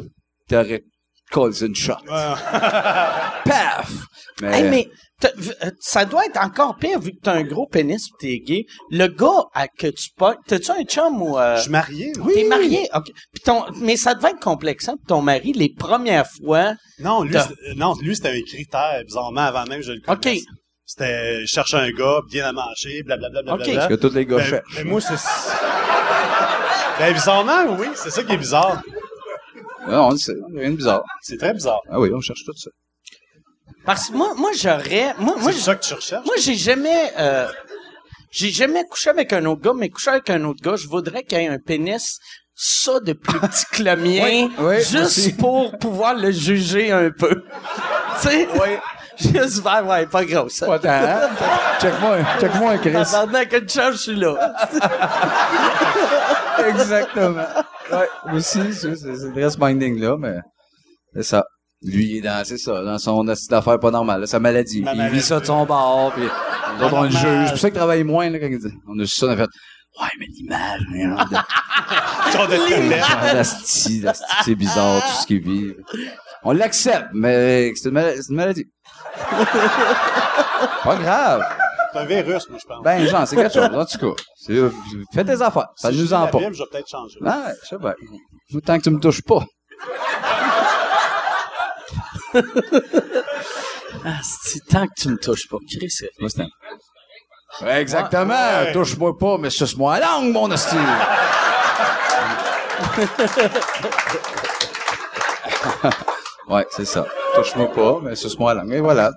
t'aurais 0.49 0.83
collé 1.31 1.61
une 1.63 1.75
shot. 1.75 1.93
Ouais. 2.09 2.33
Paf! 3.45 3.91
Mais, 4.41 4.59
Hey, 4.61 4.69
mais 4.69 4.89
euh, 5.25 5.71
ça 5.79 6.05
doit 6.05 6.25
être 6.27 6.37
encore 6.39 6.75
pire 6.77 6.99
vu 6.99 7.11
que 7.11 7.19
t'as 7.23 7.33
un 7.33 7.43
gros 7.43 7.65
pénis 7.65 8.07
pis 8.09 8.13
t'es 8.19 8.39
gay. 8.39 8.65
Le 8.91 9.07
gars 9.07 9.45
à 9.55 9.67
que 9.67 9.87
tu 9.87 10.09
pognes, 10.15 10.35
t'as-tu 10.47 10.69
un 10.71 10.83
chum 10.83 11.21
ou... 11.23 11.37
euh, 11.39 11.55
Je 11.57 11.61
suis 11.63 11.71
marié. 11.71 12.11
moi. 12.19 12.31
T'es 12.33 12.43
marié? 12.43 12.87
OK. 12.93 13.05
Puis 13.33 13.43
ton, 13.43 13.65
mais 13.77 13.97
ça 13.97 14.13
devait 14.13 14.29
être 14.29 14.39
complexant 14.39 14.95
pour 14.97 15.05
ton 15.07 15.21
mari 15.23 15.53
les 15.53 15.69
premières 15.69 16.27
fois. 16.27 16.73
Non, 16.99 17.23
lui, 17.23 17.33
c'était- 17.33 17.73
non, 17.75 17.95
lui, 17.99 18.15
c'était 18.15 18.29
un 18.29 18.41
critère, 18.43 19.01
bizarrement, 19.05 19.41
avant 19.41 19.65
même 19.65 19.79
que 19.79 19.85
je 19.87 19.91
le 19.93 20.01
OK. 20.07 20.21
connaisse. 20.21 20.43
C'était, 20.85 21.41
je 21.41 21.45
cherche 21.47 21.73
un 21.73 21.89
gars, 21.89 22.19
bien 22.29 22.47
à 22.47 22.51
manger, 22.53 23.01
blablabla, 23.03 23.41
blablabla. 23.41 23.83
OK. 23.85 23.89
que 23.89 23.95
tous 23.95 24.13
les 24.13 24.25
gars 24.25 24.37
Ben, 24.37 24.43
cherchent. 24.45 24.75
ben, 24.75 24.87
moi, 24.87 25.01
c'est... 25.01 25.15
Ben, 26.99 27.13
bizarrement, 27.13 27.75
oui, 27.77 27.87
c'est 27.95 28.09
ça 28.09 28.23
qui 28.23 28.33
est 28.33 28.37
bizarre. 28.37 28.81
Non, 29.87 30.07
on 30.07 30.11
le 30.11 30.17
sait, 30.17 30.33
rien 30.55 30.71
de 30.71 30.75
bizarre. 30.75 31.03
C'est 31.21 31.37
très 31.37 31.53
bizarre. 31.53 31.79
Ah 31.89 31.99
oui, 31.99 32.09
on 32.13 32.21
cherche 32.21 32.43
tout 32.45 32.53
ça. 32.55 32.69
Parce 33.85 34.09
que 34.09 34.13
moi, 34.15 34.33
moi, 34.35 34.51
j'aurais, 34.57 35.13
moi, 35.17 35.35
moi, 35.39 35.51
C'est 35.53 35.59
ça 35.59 35.75
que 35.75 35.83
tu 35.85 35.93
recherches? 35.93 36.25
moi, 36.25 36.35
j'ai 36.39 36.55
jamais, 36.55 37.13
euh, 37.17 37.47
j'ai 38.31 38.49
jamais 38.51 38.83
couché 38.85 39.09
avec 39.09 39.31
un 39.33 39.45
autre 39.45 39.61
gars, 39.61 39.73
mais 39.75 39.89
couché 39.89 40.09
avec 40.11 40.29
un 40.29 40.43
autre 40.43 40.61
gars, 40.61 40.75
je 40.75 40.87
voudrais 40.87 41.23
qu'il 41.23 41.39
y 41.39 41.45
ait 41.45 41.47
un 41.47 41.57
pénis, 41.59 42.19
ça 42.53 42.99
de 42.99 43.13
plus 43.13 43.39
petit 43.39 43.65
que 43.71 43.83
le 43.83 43.95
mien, 44.05 44.23
Oui, 44.25 44.51
oui, 44.59 44.75
juste 44.79 44.95
aussi. 45.05 45.33
pour 45.33 45.77
pouvoir 45.77 46.15
le 46.15 46.31
juger 46.31 46.91
un 46.91 47.11
peu. 47.11 47.43
tu 48.21 48.27
sais? 48.27 48.47
Juste 49.19 49.63
faire, 49.63 49.87
ouais, 49.87 50.05
pas 50.05 50.23
gros, 50.25 50.47
ça. 50.49 50.67
Pas 50.67 50.77
tant, 50.79 50.89
hein? 50.89 51.29
Check-moi, 51.81 52.17
check-moi, 52.39 52.77
Chris. 52.77 52.93
Pendant 53.11 53.45
que 53.45 53.59
je 53.67 53.97
suis 53.97 54.15
là. 54.15 54.53
Exactement. 56.67 57.45
Ouais, 57.91 58.33
aussi, 58.33 58.73
c'est 58.73 58.95
c'est- 58.95 59.15
c'est 59.15 59.31
dress 59.31 59.57
minding 59.57 59.99
là, 59.99 60.17
mais 60.17 60.37
c'est 61.13 61.23
ça. 61.23 61.43
Lui, 61.83 62.05
il 62.05 62.17
est 62.17 62.21
dans, 62.21 62.43
c'est 62.43 62.57
ça, 62.57 62.81
dans 62.83 62.97
son 62.97 63.23
d'affaires 63.23 63.79
pas 63.79 63.91
normale, 63.91 64.21
là, 64.21 64.27
sa 64.27 64.39
maladie. 64.39 64.81
Ma 64.81 64.93
il 64.93 64.97
maladie. 64.97 65.15
vit 65.17 65.21
ça 65.21 65.39
de 65.39 65.45
son 65.45 65.63
bord, 65.65 66.11
puis 66.13 66.23
les 66.23 66.83
autres, 66.85 66.95
on 66.95 67.03
le 67.03 67.09
juge. 67.11 67.21
C'est 67.45 67.49
pour 67.51 67.57
ça 67.59 67.69
qu'il 67.69 67.77
travaille 67.77 68.03
moins, 68.03 68.29
là, 68.29 68.39
quand 68.39 68.47
il 68.47 68.57
dit. 68.59 68.73
On 68.87 68.97
a 68.99 69.05
su 69.05 69.15
ça, 69.17 69.27
on 69.27 69.29
a 69.29 69.35
fait, 69.37 69.43
ouais, 69.43 70.07
mais 70.19 70.25
l'image, 70.35 70.79
de- 70.91 71.35
Genre 72.33 72.47
de 72.47 73.35
l'asti, 73.35 74.03
c'est 74.43 74.55
bizarre, 74.55 75.01
tout 75.03 75.21
ce 75.21 75.27
qu'il 75.27 75.41
vit. 75.41 75.73
On 76.43 76.51
l'accepte, 76.51 77.09
mais 77.13 77.71
c'est 77.75 77.89
une, 77.89 77.93
mal- 77.93 78.15
c'est 78.15 78.29
une 78.29 78.35
maladie. 78.37 78.65
pas 80.83 80.95
grave. 80.95 81.43
C'est 81.93 81.99
un 81.99 82.05
virus, 82.05 82.49
moi, 82.49 82.59
je 82.61 82.65
pense. 82.67 82.83
Ben, 82.83 83.05
genre, 83.07 83.27
c'est 83.27 83.35
quelque 83.35 83.53
chose, 83.53 83.69
en 83.75 83.85
tout 83.85 84.15
cas. 84.15 84.21
C'est, 84.35 84.53
euh, 84.53 84.71
fais 85.13 85.23
tes 85.23 85.41
affaires. 85.41 85.67
Ça 85.75 85.91
nous 85.91 86.13
en 86.13 86.21
la 86.25 86.27
pas. 86.27 86.39
Bible, 86.39 86.53
je 86.53 86.63
vais 86.63 86.69
peut-être 86.71 86.89
changer. 86.89 87.19
Ah, 87.25 87.45
ouais, 87.47 87.53
je 87.63 87.67
sais 87.67 87.77
pas. 87.77 87.93
Tant 88.65 88.77
que 88.77 88.83
tu 88.83 88.89
me 88.89 88.99
touches 88.99 89.21
pas. 89.21 89.43
Ah, 94.05 94.19
c'est 94.23 94.65
tant 94.67 94.85
que 94.87 94.93
tu 94.97 95.09
me 95.09 95.17
touches 95.17 95.47
pas. 95.49 95.57
Chris, 95.69 95.89
c'est- 95.89 96.11
Moi, 96.19 96.29
Ouais, 97.61 97.81
exactement. 97.81 98.33
Ouais. 98.33 98.71
Touche-moi 98.71 99.17
pas, 99.17 99.37
mais 99.37 99.49
suce-moi 99.49 99.99
la 99.99 100.05
langue, 100.05 100.31
mon 100.31 100.49
hostie. 100.51 100.75
ouais, 106.49 106.65
c'est 106.71 106.85
ça. 106.85 107.05
Touche-moi 107.35 107.71
pas, 107.73 107.99
mais 108.03 108.15
suce-moi 108.15 108.53
la 108.53 108.61
langue. 108.63 108.73
Et 108.73 108.79
voilà. 108.79 109.11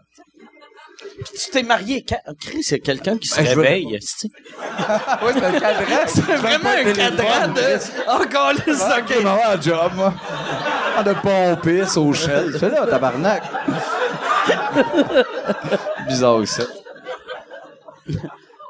Tu 1.24 1.50
t'es 1.50 1.62
marié 1.62 2.04
quand? 2.08 2.20
Chris, 2.40 2.66
a 2.72 2.78
quelqu'un 2.78 3.18
qui 3.18 3.28
se 3.28 3.36
Ben, 3.36 3.46
réveille, 3.48 3.86
oui, 3.86 3.98
c'est 4.00 5.44
un 5.44 5.60
cadran. 5.60 5.96
C'est 6.06 6.20
vraiment 6.22 6.70
un 6.70 6.92
cadran 6.92 7.48
de... 7.48 8.10
Encore 8.10 8.52
les 8.52 8.72
Ok, 8.72 9.14
on 9.18 9.22
va 9.22 9.32
avoir 9.32 9.50
un 9.50 9.60
job, 9.60 9.92
moi. 9.94 10.14
On 10.98 11.06
a 11.06 11.14
pompé 11.14 11.82
au 11.96 12.12
shell. 12.12 12.58
Fais 12.58 12.70
là, 12.70 12.86
tabarnak. 12.86 13.42
Bizarre 16.08 16.36
aussi. 16.36 16.62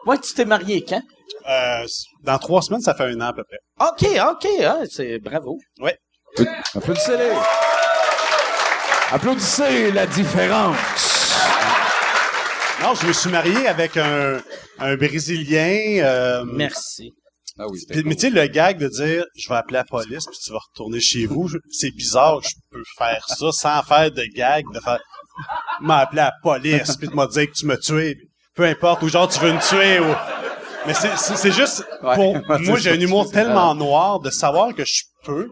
Ouais, 0.07 0.19
tu 0.19 0.35
t'es 0.35 0.45
marié 0.45 0.85
quand? 0.87 1.03
Euh, 1.49 1.87
dans 2.23 2.39
trois 2.39 2.63
semaines, 2.63 2.81
ça 2.83 2.95
fait 2.95 3.05
un 3.05 3.21
an 3.21 3.29
à 3.29 3.33
peu 3.33 3.45
près. 3.45 3.59
OK, 3.79 4.07
OK, 4.33 4.47
hein, 4.65 4.81
c'est 4.91 5.19
bravo. 5.19 5.59
Ouais. 5.81 5.97
Applaudissez-les. 6.75 7.31
Applaudissez 9.13 9.91
la 9.93 10.07
différence. 10.07 11.10
Non, 12.83 12.95
je 12.95 13.07
me 13.07 13.13
suis 13.13 13.31
marié 13.31 13.67
avec 13.69 13.97
un, 13.97 14.41
un 14.79 14.97
Brésilien. 14.97 16.03
euh, 16.03 16.45
Merci. 16.45 17.13
Ah 17.59 17.65
oui, 17.69 17.81
puis- 17.91 18.03
mais 18.05 18.15
tu 18.15 18.23
sais, 18.23 18.31
le 18.31 18.47
gag 18.47 18.79
de 18.79 18.89
dire 18.89 19.25
je 19.37 19.49
vais 19.49 19.57
appeler 19.57 19.75
la 19.79 19.85
police 19.85 20.25
puis 20.27 20.39
tu 20.43 20.51
vas 20.51 20.61
retourner 20.71 20.99
chez 21.01 21.27
vous, 21.27 21.51
c'est 21.71 21.91
bizarre, 21.91 22.41
je 22.43 22.55
peux 22.71 22.83
faire 22.97 23.23
ça 23.29 23.53
sans 23.53 23.83
faire 23.83 24.11
de 24.11 24.25
gag, 24.35 24.65
de 24.73 24.81
faire 24.81 24.99
m'appeler 25.83 26.23
la 26.23 26.33
police 26.43 26.97
puis 26.97 27.09
de 27.09 27.15
me 27.15 27.27
dire 27.31 27.47
que 27.47 27.53
tu 27.53 27.67
m'as 27.67 27.77
tué. 27.77 28.17
Peu 28.55 28.65
importe, 28.65 29.03
ou 29.03 29.09
genre 29.09 29.29
tu 29.29 29.39
veux 29.41 29.53
me 29.53 29.61
tuer 29.69 30.01
ou. 30.01 30.15
Mais 30.87 30.95
c'est- 30.95 31.51
juste 31.53 31.85
pour 32.01 32.35
Ouais, 32.49 32.59
moi 32.61 32.79
j'ai 32.79 32.91
un 32.93 33.01
humour 33.01 33.31
tellement 33.31 33.75
noir 33.75 34.21
de 34.21 34.31
savoir 34.31 34.75
que 34.75 34.85
je 34.87 35.03
peux, 35.25 35.51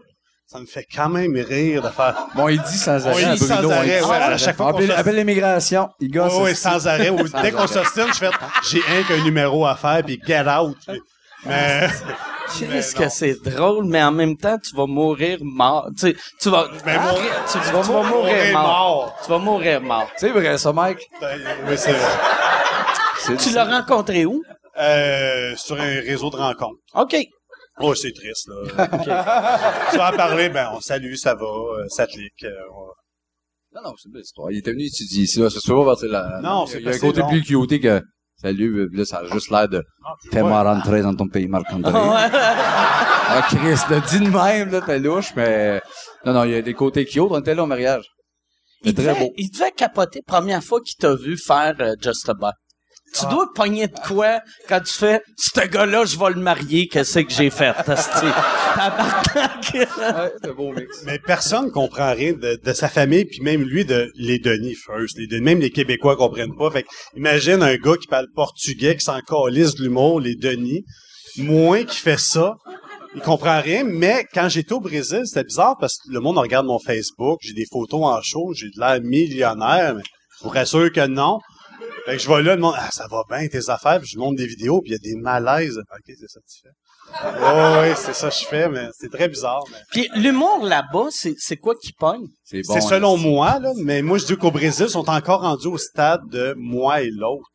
ça 0.51 0.59
me 0.59 0.65
fait 0.65 0.85
quand 0.95 1.09
même 1.09 1.35
rire 1.35 1.83
de 1.83 1.89
faire 1.89 2.15
Bon, 2.33 2.47
il 2.47 2.59
dit 2.61 2.77
sans 2.77 3.05
arrêt. 3.05 3.21
il 3.21 3.31
dit 3.33 3.37
sans 3.45 3.57
Bruno, 3.57 3.71
arrêt, 3.71 3.87
ouais, 3.87 4.01
sans 4.01 4.11
à 4.11 4.15
arrêt. 4.15 4.37
chaque 4.39 4.57
fois 4.57 4.71
qu'on 4.71 4.77
Appelle, 4.79 4.91
appelle 4.93 5.15
l'immigration. 5.17 5.89
Il 5.99 6.09
gosse. 6.09 6.33
Oui, 6.39 6.55
sans 6.55 6.87
arrêt. 6.87 7.09
Ou 7.09 7.19
dès 7.43 7.51
qu'on 7.51 7.67
s'ostine, 7.67 8.07
je 8.07 8.17
fais 8.17 8.29
j'ai 8.71 8.81
un 8.97 9.03
qu'un 9.03 9.23
numéro 9.23 9.67
à 9.67 9.75
faire 9.75 10.01
puis 10.03 10.19
get 10.25 10.45
out. 10.49 10.75
Puis- 10.87 10.99
Mais 11.45 11.87
Qu'est-ce 12.57 12.95
que 12.95 13.07
c'est 13.09 13.35
drôle, 13.43 13.85
mais 13.85 14.01
en 14.01 14.11
même 14.11 14.35
temps, 14.37 14.57
tu 14.57 14.75
vas 14.75 14.87
mourir 14.87 15.37
mort. 15.41 15.87
Tu, 15.95 16.07
sais, 16.07 16.15
tu 16.41 16.49
vas... 16.49 16.67
Mais 16.83 16.95
Ah, 16.99 17.11
mourir- 17.11 17.31
tu, 17.51 17.59
tu 17.59 17.71
vas 17.71 17.83
mourir 17.83 18.03
mourir 18.09 18.53
mort. 18.53 18.63
mort. 18.63 19.17
Tu 19.23 19.29
vas 19.29 19.37
mourir 19.37 19.81
mort. 19.81 20.09
C'est 20.17 20.29
vrai, 20.31 20.57
ça, 20.57 20.73
Mike? 20.73 20.97
oui, 21.21 21.75
c'est 21.77 21.93
C'est- 23.19 23.37
Tu 23.37 23.51
l'as 23.51 23.65
rencontré 23.65 24.25
où? 24.25 24.41
euh, 24.79 25.53
sur 25.57 25.79
un 25.79 25.99
réseau 26.01 26.29
de 26.31 26.37
rencontres. 26.37 26.79
OK. 26.95 27.15
Oh, 27.79 27.95
c'est 27.95 28.11
triste 28.13 28.47
là. 28.49 28.87
Tu 29.91 29.97
vas 29.97 30.11
en 30.13 30.15
parler, 30.15 30.49
ben 30.49 30.69
on 30.73 30.81
salue, 30.81 31.15
ça 31.15 31.35
va, 31.35 31.45
euh, 31.45 31.85
ça 31.89 32.05
clique. 32.07 32.43
euh, 32.43 32.49
on- 32.75 33.75
Non, 33.75 33.89
non, 33.89 33.93
c'est 33.97 34.07
une 34.07 34.13
belle 34.13 34.21
histoire. 34.23 34.51
Il 34.51 34.57
était 34.57 34.71
venu 34.71 34.83
étudier 34.85 35.23
ici, 35.23 35.39
là. 35.39 35.49
Ça 35.49 35.59
se 35.59 35.67
fait 35.67 35.73
pas 35.73 35.85
partir 35.85 36.09
là. 36.09 36.39
Non, 36.41 36.65
il 36.65 36.71
y 36.71 36.71
a- 36.71 36.73
c'est 36.73 36.79
Il 36.79 36.85
y 36.85 36.89
a 36.89 36.95
un 36.95 36.99
côté 36.99 37.19
long. 37.21 37.29
plus 37.29 37.43
cuté 37.43 37.79
que, 37.79 38.01
salut, 38.35 38.89
là, 38.91 39.05
ça 39.05 39.19
a 39.19 39.25
juste 39.25 39.49
l'air 39.51 39.69
de, 39.69 39.83
fais-moi 40.31 40.61
rentrer 40.63 41.01
dans 41.01 41.15
ton 41.15 41.27
pays, 41.27 41.47
Marc-André. 41.47 41.91
Ah, 43.31 43.43
Chris, 43.47 43.59
le 43.59 44.09
dit 44.09 44.25
de 44.25 44.31
même, 44.31 44.71
là, 44.71 44.81
t'es 44.81 44.97
louche, 44.97 45.33
mais, 45.35 45.79
non, 46.25 46.33
non, 46.33 46.43
il 46.45 46.51
y 46.51 46.55
a 46.55 46.63
des 46.63 46.73
côtés 46.73 47.05
cute. 47.05 47.19
On 47.29 47.39
était 47.39 47.53
là 47.53 47.61
au 47.61 47.67
mariage. 47.67 48.05
Il 48.81 48.87
C'est 48.89 48.93
très 48.95 49.13
devait, 49.13 49.19
beau. 49.19 49.33
il 49.37 49.51
devait 49.51 49.71
capoter 49.71 50.21
première 50.25 50.63
fois 50.63 50.81
qu'il 50.81 50.95
t'a 50.97 51.13
vu 51.13 51.37
faire 51.37 51.75
euh, 51.79 51.93
Just 52.01 52.27
About. 52.27 52.53
Tu 53.13 53.21
Ah. 53.25 53.29
dois 53.31 53.47
pogner 53.55 53.87
de 53.87 53.99
quoi 54.07 54.39
quand 54.67 54.79
tu 54.81 54.93
fais 54.93 55.21
ce 55.37 55.61
gars-là, 55.67 56.05
je 56.05 56.17
vais 56.17 56.29
le 56.29 56.39
marier, 56.41 56.87
qu'est-ce 56.87 57.19
que 57.19 57.31
j'ai 57.33 57.49
fait. 57.49 57.73
Ouais, 59.73 60.31
c'est 60.41 60.49
un 60.49 60.53
beau 60.53 60.71
mix. 60.73 61.03
Mais 61.05 61.19
personne 61.19 61.71
comprend 61.71 62.13
rien 62.13 62.33
de, 62.33 62.59
de 62.63 62.73
sa 62.73 62.87
famille, 62.89 63.25
puis 63.25 63.41
même 63.41 63.61
lui, 63.63 63.85
de 63.85 64.11
les 64.15 64.39
Denis 64.39 64.75
first. 64.75 65.17
Les 65.17 65.27
Denis, 65.27 65.41
même 65.43 65.59
les 65.59 65.69
Québécois 65.71 66.15
comprennent 66.15 66.55
pas. 66.57 66.71
Fait 66.71 66.83
que 66.83 66.87
imagine 67.15 67.61
un 67.63 67.75
gars 67.75 67.95
qui 67.99 68.07
parle 68.07 68.27
portugais, 68.35 68.95
qui 68.95 69.03
s'en 69.03 69.19
calisse 69.21 69.75
de 69.75 69.83
l'humour, 69.83 70.19
les 70.19 70.35
Denis. 70.35 70.83
Moi 71.37 71.83
qui 71.83 71.97
fait 71.97 72.19
ça, 72.19 72.55
il 73.15 73.21
comprend 73.21 73.61
rien. 73.61 73.83
Mais 73.83 74.25
quand 74.33 74.49
j'étais 74.49 74.73
au 74.73 74.79
Brésil, 74.79 75.21
c'était 75.25 75.43
bizarre 75.43 75.75
parce 75.79 75.97
que 75.97 76.11
le 76.11 76.19
monde 76.19 76.37
regarde 76.37 76.65
mon 76.65 76.79
Facebook, 76.79 77.39
j'ai 77.41 77.53
des 77.53 77.65
photos 77.71 78.01
en 78.03 78.21
show, 78.21 78.53
j'ai 78.53 78.67
de 78.67 78.79
l'air 78.79 78.99
millionnaire, 79.01 79.95
mais 79.95 80.03
je 80.39 80.43
vous 80.43 80.49
rassure 80.49 80.91
que 80.91 81.05
non. 81.07 81.39
Fait 82.09 82.15
que 82.17 82.21
je 82.23 82.27
vois 82.27 82.41
là, 82.41 82.55
le 82.55 82.61
monde, 82.61 82.73
ah, 82.77 82.89
ça 82.91 83.05
va 83.07 83.21
bien 83.29 83.47
tes 83.47 83.69
affaires, 83.69 83.99
puis 83.99 84.09
je 84.11 84.17
montre 84.17 84.37
des 84.37 84.47
vidéos, 84.47 84.81
puis 84.81 84.91
il 84.91 84.93
y 84.93 84.95
a 84.95 85.13
des 85.13 85.19
malaises. 85.21 85.77
Ok, 85.77 86.05
c'est 86.07 86.27
ça 86.27 86.39
que 86.39 86.45
tu 86.51 86.61
fais. 86.63 86.69
Oh, 87.41 87.81
oui, 87.81 87.93
c'est 87.95 88.13
ça 88.13 88.29
que 88.29 88.35
je 88.35 88.45
fais, 88.45 88.69
mais 88.69 88.87
c'est 88.97 89.11
très 89.11 89.27
bizarre. 89.27 89.63
Mais... 89.71 89.77
Puis 89.91 90.09
l'humour 90.15 90.63
là-bas, 90.63 91.07
c'est, 91.09 91.33
c'est 91.37 91.57
quoi 91.57 91.73
qui 91.75 91.91
pogne? 91.93 92.27
C'est 92.43 92.61
bon. 92.67 92.73
c'est 92.73 92.81
selon 92.81 93.15
là. 93.15 93.21
moi, 93.23 93.59
là, 93.59 93.71
mais 93.77 94.01
moi 94.03 94.17
je 94.19 94.25
dis 94.25 94.37
qu'au 94.37 94.51
Brésil, 94.51 94.85
ils 94.87 94.91
sont 94.91 95.09
encore 95.09 95.41
rendus 95.41 95.67
au 95.67 95.77
stade 95.77 96.21
de 96.31 96.53
moi 96.57 97.01
et 97.01 97.09
l'autre. 97.09 97.49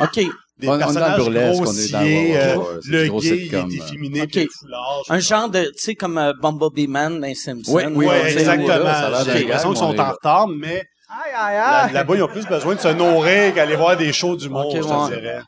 OK. 0.00 0.20
Des 0.58 0.68
On- 0.68 0.72
on 0.72 0.76
est 0.76 0.78
dans 0.78 0.86
le 0.88 0.94
personnages 0.94 1.20
on 1.20 1.34
est 1.34 1.54
grossiers, 1.54 1.88
dans- 1.90 1.98
ouais, 2.00 2.04
ouais, 2.04 2.36
euh, 2.36 2.80
le 2.86 3.08
gros 3.08 3.20
gay, 3.20 3.28
il 3.28 3.42
sitcom, 3.42 3.70
est 4.14 4.36
euh. 4.38 4.46
foulard. 4.60 5.02
Un 5.08 5.18
genre 5.18 5.48
de, 5.48 5.64
tu 5.64 5.72
sais, 5.78 5.94
comme 5.96 6.18
euh, 6.18 6.32
Bumblebee 6.40 6.86
Man 6.86 7.20
dans 7.20 7.34
Simpsons. 7.34 7.72
Oui, 7.74 7.82
oui, 7.92 8.06
pas. 8.06 8.12
Ouais, 8.12 8.32
exactement. 8.32 9.24
J'ai 9.24 9.40
l'impression 9.40 9.72
qu'ils 9.72 9.82
on 9.82 9.92
sont 9.92 9.98
en 9.98 10.12
retard, 10.12 10.46
mais 10.46 10.84
là- 11.32 11.90
là-bas, 11.92 12.16
ils 12.16 12.22
ont 12.22 12.28
plus 12.28 12.46
besoin 12.46 12.74
de 12.74 12.80
se 12.80 12.88
nourrir 12.88 13.54
qu'aller 13.54 13.76
voir 13.76 13.96
des 13.96 14.12
shows 14.12 14.36
d'humour, 14.36 14.66
Ok, 14.68 14.76
je 14.76 14.80
te 14.82 14.86
ouais. 15.12 15.20
dirais. 15.20 15.40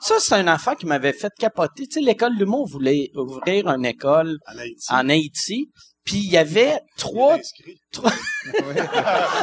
Ça, 0.00 0.14
c'est 0.18 0.40
une 0.40 0.48
affaire 0.48 0.76
qui 0.76 0.86
m'avait 0.86 1.12
fait 1.12 1.32
capoter. 1.38 1.86
Tu 1.86 1.94
sais, 1.94 2.00
l'école 2.00 2.36
d'humour 2.36 2.68
voulait 2.68 3.10
ouvrir 3.14 3.68
une 3.68 3.84
école 3.86 4.38
En 4.52 4.58
Haïti. 4.58 4.86
en 4.90 5.08
Haïti. 5.08 5.70
Puis 6.04 6.18
il 6.18 6.30
y 6.30 6.36
avait 6.36 6.78
trois... 6.98 7.34
Inscrit. 7.36 7.78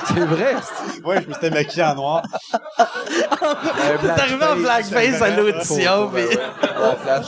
C'est 0.08 0.20
vrai. 0.20 0.56
Ouais, 1.04 1.22
je 1.24 1.28
me 1.28 1.34
suis 1.34 1.49
maquillé 1.49 1.84
en 1.84 1.95
noir. 1.95 2.24
T'es 4.02 4.10
arrivé 4.10 4.45
en 4.45 4.56
blackface 4.58 5.22
à 5.22 5.30
l'audition. 5.36 6.12
Puis- 6.14 6.38
flash. 7.04 7.26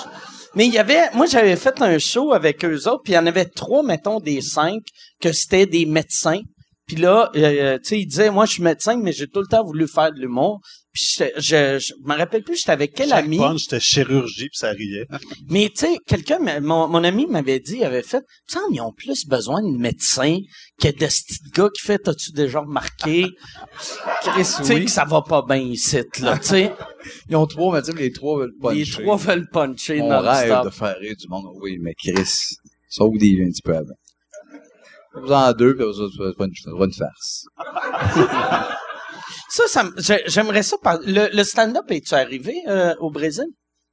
Mais 0.55 0.67
il 0.67 0.73
y 0.73 0.77
avait, 0.77 1.09
moi 1.15 1.25
j'avais 1.25 1.55
fait 1.55 1.81
un 1.81 1.97
show 1.97 2.31
avec 2.31 2.63
eux 2.63 2.87
autres, 2.87 3.01
puis 3.03 3.13
il 3.13 3.15
y 3.15 3.19
en 3.19 3.25
avait 3.25 3.45
trois, 3.45 3.81
mettons 3.81 4.19
des 4.19 4.39
cinq, 4.41 4.81
que 5.19 5.31
c'était 5.31 5.65
des 5.65 5.87
médecins. 5.87 6.41
Puis 6.85 6.97
là, 6.97 7.31
euh, 7.35 7.77
tu 7.77 7.89
sais, 7.89 7.99
ils 7.99 8.05
disaient, 8.05 8.29
moi 8.29 8.45
je 8.45 8.53
suis 8.53 8.63
médecin, 8.63 8.97
mais 8.97 9.13
j'ai 9.13 9.27
tout 9.27 9.39
le 9.39 9.47
temps 9.47 9.63
voulu 9.63 9.87
faire 9.87 10.11
de 10.11 10.19
l'humour. 10.19 10.59
Puis 10.91 11.05
je, 11.17 11.23
je, 11.37 11.79
je 11.79 11.93
me 12.03 12.15
rappelle 12.15 12.43
plus, 12.43 12.57
j'étais 12.57 12.71
avec 12.71 12.93
quel 12.93 13.09
Chaque 13.09 13.25
ami. 13.25 13.39
c'était 13.57 13.79
chirurgie, 13.79 14.49
puis 14.49 14.57
ça 14.57 14.69
riait. 14.71 15.07
Mais 15.49 15.69
tu 15.69 15.87
sais, 15.87 15.97
quelqu'un, 16.05 16.37
mon, 16.61 16.87
mon 16.87 17.03
ami 17.03 17.25
m'avait 17.25 17.59
dit, 17.59 17.77
il 17.77 17.83
avait 17.83 18.03
fait, 18.03 18.21
il 18.47 18.53
semble, 18.53 18.75
ils 18.75 18.81
ont 18.81 18.91
plus 18.91 19.25
besoin 19.25 19.63
de 19.63 19.75
médecins 19.75 20.37
que 20.79 20.89
de 20.89 21.07
ce 21.07 21.23
petit 21.23 21.39
gars 21.55 21.69
qui 21.73 21.81
fait, 21.83 21.97
t'as-tu 21.97 22.31
déjà 22.31 22.59
remarqué? 22.59 23.25
Tu 24.23 24.43
sais, 24.43 24.73
oui. 24.73 24.85
que 24.85 24.91
ça 24.91 25.03
va 25.03 25.21
pas 25.21 25.41
bien 25.41 25.57
ici, 25.57 25.97
là, 26.21 26.37
tu 26.37 26.47
sais. 26.47 26.71
Ils 27.29 27.35
ont 27.35 27.45
trois, 27.47 27.73
mais 27.73 27.81
tu 27.81 27.91
les 27.97 28.11
trois 28.11 28.39
veulent 28.39 28.53
puncher. 28.61 28.75
Les 28.77 28.85
trois 28.85 29.17
veulent 29.17 29.49
puncher 29.51 30.01
On 30.01 30.19
rêve 30.19 30.63
de 30.65 30.69
faire 30.69 30.95
rire 30.99 31.15
du 31.19 31.27
monde. 31.27 31.47
Oui, 31.61 31.77
mais 31.81 31.93
Chris, 31.93 32.55
sauve 32.87 33.17
des 33.17 33.43
un 33.43 33.49
petit 33.49 33.61
peu 33.61 33.75
avant. 33.75 33.95
Vous 35.15 35.31
en 35.31 35.51
deux, 35.53 35.75
puis 35.75 35.85
vous 35.85 35.99
autres, 36.01 36.15
ça 36.17 36.23
va 36.37 36.45
une, 36.45 36.83
une 36.83 36.93
farce. 36.93 37.45
Ça, 39.49 39.63
ça 39.67 39.83
me- 39.83 39.93
j'ai- 40.01 40.23
j'aimerais 40.25 40.63
ça. 40.63 40.77
Le, 41.05 41.29
le 41.35 41.43
stand-up, 41.43 41.83
es-tu 41.89 42.15
arrivé 42.15 42.55
euh, 42.67 42.95
au 42.99 43.11
Brésil? 43.11 43.45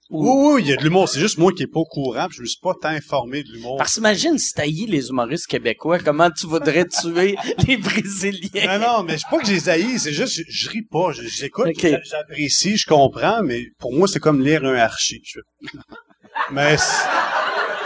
Ou- 0.09 0.25
Oui, 0.25 0.55
oui, 0.55 0.63
il 0.63 0.69
y 0.71 0.73
a 0.73 0.77
de 0.77 0.83
l'humour. 0.83 1.07
C'est 1.07 1.21
juste 1.21 1.37
moi 1.37 1.53
qui 1.53 1.65
est 1.65 1.67
pas 1.67 1.81
au 1.81 1.85
courant, 1.85 2.27
puis 2.29 2.37
je 2.39 2.43
me 2.43 2.47
suis 2.47 2.59
pas 2.63 2.73
tant 2.81 2.89
informé 2.89 3.43
de 3.43 3.53
l'humour. 3.53 3.77
Parce 3.77 3.93
qu'imagine 3.95 4.39
si 4.39 4.55
t'haïs 4.55 4.87
les 4.87 5.11
humoristes 5.11 5.47
québécois, 5.47 5.99
comment 5.99 6.31
tu 6.31 6.47
voudrais 6.47 6.87
tuer 6.87 7.37
les 7.69 7.77
Brésiliens? 7.77 8.79
Non, 8.79 8.87
non, 8.87 9.03
mais 9.03 9.19
c'est 9.19 9.29
pas 9.29 9.39
que 9.39 9.47
je 9.47 9.53
les 9.53 9.69
haïs, 9.69 9.99
c'est 10.03 10.13
juste, 10.15 10.33
je, 10.35 10.43
je 10.49 10.71
ris 10.71 10.83
pas, 10.91 11.13
je- 11.13 11.23
j'écoute, 11.29 11.69
j'apprécie, 12.05 12.79
je 12.79 12.87
comprends, 12.87 13.43
mais 13.43 13.67
pour 13.79 13.93
moi, 13.93 14.09
c'est 14.09 14.19
comme 14.21 14.41
lire 14.43 14.65
un 14.65 14.75
archi. 14.77 15.21
Je 15.25 15.41
Mais 16.53 16.77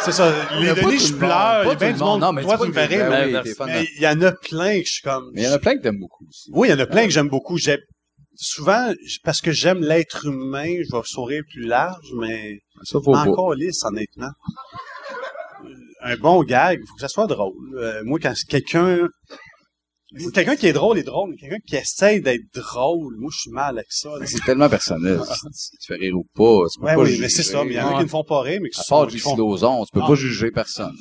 c'est 0.05 0.13
ça, 0.13 0.33
les 0.61 0.75
Denis, 0.75 0.99
je 0.99 1.13
le 1.13 1.19
pleure, 1.19 1.63
il 1.63 1.67
y 1.67 1.69
monde, 1.69 1.73
a 1.73 1.75
pas 1.75 1.75
bien 1.77 1.89
tout 1.89 1.93
du 1.95 1.99
le 1.99 2.05
monde. 2.05 2.11
monde, 2.13 2.21
Non, 2.21 2.33
mais 2.33 2.43
toi, 2.43 2.59
tu 2.59 2.69
me 2.69 2.73
fais 2.73 2.87
rire, 2.87 3.09
mais- 3.11 3.89
il 3.97 4.03
y 4.03 4.07
en 4.09 4.21
a 4.23 4.33
plein 4.33 4.81
que 4.81 4.87
je 4.87 4.93
suis 4.93 5.03
comme... 5.03 5.31
Mais 5.35 5.43
il 5.43 5.45
y 5.45 5.49
en 5.49 5.53
a 5.53 5.59
plein 5.59 5.77
que 5.77 5.83
t'aimes 5.83 5.99
beaucoup 5.99 6.25
aussi. 6.29 6.51
Oui, 6.53 6.69
il 6.69 6.71
y 6.71 6.75
en 6.75 6.79
a 6.79 6.87
plein 6.87 7.05
que 7.05 7.11
j'aime 7.11 7.29
beaucoup. 7.29 7.57
J'ai 7.59 7.79
souvent 8.37 8.93
parce 9.23 9.41
que 9.41 9.53
j'aime 9.53 9.81
l'être 9.81 10.27
humain, 10.27 10.67
je 10.67 10.97
vais 10.97 11.03
sourire 11.05 11.43
plus 11.53 11.65
large, 11.67 12.09
mais 12.19 12.59
Ça, 12.83 12.99
encore 12.99 13.55
lisse, 13.55 13.83
honnêtement. 13.85 14.31
Euh, 15.65 15.69
Un 16.03 16.17
bon 16.17 16.43
gag, 16.43 16.81
il 16.83 16.87
faut 16.87 16.95
que 16.97 17.01
ça 17.01 17.09
soit 17.09 17.27
drôle. 17.27 17.55
Euh, 17.77 18.03
moi, 18.05 18.19
quand 18.21 18.35
quelqu'un 18.49 19.09
quelqu'un 20.33 20.57
qui 20.57 20.67
est 20.67 20.73
drôle 20.73 20.99
est 20.99 21.03
drôle, 21.03 21.31
mais 21.31 21.37
quelqu'un 21.37 21.59
qui 21.67 21.77
essaye 21.77 22.21
d'être 22.21 22.43
drôle, 22.55 23.17
moi 23.19 23.31
je 23.33 23.39
suis 23.41 23.51
mal 23.51 23.77
avec 23.79 23.87
ça. 23.91 24.11
C'est 24.25 24.45
tellement 24.45 24.69
personnel. 24.69 25.21
Si 25.53 25.71
tu 25.79 25.87
fais 25.87 25.95
rire 25.99 26.15
ou 26.17 26.25
pas, 26.35 26.67
tu 26.73 26.79
peux 26.81 26.87
Ouais, 26.87 26.95
pas 26.95 27.01
oui, 27.03 27.07
juger. 27.11 27.21
mais 27.23 27.29
c'est 27.29 27.43
ça, 27.43 27.65
mais 27.65 27.73
il 27.73 27.77
y 27.77 27.81
en 27.81 27.95
a 27.95 27.99
qui 27.99 28.05
ne 28.05 28.09
font 28.09 28.25
pas 28.25 28.41
rire, 28.43 28.61
mais 28.63 28.69
qui 28.71 28.81
À 28.81 28.83
sont 28.85 28.95
part 29.01 29.07
qui 29.09 29.19
JC 29.19 29.23
font- 29.25 29.37
tu 29.85 29.93
peux 29.93 30.01
Ah. 30.03 30.07
pas 30.09 30.15
juger 30.15 30.51
personne. 30.51 30.93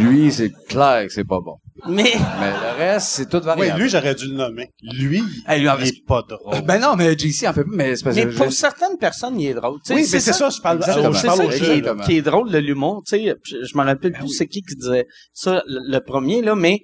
Lui, 0.00 0.32
c'est 0.32 0.52
clair 0.68 1.06
que 1.06 1.12
c'est 1.12 1.24
pas 1.24 1.40
bon. 1.40 1.56
Mais 1.88 2.04
Mais 2.40 2.50
le 2.50 2.78
reste, 2.78 3.08
c'est 3.08 3.28
tout 3.28 3.38
Oui, 3.38 3.44
variable. 3.44 3.80
lui, 3.82 3.88
j'aurais 3.90 4.14
dû 4.14 4.26
le 4.28 4.34
nommer. 4.34 4.70
Lui, 4.82 5.22
Hey, 5.46 5.60
lui, 5.60 5.68
en- 5.68 5.76
il 5.78 5.88
est 5.88 6.06
pas 6.06 6.22
drôle. 6.22 6.62
Ben 6.62 6.78
non, 6.80 6.94
mais 6.96 7.16
JC 7.18 7.46
en 7.46 7.52
fait 7.52 7.64
pas, 7.64 7.70
mais 7.72 7.96
c'est 7.96 8.04
parce 8.04 8.16
Mais 8.16 8.24
que 8.26 8.36
pour 8.36 8.46
je- 8.46 8.50
certaines 8.52 8.96
personnes, 8.96 9.38
il 9.40 9.48
est 9.48 9.54
drôle. 9.54 9.78
Oui, 9.90 9.96
mais 9.96 10.04
c'est 10.04 10.20
ça, 10.20 10.48
je 10.48 10.60
parle, 10.60 10.78
Exactement. 10.78 11.12
je 11.12 11.18
C'est 11.18 11.26
parle 11.26 11.38
ça 11.38 11.44
au 11.46 11.50
qui 11.50 11.56
jeu, 11.58 11.72
est, 11.76 12.04
qui 12.06 12.22
drôle 12.22 12.50
de 12.50 12.58
l'humour. 12.58 13.02
Je, 13.10 13.16
je 13.44 13.76
me 13.78 13.82
rappelle 13.84 14.12
plus 14.12 14.28
c'est 14.28 14.46
qui 14.46 14.62
qui 14.62 14.76
disait 14.76 15.06
ça, 15.32 15.62
le, 15.66 15.80
le 15.86 16.00
premier, 16.00 16.40
là, 16.42 16.54
mais 16.54 16.80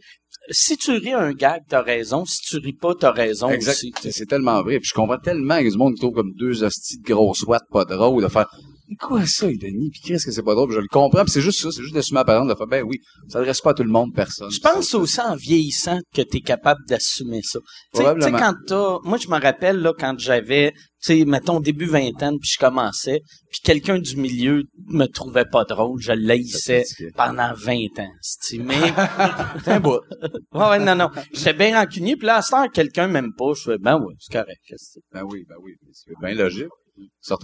si 0.51 0.77
tu 0.77 0.93
ris 0.93 1.13
un 1.13 1.33
gag, 1.33 1.63
t'as 1.69 1.83
raison. 1.83 2.25
Si 2.25 2.41
tu 2.43 2.57
ris 2.59 2.73
pas, 2.73 2.95
t'as 2.95 3.13
raison 3.13 3.49
Exact. 3.51 3.73
aussi. 3.73 3.93
C'est 4.11 4.27
tellement 4.27 4.63
vrai. 4.63 4.79
Puis 4.79 4.89
je 4.89 4.95
comprends 4.95 5.19
tellement 5.19 5.55
a 5.55 5.63
du 5.63 5.77
monde 5.77 5.95
qui 5.95 6.01
trouve 6.01 6.15
comme 6.15 6.33
deux 6.35 6.65
hosties 6.65 6.99
de 6.99 7.05
grosses 7.05 7.43
watts 7.43 7.69
pas 7.71 7.85
drôles 7.85 8.23
de 8.23 8.29
faire 8.29 8.49
Mais 8.91 8.97
quoi 8.97 9.25
ça, 9.25 9.47
Denis? 9.47 9.91
Puis 9.91 10.01
qu'est-ce 10.05 10.27
que 10.27 10.33
c'est 10.33 10.43
pas 10.43 10.55
drôle? 10.55 10.67
Puis 10.69 10.75
je 10.77 10.81
le 10.81 10.89
comprends. 10.89 11.23
Puis 11.23 11.31
c'est 11.31 11.41
juste 11.41 11.61
ça, 11.61 11.71
c'est 11.71 11.83
juste 11.83 11.95
d'assumer 11.95 12.19
la 12.19 12.25
parole 12.25 12.49
de 12.49 12.55
faire 12.57 12.67
ben 12.67 12.83
oui, 12.85 12.99
ça 13.29 13.39
s'adresse 13.39 13.61
pas 13.61 13.71
à 13.71 13.75
tout 13.75 13.85
le 13.85 13.91
monde, 13.91 14.11
personne. 14.15 14.51
Je 14.51 14.59
pense 14.61 14.93
aussi 14.95 15.21
en 15.21 15.37
vieillissant 15.37 16.01
que 16.13 16.23
tu 16.23 16.39
es 16.39 16.41
capable 16.41 16.81
d'assumer 16.89 17.41
ça. 17.45 17.61
Tu 17.95 18.03
sais- 18.03 18.15
Tu 18.21 18.33
quand 18.33 18.55
t'as... 18.67 18.99
Moi, 19.05 19.17
je 19.19 19.29
me 19.29 19.41
rappelle, 19.41 19.77
là, 19.81 19.93
quand 19.97 20.19
j'avais, 20.19 20.73
tu 20.73 20.79
sais, 21.21 21.25
mettons, 21.25 21.61
début 21.61 21.87
vingtaine, 21.87 22.37
puis 22.41 22.51
je 22.53 22.59
commençais, 22.59 23.21
puis 23.51 23.61
quelqu'un 23.63 23.99
du 24.01 24.17
milieu 24.17 24.65
me 24.89 25.07
trouvait 25.07 25.45
pas 25.45 25.65
drôle, 25.65 26.01
je 26.01 26.11
l'haïssais 26.13 26.81
fatiguait. 26.83 27.11
pendant 27.17 27.53
20 27.55 27.75
ans. 28.01 28.13
c'ti. 28.21 28.59
Mais, 28.59 28.75
C'est 29.65 29.71
un 29.73 29.81
bout. 29.81 30.01
ouais, 30.53 30.69
ouais, 30.69 30.79
non, 30.81 30.97
non. 30.97 31.11
J'étais 31.33 31.53
bien 31.55 31.79
rancunier, 31.81 32.17
puis 32.17 32.27
là, 32.27 32.37
à 32.39 32.43
ce 32.43 32.51
temps, 32.51 32.69
quelqu'un 32.69 33.07
m'aime 33.07 33.33
pas, 33.39 33.53
je 33.57 33.63
fais, 33.71 33.79
ben 33.79 34.01
ouais, 34.01 34.15
c'est 34.19 34.33
correct. 34.33 34.61
c'est? 34.77 35.01
Ben 35.13 35.23
oui, 35.23 35.45
ben 35.49 35.57
oui. 35.63 35.73
C'est 35.93 36.13
bien 36.21 36.35
logique. 36.35 36.67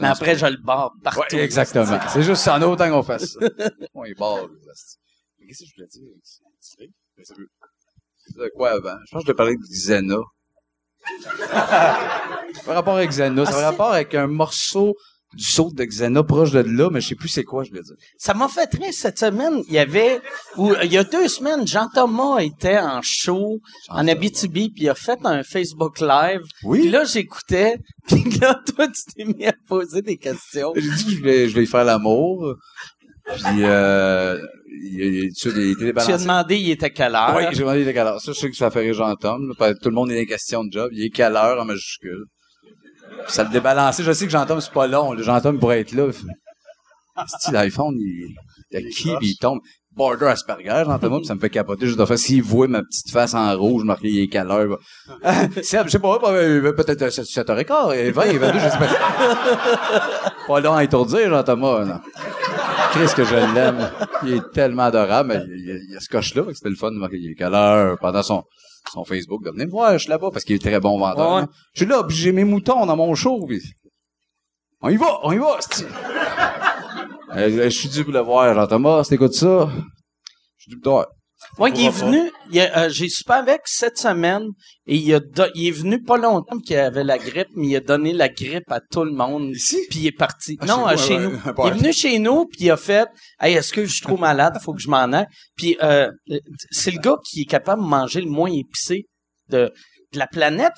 Mais 0.01 0.09
après, 0.09 0.37
ça. 0.39 0.47
je 0.49 0.53
le 0.57 0.63
barre 0.63 0.93
partout. 1.03 1.35
Ouais, 1.37 1.43
exactement. 1.43 1.99
C'est 2.09 2.23
juste 2.23 2.43
ça, 2.43 2.57
en 2.57 2.63
autant 2.63 2.89
qu'on 2.91 3.03
fasse 3.03 3.33
ça. 3.33 3.41
On 3.95 4.05
est 4.05 4.15
hosties. 4.21 4.99
Mais 5.39 5.47
qu'est-ce 5.47 5.61
que 5.61 5.67
je 5.69 5.75
voulais 5.75 5.87
dire? 5.89 6.03
C'est 6.61 6.77
vrai? 6.79 6.91
Ben, 7.17 7.25
ça 7.25 7.35
de 7.35 8.51
quoi 8.55 8.71
avant? 8.73 8.97
Je 9.07 9.13
pense 9.13 9.23
que 9.23 9.27
je 9.29 9.33
te 9.33 9.37
parlais 9.37 9.57
de 9.57 9.63
Xena. 9.63 10.17
Par 12.65 12.75
rapport 12.75 12.97
avec 12.97 13.11
Xena, 13.11 13.45
ça 13.47 13.53
Ah, 13.53 13.55
a 13.55 13.59
c'est- 13.61 13.65
rapport 13.67 13.93
avec 13.93 14.15
un 14.15 14.27
morceau 14.27 14.97
du 15.37 15.45
saut 15.45 15.71
de 15.73 15.85
Xena 15.85 16.23
proche 16.23 16.51
de 16.51 16.61
là, 16.61 16.89
mais 16.91 17.01
je 17.01 17.09
sais 17.09 17.15
plus 17.15 17.29
c'est 17.29 17.45
quoi, 17.45 17.63
je 17.63 17.71
voulais 17.71 17.83
dire. 17.83 17.95
Ça 18.19 18.35
m'a 18.35 18.49
fait 18.49 18.73
rire 18.75 18.93
cette 18.93 19.19
semaine. 19.19 19.63
Il 19.69 19.75
y 19.75 19.79
avait, 19.79 20.21
ou 20.57 20.73
il 20.83 20.93
y 20.93 20.97
a 20.97 21.05
deux 21.05 21.29
semaines, 21.29 21.67
Jean-Thomas 21.67 22.39
était 22.39 22.79
en 22.79 23.01
show 23.03 23.61
en 23.89 24.09
Abitibi, 24.09 24.71
puis 24.71 24.85
il 24.85 24.89
a 24.89 24.95
fait 24.95 25.19
un 25.25 25.43
Facebook 25.43 26.01
Live. 26.01 26.41
Oui. 26.65 26.81
Puis 26.81 26.91
là, 26.91 27.05
j'écoutais, 27.05 27.79
puis 28.09 28.25
là, 28.41 28.61
toi, 28.75 28.89
tu 28.89 29.03
t'es 29.15 29.25
mis 29.25 29.47
à 29.47 29.55
poser 29.69 30.03
des 30.03 30.17
questions. 30.17 30.73
J'ai 30.75 30.91
dit 30.91 31.05
que 31.05 31.11
je 31.11 31.19
voulais, 31.19 31.49
je 31.49 31.53
voulais 31.53 31.65
y 31.65 31.69
faire 31.69 31.85
l'amour. 31.85 32.55
Puis, 33.27 33.65
euh, 33.65 34.39
il, 34.83 35.01
il, 35.01 35.33
tu 35.33 35.49
il 35.51 35.73
était 35.73 35.93
Tu 36.05 36.13
as 36.13 36.19
demandé, 36.19 36.57
il 36.57 36.71
était 36.71 36.91
quelle 36.91 37.15
heure? 37.15 37.35
Oui, 37.37 37.43
j'ai 37.51 37.59
demandé 37.59 37.83
il 37.83 37.89
est 37.89 37.93
quelle 37.93 38.07
heure. 38.07 38.21
Ça, 38.21 38.33
je 38.33 38.39
sais 38.39 38.51
que 38.51 38.57
ça 38.57 38.71
fait 38.71 38.81
rire 38.81 38.95
Jean-Tom. 38.95 39.53
Tout 39.59 39.89
le 39.89 39.95
monde 39.95 40.11
est 40.13 40.17
des 40.17 40.27
questions 40.27 40.65
de 40.65 40.73
job. 40.73 40.91
Il 40.93 41.05
est 41.05 41.11
quelle 41.11 41.35
heure 41.37 41.61
en 41.61 41.65
majuscule? 41.65 42.25
Ça 43.29 43.45
le 43.45 43.51
débalançait. 43.51 44.03
Je 44.03 44.13
sais 44.13 44.27
que 44.27 44.33
Jean-Tom, 44.33 44.61
c'est 44.61 44.73
pas 44.73 44.87
long. 44.87 45.17
Jean-Tom 45.19 45.59
pourrait 45.59 45.81
être 45.81 45.93
là. 45.93 46.11
C'est 47.41 47.53
l'iPhone, 47.53 47.95
il, 47.99 48.35
il 48.73 48.89
qui, 48.91 49.15
il 49.23 49.37
tombe? 49.39 49.61
Border 49.97 50.27
Asperger, 50.27 50.85
Jean-Thomas, 50.85 51.19
puis 51.19 51.27
ça 51.27 51.35
me 51.35 51.41
fait 51.41 51.49
capoter 51.49 51.87
juste 51.87 51.99
de 51.99 52.05
faire. 52.05 52.19
S'il 52.19 52.43
voit 52.43 52.69
ma 52.69 52.83
petite 52.83 53.11
face 53.11 53.33
en 53.33 53.57
rouge, 53.57 53.83
marqué 53.83 54.09
il 54.09 54.25
est 54.25 54.29
quelle 54.29 54.51
heure. 54.51 54.79
Seb, 55.63 55.87
je 55.87 55.93
sais 55.93 55.99
pas, 55.99 56.21
euh, 56.25 56.73
peut-être 56.73 57.01
euh, 57.01 57.09
7h15, 57.09 57.93
euh, 57.93 58.13
20, 58.13 58.39
22, 58.39 58.59
je 58.59 58.69
sais 58.69 58.79
pas. 58.79 60.33
Pas 60.47 60.61
long 60.61 60.75
à 60.75 60.85
étourdir, 60.85 61.31
Jean-Thomas, 61.31 61.85
non. 61.87 62.01
Qu'est-ce 62.93 63.17
que 63.17 63.25
je 63.25 63.35
l'aime. 63.55 63.91
Il 64.23 64.35
est 64.35 64.53
tellement 64.53 64.85
adorable, 64.85 65.31
mais 65.31 65.43
il, 65.49 65.87
il 65.89 65.97
a 65.97 66.01
ce 66.01 66.09
coche-là, 66.11 66.43
c'était 66.53 66.69
le 66.69 66.77
fun 66.77 66.93
de 66.93 66.99
marquer 66.99 67.17
il 67.17 67.31
est 67.31 67.35
quelle 67.35 67.55
heure 67.55 67.97
pendant 67.99 68.23
son, 68.23 68.45
son 68.93 69.05
Facebook, 69.05 69.45
de 69.45 69.51
venir 69.51 69.67
me 69.67 69.71
voir, 69.71 69.93
je 69.95 69.99
suis 69.99 70.11
là-bas, 70.11 70.31
parce 70.33 70.45
qu'il 70.45 70.57
est 70.57 70.61
très 70.61 70.79
bon 70.81 70.99
vendeur. 70.99 71.35
Ouais. 71.35 71.41
hein. 71.43 71.49
Je 71.75 71.81
suis 71.83 71.91
là, 71.91 72.03
puis 72.05 72.17
j'ai 72.17 72.33
mes 72.33 72.45
moutons 72.45 72.87
dans 72.87 72.97
mon 72.97 73.15
show, 73.15 73.45
puis 73.47 73.61
on 74.81 74.89
y 74.91 74.97
va, 74.97 75.19
on 75.23 75.33
y 75.33 75.39
va, 75.39 75.59
euh, 77.37 77.65
Je 77.65 77.69
suis 77.69 77.89
dû 77.89 78.05
pour 78.05 78.13
le 78.13 78.21
voir, 78.21 78.55
Jean-Thomas, 78.55 79.03
t'écoutes 79.05 79.35
ça, 79.35 79.69
je 80.57 80.63
suis 80.63 80.71
dû 80.71 80.77
pour 80.81 80.93
toi. 80.93 81.16
Moi, 81.59 81.71
il 81.71 81.87
est 81.87 81.91
venu, 81.91 82.31
euh, 82.55 82.89
j'ai 82.89 83.09
super 83.09 83.37
avec 83.37 83.61
cette 83.65 83.99
semaine, 83.99 84.49
et 84.87 84.97
il, 84.97 85.15
a 85.15 85.21
do- 85.21 85.51
il 85.55 85.69
est 85.69 85.71
venu 85.71 86.03
pas 86.03 86.17
longtemps 86.17 86.59
qu'il 86.59 86.77
avait 86.77 87.05
la 87.05 87.19
grippe, 87.19 87.49
mais 87.55 87.69
il 87.69 87.77
a 87.77 87.81
donné 87.81 88.13
la 88.13 88.29
grippe 88.29 88.71
à 88.71 88.81
tout 88.81 89.05
le 89.05 89.13
monde. 89.13 89.51
Ici? 89.55 89.79
Puis 89.91 90.01
il 90.01 90.07
est 90.07 90.17
parti. 90.17 90.57
Ah, 90.61 90.67
non, 90.67 90.97
chez 90.97 91.17
euh, 91.17 91.29
vous, 91.29 91.37
chez 91.39 91.47
nous. 91.47 91.55
il 91.59 91.67
est 91.67 91.79
venu 91.79 91.93
chez 91.93 92.19
nous, 92.19 92.47
puis 92.47 92.65
il 92.65 92.71
a 92.71 92.77
fait 92.77 93.09
«Hey, 93.41 93.55
est-ce 93.55 93.73
que 93.73 93.85
je 93.85 93.93
suis 93.93 94.03
trop 94.03 94.17
malade? 94.17 94.59
Faut 94.63 94.73
que 94.73 94.81
je 94.81 94.89
m'en 94.89 95.13
aille.» 95.13 95.27
Puis 95.57 95.77
euh, 95.83 96.11
c'est 96.71 96.91
le 96.91 97.01
gars 97.01 97.17
qui 97.29 97.43
est 97.43 97.51
capable 97.51 97.83
de 97.83 97.89
manger 97.89 98.21
le 98.21 98.31
moins 98.31 98.51
épicé 98.51 99.05
de, 99.51 99.73
de 100.13 100.19
la 100.19 100.27
planète. 100.27 100.73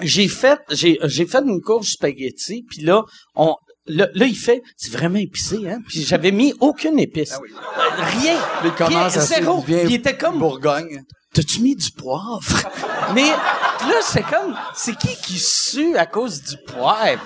J'ai 0.00 0.28
fait, 0.28 0.60
j'ai, 0.70 0.98
j'ai 1.04 1.26
fait 1.26 1.42
une 1.42 1.60
course 1.60 1.92
spaghetti, 1.92 2.64
puis 2.68 2.82
là, 2.82 3.02
on, 3.34 3.54
là, 3.88 4.08
là, 4.14 4.26
il 4.26 4.36
fait, 4.36 4.62
c'est 4.76 4.92
vraiment 4.92 5.18
épicé, 5.18 5.58
hein. 5.68 5.78
Puis 5.88 6.04
j'avais 6.04 6.32
mis 6.32 6.54
aucune 6.60 6.98
épice, 6.98 7.32
Ah 7.34 7.38
oui. 7.42 7.50
rien, 8.22 8.38
Il 8.64 8.72
commence 8.72 9.12
rien, 9.12 9.22
à 9.22 9.26
zéro. 9.26 9.64
il 9.68 9.94
était 9.94 10.16
comme, 10.16 10.38
Bourgogne. 10.38 11.02
t'as-tu 11.32 11.60
mis 11.60 11.76
du 11.76 11.90
poivre? 11.92 12.40
Mais 13.14 13.26
là, 13.28 14.00
c'est 14.02 14.24
comme, 14.24 14.56
c'est 14.74 14.96
qui 14.96 15.14
qui 15.16 15.38
sue 15.38 15.96
à 15.96 16.06
cause 16.06 16.42
du 16.42 16.56
poivre? 16.66 17.22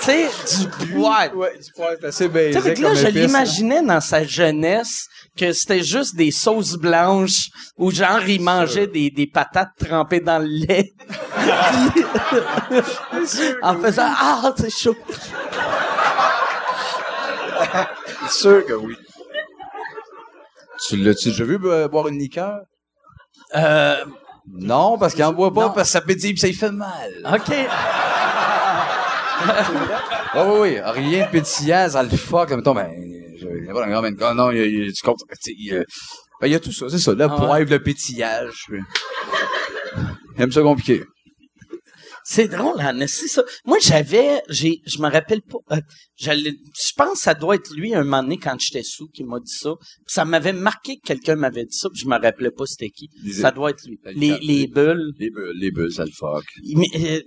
Tu 0.00 0.06
sais, 0.06 0.30
du 0.58 0.68
poivre. 0.94 1.36
Ouais, 1.36 1.58
du 1.58 1.72
poivre, 1.72 1.96
c'est 2.00 2.06
assez 2.06 2.30
fait 2.30 2.74
que 2.74 2.82
là, 2.82 2.94
je 2.94 3.06
hein. 3.06 3.10
l'imaginais 3.10 3.82
dans 3.82 4.00
sa 4.00 4.24
jeunesse 4.24 5.06
que 5.36 5.52
c'était 5.52 5.82
juste 5.82 6.16
des 6.16 6.30
sauces 6.30 6.76
blanches 6.76 7.48
où 7.76 7.90
genre 7.90 8.26
il 8.26 8.40
mangeait 8.40 8.86
des, 8.86 9.10
des 9.10 9.26
patates 9.26 9.72
trempées 9.78 10.20
dans 10.20 10.38
le 10.38 10.46
lait. 10.46 10.92
En 13.62 13.76
faisant 13.78 14.10
ah 14.16 14.52
c'est 14.56 14.70
chaud. 14.70 14.96
C'est 18.28 18.30
sûr 18.40 18.66
que 18.66 18.72
oui. 18.72 18.96
Tu 20.88 20.96
l'as-tu 20.96 21.28
déjà 21.28 21.44
vu 21.44 21.58
euh, 21.64 21.88
boire 21.88 22.08
une 22.08 22.18
liqueur? 22.18 22.60
Euh, 23.54 23.96
Non, 24.52 24.96
parce 24.98 25.14
qu'il 25.14 25.24
en 25.24 25.32
boit 25.32 25.52
pas, 25.52 25.66
Non. 25.68 25.72
parce 25.72 25.88
que 25.88 25.92
ça 25.92 26.00
pétille 26.00 26.32
pis 26.34 26.40
ça 26.40 26.46
lui 26.46 26.54
fait 26.54 26.70
mal. 26.72 27.10
ok. 27.32 27.54
Ah 30.32 30.44
oui, 30.46 30.58
oui, 30.60 30.80
rien 30.84 31.26
de 31.26 31.30
pétillant, 31.30 31.88
ça 31.88 32.02
le 32.02 32.10
fuck, 32.10 32.50
mettons, 32.52 32.74
ben, 32.74 32.88
il 32.94 33.64
y 33.66 33.70
a 33.70 33.72
pas 33.72 33.84
un 33.84 33.90
grand 33.90 34.02
ben, 34.02 34.14
ah, 34.20 34.34
non, 34.34 34.50
il 34.52 34.58
y 34.58 34.88
a, 34.88 34.92
tu 34.92 34.94
sais, 34.94 35.52
il 35.58 35.66
y 35.72 35.76
a, 35.76 35.82
ben, 36.40 36.46
y 36.46 36.54
a 36.54 36.60
tout 36.60 36.72
ça, 36.72 36.86
c'est 36.88 36.98
ça, 36.98 37.12
le 37.14 37.24
Ah 37.24 37.28
ouais. 37.28 37.46
poivre, 37.46 37.70
le 37.70 37.82
pétillage. 37.82 38.66
J'aime 40.38 40.52
ça 40.52 40.62
compliqué. 40.62 41.02
C'est 42.32 42.46
drôle, 42.46 42.76
c'est 43.08 43.26
ça. 43.26 43.42
Moi, 43.64 43.78
j'avais, 43.80 44.40
j'ai, 44.48 44.80
je 44.86 44.98
me 45.02 45.10
rappelle 45.10 45.42
pas, 45.42 45.58
euh, 45.76 45.80
j'allais- 46.16 46.52
je 46.52 46.92
pense 46.96 47.14
que 47.14 47.18
ça 47.18 47.34
doit 47.34 47.56
être 47.56 47.74
lui 47.74 47.92
un 47.92 48.04
moment 48.04 48.22
donné 48.22 48.38
quand 48.38 48.56
j'étais 48.60 48.84
sous 48.84 49.08
qui 49.08 49.24
m'a 49.24 49.40
dit 49.40 49.52
ça. 49.52 49.70
Puis 49.80 50.14
ça 50.14 50.24
m'avait 50.24 50.52
marqué 50.52 50.96
que 50.98 51.06
quelqu'un 51.08 51.34
m'avait 51.34 51.64
dit 51.64 51.76
ça, 51.76 51.88
puis 51.90 52.02
je 52.02 52.06
me 52.06 52.12
rappelais 52.16 52.52
pas 52.52 52.66
c'était 52.66 52.90
qui. 52.90 53.08
Les- 53.24 53.32
Ça 53.32 53.50
doit 53.50 53.70
être 53.70 53.82
lui. 53.84 53.98
les- 54.14 54.14
Les, 54.14 54.38
les 54.40 54.66
bulles. 54.68 55.12
Les 55.18 55.30
bulles, 55.30 55.52
les 55.58 55.70
bulles, 55.72 55.92
ça 55.92 56.04
le 56.04 56.12
fuck. 56.16 56.44
Mais, 56.76 56.86
euh, 56.94 57.20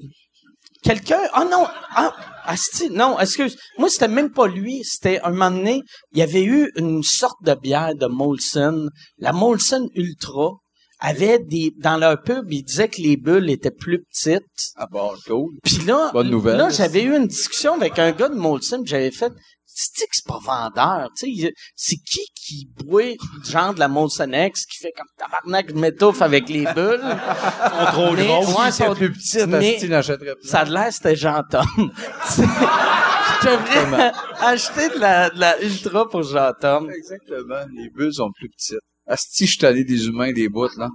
quelqu'un, 0.83 1.19
ah 1.33 1.45
non, 1.51 1.65
ah, 1.95 2.15
asti, 2.45 2.89
non, 2.89 3.19
excuse. 3.19 3.57
Moi, 3.77 3.89
c'était 3.89 4.07
même 4.07 4.31
pas 4.31 4.47
lui. 4.47 4.83
C'était 4.85 5.19
un 5.21 5.31
moment 5.31 5.51
donné, 5.51 5.81
il 6.13 6.19
y 6.19 6.21
avait 6.21 6.43
eu 6.45 6.71
une 6.77 7.03
sorte 7.03 7.43
de 7.43 7.53
bière 7.55 7.93
de 7.95 8.05
Molson, 8.05 8.87
la 9.17 9.33
Molson 9.33 9.89
Ultra, 9.95 10.59
avaient 11.05 11.39
des, 11.39 11.71
dans 11.77 11.97
leur 11.97 12.21
pub, 12.21 12.51
ils 12.51 12.63
disaient 12.63 12.87
que 12.87 13.01
les 13.01 13.17
bulles 13.17 13.49
étaient 13.49 13.71
plus 13.71 14.01
petites. 14.05 14.41
Ah 14.77 14.87
bon, 14.89 15.11
cool. 15.27 15.51
Puis 15.63 15.79
là, 15.85 16.09
Bonne 16.13 16.29
nouvelle. 16.29 16.55
là, 16.57 16.69
j'avais 16.69 17.03
eu 17.03 17.15
une 17.15 17.27
discussion 17.27 17.75
avec 17.75 17.99
un 17.99 18.11
gars 18.13 18.29
de 18.29 18.35
Molson, 18.35 18.81
j'avais 18.85 19.11
fait, 19.11 19.31
c'est 19.65 20.05
que 20.05 20.11
c'est 20.13 20.25
pas 20.27 20.39
vendeur, 20.43 21.09
tu 21.17 21.35
sais, 21.35 21.53
c'est 21.75 21.95
qui 21.97 22.21
qui 22.35 22.67
boit 22.85 23.03
genre 23.49 23.73
de 23.73 23.79
la 23.79 23.87
Molson 23.87 24.29
X 24.33 24.65
qui 24.65 24.77
fait 24.79 24.91
comme 24.95 25.07
tabarnak, 25.17 25.69
je 25.69 25.75
m'étouffe 25.75 26.21
avec 26.21 26.47
les 26.49 26.65
bulles? 26.73 27.01
sont 27.01 27.85
trop 27.91 28.11
Mais- 28.13 28.25
grosses. 28.25 28.55
ouais, 28.57 28.71
Si 28.71 28.83
sont- 28.83 28.93
plus 28.95 29.11
petite, 29.11 29.45
mais- 29.47 29.75
Asti 29.75 29.89
n'achèterait 29.89 30.35
pas. 30.35 30.47
Ça 30.47 30.59
a 30.59 30.65
l'air, 30.65 30.91
c'était 30.93 31.15
Jean-Tom. 31.15 31.65
Je 33.41 33.49
devrais 33.49 34.11
acheter 34.41 34.89
de 34.89 34.99
la, 34.99 35.29
de 35.29 35.39
la 35.39 35.61
Ultra 35.61 36.07
pour 36.09 36.23
Jean-Tom. 36.23 36.89
Exactement. 36.89 37.65
Les 37.75 37.89
bulles 37.89 38.13
sont 38.13 38.31
plus 38.31 38.49
petites. 38.49 38.77
Asti, 39.05 39.45
je 39.45 39.51
suis 39.53 39.65
allé 39.65 39.83
des 39.83 40.07
humains, 40.07 40.31
des 40.31 40.49
bouts, 40.49 40.69
là. 40.77 40.89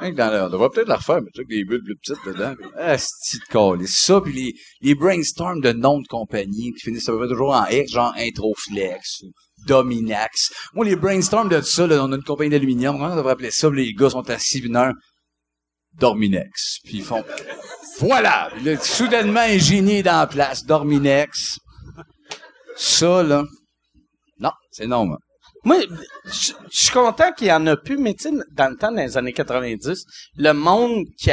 Dans 0.00 0.46
on 0.46 0.48
devrait 0.48 0.70
peut-être 0.70 0.88
la 0.88 0.96
refaire, 0.96 1.20
mais 1.20 1.30
tu 1.34 1.42
sais, 1.42 1.46
des 1.46 1.62
bulles 1.62 1.82
plus 1.84 1.96
petites 1.96 2.24
dedans. 2.24 2.54
Asti 2.78 3.38
de 3.38 3.44
calice. 3.44 4.02
Ça, 4.02 4.20
puis 4.22 4.32
les, 4.32 4.54
les 4.80 4.94
brainstorms 4.94 5.60
de 5.60 5.72
noms 5.72 6.00
de 6.00 6.06
compagnie 6.06 6.72
qui 6.72 6.84
finissent 6.84 7.06
à 7.10 7.12
peu 7.12 7.18
près 7.18 7.28
toujours 7.28 7.54
en 7.54 7.66
X, 7.66 7.92
genre 7.92 8.14
Introflex 8.16 9.20
ou 9.24 9.32
Dominax. 9.66 10.52
Moi, 10.72 10.86
les 10.86 10.96
brainstorms 10.96 11.50
de 11.50 11.60
ça, 11.60 11.86
là, 11.86 12.02
on 12.02 12.12
a 12.12 12.16
une 12.16 12.22
compagnie 12.22 12.48
d'aluminium, 12.48 12.98
on 12.98 13.14
devrait 13.14 13.32
appeler 13.32 13.50
ça? 13.50 13.68
Les 13.68 13.92
gars 13.92 14.08
sont 14.08 14.28
assis, 14.30 14.60
une 14.60 14.76
heure, 14.76 14.94
Dorminex. 15.98 16.78
Puis 16.82 16.98
ils 16.98 17.04
font, 17.04 17.22
voilà! 17.98 18.50
Là, 18.64 18.78
soudainement, 18.78 19.40
un 19.40 19.58
génie 19.58 20.02
dans 20.02 20.20
la 20.20 20.26
place. 20.26 20.64
Dorminex. 20.64 21.58
Ça, 22.74 23.22
là. 23.22 23.44
Non, 24.38 24.52
c'est 24.70 24.86
non, 24.86 25.04
moi. 25.04 25.18
Moi, 25.64 25.76
je 26.24 26.52
suis 26.70 26.90
content 26.92 27.32
qu'il 27.32 27.48
y 27.48 27.52
en 27.52 27.66
a 27.66 27.76
plus, 27.76 27.98
mais 27.98 28.14
tu 28.14 28.30
sais, 28.30 28.34
dans 28.52 28.68
le 28.70 28.76
temps, 28.76 28.90
dans 28.90 29.02
les 29.02 29.16
années 29.18 29.32
90, 29.32 30.04
le 30.36 30.52
monde 30.52 31.04
qui, 31.18 31.30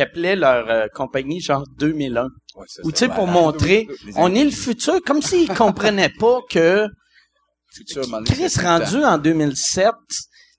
appelait 0.00 0.36
leur 0.36 0.68
euh, 0.68 0.86
compagnie 0.94 1.40
genre 1.40 1.64
2001. 1.78 2.24
Ouais, 2.24 2.28
ça, 2.66 2.82
Ou 2.84 2.92
tu 2.92 2.98
sais, 2.98 3.08
pour 3.08 3.26
montrer, 3.26 3.88
on 4.16 4.34
est 4.34 4.44
le 4.44 4.50
futur, 4.50 5.00
comme 5.06 5.22
s'ils 5.22 5.48
comprenaient 5.48 6.12
pas 6.18 6.40
que 6.50 6.86
Chris 8.26 8.52
rendu 8.62 9.04
en 9.04 9.16
2007, 9.16 9.90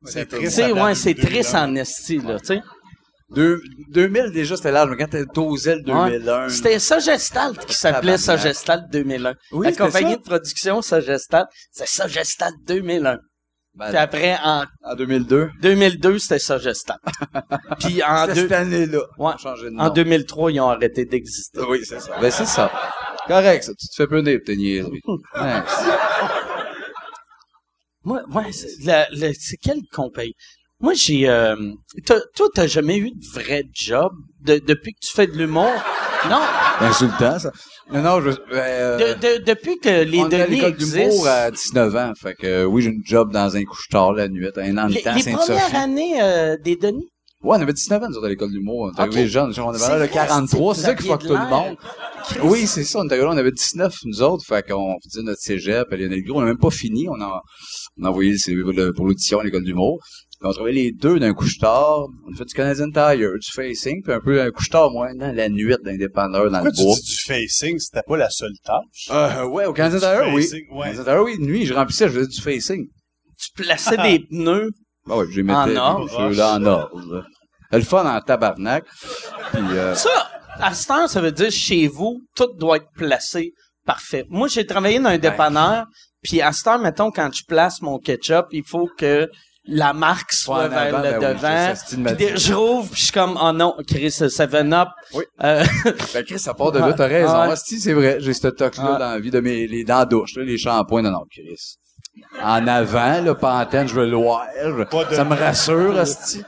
C'est 0.06 0.28
tu 0.28 0.38
triste. 0.38 0.60
ouais, 0.60 0.96
c'est 0.96 1.14
triste 1.14 1.52
2001. 1.54 1.64
en 1.64 1.76
esti, 1.76 2.18
là, 2.20 2.40
tu 2.40 2.46
sais. 2.48 2.62
Deux- 3.34 3.62
2000, 3.90 4.32
déjà, 4.32 4.56
c'était 4.58 4.72
l'âge, 4.72 4.90
mais 4.90 4.98
quand 4.98 5.10
t'as 5.10 5.24
dosé 5.26 5.76
le 5.76 5.94
Ouais. 5.94 6.12
2001. 6.20 6.50
C'était 6.50 6.80
Sagestalt 6.80 7.66
qui 7.66 7.74
s'appelait. 7.74 8.18
Sagestalt 8.18 8.90
2001. 8.92 9.36
Oui, 9.54 9.68
La 9.68 9.72
compagnie 9.86 10.12
ça. 10.12 10.18
de 10.18 10.22
production 10.22 10.82
Sagestalt, 10.82 11.48
c'est 11.72 11.88
Sagestalt 11.88 12.56
2001. 12.68 13.18
Ben, 13.74 13.88
Puis 13.88 13.98
après, 13.98 14.38
en 14.44 14.66
en 14.84 14.96
2002. 14.96 15.50
2002, 15.62 16.20
c'était 16.20 16.40
Sagestalt. 16.40 17.00
Puis 17.80 18.04
en, 18.04 18.28
deux- 18.28 18.36
cette 18.36 18.52
année-là. 18.52 18.98
Ouais. 18.98 19.06
On 19.18 19.28
a 19.30 19.38
changé 19.38 19.66
de 19.66 19.70
nom. 19.70 19.84
en 19.84 19.90
2003, 19.90 20.52
ils 20.52 20.60
ont 20.60 20.70
arrêté 20.70 21.06
d'exister. 21.06 21.62
Oui, 21.62 21.80
c'est 21.86 22.02
ça. 22.02 22.18
Ben, 22.20 22.30
c'est 22.30 22.46
ça. 22.46 22.70
Correct, 23.28 23.64
ça. 23.64 23.72
Tu 23.80 23.88
te 23.88 23.96
fais 23.96 24.08
punir 24.08 24.40
tes 24.46 24.58
niaiseries. 24.58 25.00
Ouais. 25.36 25.62
Moi, 28.04 28.22
ouais, 28.34 28.52
c'est, 28.52 28.84
la- 28.84 29.08
la- 29.12 29.34
c'est 29.40 29.58
quelle 29.58 29.82
compagnie? 29.94 30.34
Moi, 30.82 30.94
j'ai, 30.96 31.30
euh, 31.30 31.56
toi, 32.06 32.48
t'as 32.54 32.68
jamais 32.68 32.98
eu 32.98 33.12
de 33.12 33.26
vrai 33.40 33.64
job 33.74 34.12
de- 34.44 34.58
depuis 34.66 34.94
que 34.94 35.00
tu 35.06 35.14
fais 35.14 35.28
de 35.28 35.34
l'humour? 35.38 35.70
Non? 36.30 36.40
Insultant, 36.82 37.40
ça. 37.40 37.52
Non, 37.92 38.02
non, 38.02 38.22
je, 38.22 38.30
euh, 38.54 38.98
De, 39.16 39.38
de- 39.40 39.44
depuis 39.44 39.78
que 39.80 40.04
les 40.04 40.20
on 40.20 40.28
est 40.28 40.30
données 40.30 40.48
l'école 40.48 40.76
d'humour 40.78 40.98
existent. 41.06 41.26
à 41.30 41.52
19 41.52 41.96
ans. 41.96 42.12
Fait 42.20 42.34
que, 42.36 42.48
euh, 42.48 42.66
oui, 42.66 42.82
j'ai 42.84 42.90
une 42.90 43.02
job 43.04 43.32
dans 43.32 43.56
un 43.56 43.64
couche-tard 43.64 44.14
la 44.14 44.28
nuit, 44.28 44.48
un 44.56 44.78
an 44.78 44.88
de 44.88 44.94
les, 44.94 45.02
temps, 45.02 45.14
les 45.16 45.22
premières 45.24 45.42
Sainte-Sophie. 45.44 45.76
années 45.76 46.22
euh, 46.22 46.58
des 46.64 46.76
Denis? 46.76 47.08
Ouais, 47.44 47.58
on 47.58 47.62
avait 47.62 47.74
19 47.74 48.04
ans, 48.04 48.08
nous 48.10 48.18
autres, 48.18 48.28
à 48.28 48.30
l'école 48.30 48.52
d'humour. 48.52 48.82
On 48.82 48.92
était 48.92 49.02
Ok. 49.02 49.08
arrivés 49.08 49.28
jeunes. 49.28 49.52
On 49.58 49.70
avait 49.70 49.78
vrai, 49.98 50.10
43. 50.10 50.76
c'est- 50.76 50.82
ça 50.82 50.94
qui 50.96 51.08
fuck 51.08 51.22
tout 51.24 51.30
le 51.34 51.50
monde. 51.50 51.76
Oui, 52.44 52.68
c'est 52.68 52.84
ça. 52.84 53.00
On 53.00 53.06
était 53.06 53.18
là, 53.18 53.28
on 53.30 53.38
avait 53.38 53.52
19, 53.52 53.96
nous 54.06 54.22
autres. 54.22 54.46
Fait 54.48 54.66
qu'on 54.68 54.96
faisait 55.10 55.24
notre 55.24 55.40
cégep 55.42 55.92
à 55.92 55.96
Lionel 55.96 56.24
Gros. 56.24 56.38
On 56.38 56.42
n'a 56.42 56.48
même 56.48 56.58
pas 56.60 56.70
fini. 56.70 57.08
On 57.10 57.20
a, 57.20 57.42
on 58.00 58.06
a 58.06 58.10
envoyé 58.10 58.32
le 58.34 58.38
CV 58.38 58.62
pour 58.96 59.06
l'audition 59.06 59.40
à 59.40 59.44
l'école 59.44 59.64
d'humour. 59.64 60.00
Puis 60.42 60.50
on 60.50 60.54
travaillait 60.54 60.82
les 60.86 60.92
deux 60.92 61.20
d'un 61.20 61.34
couche-tard. 61.36 62.08
On 62.28 62.34
a 62.34 62.36
fait 62.36 62.46
du 62.46 62.54
Canadian 62.56 62.90
Tire, 62.90 63.30
du 63.40 63.52
facing, 63.54 64.02
puis 64.02 64.12
un 64.12 64.20
peu 64.20 64.42
un 64.42 64.50
couche-tard, 64.50 64.90
moi, 64.90 65.14
dans 65.14 65.36
la 65.36 65.50
nuit 65.50 65.76
d'un 65.84 65.98
dépanneur 65.98 66.50
dans 66.50 66.64
Pourquoi 66.64 66.70
le 66.72 66.76
tu 66.76 66.84
bois. 66.84 66.96
dis 66.96 67.12
du 67.12 67.22
facing? 67.28 67.78
C'était 67.80 68.02
pas 68.08 68.18
la 68.18 68.30
seule 68.32 68.56
tâche? 68.66 69.08
Euh, 69.12 69.46
ouais, 69.46 69.66
au 69.68 69.74
Canadian 69.74 70.00
Tire, 70.00 70.34
oui. 70.34 70.48
ouais. 70.72 70.82
Canadian 70.94 71.04
Tire, 71.04 71.24
oui. 71.24 71.36
Nuit, 71.40 71.66
je 71.68 71.74
remplissais, 71.76 72.08
je 72.10 72.14
faisais 72.16 72.28
du 72.28 72.42
facing. 72.42 72.88
Tu 73.40 73.64
plaçais 73.64 73.98
des 73.98 74.20
pneus. 74.32 74.72
Bah 75.06 75.18
ouais, 75.18 75.26
je 75.32 75.42
les 75.42 75.52
En 75.52 75.76
ordre. 75.76 76.10
ceux-là 76.10 76.56
en 76.56 76.66
ordre. 76.66 77.24
Le 77.72 77.82
fun 77.82 78.06
en 78.12 78.20
tabarnak. 78.22 78.84
Puis, 79.54 79.62
euh, 79.74 79.94
Ça, 79.94 80.10
à 80.60 80.74
ce 80.74 80.88
temps, 80.88 81.08
ça 81.08 81.22
veut 81.22 81.32
dire 81.32 81.52
chez 81.52 81.88
vous, 81.88 82.20
tout 82.36 82.50
doit 82.58 82.78
être 82.78 82.90
placé 82.96 83.54
parfait. 83.86 84.26
Moi, 84.30 84.48
j'ai 84.48 84.66
travaillé 84.66 85.00
dans 85.00 85.10
un 85.10 85.18
dépanneur, 85.20 85.86
puis 86.24 86.42
à 86.42 86.52
ce 86.52 86.64
temps, 86.64 86.80
mettons, 86.80 87.12
quand 87.12 87.30
je 87.32 87.44
place 87.48 87.82
mon 87.82 88.00
ketchup, 88.00 88.48
il 88.52 88.64
faut 88.66 88.90
que 88.98 89.30
la 89.66 89.94
marque 89.94 90.34
soit 90.34 90.64
Ouais, 90.64 90.70
vers 90.70 90.96
avant, 90.96 90.98
le 90.98 91.20
ben 91.20 91.36
oui, 91.36 92.02
devant. 92.02 92.16
Puis 92.16 92.28
je 92.38 92.54
rouvre, 92.54 92.90
puis 92.90 93.00
je 93.00 93.04
suis 93.06 93.12
comme, 93.14 93.38
oh 93.42 93.52
non, 93.52 93.76
Chris, 93.88 94.10
ça 94.12 94.30
Seven 94.30 94.74
Up. 94.74 94.90
Oui. 95.14 95.24
Euh, 95.44 95.64
Ben, 96.14 96.24
Chris, 96.26 96.40
ça 96.40 96.54
part 96.54 96.72
de 96.72 96.80
là, 96.80 96.94
t'as 96.94 97.08
raison. 97.08 97.30
Ah, 97.32 97.46
ouais. 97.48 97.54
Asti, 97.54 97.80
c'est 97.80 97.94
vrai, 97.94 98.18
j'ai 98.20 98.34
ce 98.34 98.48
toc-là 98.48 98.94
Ah. 98.96 99.00
dans 99.00 99.12
la 99.12 99.20
vie 99.20 99.30
de 99.32 99.40
mes, 99.40 99.68
les 99.68 99.84
dents 99.84 100.06
douches, 100.06 100.36
là, 100.36 100.44
les 100.44 100.58
shampoings, 100.58 101.04
non, 101.04 101.12
non, 101.12 101.24
Chris. 101.30 101.78
En 102.44 102.68
avant, 102.68 103.22
là, 103.22 103.36
pas 103.36 103.54
en 103.62 103.66
tête, 103.66 103.88
je 103.88 103.94
veux 103.94 104.06
le 104.10 104.18
voir. 104.18 104.46
Pas 104.90 105.06
de- 105.06 105.16
Ça 105.16 105.24
me 105.24 105.36
rassure, 105.36 105.98
Asti. 105.98 106.42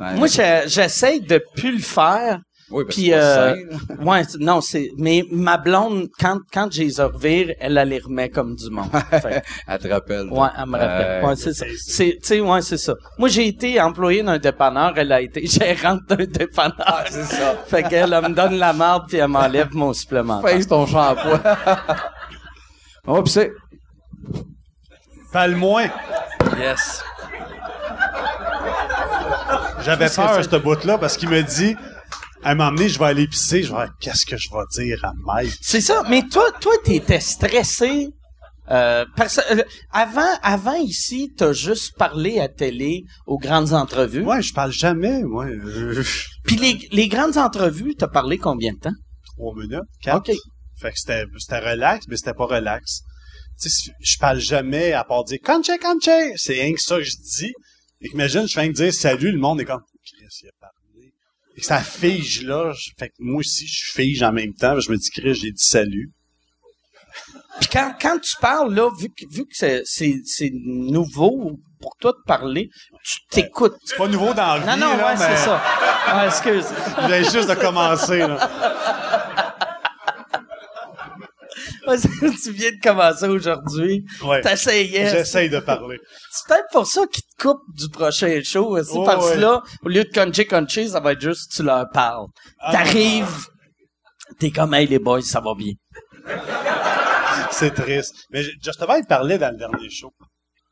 Ouais, 0.00 0.14
moi, 0.14 0.26
j'essaye 0.26 1.20
de 1.20 1.42
plus 1.56 1.72
le 1.72 1.82
faire. 1.82 2.40
Oui, 2.70 2.84
parce 2.84 2.96
Puis, 2.96 3.10
que 3.10 3.12
c'est 3.12 3.16
pas 3.18 4.02
euh, 4.02 4.04
ouais, 4.04 4.24
c'est- 4.24 4.38
non, 4.40 4.60
c'est, 4.60 4.90
mais 4.98 5.24
ma 5.30 5.56
blonde, 5.56 6.08
quand, 6.18 6.38
quand 6.52 6.68
je 6.72 6.82
les 6.82 7.00
revire, 7.02 7.54
elle, 7.60 7.78
elle 7.78 7.88
les 7.88 7.98
remet 8.00 8.28
comme 8.28 8.56
du 8.56 8.70
monde. 8.70 8.90
Fait 9.10 9.42
Elle 9.68 9.78
te 9.78 9.88
rappelle. 9.88 10.28
Ouais, 10.30 10.48
elle 10.58 10.66
me 10.66 10.72
rappelle. 10.72 11.24
Euh, 11.24 11.28
ouais, 11.28 11.36
c'est 11.36 11.52
ça. 11.54 11.64
C'est, 11.78 12.18
tu 12.20 12.26
sais, 12.26 12.40
ouais, 12.40 12.62
c'est 12.62 12.76
ça. 12.78 12.94
Moi, 13.18 13.28
j'ai 13.28 13.46
été 13.46 13.80
employé 13.80 14.22
d'un 14.24 14.38
dépanneur, 14.38 14.94
elle 14.96 15.12
a 15.12 15.20
été 15.20 15.46
gérante 15.46 16.00
d'un 16.08 16.24
dépanneur. 16.24 16.74
Ah, 16.80 17.04
c'est 17.08 17.22
ça. 17.24 17.54
fait 17.66 17.84
qu'elle, 17.84 18.12
elle 18.12 18.28
me 18.30 18.34
donne 18.34 18.56
la 18.58 18.72
marde 18.72 19.04
puis 19.08 19.18
elle 19.18 19.28
m'enlève 19.28 19.68
mon 19.72 19.92
supplémentaire. 19.92 20.50
Face 20.50 20.66
ton 20.66 20.86
shampoing. 20.86 21.40
On 23.06 23.14
va 23.14 23.22
pisser. 23.22 23.52
Parle 25.32 25.52
moins. 25.54 25.86
Yes. 26.58 27.04
J'avais 29.84 30.08
peur, 30.08 30.42
ce 30.42 30.56
bout-là, 30.56 30.98
parce 30.98 31.16
qu'il 31.16 31.28
me 31.28 31.42
dit, 31.42 31.76
à 32.46 32.50
un 32.50 32.54
moment 32.54 32.70
donné, 32.70 32.88
je 32.88 32.96
vais 32.96 33.06
aller 33.06 33.26
pisser, 33.26 33.64
je 33.64 33.72
vais 33.72 33.86
dire, 33.86 33.94
qu'est-ce 33.98 34.24
que 34.24 34.36
je 34.36 34.48
vais 34.50 34.84
dire 34.84 35.04
à 35.04 35.10
Mike? 35.16 35.52
C'est 35.60 35.80
ça. 35.80 36.04
Mais 36.08 36.22
toi, 36.28 36.44
toi, 36.60 36.74
t'étais 36.84 37.18
stressé. 37.18 38.06
Euh, 38.70 39.04
parce, 39.16 39.40
euh, 39.50 39.64
avant, 39.90 40.30
avant 40.44 40.76
ici, 40.76 41.32
t'as 41.36 41.52
juste 41.52 41.96
parlé 41.96 42.38
à 42.38 42.48
télé 42.48 43.02
aux 43.26 43.38
grandes 43.38 43.72
entrevues. 43.72 44.22
Ouais, 44.22 44.42
je 44.42 44.54
parle 44.54 44.70
jamais, 44.70 45.24
moi. 45.24 45.46
Puis 46.44 46.54
les, 46.54 46.78
les 46.92 47.08
grandes 47.08 47.36
entrevues, 47.36 47.96
t'as 47.96 48.06
parlé 48.06 48.38
combien 48.38 48.74
de 48.74 48.78
temps? 48.78 48.94
Trois 49.36 49.54
minutes, 49.56 49.80
quatre. 50.00 50.30
OK. 50.30 50.36
Fait 50.80 50.92
que 50.92 50.98
c'était, 50.98 51.24
c'était 51.38 51.58
relax, 51.58 52.06
mais 52.08 52.16
c'était 52.16 52.34
pas 52.34 52.46
relax. 52.46 53.00
Tu 53.60 53.70
sais, 53.70 53.90
je 53.98 54.18
parle 54.18 54.38
jamais 54.38 54.92
à 54.92 55.02
part 55.02 55.24
dire 55.24 55.38
Conche, 55.44 55.70
Conche! 55.82 56.34
C'est 56.36 56.52
rien 56.52 56.72
que 56.72 56.80
ça 56.80 56.98
que 56.98 57.02
je 57.02 57.16
dis. 57.38 57.52
Et 58.02 58.08
qu'imagine, 58.08 58.46
je 58.46 58.60
viens 58.60 58.68
de 58.68 58.74
dire 58.74 58.94
salut, 58.94 59.32
le 59.32 59.38
monde 59.38 59.60
est 59.60 59.64
comme 59.64 59.82
Chris, 60.04 60.26
il 60.42 60.48
a 60.48 60.52
parlé. 60.60 60.65
Et 61.56 61.62
ça 61.62 61.80
fige 61.80 62.42
là. 62.42 62.72
Fait 62.98 63.08
que 63.08 63.14
moi 63.18 63.40
aussi, 63.40 63.66
je 63.66 63.92
fige 63.92 64.22
en 64.22 64.32
même 64.32 64.52
temps. 64.54 64.78
Je 64.78 64.90
me 64.90 64.96
dis 64.96 65.10
Chris, 65.10 65.34
j'ai 65.34 65.50
dit 65.50 65.64
salut. 65.64 66.12
Puis 67.60 67.70
quand, 67.72 67.94
quand 68.00 68.18
tu 68.18 68.36
parles, 68.40 68.74
là, 68.74 68.90
vu 68.98 69.08
que, 69.08 69.24
vu 69.34 69.44
que 69.44 69.54
c'est, 69.54 69.82
c'est, 69.84 70.16
c'est 70.24 70.50
nouveau 70.52 71.58
pour 71.80 71.96
toi 71.98 72.12
de 72.12 72.22
parler, 72.26 72.68
tu 73.02 73.18
t'écoutes. 73.30 73.76
C'est 73.84 73.96
pas 73.96 74.08
nouveau 74.08 74.34
dans 74.34 74.56
la 74.56 74.58
vie, 74.58 74.66
Non, 74.66 74.88
non, 74.88 74.96
là, 74.96 75.06
ouais, 75.06 75.18
mais 75.18 75.36
c'est 75.36 75.44
ça. 75.44 75.62
Ouais, 76.14 76.26
excuse. 76.26 76.66
je 77.02 77.06
viens 77.06 77.22
juste 77.22 77.48
de 77.48 77.54
commencer, 77.54 78.18
là. 78.18 79.15
Tu 82.42 82.52
viens 82.52 82.70
de 82.72 82.80
commencer 82.82 83.26
aujourd'hui. 83.28 84.04
Ouais. 84.24 84.40
T'essayais. 84.40 85.10
J'essaye 85.10 85.48
de 85.50 85.60
parler. 85.60 85.98
C'est 86.32 86.48
peut-être 86.48 86.66
pour 86.72 86.86
ça 86.86 87.06
qu'ils 87.06 87.22
te 87.22 87.42
coupent 87.42 87.74
du 87.74 87.88
prochain 87.88 88.40
show. 88.42 88.76
aussi, 88.76 88.98
parce 89.04 89.24
que 89.30 89.34
ouais. 89.34 89.40
là, 89.40 89.62
au 89.84 89.88
lieu 89.88 90.04
de 90.04 90.10
concher 90.12 90.46
concher, 90.46 90.88
ça 90.88 91.00
va 91.00 91.12
être 91.12 91.20
juste 91.20 91.52
tu 91.54 91.62
leur 91.62 91.86
parles. 91.92 92.26
Ah. 92.60 92.72
T'arrives, 92.72 93.46
t'es 94.38 94.50
comme, 94.50 94.74
hey 94.74 94.86
les 94.86 94.98
boys, 94.98 95.22
ça 95.22 95.40
va 95.40 95.54
bien. 95.54 95.72
C'est 97.52 97.74
triste. 97.74 98.14
Mais 98.30 98.42
je- 98.42 98.50
justement, 98.62 98.96
il 98.96 99.06
parlait 99.06 99.38
dans 99.38 99.50
le 99.50 99.56
dernier 99.56 99.88
show. 99.90 100.12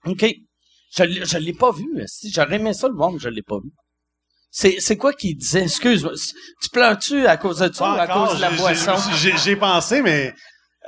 OK. 0.06 0.24
Je, 0.96 1.02
l'ai- 1.02 1.24
je 1.24 1.38
l'ai 1.38 1.52
pas 1.54 1.70
vu. 1.72 1.84
J'aurais 2.32 2.56
aimé 2.56 2.74
ça 2.74 2.88
le 2.88 2.94
voir, 2.94 3.10
mais 3.10 3.18
je 3.18 3.28
l'ai 3.28 3.42
pas 3.42 3.56
vu. 3.56 3.70
C'est, 4.50 4.96
quoi 4.96 5.12
qu'il 5.12 5.36
disait? 5.36 5.62
Excuse-moi. 5.64 6.12
Tu 6.62 6.68
pleures-tu 6.70 7.26
à 7.26 7.36
cause 7.36 7.58
de 7.58 7.72
ça 7.72 7.92
ou 7.92 7.98
à 7.98 8.06
cause 8.06 8.36
de 8.36 8.40
la 8.40 8.50
boisson? 8.50 8.92
J'ai 9.42 9.56
pensé, 9.56 10.00
mais 10.00 10.32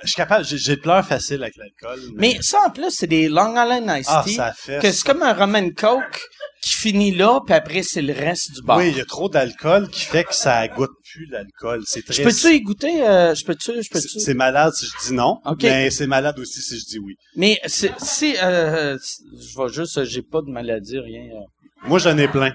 Je 0.02 0.08
suis 0.08 0.16
capable, 0.16 0.44
j'ai, 0.44 0.76
de 0.76 0.80
pleurs 0.80 1.06
facile 1.06 1.42
avec 1.42 1.54
l'alcool. 1.56 2.00
Mais 2.16 2.36
ça, 2.42 2.58
en 2.66 2.70
plus, 2.70 2.90
c'est 2.90 3.06
des 3.06 3.28
Long 3.28 3.52
Island 3.52 3.90
Iced 3.98 4.04
Ah, 4.08 4.22
Tea. 4.26 4.34
ça 4.34 4.52
fait 4.54 4.78
Que 4.82 4.92
c'est 4.92 5.04
comme 5.06 5.22
un 5.22 5.32
rum 5.32 5.54
and 5.56 5.70
coke 5.76 6.20
qui 6.62 6.72
finit 6.76 7.12
là, 7.12 7.40
puis 7.46 7.54
après, 7.54 7.82
c'est 7.82 8.02
le 8.02 8.12
reste 8.12 8.52
du 8.56 8.62
bar. 8.62 8.76
Oui, 8.76 8.90
il 8.90 8.96
y 8.98 9.00
a 9.00 9.04
trop 9.06 9.28
d'alcool 9.30 9.88
qui 9.88 10.02
fait 10.04 10.24
que 10.24 10.34
ça 10.34 10.68
goûte 10.68 10.90
plus 11.12 11.26
l'alcool. 11.30 11.82
C'est 11.86 12.00
Je 12.00 12.22
triste. 12.22 12.42
peux-tu 12.42 12.54
y 12.56 12.60
goûter? 12.60 13.06
euh, 13.06 13.34
je 13.34 13.44
peux-tu? 13.44 13.72
Je 13.76 13.80
C'est 13.82 13.88
peux-tu? 13.90 14.20
c'est 14.20 14.34
malade 14.34 14.72
si 14.74 14.84
je 14.86 15.08
dis 15.08 15.14
non, 15.14 15.40
mais 15.62 15.90
c'est 15.90 16.06
malade 16.06 16.38
aussi 16.38 16.60
si 16.60 16.78
je 16.78 16.84
dis 16.84 16.98
oui. 16.98 17.14
Mais 17.34 17.58
c'est- 17.66 17.94
si, 17.98 18.36
euh, 18.42 18.98
je 18.98 19.58
vais 19.62 19.68
juste, 19.72 20.04
j'ai 20.04 20.22
pas 20.22 20.42
de 20.42 20.50
maladie, 20.50 20.98
rien. 20.98 21.22
euh. 21.22 21.88
Moi, 21.88 21.98
j'en 22.00 22.16
ai 22.18 22.28
plein. 22.28 22.52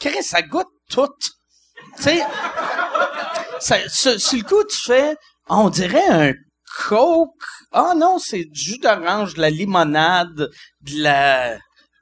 Chris, 0.00 0.22
ça 0.22 0.42
goûte 0.42 0.66
tout. 0.90 1.06
Tu 1.98 2.04
sais, 3.60 3.88
sur, 3.88 4.38
le 4.38 4.42
coup, 4.44 4.64
tu 4.64 4.76
fais, 4.86 5.16
on 5.48 5.68
dirait 5.68 6.08
un 6.08 6.32
coke. 6.88 7.30
Ah 7.72 7.92
non, 7.96 8.18
c'est 8.18 8.44
du 8.44 8.60
jus 8.60 8.78
d'orange, 8.78 9.34
de 9.34 9.40
la 9.40 9.50
limonade, 9.50 10.48
de 10.80 11.02
la... 11.02 11.58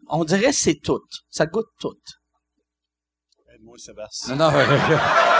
On 0.09 0.25
dirait 0.25 0.51
que 0.51 0.53
c'est 0.53 0.81
tout. 0.83 1.01
Ça 1.31 1.47
goûte 1.47 1.67
tout. 1.81 1.97
Aide-moi, 3.53 3.77
Sébastien. 3.79 4.37
Non, 4.37 4.51
non, 4.51 4.59
euh, 4.59 4.67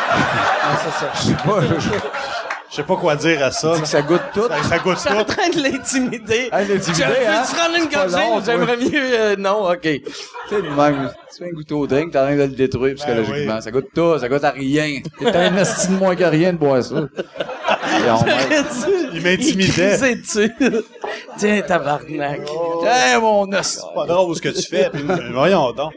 Ah, 0.09 0.77
c'est 0.83 0.91
ça. 0.91 1.13
je 1.15 1.21
sais 1.21 1.35
pas, 1.35 1.61
Je 1.79 2.56
sais 2.77 2.83
pas 2.85 2.97
quoi 2.97 3.17
dire 3.17 3.43
à 3.45 3.51
ça. 3.51 3.75
que 3.81 3.87
ça 3.87 4.03
goûte 4.03 4.23
tout. 4.35 4.47
Ça, 4.49 4.63
ça 4.69 4.79
goûte 4.79 4.95
Je 4.97 5.01
suis 5.01 5.11
en 5.11 5.25
tout. 5.25 5.33
train 5.35 5.49
de 5.51 5.63
l'intimider. 5.63 6.49
Ah, 6.53 6.63
l'intimider, 6.63 6.93
Je 6.95 7.03
hein? 7.05 7.43
peux-tu 7.43 7.55
prendre 7.57 7.77
une 7.77 7.83
long, 7.85 8.35
gorgée? 8.37 8.45
J'aimerais 8.47 8.77
mieux... 8.77 9.21
euh, 9.21 9.37
non, 9.37 9.71
OK. 9.71 9.81
Tu 9.81 10.01
sais, 10.49 10.63
de 10.63 10.69
même, 10.69 11.11
tu 11.37 11.45
un 11.45 11.49
goûter 11.51 11.75
au 11.75 11.87
drink, 11.87 12.13
t'es 12.13 12.19
en 12.19 12.23
train 12.25 12.37
de 12.37 12.43
le 12.43 12.49
détruire 12.49 12.95
psychologiquement. 12.95 13.57
oui. 13.57 13.63
Ça 13.63 13.71
goûte 13.71 13.89
tout, 13.95 14.19
ça 14.19 14.29
goûte 14.29 14.45
à 14.45 14.51
rien. 14.51 15.01
T'es 15.19 15.37
un 15.37 15.57
esti 15.59 15.89
de 15.89 15.93
moins 15.95 16.15
que 16.17 16.25
rien 16.25 16.53
de 16.53 16.59
boire 16.59 16.83
ça. 16.83 16.95
Et 16.97 18.11
on 18.11 18.25
met- 18.25 18.65
Il 19.15 19.23
m'intimidait. 19.23 19.99
Il 20.13 20.23
dessus. 20.23 20.53
Tiens, 21.39 21.63
tabarnak. 21.63 22.41
Tiens, 22.83 23.21
mon 23.21 23.53
os. 23.53 23.67
C'est 23.67 23.95
pas 23.95 24.07
drôle 24.07 24.37
ce 24.37 24.41
que 24.43 24.49
tu 24.51 24.63
fais. 24.63 24.89
Puis, 24.93 25.03
euh, 25.09 25.31
voyons 25.33 25.73
donc. 25.73 25.93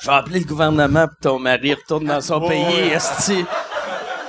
Je 0.00 0.08
vais 0.08 0.14
appeler 0.16 0.40
le 0.40 0.46
gouvernement 0.46 1.06
pour 1.06 1.16
que 1.16 1.22
ton 1.22 1.38
mari 1.38 1.74
retourne 1.74 2.06
dans 2.06 2.20
son 2.20 2.40
Oh, 2.42 2.48
pays, 2.48 2.64
ouais. 2.64 2.88
esti. 2.94 3.44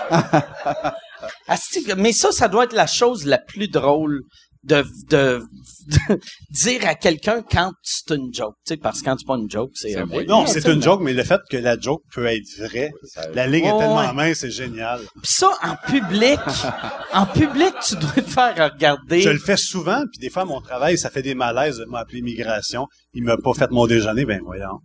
Mais 1.97 2.11
ça, 2.13 2.31
ça 2.31 2.47
doit 2.47 2.65
être 2.65 2.73
la 2.73 2.88
chose 2.88 3.25
la 3.25 3.38
plus 3.38 3.67
drôle 3.67 4.23
de, 4.64 4.84
de, 5.10 5.44
de 5.88 6.19
dire 6.52 6.88
à 6.88 6.95
quelqu'un 6.95 7.41
quand 7.49 7.72
c'est 7.81 8.15
une 8.15 8.34
joke. 8.34 8.56
Tu 8.65 8.73
sais, 8.73 8.77
parce 8.77 9.02
que 9.02 9.06
quand 9.06 9.15
c'est 9.18 9.27
pas 9.27 9.35
une 9.35 9.49
joke, 9.49 9.72
c'est... 9.73 9.98
Euh. 9.98 10.06
Non, 10.27 10.45
c'est 10.45 10.65
une 10.68 10.81
joke, 10.81 11.02
mais 11.02 11.14
le 11.14 11.23
fait 11.23 11.41
que 11.49 11.57
la 11.57 11.77
joke 11.80 12.02
peut 12.14 12.26
être 12.26 12.48
vraie, 12.60 12.91
la 13.34 13.48
ligne 13.48 13.64
Ouais, 13.64 13.69
est 13.76 13.80
tellement 13.80 13.95
ouais. 13.98 14.14
mince, 14.14 14.40
c'est 14.40 14.52
génial. 14.52 14.99
Pis 15.22 15.34
ça, 15.34 15.49
en 15.64 15.76
public, 15.90 16.40
en 17.14 17.26
public, 17.26 17.73
tu 17.85 17.95
dois 17.95 18.11
te 18.11 18.22
faire 18.22 18.72
regarder. 18.73 19.22
Je 19.22 19.30
le 19.30 19.40
fais 19.40 19.57
souvent, 19.57 20.03
puis 20.11 20.19
des 20.19 20.30
fois, 20.30 20.44
à 20.44 20.45
mon 20.45 20.61
travail, 20.61 20.98
ça 20.98 21.10
fait 21.10 21.22
des 21.22 21.35
malaises 21.35 21.77
de 21.77 21.85
m'appeler 21.85 22.22
migration. 22.22 22.88
Il 23.14 23.23
m'a 23.23 23.38
pas 23.38 23.53
fait 23.53 23.69
mon 23.72 23.85
déjeuner, 23.88 24.26
ben 24.26 24.41
voyons. 24.44 24.80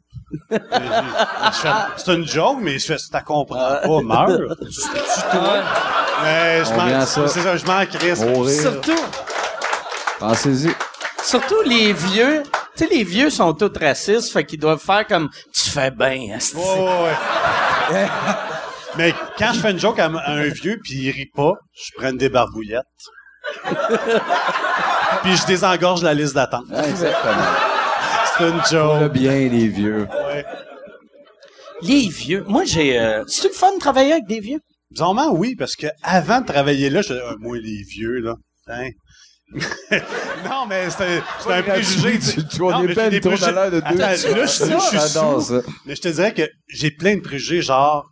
C'est 1.96 2.12
une 2.14 2.26
joke, 2.26 2.58
mais 2.60 2.78
je 2.78 2.84
fais, 2.86 2.98
si 2.98 3.08
t'as 3.10 3.22
comprends 3.22 3.56
pas, 3.56 4.02
meurs. 4.02 4.56
Tu, 4.60 4.68
tu, 4.68 5.20
toi? 5.30 5.62
Mais 6.22 6.64
je 6.64 6.74
m'en, 6.74 7.06
c'est 7.06 7.28
ça, 7.28 7.56
je 7.56 7.64
m'en 7.64 7.86
crisse. 7.86 8.20
Mourir. 8.20 8.60
Surtout, 8.60 8.90
Pensez-y. 10.18 10.70
surtout 11.22 11.60
les 11.64 11.92
vieux. 11.92 12.42
Tu 12.76 12.84
sais, 12.84 12.90
les 12.94 13.04
vieux 13.04 13.30
sont 13.30 13.52
tous 13.54 13.72
racistes, 13.78 14.32
fait 14.32 14.44
qu'ils 14.44 14.60
doivent 14.60 14.80
faire 14.80 15.06
comme, 15.06 15.28
tu 15.52 15.70
fais 15.70 15.90
bien. 15.90 16.38
Ouais, 16.54 16.62
ouais, 16.62 17.14
ouais. 17.92 18.06
Mais 18.96 19.14
quand 19.36 19.52
je 19.52 19.60
fais 19.60 19.70
une 19.72 19.78
joke 19.78 19.98
à, 19.98 20.06
à 20.06 20.32
un 20.32 20.48
vieux 20.48 20.78
puis 20.82 20.94
il 20.94 21.10
rit 21.10 21.30
pas, 21.34 21.52
je 21.74 21.90
prends 21.96 22.12
des 22.12 22.28
barbouillettes. 22.28 22.84
puis 25.22 25.36
je 25.36 25.46
désengorge 25.46 26.02
la 26.02 26.14
liste 26.14 26.34
d'attente. 26.34 26.66
Exactement. 26.70 27.42
C'est 28.38 28.48
une 28.48 28.56
Le 28.56 28.62
joke. 29.04 29.12
bien 29.12 29.48
des 29.48 29.68
vieux. 29.68 30.06
Ouais. 30.26 30.44
Les 31.82 32.08
vieux. 32.08 32.44
Moi, 32.48 32.64
j'ai, 32.64 32.98
euh, 32.98 33.24
c'est 33.26 33.48
le 33.48 33.54
fun 33.54 33.72
de 33.74 33.78
travailler 33.80 34.12
avec 34.12 34.26
des 34.26 34.40
vieux? 34.40 34.60
Bizarrement, 34.90 35.30
oui, 35.32 35.54
parce 35.56 35.76
que 35.76 35.86
avant 36.02 36.40
de 36.40 36.46
travailler 36.46 36.90
là, 36.90 37.02
je 37.02 37.14
Ah, 37.14 37.34
moi, 37.38 37.56
les 37.58 37.82
vieux, 37.82 38.18
là. 38.20 38.34
Hein? 38.68 38.90
Non, 39.52 40.66
mais 40.68 40.88
c'est 40.90 41.20
un 41.52 41.62
préjugé. 41.62 42.18
Tu, 42.18 42.46
tu, 42.46 42.62
on 42.62 42.70
Non, 42.70 42.84
est 42.88 42.94
ben 42.94 43.20
trop 43.20 43.30
dans 43.36 43.50
l'air 43.50 43.70
de 43.70 43.80
deux. 43.80 43.86
Attends, 43.86 43.96
là, 43.98 44.16
je, 44.16 44.28
je 44.28 44.46
suis 44.46 44.98
J'adore 44.98 45.42
sous. 45.42 45.54
ça. 45.62 45.68
Mais 45.86 45.96
je 45.96 46.00
te 46.02 46.08
dirais 46.08 46.34
que 46.34 46.42
j'ai 46.68 46.90
plein 46.90 47.16
de 47.16 47.20
préjugés, 47.20 47.62
genre, 47.62 48.06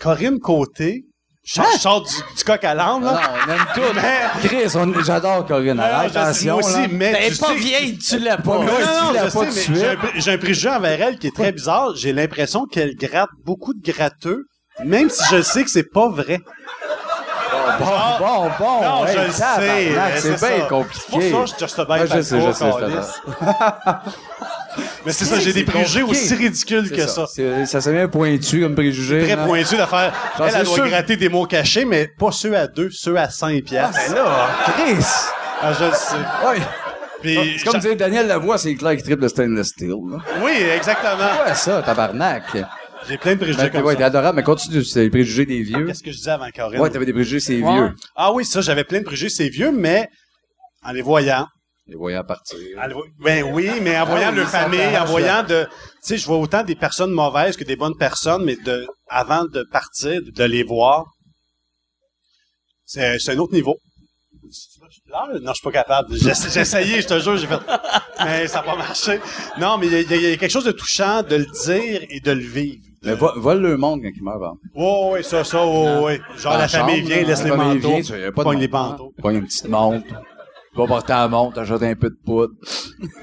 Corinne 0.00 0.40
Côté, 0.40 1.04
je 1.44 1.60
Hein? 1.60 1.64
sors- 1.78 2.02
du, 2.02 2.14
du 2.36 2.44
coq 2.44 2.62
à 2.64 2.74
l'âne, 2.74 3.00
Non, 3.00 3.12
là. 3.12 3.32
on 3.46 3.50
aime 3.50 3.66
tout. 3.74 3.80
Mais- 3.94 4.48
Chris, 4.48 4.76
on- 4.76 5.02
j'adore 5.04 5.46
Corinne. 5.46 5.76
Je 5.80 5.82
sais, 6.12 6.18
Attention, 6.18 6.54
moi 6.58 6.64
aussi, 6.64 6.80
là. 6.82 6.88
mais 6.90 7.30
tu 7.30 7.36
pas 7.38 7.46
sais- 7.48 7.54
vieille, 7.54 7.98
tu 7.98 8.18
l'as 8.18 8.36
pas. 8.38 8.58
Non, 8.58 8.64
non, 8.64 8.68
non, 8.68 9.12
je 9.14 9.32
pas 9.32 9.50
sais, 9.50 9.70
mais 9.72 9.84
un, 9.84 9.96
j'ai 10.20 10.32
un 10.32 10.38
préjugé 10.38 10.68
envers 10.68 11.00
elle 11.00 11.18
qui 11.18 11.28
est 11.28 11.34
très 11.34 11.52
bizarre. 11.52 11.94
J'ai 11.96 12.12
l'impression 12.12 12.64
qu'elle 12.66 12.94
gratte 12.96 13.30
beaucoup 13.44 13.72
de 13.74 13.82
gratteux, 13.92 14.44
même 14.84 15.10
si 15.10 15.22
je 15.30 15.42
sais 15.42 15.62
que 15.64 15.70
c'est 15.70 15.90
pas 15.92 16.08
vrai. 16.08 16.40
Bon, 17.78 18.18
bon, 18.18 18.50
bon. 18.58 18.82
Non, 18.82 19.06
hey, 19.06 19.16
je 19.16 19.20
le 19.26 19.32
sais. 19.32 19.44
C'est 20.16 20.28
bien 20.28 20.36
C'est 20.38 20.58
pour 20.58 20.68
compliqué. 20.68 21.30
ça 21.30 21.44
je 21.46 21.52
just 21.66 21.78
Ouais, 21.78 22.06
je 22.06 22.20
sais, 22.22 22.40
je 22.40 22.52
sais, 22.52 22.64
Mais 25.04 25.12
c'est 25.12 25.24
ça, 25.26 25.38
j'ai 25.38 25.52
des 25.52 25.64
préjugés 25.64 26.00
compliqué. 26.00 26.24
aussi 26.24 26.34
ridicules 26.34 26.90
que 26.90 27.06
ça. 27.06 27.26
Ça 27.66 27.80
s'est 27.80 27.92
bien 27.92 28.08
pointu 28.08 28.62
comme 28.62 28.74
préjugé. 28.74 29.26
Très 29.26 29.36
pointu 29.44 29.76
de 29.76 29.84
faire. 29.84 30.12
Genre, 30.38 30.48
Elle, 30.54 30.64
doit 30.64 30.88
gratter 30.88 31.16
des 31.16 31.28
mots 31.28 31.46
cachés, 31.46 31.84
mais 31.84 32.06
pas 32.06 32.32
ceux 32.32 32.56
à 32.56 32.66
deux, 32.66 32.88
ceux 32.90 33.16
à 33.16 33.28
5 33.28 33.62
piastres. 33.64 33.98
Ben 34.08 34.14
là, 34.14 34.48
Chris. 34.64 35.04
Ah, 35.60 35.72
je 35.78 35.84
le 35.84 35.92
sais. 35.92 36.14
Ouais. 36.48 36.62
Puis, 37.20 37.56
C'est 37.58 37.64
comme 37.64 37.80
dire 37.80 37.96
Daniel 37.96 38.26
Lavoie, 38.26 38.58
c'est 38.58 38.74
clair 38.74 38.92
qu'il 38.92 39.02
triple 39.04 39.22
le 39.22 39.28
stainless 39.28 39.68
steel. 39.68 39.94
Oui, 40.42 40.52
exactement. 40.74 41.30
Ouais, 41.46 41.54
ça, 41.54 41.82
tabarnak. 41.82 42.44
J'ai 43.08 43.18
plein 43.18 43.32
de 43.34 43.38
préjugés 43.40 43.58
Ben, 43.58 43.70
comme 43.70 43.84
ouais, 43.84 43.94
t'es 43.94 44.00
ça. 44.00 44.06
adorable, 44.06 44.36
mais 44.36 44.42
continue, 44.42 44.84
c'est 44.84 45.02
les 45.02 45.10
préjugés 45.10 45.44
des 45.46 45.62
vieux. 45.62 45.86
Qu'est-ce 45.86 46.02
que 46.02 46.12
je 46.12 46.16
disais 46.18 46.30
avant 46.30 46.48
Corinne? 46.50 46.80
Ouais, 46.80 46.90
t'avais 46.90 47.06
des 47.06 47.12
préjugés, 47.12 47.40
c'est 47.40 47.60
Ouais. 47.60 47.72
vieux. 47.72 47.94
Ah 48.14 48.32
oui, 48.32 48.44
ça, 48.44 48.60
j'avais 48.60 48.84
plein 48.84 49.00
de 49.00 49.04
préjugés, 49.04 49.28
c'est 49.28 49.48
vieux, 49.48 49.72
mais 49.72 50.08
en 50.84 50.92
les 50.92 51.02
voyant, 51.02 51.46
Les 51.86 51.96
voyants 51.96 52.22
partir. 52.24 52.58
en 52.80 52.86
les 52.86 52.94
vo- 52.94 53.04
ben 53.18 53.42
oui, 53.52 53.70
mais 53.82 53.98
en 53.98 54.06
voyant 54.06 54.28
Ah 54.28 54.30
oui, 54.32 54.36
leur 54.38 54.48
famille, 54.48 54.96
en 54.98 55.04
voyant 55.04 55.42
de, 55.42 55.64
tu 55.64 55.70
sais, 56.02 56.16
je 56.16 56.26
vois 56.26 56.38
autant 56.38 56.62
des 56.62 56.76
personnes 56.76 57.10
mauvaises 57.10 57.56
que 57.56 57.64
des 57.64 57.76
bonnes 57.76 57.96
personnes, 57.96 58.44
mais 58.44 58.56
de, 58.56 58.86
avant 59.08 59.44
de 59.46 59.64
partir, 59.70 60.20
de 60.24 60.44
les 60.44 60.62
voir, 60.62 61.04
c'est, 62.84 63.18
c'est 63.18 63.32
un 63.32 63.38
autre 63.38 63.52
niveau. 63.54 63.76
Je 64.50 65.00
pleure? 65.06 65.28
Non, 65.40 65.50
je 65.52 65.54
suis 65.54 65.64
pas 65.64 65.72
capable. 65.72 66.14
J'ai, 66.16 66.32
j'ai 66.52 66.60
essayé, 66.60 67.00
je 67.00 67.06
te 67.06 67.18
jure, 67.18 67.36
j'ai 67.36 67.46
fait, 67.46 67.58
mais 68.24 68.46
ça 68.48 68.58
n'a 68.58 68.62
pas 68.64 68.76
marché. 68.76 69.18
Non, 69.58 69.78
mais 69.78 69.86
il 69.86 69.92
y, 69.92 69.96
a- 69.96 70.00
il 70.16 70.22
y 70.30 70.32
a 70.32 70.36
quelque 70.36 70.50
chose 70.50 70.64
de 70.64 70.72
touchant 70.72 71.22
de 71.22 71.36
le 71.36 71.46
dire 71.64 72.02
et 72.10 72.20
de 72.20 72.32
le 72.32 72.40
vivre. 72.42 72.84
Mais 73.04 73.14
vo- 73.14 73.32
vole 73.36 73.60
le 73.60 73.76
monde 73.76 74.00
quand 74.02 74.10
il 74.14 74.22
meurt, 74.22 74.40
par. 74.40 74.52
Ouais, 74.74 75.10
ouais, 75.12 75.22
ça, 75.22 75.42
ça, 75.44 75.64
ouais, 75.66 75.98
ouais. 75.98 76.20
Genre, 76.36 76.56
la 76.56 76.68
famille 76.68 76.96
chambre, 76.98 77.08
vient, 77.08 77.16
là, 77.16 77.22
laisse 77.28 77.38
la 77.38 77.44
les 77.44 77.50
famille 77.56 77.74
manteaux. 77.82 77.88
vient, 77.94 78.00
tu- 78.02 78.20
y 78.20 78.24
a 78.24 78.32
pas 78.32 78.42
de 78.42 78.44
pogne 78.48 78.58
les 78.60 78.68
montre, 78.68 78.88
manteaux. 78.90 79.12
Prends 79.18 79.30
une 79.30 79.44
petite 79.46 79.68
montre. 79.68 80.06
Tu 80.74 80.78
vas 80.80 80.86
porter 80.86 81.12
la 81.12 81.28
montre, 81.28 81.54
t'achètes 81.56 81.82
un 81.82 81.94
peu 81.94 82.08
de 82.10 82.16
poudre. 82.24 82.54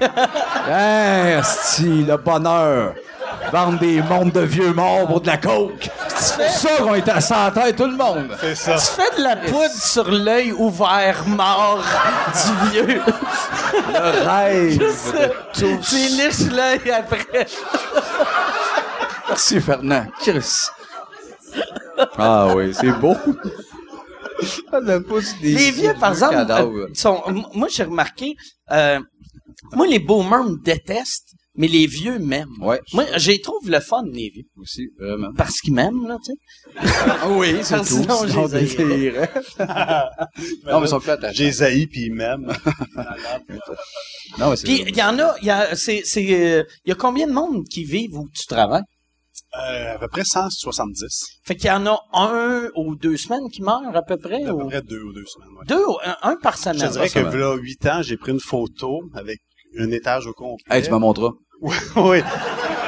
hey, 0.68 1.40
sti, 1.42 2.04
le 2.04 2.16
bonheur. 2.16 2.94
Vendre 3.52 3.78
des 3.78 4.02
montres 4.02 4.32
de 4.34 4.40
vieux 4.40 4.72
morts 4.72 5.06
pour 5.06 5.20
de 5.20 5.26
la 5.28 5.36
coke. 5.38 5.88
C'est 6.16 6.48
ça 6.50 6.68
qu'on 6.78 6.94
est 6.94 7.08
à 7.08 7.20
100 7.20 7.50
tête, 7.52 7.76
tout 7.76 7.86
le 7.86 7.96
monde. 7.96 8.28
C'est 8.40 8.54
ça. 8.54 8.74
Tu 8.76 9.00
fais 9.02 9.16
de 9.18 9.22
la 9.24 9.36
poudre 9.36 9.70
sur 9.74 10.10
l'œil 10.10 10.52
ouvert, 10.52 11.24
mort 11.26 11.82
du 12.64 12.70
vieux. 12.70 13.00
Le 13.92 14.28
rêve 14.28 14.78
de. 15.58 15.82
Tu 15.82 15.96
liches 15.96 16.52
l'œil 16.52 16.90
après. 16.92 17.46
Merci, 19.30 19.60
Fernand. 19.60 20.06
Chris. 20.20 20.66
Ah 22.18 22.52
oui, 22.56 22.72
c'est 22.74 22.92
beau. 22.92 23.14
On 24.72 24.88
a 24.88 25.00
pas 25.00 25.20
des 25.42 25.52
Les 25.54 25.70
vieux, 25.70 25.94
par 26.00 26.10
exemple, 26.12 26.34
euh, 26.50 26.86
sont, 26.94 27.22
m- 27.28 27.44
moi, 27.54 27.68
j'ai 27.70 27.84
remarqué, 27.84 28.34
euh, 28.70 28.98
moi, 29.72 29.86
les 29.86 29.98
boomers 29.98 30.44
me 30.44 30.56
détestent, 30.64 31.34
mais 31.54 31.68
les 31.68 31.86
vieux 31.86 32.18
m'aiment. 32.18 32.48
Ouais. 32.60 32.80
Moi, 32.94 33.04
j'ai 33.16 33.38
trouve 33.40 33.68
le 33.70 33.80
fun, 33.80 34.02
les 34.12 34.30
vieux. 34.30 34.44
Aussi, 34.56 34.88
vraiment. 34.98 35.28
Parce 35.36 35.60
qu'ils 35.60 35.74
m'aiment, 35.74 36.08
là, 36.08 36.16
tu 36.24 36.32
sais. 36.32 36.92
Ah 37.06 37.28
oui, 37.28 37.56
c'est 37.62 37.78
tout. 37.80 37.84
sinon, 37.84 38.26
Sinon, 38.26 38.48
je 38.48 38.56
les 38.56 39.10
non, 40.70 40.80
mais 40.80 40.86
ils 40.86 40.88
sont 40.88 41.00
plus 41.00 41.10
attachants. 41.10 41.34
J'ai 41.36 41.50
zaï 41.52 41.86
puis 41.86 42.06
ils 42.06 42.14
m'aiment. 42.14 42.50
Non, 44.38 44.50
mais 44.50 44.56
c'est 44.56 44.64
Puis, 44.64 44.84
il 44.88 44.96
y 44.96 45.02
en 45.02 45.18
a, 45.18 45.34
il 45.42 45.46
y 45.46 45.50
a, 45.50 45.76
c'est, 45.76 46.02
c'est, 46.04 46.26
euh, 46.32 46.64
il 46.86 46.88
y 46.88 46.92
a 46.92 46.94
combien 46.94 47.26
de 47.26 47.32
monde 47.32 47.64
qui 47.70 47.84
vivent 47.84 48.16
où 48.16 48.26
tu 48.34 48.46
travailles? 48.46 48.82
Euh, 49.68 49.94
à 49.94 49.98
peu 49.98 50.08
près 50.08 50.22
170. 50.24 51.24
Fait 51.44 51.56
qu'il 51.56 51.66
y 51.66 51.70
en 51.70 51.86
a 51.86 51.98
un 52.12 52.68
ou 52.76 52.94
deux 52.94 53.16
semaines 53.16 53.48
qui 53.52 53.62
meurent, 53.62 53.94
à 53.94 54.02
peu 54.02 54.16
près, 54.16 54.44
À 54.44 54.54
ou? 54.54 54.58
peu 54.60 54.66
près 54.68 54.82
deux 54.82 55.02
ou 55.02 55.12
deux 55.12 55.24
semaines. 55.26 55.48
ouais. 55.58 55.66
deux, 55.66 55.84
ou 55.84 55.96
un, 56.04 56.16
un 56.22 56.36
par 56.36 56.56
Je 56.56 56.62
semaine. 56.62 56.78
te 56.88 56.92
dirais 56.92 57.06
que 57.08 57.12
semaine. 57.20 57.36
là, 57.36 57.56
huit 57.56 57.84
ans, 57.86 58.02
j'ai 58.02 58.16
pris 58.16 58.32
une 58.32 58.40
photo 58.40 59.00
avec 59.14 59.40
un 59.78 59.90
étage 59.90 60.26
au 60.26 60.32
complet. 60.32 60.64
Hey, 60.76 60.82
tu 60.82 60.90
m'en 60.90 61.00
montreras. 61.00 61.32
oui. 61.60 62.22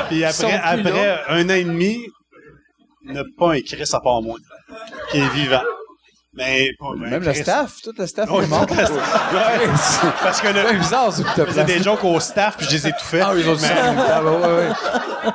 Puis 0.08 0.20
sont 0.32 0.46
après, 0.46 0.52
après 0.54 1.20
un 1.28 1.46
an 1.50 1.54
et 1.54 1.64
demi, 1.64 2.06
ne 3.04 3.22
pas 3.36 3.60
Chris 3.62 3.84
à 3.92 4.00
part 4.00 4.22
moi. 4.22 4.36
qui 5.10 5.18
est 5.18 5.28
vivant. 5.30 5.62
Mais 6.34 6.70
pas 6.78 6.92
ben, 6.96 7.10
Même 7.10 7.24
le 7.24 7.34
staff, 7.34 7.82
tout 7.82 7.92
le 7.98 8.06
staff 8.06 8.26
est 8.26 8.46
mort. 8.46 8.66
tout 8.66 8.74
parce 10.22 10.40
que 10.40 10.46
C'est 10.46 10.72
le, 10.72 10.78
bizarre, 10.78 11.12
ça, 11.12 11.22
que 11.22 11.28
t'as 11.36 11.44
faisais 11.44 11.64
des 11.64 11.82
jokes 11.82 12.04
au 12.04 12.18
staff 12.20 12.56
puis 12.56 12.66
je 12.70 12.72
les 12.72 12.86
ai 12.86 12.92
tout 12.92 13.04
faits. 13.04 13.22
Ah, 13.22 13.32
ils 13.36 13.46
ont 13.50 13.58
ça. 13.58 13.68
Ah, 13.76 13.92
bah, 13.92 14.22
ouais, 14.22 14.46
ouais. 14.46 14.68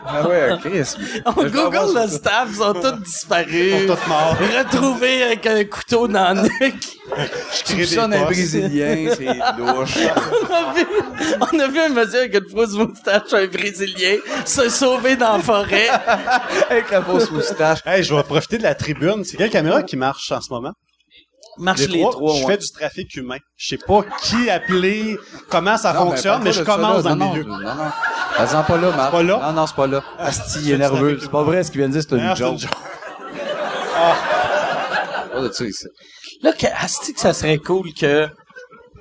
Ah, 0.08 0.28
ouais, 0.28 0.50
Chris. 0.60 0.96
On 1.24 1.34
Google 1.34 2.00
le 2.02 2.08
staff, 2.08 2.48
ils 2.50 2.56
sont 2.56 2.74
tous 2.74 3.04
disparus. 3.04 3.48
Ils 3.52 3.88
sont 3.88 3.96
tous 3.96 4.10
morts. 4.10 4.38
Retrouvés 4.58 5.22
avec 5.22 5.46
un 5.46 5.64
couteau 5.66 6.08
dans 6.08 6.36
le 6.36 6.50
nuque. 6.66 6.88
Je 7.16 7.64
crée 7.64 7.86
des 7.86 8.00
un. 8.00 8.08
Brésilien, 8.08 9.14
c'est 9.16 9.60
louche. 9.60 9.98
on, 10.50 10.54
a 10.54 10.74
vu, 10.74 10.86
on 11.40 11.60
a 11.60 11.68
vu 11.68 11.80
un 11.80 11.90
monsieur 11.90 12.20
avec 12.22 12.34
une 12.34 12.50
fausse 12.50 12.74
moustache, 12.74 13.34
un 13.34 13.46
Brésilien, 13.46 14.18
se 14.46 14.68
sauver 14.70 15.16
dans 15.16 15.38
la 15.38 15.44
forêt. 15.44 15.90
Avec 16.72 16.90
la 16.90 17.04
fausse 17.04 17.30
moustache. 17.30 17.80
Hey, 17.86 18.02
je 18.02 18.16
vais 18.16 18.24
profiter 18.24 18.58
de 18.58 18.64
la 18.64 18.74
tribune. 18.74 19.24
C'est 19.24 19.38
quelle 19.38 19.52
caméra 19.52 19.84
qui 19.84 19.96
marche 19.96 20.32
en 20.32 20.42
ce 20.42 20.52
moment? 20.52 20.74
Marche 21.60 21.88
les, 21.88 22.02
trois, 22.02 22.36
je 22.36 22.44
ouais. 22.44 22.52
fais 22.52 22.58
du 22.58 22.72
trafic 22.72 23.16
humain. 23.16 23.38
Je 23.56 23.68
sais 23.70 23.78
pas 23.78 24.02
qui 24.22 24.50
appeler, 24.50 25.18
comment 25.50 25.78
ça 25.78 25.94
Non, 25.94 26.12
fonctionne, 26.12 26.44
mais, 26.44 26.52
je 26.52 26.64
commence 26.64 27.04
là. 27.04 27.10
dans 27.12 27.16
non, 27.16 27.34
le 27.34 27.40
milieu. 27.40 27.44
Non, 27.50 27.58
non. 27.76 27.92
Vas-en 28.38 28.64
pas 28.64 28.78
là, 28.78 28.92
Marc. 28.96 29.12
pas 29.12 29.24
là? 29.24 29.40
Non, 29.44 29.54
non, 29.54 29.68
c'est 29.68 29.76
pas 29.76 29.88
là. 29.88 30.04
Asti, 30.20 30.60
il 30.62 30.72
est 30.72 30.78
nerveux. 30.78 31.18
C'est 31.22 31.32
pas 31.32 31.44
vrai, 31.44 31.64
ce 31.64 31.72
qu'il 31.72 31.80
vient 31.82 31.90
de 31.90 31.94
dire, 32.00 32.04
c'est 32.08 32.14
Ah, 32.16 32.18
une 32.30 32.36
c'est 32.36 32.44
joke. 32.44 32.60
joke. 32.60 32.72
Pas 35.34 35.42
de 35.42 35.52
ça 35.52 35.66
ici. 35.66 35.88
Là, 36.42 36.54
que, 36.54 36.68
asti 36.68 37.14
que 37.14 37.20
ça 37.20 37.34
serait 37.34 37.58
cool 37.58 37.94
que... 37.94 38.28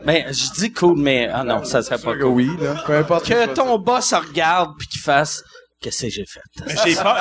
Ben, 0.04 0.24
je 0.32 0.52
dis 0.60 0.72
cool, 0.72 0.98
mais... 0.98 1.28
Ah 1.32 1.42
non, 1.44 1.64
ça 1.64 1.82
serait 1.82 1.98
pas 1.98 2.12
Que 2.14 2.22
cool. 2.22 2.32
oui, 2.32 2.50
là. 2.60 2.74
Peu 2.86 2.96
importe. 2.96 3.26
Que 3.26 3.46
ton 3.54 3.78
boss 3.78 4.12
regarde 4.14 4.70
puis 4.78 4.86
qu'il 4.88 5.00
fasse... 5.00 5.42
Qu'est-ce 5.80 6.02
que 6.06 6.08
j'ai 6.10 6.24
fait? 6.26 6.40
Mais 6.66 6.74
j'ai 6.86 6.94
peur, 6.94 7.16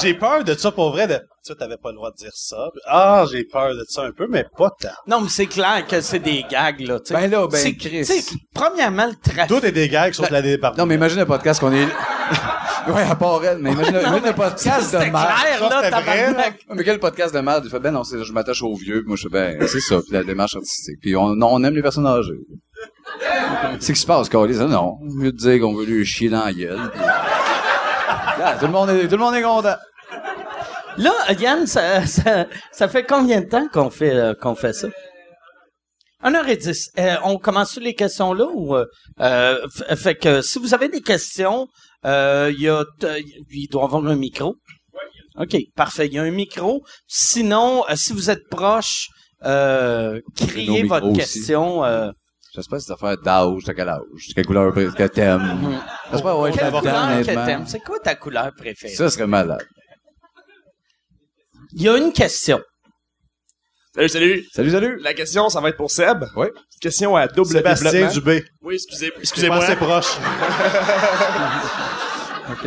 j'ai 0.00 0.14
peur 0.14 0.44
de 0.44 0.54
ça 0.54 0.70
pour 0.70 0.90
vrai. 0.92 1.08
De, 1.08 1.20
tu 1.52 1.56
t'avais 1.56 1.76
pas 1.76 1.90
le 1.90 1.96
droit 1.96 2.10
de 2.10 2.16
dire 2.16 2.32
ça. 2.34 2.68
Ah, 2.86 3.24
j'ai 3.30 3.44
peur 3.44 3.70
de 3.74 3.84
ça 3.88 4.02
un 4.02 4.12
peu, 4.12 4.26
mais 4.28 4.44
pas 4.56 4.70
tant. 4.80 4.88
Non, 5.06 5.20
mais 5.20 5.28
c'est 5.28 5.46
clair 5.46 5.86
que 5.88 6.00
c'est 6.00 6.18
des 6.18 6.44
gags, 6.50 6.80
là. 6.80 6.98
tu 7.00 7.06
sais. 7.06 7.14
Ben 7.14 7.30
là, 7.30 7.46
ben, 7.46 7.56
C'est- 7.58 7.74
Chris. 7.76 8.04
tu 8.04 8.04
sais, 8.04 8.34
Premièrement, 8.54 9.06
le 9.06 9.14
trafic. 9.14 9.48
Tout 9.48 9.64
est 9.64 9.72
des 9.72 9.88
gags 9.88 10.12
sauf 10.14 10.30
la 10.30 10.42
débardure. 10.42 10.78
Non, 10.78 10.86
mais 10.86 10.94
imagine 10.96 11.20
un 11.20 11.26
podcast 11.26 11.60
qu'on 11.60 11.72
est. 11.72 11.84
ouais, 12.88 13.02
à 13.08 13.14
part 13.14 13.44
elle, 13.44 13.58
mais 13.58 13.72
imagine, 13.72 13.96
imagine 13.96 14.26
un 14.26 14.32
podcast 14.32 14.92
de 14.92 14.98
merde. 14.98 15.12
clair, 15.12 15.58
Ça, 15.58 15.68
là, 15.82 15.90
tabarnak. 15.90 16.58
Mais 16.74 16.84
quel 16.84 16.98
podcast 16.98 17.34
de 17.34 17.40
merde? 17.40 17.62
Il 17.64 17.70
fait, 17.70 17.78
ben 17.80 17.90
non, 17.92 18.02
c'est- 18.04 18.22
je 18.24 18.32
m'attache 18.32 18.62
aux 18.62 18.74
vieux, 18.74 19.00
puis 19.00 19.08
moi 19.08 19.16
je 19.16 19.22
fais, 19.28 19.56
ben, 19.58 19.66
c'est 19.68 19.80
ça, 19.80 19.96
puis 20.00 20.12
la 20.12 20.24
démarche 20.24 20.56
artistique. 20.56 20.96
Puis 21.00 21.14
on, 21.16 21.62
aime 21.64 21.74
les 21.74 21.82
personnes 21.82 22.06
âgées. 22.06 22.32
C'est 23.78 23.88
ce 23.88 23.92
qui 23.92 24.00
se 24.00 24.06
passe, 24.06 24.28
Carlis? 24.28 24.56
Non, 24.56 24.96
mieux 25.02 25.32
de 25.32 25.36
dire 25.36 25.60
qu'on 25.60 25.74
veut 25.74 25.84
lui 25.84 26.04
chier 26.04 26.28
dans 26.28 26.44
la 26.44 26.52
gueule. 26.52 26.90
puis- 26.92 27.00
Là, 28.38 28.56
tout 28.60 28.66
le 28.66 28.72
monde 28.72 28.90
est, 28.90 29.06
tout 29.08 29.16
le 29.16 29.22
monde 29.22 29.34
est 29.34 29.42
content. 29.42 29.76
Là, 30.98 31.12
Yann, 31.38 31.66
ça, 31.66 32.06
ça, 32.06 32.46
ça 32.72 32.88
fait 32.88 33.04
combien 33.04 33.40
de 33.40 33.46
temps 33.48 33.68
qu'on 33.68 33.90
fait, 33.90 34.14
euh, 34.14 34.34
qu'on 34.34 34.54
fait 34.54 34.72
ça? 34.72 34.88
1h10. 36.24 36.88
Euh, 36.98 37.16
on 37.24 37.38
commence 37.38 37.72
sur 37.72 37.82
les 37.82 37.94
questions 37.94 38.32
là 38.32 38.46
ou 38.52 38.74
euh, 38.74 38.84
euh, 39.20 39.58
fait 39.96 40.16
que 40.16 40.40
si 40.40 40.58
vous 40.58 40.74
avez 40.74 40.88
des 40.88 41.02
questions, 41.02 41.68
euh, 42.04 42.50
il 42.54 42.62
y 42.62 42.68
a 42.68 42.84
il 43.50 43.68
doit 43.70 43.84
avoir 43.84 44.04
un 44.06 44.16
micro. 44.16 44.56
OK, 45.38 45.56
parfait, 45.76 46.06
il 46.06 46.14
y 46.14 46.18
a 46.18 46.22
un 46.22 46.30
micro. 46.30 46.82
Sinon, 47.06 47.84
si 47.94 48.14
vous 48.14 48.30
êtes 48.30 48.48
proche, 48.50 49.08
euh, 49.44 50.18
criez 50.36 50.82
votre 50.84 51.12
question. 51.12 51.82
J'espère 52.54 52.78
que 52.78 52.84
c'est 52.84 52.92
affaire 52.92 53.18
d'âge, 53.18 53.62
t'as 53.66 53.74
quel 53.74 53.88
âge, 53.90 54.00
quelle 54.34 54.46
couleur 54.46 54.72
que 54.72 55.06
t'aimes. 55.08 55.78
J'espère, 56.10 56.38
ouais, 56.38 56.50
honnêtement. 56.50 57.44
t'aimes? 57.44 57.66
C'est 57.66 57.80
quoi 57.80 57.98
ta 58.00 58.14
couleur 58.14 58.50
préférée? 58.56 58.94
Ça 58.94 59.10
serait 59.10 59.26
malade. 59.26 59.62
Il 61.76 61.82
y 61.82 61.88
a 61.88 61.96
une 61.98 62.12
question. 62.12 62.60
Salut, 63.94 64.08
salut. 64.08 64.44
Salut, 64.52 64.70
salut. 64.70 64.98
La 65.02 65.14
question, 65.14 65.48
ça 65.50 65.60
va 65.60 65.68
être 65.68 65.76
pour 65.76 65.90
Seb. 65.90 66.24
Oui. 66.36 66.46
Question 66.80 67.16
à 67.16 67.26
double 67.28 67.50
Sébastien 67.50 67.90
développement. 67.92 68.14
Dubé. 68.14 68.44
Oui, 68.62 68.74
excusez, 68.74 69.06
C'est 69.06 69.10
pas 69.12 69.20
excusez-moi. 69.20 69.58
assez 69.64 69.76
proche. 69.76 70.16
OK. 72.50 72.66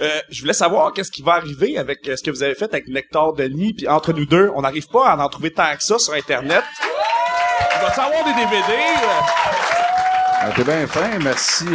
Euh, 0.00 0.20
je 0.30 0.40
voulais 0.40 0.52
savoir 0.54 0.92
qu'est-ce 0.92 1.10
qui 1.10 1.22
va 1.22 1.34
arriver 1.34 1.76
avec 1.78 2.06
euh, 2.08 2.16
ce 2.16 2.22
que 2.22 2.30
vous 2.30 2.42
avez 2.42 2.54
fait 2.54 2.64
avec 2.72 2.88
Nectar 2.88 3.34
Denis, 3.34 3.74
puis 3.74 3.88
entre 3.88 4.12
nous 4.12 4.26
deux, 4.26 4.50
on 4.54 4.62
n'arrive 4.62 4.88
pas 4.88 5.10
à 5.10 5.16
en 5.16 5.28
trouver 5.28 5.52
tant 5.52 5.76
que 5.76 5.82
ça 5.84 5.98
sur 5.98 6.14
Internet. 6.14 6.64
Il 7.76 7.82
va 7.82 7.92
savoir 7.92 8.24
des 8.24 8.32
DVD. 8.32 8.72
euh, 8.72 9.20
Ah, 10.40 10.50
T'es 10.56 10.64
bien 10.64 10.86
fin, 10.86 11.18
merci. 11.18 11.66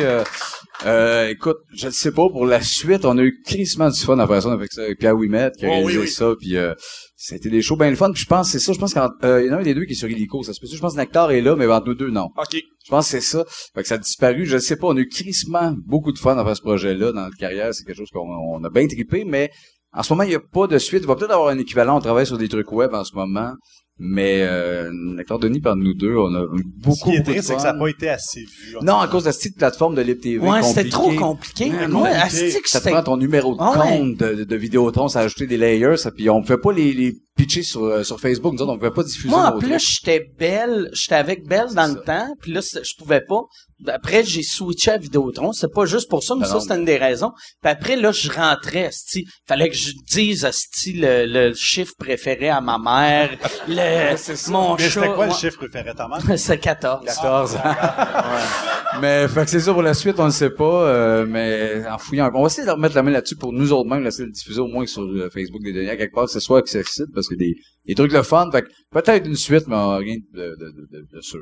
Euh, 0.86 0.88
euh, 0.88 1.30
écoute, 1.30 1.58
je 1.74 1.88
ne 1.88 1.91
sais 1.91 2.12
pas, 2.12 2.30
pour 2.30 2.45
la 2.45 2.62
suite, 2.62 3.04
on 3.06 3.18
a 3.18 3.24
eu 3.24 3.41
crissement 3.44 3.90
du 3.90 3.99
fun 3.99 4.20
à 4.20 4.28
faire 4.28 4.44
ça 4.44 4.52
avec 4.52 4.72
ça, 4.72 4.84
avec 4.84 4.99
Pierre 4.99 5.16
Ouimet 5.16 5.52
qui 5.58 5.66
a 5.66 5.70
Oh, 5.70 5.72
réalisé 5.72 5.98
oui, 5.98 6.04
oui. 6.06 6.10
ça, 6.12 6.34
puis 6.40 6.56
euh, 6.56 6.74
c'était 7.16 7.49
des 7.49 7.62
shows 7.62 7.78
bien 7.78 7.90
le 7.90 7.95
fun. 7.95 8.12
Puis 8.12 8.22
je 8.24 8.28
pense, 8.28 8.52
c'est 8.52 8.60
ça, 8.60 8.74
je 8.74 8.78
pense 8.80 8.94
qu'il 8.94 9.02
y 9.02 9.06
en 9.06 9.10
a 9.54 9.58
un 9.58 9.64
des 9.64 9.74
deux 9.74 9.86
qui 9.86 9.94
est 9.94 9.95
sur 9.95 10.10
Illico, 10.10 10.44
ça 10.44 10.54
se 10.54 10.60
peut 10.60 10.68
Je 10.72 10.80
pense 10.80 10.94
que 10.94 10.99
Nectar 10.99 11.32
est 11.32 11.41
là, 11.41 11.56
mais 11.56 11.66
entre 11.68 11.88
nous 11.88 11.95
deux, 11.95 12.12
non. 12.12 12.26
OK. 12.38 12.54
Je 12.54 12.90
pense 12.90 13.06
que 13.06 13.12
c'est 13.20 13.22
ça. 13.22 13.44
Fait 13.76 13.82
que 13.82 13.88
ça 13.88 13.95
a 13.95 13.98
disparu. 13.98 14.45
Je 14.45 14.58
sais 14.60 14.76
pas, 14.78 14.88
on 14.88 14.95
a 14.95 14.99
eu 14.99 15.08
crissement 15.10 15.74
beaucoup 15.86 16.12
de 16.12 16.20
fun 16.20 16.38
à 16.38 16.45
faire 16.45 16.56
ce 16.56 16.62
projet-là 16.62 17.12
dans 17.12 17.24
notre 17.24 17.38
carrière. 17.38 17.74
C'est 17.74 17.84
quelque 17.84 17.98
chose 17.98 18.12
qu'on 18.12 18.30
on 18.30 18.64
a 18.64 18.70
bien 18.70 18.88
trippé, 18.88 19.26
mais 19.26 19.49
en 19.94 20.04
ce 20.04 20.14
moment, 20.14 20.24
il 20.24 20.30
n'y 20.30 20.36
a 20.36 20.40
pas 20.40 20.68
de 20.68 20.78
suite. 20.78 21.02
Il 21.04 21.08
va 21.08 21.16
peut-être 21.16 21.32
avoir 21.32 21.49
un 21.49 21.58
équivalent. 21.58 21.98
On 21.98 22.02
travaille 22.02 22.28
sur 22.28 22.38
des 22.38 22.48
trucs 22.49 22.72
web 22.72 22.94
en 22.94 23.04
ce 23.04 23.16
moment. 23.16 23.54
Mais 23.99 24.41
euh, 24.44 24.91
Nectar 24.94 25.40
Denis, 25.40 25.60
par 25.60 25.76
nous 25.76 25.95
deux, 25.95 26.15
on 26.15 26.34
a 26.36 26.44
eu 26.56 26.61
Ce 26.61 26.64
beaucoup, 26.88 27.10
qui 27.10 27.15
est 27.15 27.19
beaucoup 27.19 27.32
triste, 27.32 27.48
c'est 27.48 27.56
que 27.56 27.61
ça 27.61 27.74
n'a 27.74 27.80
pas 27.80 27.88
été 27.88 28.10
assez 28.10 28.41
vu. 28.41 28.78
Non, 28.84 28.99
à 28.99 29.07
cause 29.07 29.24
de 29.24 29.32
cette 29.32 29.41
petite 29.41 29.57
plateforme 29.57 29.95
de 29.95 30.02
LibTV. 30.02 30.38
Ouais, 30.38 30.61
c'était 30.61 30.90
trop 30.90 31.11
compliqué. 31.14 31.72
Ouais, 31.72 31.88
Moi, 31.88 32.10
que 32.30 32.69
Ça 32.69 32.80
te 32.80 32.90
prend 32.90 33.02
ton 33.02 33.18
numéro 33.18 33.56
de 33.56 33.60
Ah 33.60 33.72
ouais. 33.72 33.98
compte 33.98 34.18
de, 34.18 34.36
de, 34.36 34.44
de 34.44 34.56
Vidéotron, 34.56 35.07
ça 35.07 35.22
a 35.22 35.24
ajouté 35.24 35.48
des 35.48 35.57
layers, 35.57 35.98
ça, 35.98 36.11
puis 36.11 36.30
on 36.30 36.41
pouvait 36.41 36.60
pas 36.60 36.74
les, 36.74 36.94
les 36.94 37.15
pitcher 37.36 37.64
sur, 37.64 37.84
euh, 37.86 38.03
sur 38.03 38.19
Facebook, 38.19 38.53
nous 38.53 38.61
autres, 38.61 38.74
on 38.74 38.78
pouvait 38.78 38.91
pas 38.91 39.03
diffuser 39.03 39.30
Moi, 39.30 39.45
en 39.45 39.57
plus, 39.57 39.80
j'étais 39.80 40.28
belle, 40.38 40.90
j'étais 40.94 41.15
avec 41.15 41.48
Belle 41.48 41.74
dans 41.74 41.88
le 41.88 41.99
temps, 42.02 42.28
puis 42.41 42.52
là, 42.52 42.61
je 42.61 42.94
pouvais 42.98 43.22
pas. 43.22 43.41
Après, 43.86 44.24
j'ai 44.24 44.41
switché 44.41 44.91
à 44.91 44.98
Vidéotron. 44.98 45.52
C'est 45.54 45.72
pas 45.72 45.86
juste 45.86 46.10
pour 46.10 46.24
ça, 46.24 46.34
mais 46.36 46.41
Ben 46.41 46.48
ça, 46.48 46.60
c'était 46.60 46.76
une 46.76 46.86
des 46.86 46.98
raisons. 46.98 47.32
Puis 47.62 47.72
après, 47.72 47.95
là, 47.95 48.12
je 48.12 48.32
rentrais, 48.32 48.86
asti. 48.88 49.26
Fallait 49.48 49.70
que 49.70 49.76
je 49.76 49.91
dise, 50.12 50.45
asti, 50.45 50.94
le, 50.94 51.26
le 51.28 51.54
chiffre 51.54 51.94
préféré 51.98 52.49
à 52.49 52.60
ma 52.60 52.80
mère, 52.80 53.38
le, 53.68 54.52
mon 54.52 54.76
Mais 54.76 54.84
chat. 54.84 54.90
c'était 55.02 55.14
quoi 55.14 55.26
le 55.28 55.32
ouais. 55.32 55.38
chiffre 55.38 55.58
préféré 55.58 55.90
à 55.90 55.94
ta 55.94 56.08
mère? 56.08 56.20
C'est 56.40 56.58
14. 56.60 57.06
14 57.06 57.58
Mais, 59.02 59.28
fait 59.28 59.44
que 59.44 59.49
c'est 59.52 59.60
ça 59.60 59.74
pour 59.74 59.84
la 59.84 59.94
suite, 59.94 60.20
on 60.20 60.26
ne 60.26 60.32
sait 60.32 60.49
pas, 60.49 60.88
euh, 60.90 61.26
mais 61.28 61.84
en 61.88 61.98
fouillant 61.99 62.26
un 62.26 62.32
peu. 62.32 62.38
On 62.38 62.41
va 62.41 62.48
essayer 62.48 62.66
de 62.66 62.72
remettre 62.72 62.95
la 62.95 63.04
main 63.04 63.12
là-dessus 63.12 63.36
pour 63.36 63.54
nous 63.54 63.72
autres 63.72 63.88
mêmes, 63.88 64.04
de 64.04 64.10
le 64.24 64.32
diffuser 64.32 64.60
au 64.60 64.68
moins 64.68 64.88
sur 64.88 65.04
le 65.04 65.30
Facebook 65.30 65.62
des 65.62 65.74
derniers, 65.74 65.98
quelque 65.98 66.16
part, 66.16 66.26
que 66.26 66.32
ce 66.32 66.40
soit 66.40 66.60
accessible, 66.60 67.10
parce 67.14 67.28
que 67.28 67.36
des, 67.36 67.54
des 67.86 67.94
trucs 67.94 68.12
de 68.12 68.22
fun. 68.24 68.49
Fait 68.52 68.64
que 68.64 68.68
peut-être 68.91 69.28
une 69.28 69.36
suite, 69.36 69.68
mais 69.68 69.76
rien 69.98 70.16
de, 70.34 70.40
de, 70.40 70.56
de, 70.56 70.88
de, 70.91 71.06
de 71.14 71.22
sûr. 71.22 71.41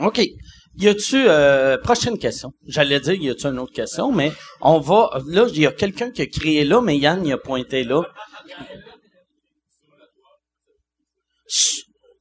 OK. 0.00 0.20
Y 0.78 0.88
a-tu, 0.88 1.16
euh, 1.16 1.78
prochaine 1.78 2.18
question. 2.18 2.52
J'allais 2.66 3.00
dire, 3.00 3.14
y 3.14 3.30
a-tu 3.30 3.46
une 3.46 3.58
autre 3.58 3.72
question, 3.72 4.12
mais 4.12 4.30
on 4.60 4.78
va, 4.78 5.22
là, 5.26 5.46
il 5.48 5.58
y 5.60 5.66
a 5.66 5.72
quelqu'un 5.72 6.10
qui 6.10 6.20
a 6.20 6.26
crié 6.26 6.64
là, 6.64 6.82
mais 6.82 6.98
Yann, 6.98 7.24
il 7.24 7.32
a 7.32 7.38
pointé 7.38 7.82
là. 7.82 8.02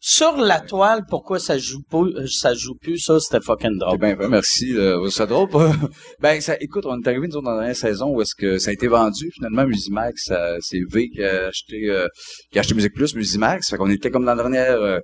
Sur 0.08 0.38
la 0.38 0.62
toile, 0.62 1.02
pourquoi 1.10 1.40
ça 1.40 1.58
joue 1.58 1.82
pas, 1.90 1.98
euh, 2.04 2.28
ça 2.28 2.54
joue 2.54 2.76
plus, 2.76 3.00
ça, 3.00 3.20
c'était 3.20 3.44
fucking 3.44 3.80
drôle. 3.80 3.98
bien 3.98 4.16
fait, 4.16 4.28
merci. 4.28 4.72
Euh, 4.78 5.10
c'est 5.10 5.26
drôle, 5.26 5.50
ben, 6.20 6.40
ça, 6.42 6.56
écoute, 6.62 6.86
on 6.86 7.02
est 7.02 7.08
arrivé, 7.08 7.28
nous 7.28 7.42
dans 7.42 7.50
la 7.52 7.58
dernière 7.62 7.76
saison 7.76 8.10
où 8.12 8.22
est-ce 8.22 8.36
que 8.36 8.60
ça 8.60 8.70
a 8.70 8.74
été 8.74 8.88
vendu, 8.88 9.32
finalement, 9.34 9.66
Musimax, 9.66 10.26
ça- 10.26 10.58
c'est 10.62 10.80
V 10.88 11.10
qui 11.10 11.24
a 11.24 11.48
acheté, 11.48 11.90
euh, 11.90 12.08
qui 12.52 12.60
a 12.60 12.62
acheté 12.62 12.76
Musique 12.76 12.94
Plus, 12.94 13.16
Musimax. 13.16 13.68
Fait 13.72 13.78
qu'on 13.78 13.90
était 13.90 14.12
comme 14.12 14.26
dans 14.26 14.36
le 14.36 14.44
dernier, 14.44 14.60
euh, 14.60 15.00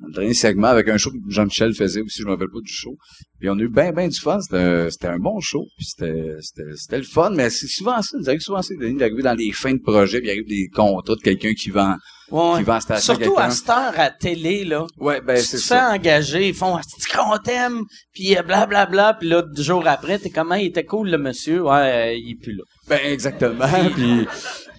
dans 0.00 0.08
le 0.08 0.14
dernier 0.14 0.34
segment 0.34 0.68
avec 0.68 0.88
un 0.88 0.96
show 0.98 1.10
que 1.10 1.16
Jean-Michel 1.28 1.74
faisait 1.74 2.00
aussi, 2.00 2.20
je 2.22 2.26
me 2.26 2.30
rappelle 2.32 2.48
pas 2.52 2.60
du 2.60 2.72
show. 2.72 2.96
Puis 3.40 3.48
on 3.50 3.54
a 3.58 3.60
eu 3.60 3.68
bien, 3.68 3.92
bien 3.92 4.08
du 4.08 4.18
fun. 4.18 4.38
C'était, 4.40 4.56
un- 5.06 5.12
un 5.14 5.18
bon 5.18 5.40
show. 5.40 5.64
Puis 5.76 5.86
c'était, 5.86 6.96
le 6.98 7.02
fun. 7.02 7.30
Mais 7.30 7.50
c'est 7.50 7.66
souvent 7.68 8.00
ça. 8.02 8.16
Nous 8.18 8.28
arrive 8.28 8.40
souvent 8.40 8.62
ça, 8.62 8.74
Denis, 8.80 8.98
d'arriver 8.98 9.22
dans 9.22 9.34
les 9.34 9.52
fins 9.52 9.72
de 9.74 9.80
projet, 9.80 10.18
puis 10.20 10.28
il 10.28 10.30
arrive 10.32 10.46
des 10.48 10.68
contrats 10.74 11.14
de 11.14 11.20
quelqu'un 11.20 11.52
qui 11.54 11.70
vend, 11.70 11.94
Ouais. 12.30 12.58
qui 12.58 12.64
vend 12.64 12.78
station 12.80 13.14
Surtout 13.14 13.38
à 13.38 13.48
cette 13.50 13.70
heure 13.70 13.94
à 13.96 14.10
télé, 14.10 14.64
là. 14.64 14.86
Ouais, 14.98 15.20
ben, 15.22 15.36
c'est 15.38 15.56
ça. 15.58 15.92
engager, 15.92 16.48
ils 16.48 16.54
font 16.54 16.76
Asti 16.76 17.06
qu'on 17.14 17.38
t'aime, 17.38 17.84
puis 18.12 18.36
euh, 18.36 18.42
blablabla, 18.42 19.14
puis 19.18 19.28
là, 19.30 19.42
deux 19.42 19.62
jours 19.62 19.86
après, 19.86 20.18
t'es 20.18 20.28
comment, 20.28 20.54
il 20.56 20.66
était 20.66 20.84
cool, 20.84 21.08
le 21.10 21.16
monsieur, 21.18 21.62
ouais, 21.62 21.70
euh, 21.72 22.14
il 22.14 22.32
est 22.32 22.42
plus 22.42 22.52
là. 22.54 22.64
Ben 22.88 23.00
exactement. 23.04 23.66
puis, 23.94 24.26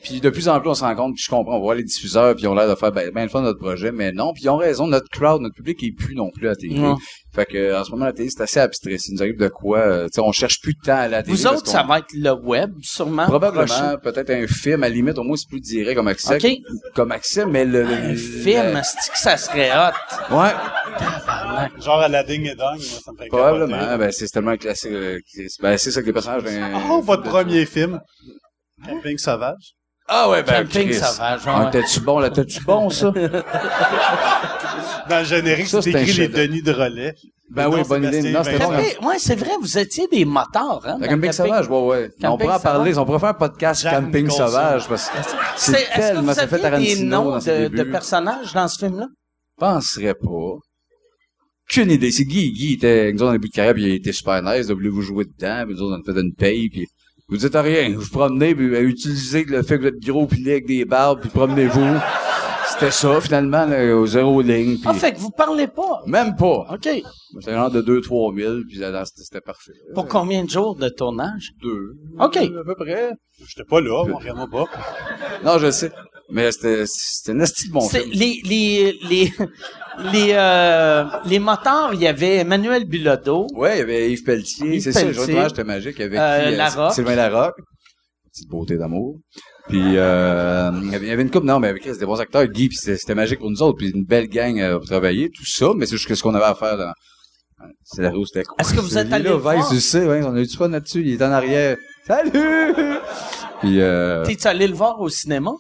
puis 0.04 0.20
de 0.22 0.30
plus 0.30 0.48
en 0.50 0.60
plus 0.60 0.70
on 0.70 0.74
se 0.76 0.82
rend 0.84 0.96
compte, 0.96 1.14
puis 1.16 1.24
je 1.26 1.30
comprends, 1.30 1.58
on 1.58 1.62
voit 1.62 1.76
les 1.76 1.84
diffuseurs, 1.84 2.34
puis 2.36 2.44
ils 2.44 2.48
ont 2.48 2.56
l'air 2.56 2.70
de 2.70 2.76
faire 2.76 2.92
ben, 2.92 3.12
ben 3.12 3.24
le 3.24 3.30
fun 3.30 3.40
de 3.42 3.46
notre 3.46 3.60
projet, 3.60 3.92
mais 3.92 4.12
non, 4.12 4.34
puis 4.34 4.44
ils 4.44 4.50
ont 4.50 4.58
raison, 4.58 4.88
notre 4.88 5.10
crowd, 5.10 5.42
notre 5.42 5.56
public 5.56 5.82
est 5.84 5.92
plus 5.92 6.16
non 6.16 6.30
plus 6.32 6.48
à 6.48 6.52
la 6.52 6.56
télé. 6.56 6.76
Non. 6.80 6.98
Fait 7.34 7.46
que 7.46 7.80
en 7.80 7.84
ce 7.84 7.92
moment 7.92 8.06
la 8.06 8.14
télé 8.14 8.30
c'est 8.32 8.42
assez 8.42 8.60
abstrait. 8.60 8.96
Il 9.08 9.14
nous 9.14 9.22
arrive 9.22 9.38
de 9.38 9.48
quoi, 9.50 9.80
euh, 9.80 10.06
tu 10.06 10.14
sais, 10.16 10.22
on 10.22 10.32
cherche 10.32 10.60
plus 10.62 10.74
de 10.74 10.80
temps 10.84 10.96
à 10.98 11.08
la 11.08 11.22
télé. 11.24 11.38
Vous 11.38 11.44
parce 11.44 11.58
autres, 11.58 11.68
ça 11.70 11.84
va 11.84 12.00
être 12.00 12.14
le 12.14 12.32
web, 12.32 12.74
sûrement. 12.82 13.26
Probablement, 13.28 13.98
peut-être 14.02 14.32
un 14.32 14.48
film, 14.48 14.84
à 14.84 14.90
la 14.90 14.96
limite, 14.96 15.18
au 15.20 15.24
moins 15.24 15.38
c'est 15.38 15.48
plus 15.48 15.60
direct 15.62 15.96
comme 15.96 16.08
accès. 16.08 16.36
OK. 16.38 16.58
Comme 16.96 17.12
accès, 17.12 17.46
mais 17.46 17.66
le, 17.66 17.84
le- 17.84 17.94
Un 17.94 18.10
le- 18.10 18.16
film, 18.16 18.64
le- 18.72 18.78
asti 18.78 19.10
que 19.12 19.18
ça 19.20 19.38
serait 19.38 19.70
hot? 19.72 20.34
Ouais, 20.36 20.52
Genre 21.82 22.00
Aladdin 22.00 22.44
et 22.46 22.56
Dong, 22.56 22.78
moi, 22.78 23.00
ça 23.04 23.12
me 23.12 23.18
fait 23.18 23.28
probablement. 23.28 23.78
capoter. 23.78 23.98
Ben 23.98 24.12
c'est 24.12 24.28
tellement 24.28 24.52
un 24.52 24.58
classique. 24.58 24.92
euh, 24.92 25.20
c'est- 25.26 25.62
Ben 25.62 25.78
c'est 25.78 25.92
ça 25.92 26.02
que 26.02 26.08
les 26.08 26.14
personnages. 26.14 26.44
d'un- 26.44 26.82
Oh, 26.90 27.02
votre 27.02 27.24
de- 27.24 27.30
premier 27.30 27.66
film. 27.66 28.00
Camping 28.86 29.18
sauvage. 29.18 29.74
Ah 30.12 30.28
ouais, 30.30 30.42
ben, 30.44 30.64
Camping 30.64 30.90
Chris. 30.90 30.96
sauvage, 30.96 31.46
ouais. 31.46 31.52
Ah, 31.56 31.70
T'es-tu 31.72 32.00
bon, 32.02 32.20
là? 32.20 32.30
T'es-tu 32.32 32.64
bon, 32.64 32.90
ça? 32.90 33.12
Dans 35.10 35.20
le 35.20 35.24
générique, 35.24 35.68
Ça, 35.68 35.82
c'est 35.82 35.92
c'est 35.92 35.98
un 35.98 36.02
écrit 36.02 36.12
les 36.14 36.24
chef-d'œuvre. 36.24 36.48
Denis 36.48 36.62
de 36.62 36.72
relais. 36.72 37.14
Ben 37.52 37.68
oui, 37.68 37.82
bonne 37.88 38.04
idée. 38.04 38.32
Non, 38.32 38.44
c'était 38.44 38.60
bon. 38.60 38.70
Camping- 38.72 39.08
ouais, 39.08 39.16
c'est 39.18 39.36
vrai, 39.36 39.52
vous 39.60 39.78
étiez 39.78 40.08
des 40.08 40.24
motards, 40.26 40.82
hein? 40.86 40.98
Dans 41.00 41.08
camping 41.08 41.32
sauvage, 41.32 41.68
ouais, 41.68 41.82
ouais. 41.82 42.10
on 42.24 42.38
pourrait 42.38 42.56
en 42.56 42.60
parler, 42.60 42.98
on 42.98 43.06
pourrait 43.06 43.20
faire 43.20 43.30
un 43.30 43.34
podcast 43.34 43.84
camping 43.90 44.24
Nicholson. 44.28 44.46
sauvage, 44.48 44.88
parce 44.88 45.10
que 45.10 45.18
C'est- 45.24 45.72
c'est 45.72 45.82
Est-ce 45.82 45.90
que 45.90 45.96
tellement, 45.96 46.22
vous 46.22 46.34
ça 46.34 46.48
fait 46.48 46.64
aviez 46.66 46.96
des 46.96 47.02
Tarantino 47.02 47.24
noms 47.24 47.30
dans 47.32 47.40
ses 47.40 47.60
de, 47.60 47.68
de 47.70 47.78
débuts. 47.78 47.92
personnages 47.92 48.54
dans 48.54 48.68
ce 48.68 48.78
film-là? 48.86 49.08
penserais 49.58 50.14
pas. 50.14 50.58
Qu'une 51.70 51.92
idée. 51.92 52.12
C'est 52.12 52.24
Guy. 52.26 52.52
Guy 52.52 52.74
était, 52.74 53.12
nous 53.14 53.22
autres, 53.22 53.30
en 53.30 53.34
début 53.34 53.50
de 53.50 53.54
carrière, 53.54 53.74
puis 53.74 53.84
il 53.84 53.94
était 53.96 54.12
super 54.14 54.42
nice. 54.42 54.68
Là, 54.70 54.74
voulez-vous 54.74 55.02
jouer 55.02 55.26
dedans? 55.26 55.64
Puis 55.66 55.76
nous 55.76 55.82
autres, 55.84 56.02
on 56.06 56.10
a 56.12 56.14
fait 56.14 56.20
une 56.22 56.34
paye, 56.34 56.70
puis 56.70 56.88
vous 57.30 57.38
dites 57.38 57.56
rien. 57.56 57.96
Vous 57.98 58.10
promenez, 58.10 58.56
puis 58.56 58.74
euh, 58.76 58.82
utilisez 58.82 59.44
le 59.46 59.62
fait 59.64 59.78
que 59.78 59.82
vous 59.82 59.88
êtes 59.88 60.00
gros, 60.04 60.26
puis 60.28 60.44
laid 60.44 60.52
avec 60.54 60.66
des 60.68 60.86
barbes, 60.86 61.22
puis 61.22 61.30
promenez-vous. 61.30 61.98
C'était 62.72 62.92
ça, 62.92 63.20
finalement, 63.20 63.66
là, 63.66 63.96
au 63.96 64.06
zéro 64.06 64.42
ligne, 64.42 64.76
puis 64.76 64.84
Ah, 64.86 64.94
fait 64.94 65.12
que 65.14 65.18
vous 65.20 65.32
parlez 65.32 65.68
pas. 65.68 66.02
même 66.06 66.36
pas. 66.36 66.68
OK. 66.72 66.88
C'était 67.40 67.52
un 67.52 67.56
genre 67.56 67.72
de 67.72 67.82
2-3 67.82 68.34
000, 68.40 68.54
puis 68.70 68.78
là, 68.78 69.04
c'était 69.06 69.24
c'était 69.24 69.42
parfait. 69.42 69.74
Pour 69.94 70.08
combien 70.08 70.44
de 70.46 70.50
jours 70.50 70.76
de 70.76 70.88
tournage? 70.88 71.52
Deux. 71.62 71.96
OK. 72.20 72.38
À 72.38 72.64
peu 72.66 72.76
près. 72.76 73.12
J'étais 73.48 73.68
pas 73.68 73.82
là, 73.82 74.06
moi, 74.08 74.20
regarde-moi 74.20 74.48
pas. 74.52 74.66
Non, 75.44 75.58
je 75.60 75.72
sais. 75.72 75.92
Mais 76.32 76.52
c'était, 76.52 76.84
c'était 76.86 77.32
un 77.32 77.40
esti 77.40 77.68
de 77.70 77.74
bon 77.74 77.88
film. 77.90 78.10
les 78.12 78.42
les 78.46 79.00
les 79.10 79.34
les 80.12 80.30
euh, 80.34 81.06
les 81.26 81.40
motards, 81.40 81.94
il 81.94 82.02
y 82.02 82.08
avait 82.08 82.38
Emmanuel 82.38 82.86
Bilodeau. 82.86 83.48
Ouais, 83.56 83.78
il 83.78 83.80
y 83.80 83.82
avait 83.82 84.12
Yves 84.12 84.24
Pelletier, 84.24 84.76
Yves 84.76 84.84
c'est 84.84 84.92
ça, 84.92 85.04
le 85.06 85.16
tournage 85.16 85.52
était 85.52 85.64
magique 85.64 86.00
avec 86.00 86.20
Euh, 86.20 86.52
qui, 86.52 86.56
Larocque. 86.56 86.94
Sylvain 86.94 87.16
Larocque. 87.16 87.56
Petite 88.32 88.48
beauté 88.50 88.78
d'amour. 88.78 89.18
Puis 89.68 89.82
euh, 89.98 90.72
il 90.84 90.92
y 91.08 91.12
avait- 91.12 91.22
une 91.24 91.30
coupe, 91.32 91.44
non, 91.44 91.60
mais 91.60 91.68
avec 91.70 91.84
c'était 91.84 91.98
des 92.00 92.06
bons 92.06 92.20
acteurs, 92.20 92.46
Guy, 92.48 92.70
puis 92.70 92.78
c'était 92.78 92.98
c'était 92.98 93.16
magique 93.16 93.40
pour 93.40 93.50
nous 93.52 93.62
autres, 93.62 93.78
puis 93.78 93.90
une 93.90 94.06
belle 94.06 94.28
gang 94.28 94.60
euh, 94.60 94.78
pour 94.78 94.86
travailler, 94.88 95.30
tout 95.30 95.46
ça, 95.46 95.72
mais 95.76 95.86
c'est 95.88 95.98
juste 95.98 96.14
ce 96.14 96.22
qu'on 96.24 96.34
avait 96.36 96.46
à 96.46 96.56
faire 96.56 96.78
dans 96.78 96.92
c'est 97.84 98.02
la 98.04 98.12
rue, 98.12 98.26
c'était 98.26 98.46
quoi? 98.46 98.56
Est-ce 98.60 98.74
que 98.74 98.80
vous 98.80 98.98
êtes 98.98 99.12
allé 99.12 99.26
là, 99.26 99.32
le 99.32 99.36
Vice, 99.38 99.44
voir? 99.44 99.70
tu 99.70 99.82
sais, 99.82 100.08
ouais, 100.08 100.22
on 100.24 100.34
a 100.36 100.40
eu 100.40 100.46
du 100.48 100.56
fun 100.56 100.70
là-dessus, 100.70 101.02
il 101.06 101.14
est 101.14 101.22
en 101.24 101.32
arrière. 101.32 101.76
Salut! 102.08 102.32
Puis 103.62 103.82
euh, 103.82 104.24
T'es-tu 104.26 104.48
allé 104.48 104.68
le 104.68 104.74
voir 104.74 105.00
au 105.02 105.10
cinéma? 105.10 105.52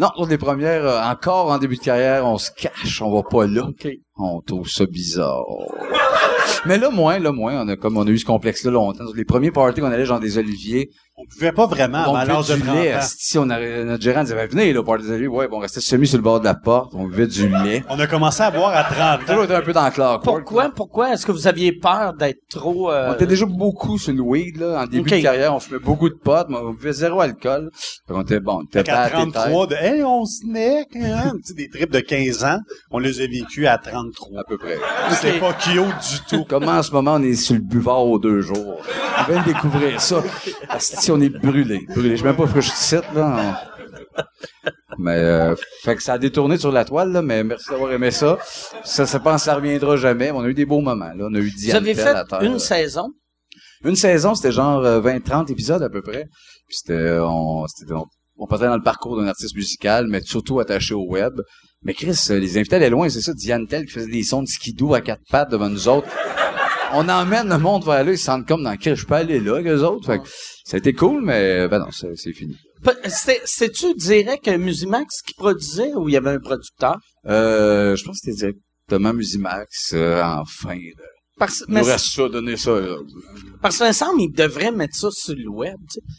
Non, 0.00 0.08
pour 0.14 0.26
les 0.26 0.38
premières, 0.38 0.86
euh, 0.86 1.02
encore 1.02 1.50
en 1.50 1.58
début 1.58 1.76
de 1.76 1.82
carrière, 1.82 2.24
on 2.24 2.38
se 2.38 2.50
cache, 2.50 3.02
on 3.02 3.12
va 3.14 3.22
pas 3.22 3.46
là. 3.46 3.68
On 4.16 4.40
trouve 4.40 4.66
ça 4.66 4.86
bizarre. 4.86 5.44
Mais 6.66 6.78
là, 6.78 6.90
moins, 6.90 7.18
là, 7.18 7.32
moins, 7.32 7.62
on 7.64 7.68
a 7.68 7.76
comme, 7.76 7.96
on 7.96 8.06
a 8.06 8.10
eu 8.10 8.18
ce 8.18 8.24
complexe-là 8.24 8.70
longtemps. 8.70 9.04
Les 9.14 9.24
premiers 9.24 9.50
parties 9.50 9.80
qu'on 9.80 9.90
allait, 9.90 10.04
genre 10.04 10.20
des 10.20 10.36
oliviers, 10.38 10.90
On 11.16 11.24
pouvait 11.26 11.52
pas 11.52 11.66
vraiment, 11.66 12.04
on 12.08 12.14
à 12.14 12.24
l'âge 12.24 12.48
de 12.48 12.54
du 12.54 12.62
30 12.62 12.74
lait. 12.76 12.94
ans. 12.94 13.00
Si 13.02 13.38
on 13.38 13.48
a, 13.50 13.58
notre 13.84 14.02
gérant 14.02 14.22
disait, 14.22 14.34
ben, 14.34 14.48
venez, 14.48 14.72
là, 14.72 14.82
party 14.82 15.04
des 15.04 15.10
oliviers. 15.10 15.28
Ouais, 15.28 15.48
bon, 15.48 15.56
on 15.58 15.60
restait 15.60 15.80
semi 15.80 16.06
sur 16.06 16.16
le 16.18 16.22
bord 16.22 16.40
de 16.40 16.44
la 16.46 16.54
porte, 16.54 16.92
on 16.94 17.06
buvait 17.06 17.26
du 17.26 17.48
lait. 17.48 17.82
On 17.90 17.98
a 17.98 18.06
commencé 18.06 18.42
à 18.42 18.50
boire 18.50 18.74
à 18.74 18.84
30 18.84 18.96
On 18.98 19.02
a 19.02 19.18
toujours 19.26 19.40
ans. 19.40 19.44
été 19.44 19.54
un 19.54 19.60
peu 19.62 19.72
dans 19.74 19.84
le 19.84 19.90
Court, 19.90 20.20
Pourquoi? 20.22 20.64
là. 20.64 20.70
Pourquoi? 20.74 21.12
Est-ce 21.12 21.26
que 21.26 21.32
vous 21.32 21.46
aviez 21.46 21.72
peur 21.72 22.14
d'être 22.14 22.40
trop... 22.50 22.90
euh, 22.90 23.10
On 23.10 23.14
était 23.14 23.26
déjà 23.26 23.44
beaucoup 23.46 23.98
sur 23.98 24.12
le 24.14 24.20
weed, 24.22 24.58
là. 24.58 24.82
En 24.82 24.86
début 24.86 25.10
de 25.10 25.20
carrière, 25.20 25.54
on 25.54 25.60
fumait 25.60 25.78
beaucoup 25.80 26.08
de 26.08 26.14
potes, 26.14 26.46
mais 26.48 26.56
on 26.56 26.72
buvait 26.72 26.92
zéro 26.92 27.20
alcool. 27.20 27.70
Fait 28.06 28.14
qu'on 28.14 28.22
était, 28.22 28.40
bon, 28.40 28.60
on 28.60 28.64
était 28.64 28.84
pas 28.84 28.92
À 28.92 29.02
à 29.02 29.08
tes 29.10 29.16
têtes. 29.16 29.32
33 29.32 29.66
de, 29.66 29.74
hey, 29.74 30.02
on 30.04 30.24
snack, 30.24 30.88
hein? 30.96 31.32
tu 31.36 31.48
sais, 31.48 31.54
des 31.54 31.68
trips 31.68 31.90
de 31.92 32.00
15 32.00 32.44
ans, 32.44 32.58
on 32.90 32.98
les 32.98 33.20
a 33.20 33.26
vécus 33.26 33.66
à 33.66 33.76
33. 33.78 34.40
À 34.40 34.44
peu 34.44 34.56
près. 34.58 34.78
C'était 35.10 35.38
pas 35.38 35.52
cute 35.52 35.74
du 35.74 36.20
Comment 36.48 36.72
en 36.72 36.82
ce 36.82 36.92
moment 36.92 37.14
on 37.14 37.22
est 37.22 37.34
sur 37.34 37.54
le 37.54 37.60
buvard 37.60 38.04
aux 38.06 38.18
deux 38.18 38.40
jours? 38.40 38.80
On 39.18 39.32
vient 39.32 39.42
de 39.42 39.46
découvrir 39.46 40.00
ça. 40.00 40.22
Si 40.78 41.10
on 41.10 41.20
est 41.20 41.28
brûlé, 41.28 41.86
brûlé. 41.88 42.16
Je 42.16 42.16
sais 42.16 42.24
même 42.24 42.36
pas 42.36 42.44
pourquoi 42.44 42.60
je 42.60 42.70
cite, 42.70 43.04
là. 43.14 43.62
Mais, 44.98 45.16
euh, 45.16 45.54
fait 45.82 45.96
que 45.96 46.02
ça 46.02 46.14
a 46.14 46.18
détourné 46.18 46.58
sur 46.58 46.72
la 46.72 46.84
toile, 46.84 47.12
là, 47.12 47.22
mais 47.22 47.42
merci 47.44 47.70
d'avoir 47.70 47.92
aimé 47.92 48.10
ça. 48.10 48.38
Ça, 48.84 49.06
ça 49.06 49.20
pense 49.20 49.36
que 49.36 49.44
ça 49.46 49.54
reviendra 49.54 49.96
jamais, 49.96 50.26
mais 50.26 50.38
on 50.38 50.40
a 50.42 50.48
eu 50.48 50.54
des 50.54 50.66
beaux 50.66 50.80
moments, 50.80 51.12
là. 51.14 51.26
On 51.30 51.34
a 51.34 51.38
eu 51.38 51.50
Vous 51.50 51.74
avez 51.74 51.94
fait 51.94 52.08
à 52.08 52.24
terre, 52.24 52.42
une 52.42 52.54
là. 52.54 52.58
saison? 52.58 53.10
Une 53.84 53.96
saison, 53.96 54.34
c'était 54.34 54.52
genre 54.52 54.84
euh, 54.84 55.00
20-30 55.00 55.50
épisodes 55.50 55.82
à 55.82 55.88
peu 55.88 56.02
près. 56.02 56.24
Puis 56.68 56.76
c'était, 56.78 56.92
euh, 56.92 57.24
on, 57.26 57.66
c'était, 57.66 57.92
on, 57.94 58.04
on 58.36 58.46
passait 58.46 58.66
dans 58.66 58.76
le 58.76 58.82
parcours 58.82 59.16
d'un 59.16 59.26
artiste 59.26 59.54
musical, 59.54 60.06
mais 60.06 60.20
surtout 60.20 60.60
attaché 60.60 60.92
au 60.94 61.06
web. 61.08 61.32
Mais 61.82 61.94
Chris, 61.94 62.26
euh, 62.30 62.38
les 62.38 62.58
invités 62.58 62.76
allaient 62.76 62.90
loin, 62.90 63.08
c'est 63.08 63.22
ça. 63.22 63.32
Diane 63.32 63.66
Tell 63.66 63.86
qui 63.86 63.92
faisait 63.92 64.10
des 64.10 64.22
sons 64.22 64.42
de 64.42 64.48
skidoo 64.48 64.94
à 64.94 65.00
quatre 65.00 65.22
pattes 65.30 65.50
devant 65.50 65.70
nous 65.70 65.88
autres. 65.88 66.08
On 66.92 67.08
emmène 67.08 67.48
le 67.48 67.58
monde 67.58 67.84
vers 67.84 68.04
là, 68.04 68.10
ils 68.10 68.18
se 68.18 68.24
sentent 68.24 68.46
comme 68.46 68.64
dans 68.64 68.76
quel 68.76 68.96
je 68.96 69.06
peux 69.06 69.14
aller 69.14 69.40
là, 69.40 69.62
que 69.62 69.82
autres. 69.82 70.06
Fait 70.06 70.18
que 70.18 70.28
ça 70.64 70.76
a 70.76 70.78
été 70.78 70.92
cool, 70.92 71.24
mais 71.24 71.68
ben 71.68 71.78
non, 71.78 71.90
c'est, 71.90 72.32
fini. 72.32 72.56
C'était-tu 73.06 73.94
direct 73.94 74.48
Musimax 74.48 75.22
qui 75.22 75.34
produisait 75.34 75.94
ou 75.94 76.08
il 76.08 76.12
y 76.12 76.16
avait 76.16 76.30
un 76.30 76.40
producteur? 76.40 76.98
Euh, 77.26 77.96
je 77.96 78.04
pense 78.04 78.20
que 78.20 78.32
c'était 78.32 78.52
directement 78.88 79.14
Musimax, 79.14 79.92
euh, 79.94 80.22
enfin. 80.22 80.74
là. 80.74 81.09
Parce, 81.40 81.64
Il 81.66 81.72
mais 81.74 81.80
nous 81.80 81.86
reste 81.86 82.06
ça, 82.14 82.28
donner 82.28 82.56
ça. 82.58 82.78
là. 82.78 82.96
Parce 83.62 83.78
que, 83.78 83.88
me 83.88 83.92
semble, 83.92 84.20
ils 84.20 84.30
devraient 84.32 84.70
mettre 84.72 84.94
ça 84.94 85.08
sur 85.10 85.34
le 85.34 85.48
web. 85.48 85.76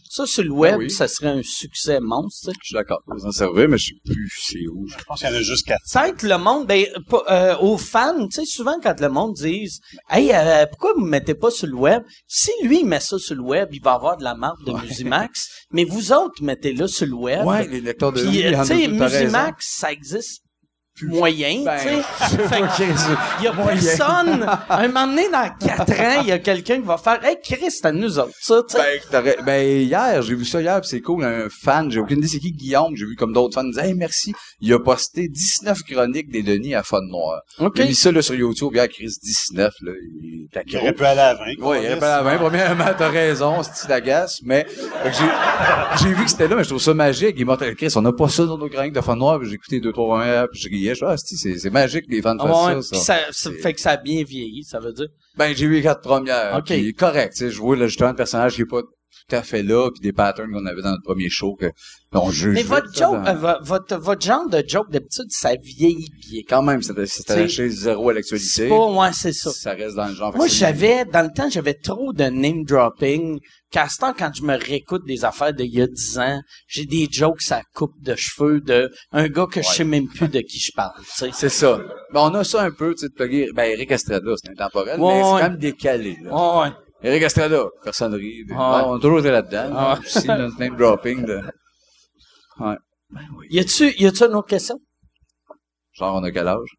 Ça, 0.09 0.25
sur 0.25 0.43
le 0.43 0.51
web, 0.51 0.73
Ben 0.73 0.85
oui. 0.85 0.89
ça 0.89 1.07
serait 1.07 1.27
un 1.29 1.41
succès 1.43 1.99
monstre. 2.01 2.51
Je 2.59 2.65
suis 2.67 2.73
d'accord. 2.73 2.99
Vous 3.07 3.25
en 3.25 3.31
servez, 3.31 3.67
mais 3.67 3.77
je 3.77 3.89
sais 3.89 3.99
plus 4.03 4.31
c'est 4.35 4.67
où. 4.73 4.87
Je 4.87 4.95
pense 5.05 5.19
qu'il 5.19 5.29
y 5.29 5.31
en 5.31 5.35
a 5.35 5.41
juste 5.41 5.65
4. 5.67 5.79
Peut-être 5.93 6.23
le 6.23 6.37
monde, 6.37 6.67
ben, 6.67 6.85
euh, 7.29 7.55
aux 7.59 7.77
fans, 7.77 8.27
tu 8.27 8.41
sais, 8.41 8.45
souvent 8.45 8.79
quand 8.81 8.99
le 8.99 9.09
monde 9.09 9.33
dise, 9.35 9.79
hey, 10.09 10.31
euh, 10.33 10.65
pourquoi 10.65 10.93
vous 10.97 11.05
mettez 11.05 11.35
pas 11.35 11.51
sur 11.51 11.67
le 11.67 11.75
web? 11.75 12.01
Si 12.27 12.49
lui, 12.63 12.79
il 12.81 12.85
met 12.87 12.99
ça 12.99 13.17
sur 13.19 13.35
le 13.35 13.41
web, 13.43 13.69
il 13.71 13.81
va 13.81 13.93
avoir 13.93 14.17
de 14.17 14.23
la 14.23 14.33
marque 14.35 14.63
de 14.65 14.73
Musimax, 14.73 15.47
mais 15.71 15.83
vous 15.83 16.11
autres, 16.11 16.41
mettez-le 16.43 16.87
sur 16.87 17.05
le 17.05 17.13
web. 17.13 17.45
Ouais, 17.45 17.67
les 17.67 17.81
lecteurs 17.81 18.11
de 18.11 18.21
Puis, 18.21 18.39
il 18.39 18.57
tu 18.57 18.65
sais. 18.65 18.87
Musimax, 18.87 19.65
ça 19.77 19.91
existe 19.91 20.41
moyen, 21.07 21.63
Ben, 21.63 21.77
tu 21.79 21.87
sais. 21.87 22.37
Fait 22.47 22.61
que, 22.61 23.39
il 23.39 23.43
y 23.45 23.47
a 23.47 23.53
Moyen. 23.53 23.79
personne, 23.81 24.47
un 24.69 24.87
moment 24.87 25.07
donné, 25.07 25.29
dans 25.29 25.49
quatre 25.59 25.91
ans, 25.99 26.21
il 26.21 26.27
y 26.27 26.31
a 26.31 26.39
quelqu'un 26.39 26.75
qui 26.81 26.87
va 26.87 26.97
faire, 26.97 27.23
hey, 27.23 27.37
Chris, 27.43 27.69
c'est 27.69 27.85
à 27.85 27.91
nous 27.91 28.19
autres, 28.19 28.33
ça, 28.41 28.61
tu 28.67 28.75
sais. 28.77 29.01
Ben, 29.11 29.35
ben, 29.45 29.81
hier, 29.81 30.21
j'ai 30.21 30.35
vu 30.35 30.45
ça 30.45 30.61
hier, 30.61 30.79
c'est 30.83 31.01
cool, 31.01 31.23
un 31.23 31.47
fan, 31.49 31.91
j'ai 31.91 31.99
aucune 31.99 32.19
idée 32.19 32.27
c'est 32.27 32.39
qui, 32.39 32.51
Guillaume, 32.51 32.95
j'ai 32.95 33.05
vu 33.05 33.15
comme 33.15 33.33
d'autres 33.33 33.55
fans, 33.55 33.63
disaient, 33.63 33.87
hey, 33.87 33.93
merci, 33.93 34.33
il 34.59 34.73
a 34.73 34.79
posté 34.79 35.27
19 35.27 35.83
chroniques 35.83 36.29
des 36.29 36.43
Denis 36.43 36.75
à 36.75 36.83
Fun 36.83 37.01
Noir. 37.01 37.41
OK. 37.59 37.73
Il 37.77 37.81
a 37.81 37.85
mis 37.85 37.95
ça, 37.95 38.11
là, 38.11 38.21
sur 38.21 38.35
YouTube, 38.35 38.71
hier, 38.73 38.87
Chris, 38.89 39.11
19, 39.23 39.73
là, 39.81 39.91
il 40.21 40.43
est 40.43 40.47
Il 40.53 40.57
accro. 40.59 40.77
aurait 40.79 40.93
pu 40.93 41.03
aller 41.05 41.19
à 41.19 41.33
20. 41.35 41.41
Ouais, 41.65 41.83
il 41.83 41.87
aurait 41.87 41.99
pas 41.99 42.17
la 42.17 42.23
main. 42.23 42.37
Premièrement, 42.37 42.85
t'as 42.97 43.09
raison, 43.09 43.61
c'est 43.63 43.87
d'agace, 43.87 44.39
mais 44.43 44.65
j'ai, 46.01 46.13
vu 46.13 46.23
que 46.23 46.29
c'était 46.29 46.47
là, 46.47 46.55
mais 46.55 46.63
je 46.63 46.69
trouve 46.69 46.81
ça 46.81 46.93
magique. 46.93 47.35
Il 47.37 47.45
m'a 47.45 47.57
dit, 47.57 47.75
Chris, 47.75 47.91
on 47.95 48.01
n'a 48.01 48.11
pas 48.13 48.29
ça 48.29 48.45
dans 48.45 48.57
nos 48.57 48.69
chroniques 48.69 48.93
de 48.93 49.01
Fun 49.01 49.15
Noir, 49.15 49.39
puis 49.39 49.49
j'ai 49.49 49.55
écouté 49.55 49.79
deux, 49.79 49.91
trois 49.91 50.17
premières, 50.17 50.47
puis 50.49 50.61
je 50.61 50.69
riais, 50.93 51.17
je 51.17 51.35
dis, 51.35 51.49
ah, 51.49 51.59
c'est, 51.59 51.69
magique 51.69 52.07
que 52.07 52.11
les 52.11 52.21
fans 52.21 52.37
Ah 52.39 52.75
ouais, 52.75 52.81
ça, 52.81 53.17
fait 53.61 53.73
que 53.73 53.81
ça 53.81 53.91
a 53.91 53.97
bien 53.97 54.23
vieilli, 54.23 54.63
ça 54.63 54.79
veut 54.79 54.93
dire. 54.93 55.07
Ben, 55.37 55.55
j'ai 55.55 55.67
vu 55.67 55.75
les 55.75 55.81
quatre 55.81 56.01
premières. 56.01 56.57
Ok. 56.57 56.67
Puis 56.67 56.93
correct, 56.93 57.33
tu 57.33 57.45
sais, 57.45 57.51
je 57.51 57.59
vois 57.59 57.75
justement 57.87 58.09
le 58.09 58.15
personnage 58.15 58.55
qui 58.55 58.61
est 58.61 58.65
pas 58.65 58.81
tout 59.29 59.35
à 59.35 59.43
fait 59.43 59.63
là, 59.63 59.89
puis 59.91 60.01
des 60.01 60.13
patterns 60.13 60.51
qu'on 60.51 60.65
avait 60.65 60.81
dans 60.81 60.91
notre 60.91 61.03
premier 61.03 61.29
show 61.29 61.55
que 61.55 61.71
on 62.13 62.29
juge. 62.29 62.55
Mais 62.55 62.63
votre 62.63 62.93
joke, 62.93 63.23
dans- 63.23 63.27
euh, 63.27 63.33
vo- 63.33 63.63
votre, 63.63 63.95
votre 63.97 64.21
genre 64.25 64.49
de 64.49 64.63
joke, 64.67 64.89
d'habitude, 64.91 65.27
ça 65.29 65.51
vieillit 65.55 66.09
bien. 66.29 66.41
Quand 66.49 66.61
même, 66.61 66.81
c'était, 66.81 67.05
lâché 67.37 67.69
zéro 67.69 68.09
à 68.09 68.13
l'actualité. 68.13 68.67
pas, 68.67 68.91
ouais, 68.91 69.09
c'est 69.13 69.31
ça. 69.33 69.51
Ça 69.51 69.71
reste 69.73 69.95
dans 69.95 70.07
le 70.07 70.13
genre. 70.15 70.35
Moi, 70.35 70.47
j'avais, 70.47 71.05
dans 71.05 71.21
le 71.21 71.31
temps, 71.33 71.49
j'avais 71.49 71.73
trop 71.75 72.11
de 72.13 72.25
name 72.25 72.63
dropping. 72.65 73.39
Qu'à 73.71 73.87
ce 73.87 73.99
temps, 73.99 74.13
quand 74.17 74.31
je 74.35 74.43
me 74.43 74.57
réécoute 74.57 75.05
des 75.07 75.23
affaires 75.23 75.53
d'il 75.53 75.73
y 75.73 75.81
a 75.81 75.87
10 75.87 76.19
ans, 76.19 76.41
j'ai 76.67 76.85
des 76.85 77.07
jokes 77.09 77.39
à 77.51 77.61
coupe 77.73 77.93
de 78.01 78.15
cheveux 78.17 78.59
de 78.59 78.91
un 79.13 79.29
gars 79.29 79.45
que 79.49 79.61
je 79.61 79.67
sais 79.69 79.85
même 79.85 80.09
plus 80.09 80.27
de 80.27 80.41
qui 80.41 80.59
je 80.59 80.73
parle. 80.75 80.91
C'est 81.05 81.31
ça. 81.47 81.79
Ben, 82.13 82.19
on 82.19 82.35
a 82.35 82.43
ça 82.43 82.63
un 82.63 82.71
peu, 82.71 82.93
tu 82.93 83.01
sais, 83.03 83.07
de 83.07 83.13
plugger. 83.13 83.47
Ben, 83.55 83.71
Eric 83.71 83.91
Estrada, 83.91 84.33
c'est 84.43 84.51
intemporel, 84.51 84.99
Ouais, 84.99 85.13
mais 85.13 85.23
c'est 85.23 85.29
quand 85.29 85.49
même 85.51 85.57
décalé, 85.57 86.17
là. 86.21 86.31
Eric 87.03 87.23
Estrada, 87.23 87.63
personne 87.83 88.13
rit. 88.13 88.45
Ah 88.51 88.77
ouais. 88.77 88.83
on 88.85 88.93
a 88.95 88.99
toujours 88.99 89.19
été 89.19 89.31
là-dedans. 89.31 89.71
Ah 89.75 89.93
ouais. 89.93 89.99
Aussi, 90.05 90.27
notre 90.27 90.59
name 90.59 90.75
dropping 90.77 91.25
de, 91.25 91.41
ouais. 92.59 92.77
Y 93.49 93.59
a-tu, 93.59 93.91
y 93.99 94.05
a-tu 94.05 94.23
une 94.23 94.35
autre 94.35 94.47
question? 94.47 94.79
Genre, 95.93 96.15
on 96.15 96.23
a 96.23 96.31
quel 96.31 96.47
âge? 96.47 96.69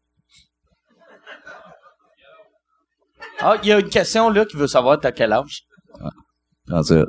Ah, 3.39 3.57
il 3.61 3.69
y 3.69 3.71
a 3.73 3.79
une 3.79 3.89
question, 3.89 4.29
là, 4.29 4.45
qui 4.45 4.55
veut 4.55 4.67
savoir 4.67 4.99
t'as 4.99 5.11
quel 5.11 5.33
âge? 5.33 5.63
37. 6.67 7.07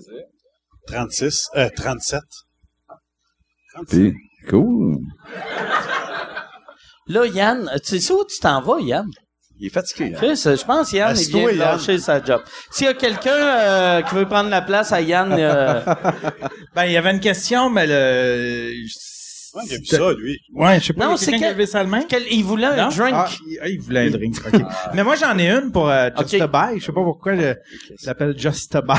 C'est 0.00 0.26
36, 0.86 1.48
euh, 1.56 1.68
37. 1.76 2.20
Puis, 3.88 4.14
cool. 4.48 4.98
Là, 7.06 7.26
Yann, 7.26 7.70
tu 7.84 8.00
sais 8.00 8.12
où 8.12 8.24
tu 8.24 8.38
t'en 8.40 8.60
vas, 8.62 8.80
Yann? 8.80 9.08
Il 9.60 9.66
est 9.66 9.70
fatigué, 9.70 10.12
hein? 10.14 10.16
Chris, 10.16 10.36
je 10.44 10.64
pense 10.64 10.92
Yann, 10.92 11.14
de 11.14 11.20
Yann. 11.38 11.56
lâcher 11.56 11.98
sa 11.98 12.22
job. 12.22 12.42
S'il 12.70 12.86
y 12.86 12.90
a 12.90 12.94
quelqu'un 12.94 13.30
euh, 13.30 14.02
qui 14.02 14.14
veut 14.14 14.26
prendre 14.26 14.50
la 14.50 14.62
place 14.62 14.92
à 14.92 15.00
Yann, 15.00 15.32
euh, 15.32 15.80
Ben, 16.74 16.86
il 16.86 16.92
y 16.92 16.96
avait 16.96 17.12
une 17.12 17.20
question, 17.20 17.70
mais 17.70 17.86
le, 17.86 18.72
Ouais, 19.54 19.62
il 19.68 19.74
a 19.74 19.78
vu 19.78 19.84
ça, 19.86 20.12
lui. 20.18 20.40
Ouais, 20.52 20.80
je 20.80 20.86
sais 20.86 20.92
pas. 20.92 21.06
Non, 21.06 21.16
c'est 21.16 21.26
quelqu'un 21.30 21.54
qui 21.54 21.66
quel- 21.66 21.76
avait 21.80 21.88
main? 21.88 22.02
Il 22.30 22.44
voulait 22.44 22.66
un 22.66 22.76
Non? 22.76 22.88
drink. 22.88 23.14
Ah, 23.14 23.28
il, 23.46 23.58
ah, 23.62 23.68
il 23.68 23.80
voulait 23.80 24.08
un 24.08 24.10
drink. 24.10 24.34
ok. 24.52 24.60
Mais 24.94 25.04
moi, 25.04 25.14
j'en 25.16 25.38
ai 25.38 25.48
une 25.50 25.70
pour 25.70 25.88
euh, 25.88 26.10
Just 26.18 26.34
Ok. 26.34 26.40
a 26.40 26.46
Buy. 26.48 26.80
Je 26.80 26.86
sais 26.86 26.92
pas 26.92 27.02
pourquoi 27.02 27.32
le, 27.34 27.56
il 27.90 27.98
s'appelle 27.98 28.34
Just 28.36 28.74
a 28.74 28.80
Buy. 28.82 28.98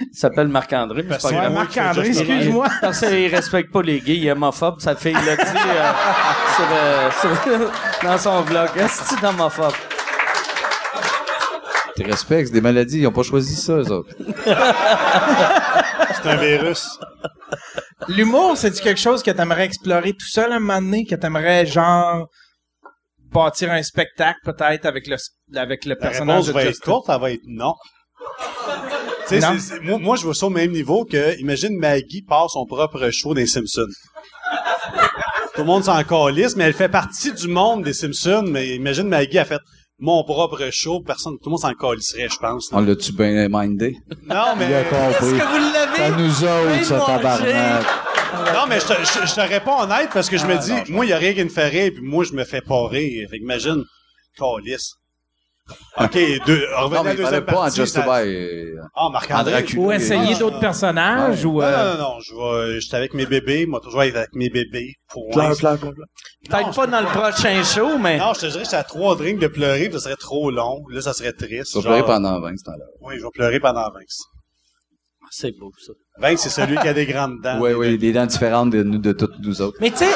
Il 0.00 0.06
s'appelle 0.18 0.48
Marc-André, 0.48 1.02
mais 1.06 1.16
c'est 1.18 1.34
pas 1.34 1.50
Marc-André, 1.50 2.08
excuse-moi. 2.08 2.68
Parce 2.80 3.00
qu'il 3.00 3.26
respecte 3.34 3.70
pas 3.72 3.82
les 3.82 4.00
gays, 4.00 4.16
il 4.16 4.26
est 4.26 4.32
homophobe. 4.32 4.80
Sa 4.80 4.94
fille 4.96 5.12
l'a 5.12 5.36
dit 5.36 5.42
euh, 5.42 5.92
sur, 6.56 6.66
euh, 6.72 7.10
sur- 7.20 7.70
dans 8.08 8.18
son 8.18 8.40
vlog. 8.42 8.68
Est-ce 8.76 9.02
que 9.14 9.20
c'est 9.20 9.26
homophobe? 9.26 9.72
Tes 11.96 12.02
respects, 12.04 12.46
c'est 12.46 12.52
des 12.52 12.60
maladies, 12.60 12.98
ils 13.00 13.06
ont 13.06 13.12
pas 13.12 13.22
choisi 13.22 13.54
ça, 13.54 13.74
eux 13.74 13.92
autres. 13.92 14.08
C'est 16.24 16.30
un 16.30 16.36
virus. 16.36 16.98
L'humour, 18.08 18.56
c'est-tu 18.56 18.82
quelque 18.82 19.00
chose 19.00 19.22
que 19.22 19.30
t'aimerais 19.30 19.64
explorer 19.66 20.12
tout 20.12 20.26
seul 20.28 20.52
un 20.52 20.58
moment 20.58 20.80
donné, 20.80 21.04
que 21.04 21.14
t'aimerais, 21.14 21.66
genre, 21.66 22.26
bâtir 23.32 23.70
un 23.72 23.82
spectacle, 23.82 24.38
peut-être, 24.44 24.86
avec 24.86 25.06
le, 25.06 25.16
avec 25.54 25.84
le 25.84 25.90
La 25.90 25.96
personnage 25.96 26.36
réponse 26.36 26.46
de 26.48 26.52
va 26.52 26.64
être 26.64 26.80
courte, 26.80 27.06
ça 27.06 27.18
va 27.18 27.30
être 27.30 27.42
non. 27.46 27.74
Tu 29.28 29.28
sais, 29.28 29.40
Non? 29.40 29.52
c'est- 29.54 29.58
c'est- 29.76 29.80
moi, 29.80 29.98
moi, 29.98 30.16
je 30.16 30.24
vois 30.24 30.34
ça 30.34 30.46
au 30.46 30.50
même 30.50 30.70
niveau 30.72 31.04
que, 31.04 31.38
imagine 31.40 31.78
Maggie 31.78 32.22
part 32.26 32.50
son 32.50 32.66
propre 32.66 33.10
show 33.10 33.32
des 33.34 33.46
Simpsons. 33.46 33.86
Tout 35.54 35.60
le 35.60 35.64
monde 35.66 35.84
s'en 35.84 36.02
calisse, 36.04 36.56
mais 36.56 36.64
elle 36.64 36.74
fait 36.74 36.88
partie 36.88 37.32
du 37.32 37.48
monde 37.48 37.84
des 37.84 37.92
Simpsons, 37.92 38.44
mais 38.46 38.74
imagine 38.74 39.08
Maggie 39.08 39.38
a 39.38 39.44
fait 39.44 39.60
mon 39.98 40.24
propre 40.24 40.68
show, 40.70 41.00
personne, 41.00 41.34
tout 41.34 41.46
le 41.46 41.50
monde 41.52 41.60
s'en 41.60 41.74
calisserait, 41.74 42.28
je 42.28 42.36
pense. 42.38 42.70
là. 42.72 42.78
On 42.78 42.80
l'a-tu 42.82 43.12
bien 43.12 43.48
mindé? 43.48 43.96
Non, 44.26 44.54
mais, 44.58 44.66
Il 44.68 44.74
a 44.74 44.84
compris. 44.84 45.26
Est-ce 45.26 45.38
que 45.38 45.46
vous 45.48 45.72
l'avez? 45.72 46.02
À 46.02 46.10
nous 46.10 46.44
autres, 46.44 46.84
ça, 46.84 47.00
tabarnak? 47.06 47.84
non, 48.54 48.66
mais 48.68 48.80
je 48.80 48.86
te, 48.86 48.92
je, 48.92 49.26
je 49.28 49.34
te 49.34 49.40
réponds 49.40 49.80
honnête 49.80 50.10
parce 50.12 50.28
que 50.28 50.36
je 50.36 50.46
me 50.46 50.54
Ah, 50.54 50.58
dis, 50.58 50.72
non, 50.72 50.82
je 50.86 50.92
moi, 50.92 51.04
il 51.06 51.10
y 51.10 51.12
a 51.12 51.18
rien 51.18 51.32
qui 51.34 51.44
me 51.44 51.48
fait 51.48 51.68
rire, 51.68 51.92
puis 51.94 52.02
moi, 52.02 52.24
je 52.24 52.32
me 52.32 52.44
fais 52.44 52.60
pas 52.60 52.88
rire. 52.88 53.28
Fait 53.30 53.38
qu'imagine, 53.38 53.84
calisse. 54.36 54.94
OK, 55.98 56.12
deux, 56.46 56.66
revenez 56.76 57.02
Non, 57.02 57.06
à 57.06 57.14
deuxième 57.14 57.44
pas 57.46 57.52
en 57.52 57.56
partie. 57.62 57.76
Just 57.76 57.94
ça- 57.94 58.02
a 58.02 58.22
Buy. 58.24 58.34
euh, 58.34 58.76
Ah, 58.94 59.08
Marc-André. 59.10 59.54
André 59.62 59.76
Ou 59.78 59.92
essayer 59.92 60.32
Ah. 60.34 60.38
d'autres 60.38 60.58
personnages, 60.60 61.44
ou... 61.44 61.52
Non, 61.54 61.62
euh, 61.62 61.96
non, 61.96 62.02
non, 62.02 62.20
je 62.20 62.34
vais, 62.74 62.80
j'étais 62.80 62.96
avec 62.96 63.14
mes 63.14 63.24
bébés, 63.24 63.64
moi, 63.64 63.80
toujours 63.80 64.02
être 64.02 64.16
avec 64.16 64.34
mes 64.34 64.50
bébés. 64.50 64.92
Pour 65.08 65.30
Pleur, 65.30 65.56
pleur, 65.56 65.78
pleur, 65.78 65.94
pleur. 65.94 66.06
Peut-être 66.50 66.74
pas 66.76 66.86
dans 66.86 67.00
le 67.00 67.06
prochain 67.06 67.62
show, 67.64 67.96
mais... 67.96 68.18
Non, 68.18 68.34
je 68.34 68.40
te 68.40 68.46
dirais 68.46 68.58
que 68.58 68.64
j'étais 68.64 68.76
à 68.76 68.84
trois 68.84 69.16
drinks 69.16 69.38
de 69.38 69.46
pleurer, 69.46 69.84
puis 69.88 69.94
ça 69.94 70.00
serait 70.00 70.16
trop 70.16 70.50
long. 70.50 70.82
Là, 70.90 71.00
ça 71.00 71.14
serait 71.14 71.32
triste. 71.32 71.74
Vas 71.76 71.80
genre- 71.80 71.92
pleurer 71.92 72.04
pendant 72.04 72.40
20 72.40 72.56
ce 72.58 72.64
temps-là. 72.64 72.84
Oui, 73.00 73.14
je 73.18 73.22
vais 73.24 73.30
pleurer 73.32 73.60
pendant 73.60 73.84
20. 73.90 74.00
C'est 75.30 75.52
beau, 75.58 75.70
ça. 75.78 75.92
20, 76.20 76.36
c'est 76.36 76.50
celui 76.50 76.76
qui 76.76 76.86
a 76.88 76.92
des 76.92 77.06
grandes 77.06 77.40
dents. 77.42 77.58
Oui, 77.60 77.72
oui, 77.72 77.96
des 77.96 78.12
dents 78.12 78.26
différentes 78.26 78.70
de 78.70 78.82
nous, 78.82 78.98
de 78.98 79.12
toutes 79.12 79.38
nous 79.40 79.62
autres. 79.62 79.78
Mais 79.80 79.90
tu 79.90 79.96
sais, 79.98 80.10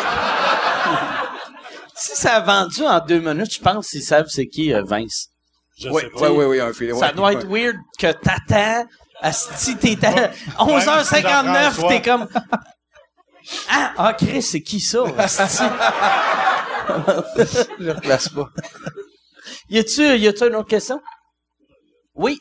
si 1.96 2.14
ça 2.20 2.34
a 2.36 2.40
vendu 2.40 2.82
en 2.82 3.00
deux 3.04 3.18
minutes, 3.20 3.54
je 3.54 3.60
pense 3.60 3.88
qu'ils 3.88 4.02
savent 4.02 4.28
c'est 4.28 4.46
qui 4.46 4.72
euh, 4.74 4.82
Vince. 4.86 5.28
Je 5.80 5.88
Oui, 5.88 6.02
sais 6.02 6.10
pas. 6.10 6.30
oui, 6.30 6.36
oui, 6.38 6.44
oui, 6.46 6.60
un 6.60 6.72
filet. 6.72 6.92
Ça 6.94 7.06
ouais. 7.08 7.12
doit 7.14 7.32
être 7.34 7.46
weird 7.46 7.76
que 7.98 8.12
t'attends, 8.12 8.86
asti, 9.20 9.76
t'es 9.76 9.96
à 10.04 10.30
11h59, 10.58 11.22
Jean-François. 11.22 11.88
t'es 11.88 12.02
comme... 12.02 12.28
Ah, 13.70 13.94
ah, 13.96 14.12
Chris, 14.14 14.42
c'est 14.42 14.60
qui 14.62 14.80
ça? 14.80 15.04
asti? 15.16 15.62
Je 17.78 17.84
le 17.84 17.92
replace 17.92 18.28
pas. 18.30 18.48
Y 19.70 19.78
a-tu, 19.78 20.02
y 20.18 20.26
a-tu 20.28 20.46
une 20.48 20.54
autre 20.56 20.68
question? 20.68 21.00
Oui. 22.14 22.38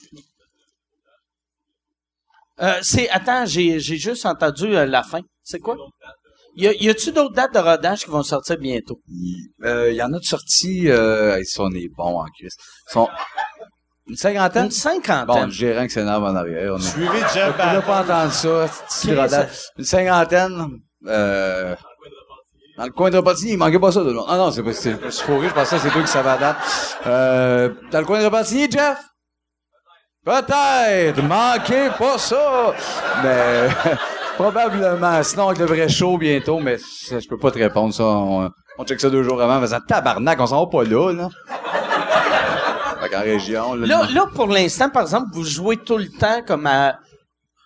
Euh, 2.60 2.80
c'est, 2.82 3.08
attends, 3.10 3.46
j'ai, 3.46 3.80
j'ai 3.80 3.98
juste 3.98 4.26
entendu 4.26 4.76
euh, 4.76 4.86
la 4.86 5.04
fin. 5.04 5.22
C'est 5.44 5.60
quoi? 5.60 5.76
Y, 6.56 6.68
a, 6.68 6.74
y 6.74 6.90
a-tu 6.90 7.12
d'autres 7.12 7.36
dates 7.36 7.54
de 7.54 7.60
rodage 7.60 8.04
qui 8.06 8.10
vont 8.10 8.24
sortir 8.24 8.58
bientôt? 8.58 9.00
Euh, 9.64 9.92
Il 9.92 9.96
y 9.96 10.02
en 10.02 10.12
a 10.12 10.18
de 10.18 10.24
sorties, 10.24 10.90
euh, 10.90 11.40
ils 11.40 11.46
sont 11.46 11.70
des 11.70 11.88
bons 11.96 12.20
en 12.20 12.26
Christ. 12.36 12.60
Une 14.10 14.16
cinquantaine? 14.16 14.66
Une 14.66 14.72
cinquantaine. 14.72 15.26
Bon, 15.26 15.46
le 15.46 15.52
gérant 15.52 15.84
qui 15.84 15.90
s'énerve 15.92 16.24
en 16.24 16.36
arrière. 16.36 16.74
On 16.74 16.78
a- 16.78 16.82
Suivez 16.82 17.20
Jeff 17.34 17.54
On 17.60 17.74
n'a 17.74 17.82
pas 17.82 18.02
entendu 18.02 18.32
ça. 18.34 18.66
rodage. 19.22 19.50
Une 19.78 19.84
cinquantaine. 19.86 20.68
Euh, 21.08 21.76
dans 22.78 22.86
le 22.86 22.92
coin 22.92 23.10
de 23.10 23.18
Repentigny, 23.18 23.54
il 23.54 23.58
manquait 23.58 23.80
pas 23.80 23.92
ça. 23.92 24.02
De... 24.04 24.16
Ah 24.28 24.38
non, 24.38 24.52
c'est 24.52 24.64
pas, 24.64 24.72
c'est, 24.74 24.96
je 25.04 25.10
suis 25.10 25.26
fourré, 25.26 25.48
je 25.50 25.54
pensais 25.54 25.76
que 25.78 25.82
c'est 25.82 25.90
toi 25.90 26.02
qui 26.02 26.08
savais 26.08 26.30
la 26.30 26.38
date. 26.38 26.58
Euh, 27.08 27.70
dans 27.92 28.00
le 28.00 28.06
coin 28.06 28.20
de 28.20 28.26
Repentigny, 28.26 28.70
Jeff? 28.72 28.98
Peut-être, 30.24 31.22
manquez 31.24 31.90
pas 31.98 32.18
ça. 32.18 32.74
Mais, 33.24 33.68
probablement. 34.38 35.24
Sinon, 35.24 35.48
avec 35.48 35.60
le 35.60 35.66
vrai 35.66 35.88
show 35.90 36.18
bientôt, 36.18 36.60
mais 36.60 36.78
ça, 36.78 37.20
je 37.20 37.28
peux 37.28 37.38
pas 37.38 37.52
te 37.52 37.58
répondre, 37.60 37.94
ça. 37.94 38.04
On, 38.04 38.50
on 38.78 38.86
check 38.86 39.00
ça 39.00 39.10
deux 39.10 39.24
jours 39.24 39.42
avant 39.42 39.58
en 39.58 39.62
faisant 39.62 39.80
tabarnak, 39.88 40.40
on 40.40 40.48
s'en 40.48 40.66
va 40.66 40.70
pas 40.70 40.84
là, 40.84 41.12
là. 41.14 41.30
Région, 43.16 43.74
là, 43.76 43.88
Là, 43.88 44.08
là, 44.14 44.26
pour 44.34 44.48
l'instant, 44.48 44.90
par 44.90 45.04
exemple, 45.04 45.28
vous 45.34 45.44
jouez 45.46 45.78
tout 45.78 45.98
le 45.98 46.10
temps 46.10 46.42
comme 46.46 46.66
à 46.68 47.00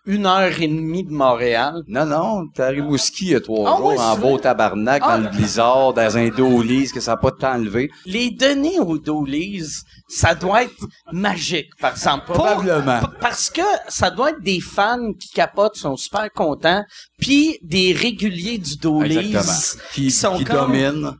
une 0.07 0.25
heure 0.25 0.59
et 0.59 0.67
demie 0.67 1.03
de 1.03 1.11
Montréal. 1.11 1.83
Non, 1.87 2.07
non, 2.07 2.47
t'es 2.55 2.63
à 2.63 2.69
Rimouski 2.69 3.25
il 3.25 3.31
y 3.33 3.35
a 3.35 3.39
trois 3.39 3.71
Ah 3.71 3.77
jours, 3.77 4.01
en 4.01 4.17
beau 4.17 4.39
tabarnak, 4.39 5.03
Ah. 5.05 5.17
dans 5.19 5.23
le 5.25 5.29
blizzard, 5.29 5.93
dans 5.93 6.17
un 6.17 6.29
dolis, 6.29 6.89
que 6.91 6.99
ça 6.99 7.11
n'a 7.11 7.17
pas 7.17 7.29
de 7.29 7.35
temps 7.35 7.53
enlevé. 7.53 7.91
Les 8.07 8.31
données 8.31 8.79
aux 8.79 8.97
Dollies, 8.97 9.63
ça 10.09 10.33
doit 10.33 10.63
être 10.63 10.73
magique, 11.11 11.69
par 11.79 11.91
exemple. 11.91 12.25
Probablement. 12.33 12.99
parce 13.19 13.51
que 13.51 13.61
ça 13.89 14.09
doit 14.09 14.31
être 14.31 14.41
des 14.41 14.59
fans 14.59 15.13
qui 15.19 15.29
capotent, 15.29 15.75
sont 15.75 15.95
super 15.97 16.31
contents, 16.33 16.83
puis 17.19 17.59
des 17.61 17.93
réguliers 17.93 18.57
du 18.57 18.73
Exactement. 18.73 19.83
Qui, 19.93 20.09
sont 20.09 20.35
qui 20.35 20.45
comme- 20.45 20.71
domine. 20.71 21.11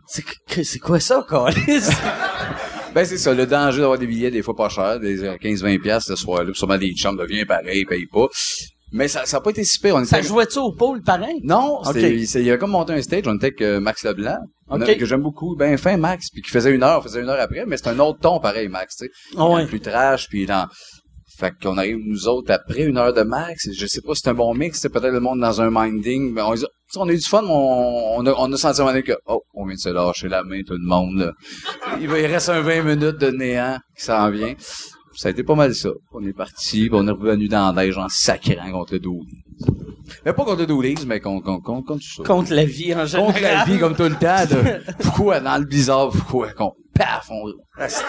C'est 0.64 0.80
quoi 0.80 0.99
ça, 0.99 1.23
Carlis? 1.30 1.84
Ben, 2.94 3.06
c'est 3.06 3.18
ça, 3.18 3.34
le 3.34 3.46
danger 3.46 3.80
d'avoir 3.80 3.98
des 3.98 4.08
billets 4.08 4.32
des 4.32 4.42
fois 4.42 4.56
pas 4.56 4.68
chers, 4.68 5.00
des 5.00 5.24
euh, 5.24 5.36
15-20 5.38 5.80
piastres 5.82 6.10
ce 6.10 6.16
soir-là, 6.18 6.52
sûrement 6.54 6.78
des 6.78 6.94
chambres 6.96 7.22
deviennent 7.22 7.46
pareil, 7.46 7.82
ils 7.82 7.86
payent 7.86 8.06
pas. 8.06 8.28
Mais 8.94 9.08
ça 9.08 9.26
ça 9.26 9.38
a 9.38 9.40
pas 9.42 9.52
été 9.52 9.64
si 9.64 9.80
pire. 9.80 9.96
On 9.96 10.04
ça 10.04 10.20
était- 10.20 10.28
jouait-tu 10.28 10.60
au 10.60 10.74
pôle 10.74 11.02
pareil? 11.02 11.40
Non, 11.44 11.78
Ok. 11.80 11.94
c'était, 11.94 12.26
c'est- 12.26 12.44
il 12.44 12.52
a 12.52 12.58
comme 12.58 12.72
monté 12.72 12.92
un 12.92 13.02
stage, 13.02 13.24
on 13.28 13.36
était 13.38 13.46
avec 13.48 13.62
euh, 13.62 13.80
Max 13.80 14.04
Leblanc, 14.04 14.38
on 14.68 14.82
a- 14.82 14.86
Ok. 14.92 14.98
que 14.98 15.06
j'aime 15.06 15.22
beaucoup, 15.22 15.56
ben 15.56 15.78
fin 15.78 15.96
Max, 15.96 16.26
puis 16.34 16.42
qui 16.42 16.50
faisait 16.52 16.72
une 16.76 16.84
heure, 16.84 17.00
on 17.00 17.02
faisait 17.02 17.22
une 17.22 17.30
heure 17.30 17.40
après, 17.40 17.64
mais 17.66 17.78
c'est 17.78 17.88
un 17.88 18.00
autre 18.00 18.20
ton 18.20 18.42
pareil, 18.42 18.68
Max, 18.68 18.98
tu 18.98 19.06
sais. 19.06 19.12
Ah 19.38 19.48
ouais. 19.48 19.66
Plus 19.68 19.80
trash, 19.80 20.28
puis 20.28 20.46
dans... 20.46 20.68
Fait 21.42 21.54
qu'on 21.60 21.76
arrive, 21.80 21.98
nous 22.06 22.28
autres, 22.28 22.52
après 22.54 22.84
une 22.84 23.00
heure 23.00 23.14
de 23.16 23.24
Max, 23.24 23.68
je 23.76 23.88
sais 23.88 24.02
pas 24.02 24.14
si 24.14 24.22
c'est 24.24 24.30
un 24.30 24.36
bon 24.36 24.54
mix, 24.54 24.80
c'est 24.80 24.90
peut-être 24.90 25.12
le 25.12 25.20
monde 25.20 25.40
dans 25.40 25.60
un 25.60 25.72
minding, 25.72 26.32
mais 26.34 26.44
on, 26.44 26.52
a- 26.54 26.68
on 26.98 27.10
eu 27.10 27.16
du 27.18 27.26
fun, 27.26 27.42
mais 27.42 27.48
on, 27.50 28.18
on 28.20 28.26
a, 28.28 28.34
on 28.38 28.54
a 28.54 28.58
senti 28.58 28.80
à 28.80 28.84
un 28.84 28.86
moment 28.86 28.92
donné 28.92 29.02
que, 29.02 29.18
oh, 29.26 29.42
on 29.56 29.66
vient 29.66 29.74
de 29.74 29.80
se 29.80 29.90
lâcher 29.90 30.30
la 30.30 30.44
main, 30.44 30.62
tout 30.62 30.74
le 30.76 30.86
monde, 30.88 31.18
là. 31.18 31.32
Il, 32.00 32.12
reste 32.12 32.50
un 32.50 32.62
20 32.62 32.84
minutes 32.84 33.18
de 33.18 33.32
néant 33.32 33.80
qui 33.98 34.06
s'en 34.06 34.30
vient. 34.30 34.54
Ça 35.16 35.30
a 35.30 35.32
été 35.32 35.42
pas 35.44 35.56
mal 35.56 35.74
ça. 35.74 35.90
On 36.14 36.24
est 36.24 36.32
parti, 36.32 36.90
on 36.92 37.08
est 37.08 37.12
revenu 37.12 37.48
dans 37.48 37.74
la 37.74 37.86
neige 37.86 37.98
en 37.98 38.08
sacrant 38.08 38.72
contre 38.72 38.94
le. 38.94 39.02
Mais 40.24 40.34
pas 40.34 40.46
contre 40.46 40.60
le 40.60 40.68
Dooley, 40.68 40.94
mais 41.08 41.20
contre, 41.22 41.44
contre, 41.44 41.64
contre, 41.64 41.88
contre 41.88 42.02
tout 42.04 42.18
ça. 42.18 42.24
Contre 42.24 42.54
la 42.54 42.66
vie 42.66 42.94
en 42.94 43.08
général. 43.08 43.34
Contre 43.34 43.42
la 43.42 43.66
vie 43.66 43.80
comme 43.80 43.96
tout 43.96 44.04
le 44.04 44.12
temps 44.12 44.46
de 44.46 44.94
pourquoi 45.02 45.40
dans 45.40 45.58
le 45.58 45.66
bizarre, 45.66 46.12
pourquoi 46.12 46.54
qu'on 46.54 46.74
paf, 46.94 47.32
on 47.32 47.46
reste. 47.78 48.06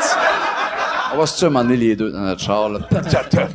On 1.15 1.19
va 1.19 1.27
se 1.27 1.39
tuer 1.39 1.53
donné 1.53 1.77
les 1.77 1.95
deux 1.95 2.11
dans 2.11 2.21
notre 2.21 2.41
char, 2.41 2.71
là. 2.71 2.81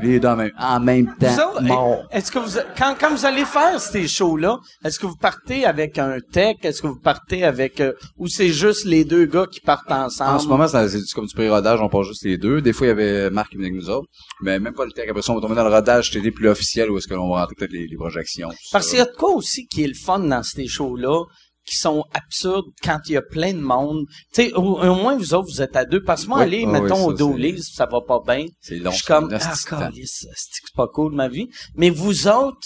Les 0.01 0.19
deux 0.19 0.27
en 0.27 0.35
même, 0.35 0.51
en 0.59 0.79
même 0.79 1.05
Vous 1.19 1.25
temps. 1.25 1.61
Mort. 1.61 2.03
Est-ce 2.11 2.31
que 2.31 2.39
vous, 2.39 2.59
quand, 2.77 2.95
quand 2.99 3.09
vous 3.09 3.25
allez 3.25 3.45
faire 3.45 3.79
ces 3.79 4.07
shows-là, 4.07 4.59
est-ce 4.85 4.99
que 4.99 5.07
vous 5.07 5.15
partez 5.15 5.65
avec 5.65 5.97
un 5.97 6.19
tech? 6.19 6.57
Est-ce 6.61 6.81
que 6.81 6.87
vous 6.87 6.99
partez 6.99 7.43
avec, 7.43 7.79
euh, 7.79 7.93
ou 8.17 8.27
c'est 8.27 8.49
juste 8.49 8.85
les 8.85 9.05
deux 9.05 9.25
gars 9.25 9.47
qui 9.51 9.59
partent 9.59 9.91
ensemble? 9.91 10.35
En 10.35 10.39
ce 10.39 10.47
moment, 10.47 10.67
c'est 10.67 10.87
c'est 10.89 11.13
comme 11.15 11.25
du 11.25 11.33
pré-rodage, 11.33 11.81
on 11.81 11.89
part 11.89 12.03
juste 12.03 12.23
les 12.25 12.37
deux. 12.37 12.61
Des 12.61 12.73
fois, 12.73 12.87
il 12.87 12.89
y 12.89 12.93
avait 12.93 13.29
Marc 13.31 13.49
qui 13.49 13.57
venait 13.57 13.69
avec 13.69 13.81
nous 13.81 13.89
autres. 13.89 14.07
Mais 14.41 14.59
même 14.59 14.73
pas 14.73 14.85
le 14.85 14.91
tech. 14.91 15.09
Après 15.09 15.21
ça, 15.21 15.31
on 15.31 15.35
va 15.35 15.41
tomber 15.41 15.55
dans 15.55 15.67
le 15.67 15.73
rodage 15.73 16.11
TD 16.11 16.31
plus 16.31 16.49
officiel 16.49 16.91
où 16.91 16.97
est-ce 16.97 17.07
que 17.07 17.15
l'on 17.15 17.29
va 17.33 17.41
rentrer 17.41 17.55
peut-être 17.55 17.71
les, 17.73 17.87
les 17.87 17.97
projections. 17.97 18.49
Parce 18.71 18.87
qu'il 18.89 18.99
y 18.99 19.01
a 19.01 19.05
de 19.05 19.15
quoi 19.17 19.31
aussi 19.33 19.67
qui 19.67 19.83
est 19.83 19.87
le 19.87 19.95
fun 19.95 20.19
dans 20.19 20.43
ces 20.43 20.67
shows-là, 20.67 21.23
qui 21.67 21.75
sont 21.75 22.03
absurdes 22.13 22.65
quand 22.83 22.99
il 23.07 23.13
y 23.13 23.17
a 23.17 23.21
plein 23.21 23.53
de 23.53 23.59
monde. 23.59 24.05
Tu 24.33 24.43
sais, 24.43 24.53
au, 24.53 24.79
au 24.79 24.95
moins 24.95 25.17
vous 25.17 25.33
autres, 25.33 25.49
vous 25.51 25.61
êtes 25.61 25.75
à 25.75 25.85
deux. 25.85 26.01
Parce 26.01 26.23
que 26.23 26.29
moi, 26.29 26.37
Oui, 26.39 26.43
aller, 26.45 26.65
oui, 26.65 26.71
mettons, 26.71 27.07
oui, 27.07 27.13
au 27.13 27.17
ça, 27.17 27.17
Dolly's, 27.17 27.73
ça 27.73 27.85
va 27.85 27.99
pas 28.01 28.21
bien. 28.25 28.45
C'est 28.61 28.77
long. 28.79 28.91
Je 28.91 28.95
suis 28.97 29.05
comme, 29.05 29.29
ah, 29.33 29.39
c'est 29.39 30.73
pas 30.75 30.87
cool 30.87 31.13
ma 31.13 31.27
vie. 31.27 31.49
Mais 31.75 31.89
vous 31.89 32.27
autres, 32.27 32.57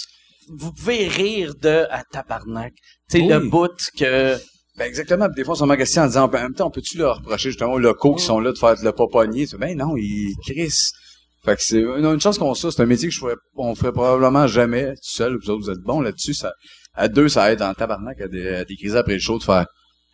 vous 0.50 0.72
pouvez 0.72 1.08
rire 1.08 1.54
de 1.62 1.88
à 1.90 2.04
tabarnak. 2.04 2.74
Tu 3.10 3.18
sais, 3.18 3.24
Oui. 3.24 3.30
le 3.30 3.40
bout 3.50 3.72
que... 3.98 4.38
Ben 4.78 4.86
exactement. 4.86 5.28
Des 5.36 5.44
fois, 5.44 5.56
on 5.62 5.70
en 5.70 5.76
question 5.76 6.04
en 6.04 6.08
disant, 6.08 6.28
ben, 6.28 6.40
en 6.40 6.44
même 6.44 6.54
temps, 6.54 6.70
peut-tu 6.72 6.98
leur 6.98 7.18
reprocher 7.18 7.50
justement 7.50 7.74
aux 7.74 7.80
locaux 7.80 8.16
qui 8.16 8.24
sont 8.24 8.40
là 8.40 8.52
de 8.52 8.58
faire 8.58 8.76
le 8.82 8.92
fais, 8.92 9.58
Ben 9.58 9.78
non, 9.78 9.96
ils 9.98 10.36
crissent. 10.46 10.92
Fait 11.44 11.56
que 11.56 11.64
c'est 11.64 11.82
une, 11.82 12.06
une 12.06 12.22
chance 12.22 12.38
qu'on 12.38 12.54
ça. 12.54 12.70
C'est 12.72 12.82
un 12.82 12.86
métier 12.86 13.10
que 13.10 13.14
je 13.16 13.20
ferais, 13.20 13.36
on 13.56 13.74
ferait 13.76 13.92
probablement 13.92 14.46
jamais 14.48 14.94
tout 14.94 15.00
seul. 15.02 15.38
Vous 15.42 15.50
autres, 15.50 15.64
vous 15.66 15.72
êtes 15.72 15.80
bons 15.84 16.00
là-dessus. 16.00 16.36
Ça, 16.36 16.54
à 16.94 17.08
deux, 17.08 17.30
ça 17.30 17.52
aide 17.52 17.62
en 17.62 17.74
tabarnak 17.74 18.20
à, 18.22 18.28
des, 18.28 18.48
à 18.56 18.66
décriser 18.66 18.98
après 18.98 19.14
le 19.14 19.20
show 19.20 19.38
de 19.40 19.44
faire 19.44 19.66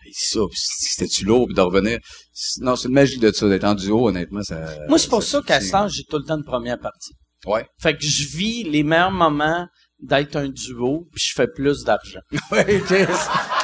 hey, 0.05 0.11
ça, 0.13 0.39
c'était-tu 0.53 1.25
lourd, 1.25 1.45
puis 1.47 1.55
de 1.55 1.61
revenir. 1.61 1.99
C'est- 2.33 2.61
Non, 2.61 2.75
c'est 2.75 2.87
une 2.87 2.93
magie 2.93 3.17
de 3.19 3.31
ça, 3.31 3.47
d'être 3.49 3.63
en 3.65 3.75
duo, 3.75 4.07
honnêtement. 4.09 4.41
Ça, 4.43 4.57
Moi, 4.87 4.97
c'est 4.99 5.09
pour 5.09 5.23
ça 5.23 5.41
qu'à 5.45 5.59
soutient. 5.59 5.67
ce 5.67 5.71
temps, 5.71 5.87
j'ai 5.87 6.03
tout 6.03 6.17
le 6.17 6.23
temps 6.23 6.37
une 6.37 6.43
première 6.43 6.79
partie. 6.79 7.13
Ouais. 7.45 7.65
Fait 7.81 7.95
que 7.95 8.03
je 8.03 8.27
vis 8.37 8.63
les 8.63 8.83
meilleurs 8.83 9.11
moments 9.11 9.67
d'être 9.99 10.35
un 10.35 10.49
duo, 10.49 11.07
puis 11.11 11.23
je 11.27 11.33
fais 11.35 11.47
plus 11.47 11.83
d'argent. 11.83 12.19
Ouais, 12.51 12.81
Chris. 12.85 13.05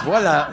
voilà. 0.04 0.50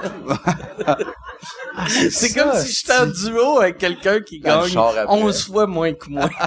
C'est 2.11 2.35
comme 2.35 2.53
si 2.61 2.73
j'étais 2.73 2.93
en 2.99 3.07
duo 3.07 3.59
avec 3.61 3.79
quelqu'un 3.79 4.21
qui 4.21 4.41
Dans 4.41 4.57
le 4.57 4.63
gagne 4.65 4.73
char 4.73 4.97
après. 4.99 5.07
11 5.23 5.45
fois 5.47 5.67
moins 5.67 5.95
que 5.95 6.09
moi. 6.11 6.29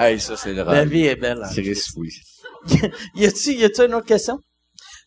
Hey, 0.00 0.20
ça, 0.20 0.36
c'est 0.36 0.50
le 0.50 0.58
La 0.62 0.64
rêve. 0.70 0.88
vie 0.90 1.06
est 1.06 1.16
belle. 1.16 1.40
hein. 1.42 1.48
Chris, 1.52 1.80
oui. 1.96 2.08
y 3.16 3.24
a-tu, 3.26 3.52
y 3.54 3.64
a-tu 3.64 3.80
une 3.84 3.94
autre 3.94 4.06
question? 4.06 4.38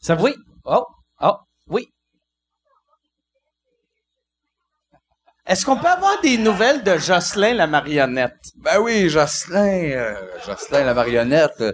Ça, 0.01 0.15
oui. 0.19 0.33
Oh, 0.65 0.83
oh, 1.21 1.35
oui. 1.67 1.87
Est-ce 5.47 5.65
qu'on 5.65 5.77
peut 5.77 5.87
avoir 5.87 6.19
des 6.21 6.37
nouvelles 6.37 6.83
de 6.83 6.97
Jocelyn 6.97 7.53
la 7.53 7.67
marionnette? 7.67 8.37
Ben 8.57 8.79
oui, 8.79 9.09
Jocelyn, 9.09 9.91
euh, 9.91 10.15
Jocelyn, 10.45 10.85
la 10.85 10.93
marionnette. 10.93 11.59
euh, 11.61 11.71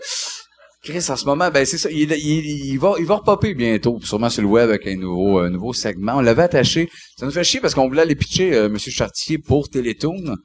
Chris, 0.83 1.05
en 1.09 1.15
ce 1.15 1.25
moment, 1.25 1.49
ben 1.51 1.65
c'est 1.65 1.77
ça, 1.77 1.89
il, 1.91 2.11
il, 2.11 2.65
il 2.71 2.77
va, 2.79 2.93
il 2.97 3.05
va 3.05 3.15
repopper 3.15 3.53
bientôt, 3.53 3.99
sûrement 4.03 4.29
sur 4.29 4.41
le 4.41 4.47
web 4.47 4.69
avec 4.69 4.87
un 4.87 4.95
nouveau, 4.95 5.47
nouveau 5.49 5.73
segment. 5.73 6.15
On 6.15 6.21
l'avait 6.21 6.43
attaché. 6.43 6.89
Ça 7.17 7.25
nous 7.25 7.31
fait 7.31 7.43
chier 7.43 7.59
parce 7.59 7.73
qu'on 7.75 7.87
voulait 7.87 8.03
aller 8.03 8.15
pitcher 8.15 8.53
euh, 8.53 8.69
Monsieur 8.69 8.91
Chartier 8.91 9.37
pour 9.37 9.69
Télétoon. 9.69 10.35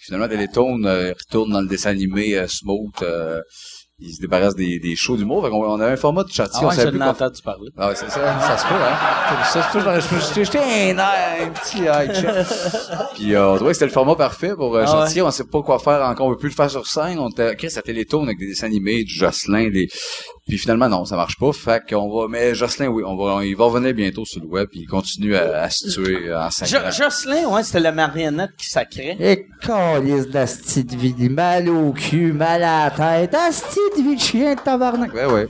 Finalement, 0.00 0.28
Télétoon 0.28 0.84
euh, 0.84 1.12
retourne 1.12 1.52
dans 1.52 1.60
le 1.60 1.68
dessin 1.68 1.90
animé 1.90 2.36
euh, 2.36 2.46
Smooth. 4.02 4.04
euh, 4.04 4.08
il 4.08 4.14
se 4.14 4.20
débarrasse 4.20 4.54
des, 4.54 4.78
des 4.78 4.96
shows 4.96 5.16
d'humour. 5.16 5.44
Fait 5.44 5.50
qu'on 5.50 5.64
on 5.64 5.80
avait 5.80 5.92
un 5.92 5.96
format 5.96 6.24
de 6.24 6.30
Chartier. 6.30 6.60
Ah 6.62 6.64
on 6.64 6.68
ouais, 6.68 6.74
je 6.74 6.76
savait 6.80 6.90
plus 6.90 6.98
l'ai 6.98 7.04
quoi 7.04 7.12
entendu 7.12 7.42
parler. 7.42 7.70
ah 7.78 7.88
ouais, 7.88 7.94
c'est 7.94 8.10
ça, 8.10 8.40
ça 8.40 8.58
se 8.58 8.66
peut, 8.66 8.74
hein. 8.74 9.44
Ça, 9.44 9.62
c'est 9.62 9.78
toujours, 9.78 9.92
je 10.00 10.14
me 10.14 10.20
suis 10.20 10.44
jeté 10.44 10.58
un 10.58 10.98
air, 10.98 11.46
un 11.46 11.48
petit 11.50 11.82
eye 11.84 12.08
check. 12.14 12.46
Puis 13.14 13.34
euh, 13.34 13.50
on 13.52 13.56
trouvait 13.56 13.70
que 13.70 13.74
c'était 13.74 13.86
le 13.86 13.92
format 13.92 14.14
parfait 14.16 14.54
pour 14.54 14.76
euh, 14.76 14.84
Ah 14.86 14.90
Chantier. 15.06 15.22
On 15.22 15.30
sait 15.30 15.44
pas 15.44 15.62
quoi 15.62 15.78
faire 15.78 16.02
encore. 16.06 16.26
On 16.26 16.30
veut 16.30 16.36
plus 16.36 16.48
le 16.48 16.54
faire 16.54 16.70
sur 16.70 16.86
scène. 16.86 17.18
On 17.18 17.28
était, 17.28 17.54
Chris, 17.56 17.72
à 17.76 17.82
Télétoon 17.82 18.24
avec 18.24 18.38
des 18.38 18.46
dessins 18.48 18.66
animés, 18.66 19.04
du 19.04 19.14
Jocelyn, 19.14 19.70
des... 19.70 19.88
Puis 20.48 20.58
finalement, 20.58 20.88
non, 20.88 21.04
ça 21.04 21.16
marche 21.16 21.38
pas. 21.38 21.52
Fait 21.52 21.82
qu'on 21.88 22.08
va, 22.12 22.26
mais 22.28 22.54
Jocelyn, 22.54 22.88
oui, 22.88 23.02
on 23.06 23.16
va, 23.16 23.44
il 23.44 23.56
va 23.56 23.64
revenir 23.66 23.94
bientôt 23.94 24.24
sur 24.24 24.40
le 24.42 24.48
web 24.48 24.68
puis 24.70 24.80
il 24.80 24.86
continue 24.86 25.36
à, 25.36 25.62
à 25.62 25.70
se 25.70 25.88
tuer 25.88 26.34
en 26.34 26.48
Jo-. 26.50 26.90
Jocelyn, 26.90 27.48
ouais, 27.48 27.62
c'était 27.62 27.80
la 27.80 27.92
marionnette 27.92 28.50
qui 28.58 28.66
sacrait. 28.68 29.16
Et 29.20 29.46
calice 29.64 30.28
de 30.28 30.34
la 30.34 30.46
petite 30.46 30.94
vie, 30.94 31.28
mal 31.28 31.68
au 31.68 31.92
cul, 31.92 32.32
mal 32.32 32.62
à 32.64 32.84
la 32.86 32.90
tête, 32.90 33.34
vie 33.34 33.91
de 33.96 34.18
chien 34.18 34.54
de 34.54 34.60
tabarnak. 34.60 35.12
Ouais, 35.14 35.24
ouais. 35.26 35.48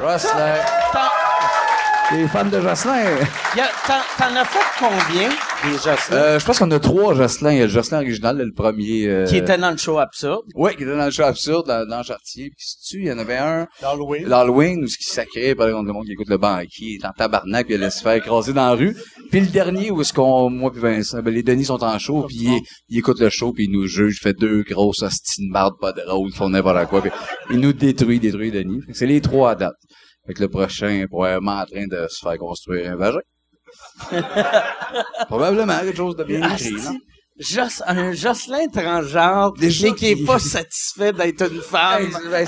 Jocelyn. 0.00 0.54
T'en, 0.92 2.16
Les 2.16 2.28
fans 2.28 2.44
de 2.44 2.60
Jocelyn? 2.60 3.16
t'en 4.18 4.36
as 4.36 4.44
fait 4.44 4.58
combien, 4.78 5.30
Jocelyn? 5.72 6.16
Euh, 6.16 6.38
je 6.38 6.44
pense 6.44 6.58
qu'on 6.58 6.70
a 6.70 6.78
trois 6.78 7.14
Jocelyn. 7.14 7.52
Il 7.52 7.58
y 7.58 7.60
a 7.60 7.64
le 7.64 7.70
Jocelyn 7.70 7.98
original, 8.00 8.36
le 8.38 8.52
premier. 8.52 9.06
euh, 9.06 9.26
qui 9.26 9.36
étaient 9.36 9.58
dans 9.58 9.70
le 9.70 9.76
show 9.76 9.98
absurde? 9.98 10.42
Ouais, 10.54 10.74
qui 10.76 10.82
était 10.82 10.96
dans 10.96 11.04
le 11.04 11.10
show 11.10 11.22
absurde, 11.22 11.66
dans, 11.66 11.88
dans 11.88 12.02
Chartier. 12.02 12.50
Puis 12.56 12.66
si 12.66 12.80
tu, 12.88 13.00
il 13.02 13.06
y 13.06 13.12
en 13.12 13.18
avait 13.18 13.36
un. 13.36 13.66
L'Halloween. 13.82 14.26
L'Halloween, 14.28 14.84
où 14.84 14.86
ce 14.86 14.96
qui 14.98 15.04
sacrait, 15.04 15.54
par 15.54 15.66
exemple, 15.68 15.86
le 15.86 15.92
monde 15.92 16.04
qui 16.06 16.12
écoute 16.12 16.28
le 16.28 16.38
banquier, 16.38 16.68
il 16.86 16.94
est 17.02 17.06
en 17.06 17.12
tabarnak, 17.12 17.66
puis 17.66 17.74
il 17.74 17.80
allait 17.82 17.90
se 17.90 18.02
faire 18.02 18.12
écraser 18.14 18.52
dans 18.52 18.66
la 18.66 18.74
rue. 18.74 18.96
Puis 19.30 19.40
le 19.40 19.46
dernier, 19.46 19.90
où 19.90 20.00
est-ce 20.00 20.12
qu'on, 20.12 20.50
moi 20.50 20.70
puis 20.70 20.80
Vincent, 20.80 21.22
ben, 21.22 21.32
les 21.32 21.42
Denis 21.42 21.64
sont 21.66 21.82
en 21.82 21.98
show, 21.98 22.24
puis 22.28 22.36
il, 22.42 22.60
il 22.88 22.98
écoute 22.98 23.20
le 23.20 23.30
show, 23.30 23.52
puis 23.52 23.64
il 23.64 23.70
nous 23.72 23.86
juge, 23.86 24.18
il 24.20 24.22
fait 24.22 24.34
deux 24.38 24.62
grosses 24.62 25.02
hosties 25.02 25.46
de 25.46 25.52
marde, 25.52 25.74
pas 25.80 25.92
drôle, 25.92 26.28
ils 26.30 26.36
font 26.36 26.48
n'importe 26.48 26.86
quoi, 26.88 27.00
puis 27.02 27.10
il 27.50 27.58
nous 27.60 27.72
détruit, 27.72 28.20
détruit 28.20 28.50
Denis. 28.50 28.80
Fait 28.86 28.92
que 28.92 28.98
C'est 28.98 29.06
les 29.06 29.20
trois 29.20 29.52
à 29.52 29.54
date. 29.54 29.74
Fait 30.26 30.32
que 30.34 30.40
le 30.42 30.48
prochain 30.48 30.88
est 30.88 31.06
probablement 31.06 31.58
en 31.60 31.66
train 31.66 31.86
de 31.86 32.06
se 32.08 32.18
faire 32.26 32.38
construire 32.38 32.90
un 32.90 32.96
vagin. 32.96 33.18
probablement, 35.28 35.78
quelque 35.80 35.96
chose 35.96 36.16
de 36.16 36.24
bien 36.24 36.48
écrit, 36.52 36.74
Jos- 37.36 37.82
un 37.84 38.12
Jocelyn 38.12 38.68
transgenre, 38.68 39.54
Déjà 39.54 39.88
mais 39.88 39.94
qui 39.94 40.06
est 40.12 40.24
pas 40.24 40.38
satisfait 40.38 41.12
d'être 41.12 41.50
une 41.52 41.60
femme. 41.60 42.08
Hey, 42.32 42.46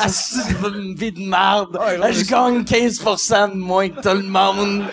une 0.65 0.95
vie 0.95 1.11
de 1.11 1.23
marde. 1.27 1.77
Je 2.13 2.25
gagne 2.25 2.63
15% 2.63 3.51
de 3.51 3.57
moins 3.57 3.89
que 3.89 4.01
tout 4.01 4.17
le 4.17 4.29
monde. 4.29 4.85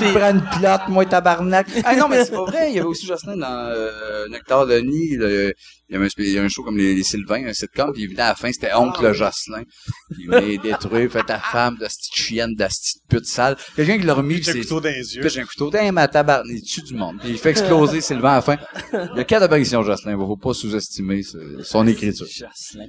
Puis- 0.00 0.12
prends 0.12 0.30
une 0.32 0.42
pilote, 0.52 0.88
moi, 0.88 1.06
tabarnak. 1.06 1.68
ah 1.84 1.94
non, 1.94 2.08
mais 2.08 2.24
c'est 2.24 2.32
pas 2.32 2.44
vrai. 2.44 2.70
Il 2.70 2.76
y 2.76 2.78
avait 2.80 2.88
aussi 2.88 3.06
Jocelyn 3.06 3.36
dans 3.36 3.46
euh, 3.70 4.26
Nectar 4.30 4.66
de 4.66 4.78
Nid. 4.80 5.16
le- 5.16 5.54
Il 5.88 5.92
y 5.92 5.96
avait 5.96 6.06
un, 6.06 6.08
spé- 6.08 6.24
il 6.24 6.32
y 6.32 6.38
a 6.38 6.42
un 6.42 6.48
show 6.48 6.62
comme 6.64 6.76
les, 6.76 6.94
les 6.94 7.02
Sylvains, 7.04 7.46
un 7.46 7.52
sitcom, 7.52 7.92
puis 7.92 8.02
il 8.02 8.08
venait 8.08 8.22
à 8.22 8.28
la 8.30 8.34
fin, 8.34 8.50
c'était 8.50 8.72
Oncle 8.74 9.12
Jocelyn. 9.12 9.62
Puis 10.10 10.24
il 10.24 10.28
venait 10.30 10.58
détruire, 10.58 11.10
fait 11.12 11.22
ta 11.22 11.38
femme 11.38 11.74
de 11.76 11.86
petite 11.86 12.14
chienne, 12.14 12.54
de 12.54 12.64
petite 12.64 13.02
pute 13.08 13.26
sale. 13.26 13.56
Quelqu'un 13.76 13.98
qui 13.98 14.04
l'a 14.04 14.14
remis, 14.14 14.42
J'ai 14.42 14.50
un 14.50 14.54
couteau 14.62 14.80
dans 14.80 14.88
les 14.88 15.14
yeux. 15.16 15.28
J'ai 15.28 15.40
un 15.40 15.44
couteau 15.44 15.70
dans 15.70 15.92
ma 15.92 16.08
tabarnak, 16.08 16.46
il 16.52 16.62
tue 16.62 16.82
du 16.82 16.94
monde. 16.94 17.18
Puis 17.20 17.30
il 17.30 17.38
fait 17.38 17.50
exploser 17.50 18.00
Sylvain 18.00 18.30
à 18.32 18.34
la 18.36 18.42
fin. 18.42 18.56
Il 18.92 19.16
y 19.16 19.20
a 19.20 19.24
quatre 19.24 19.42
apparitions, 19.44 19.82
Jocelyn. 19.82 20.12
Il 20.12 20.18
faut 20.18 20.36
pas 20.36 20.54
sous-estimer 20.54 21.22
son 21.62 21.86
écriture. 21.86 22.26
Jocelyn. 22.26 22.86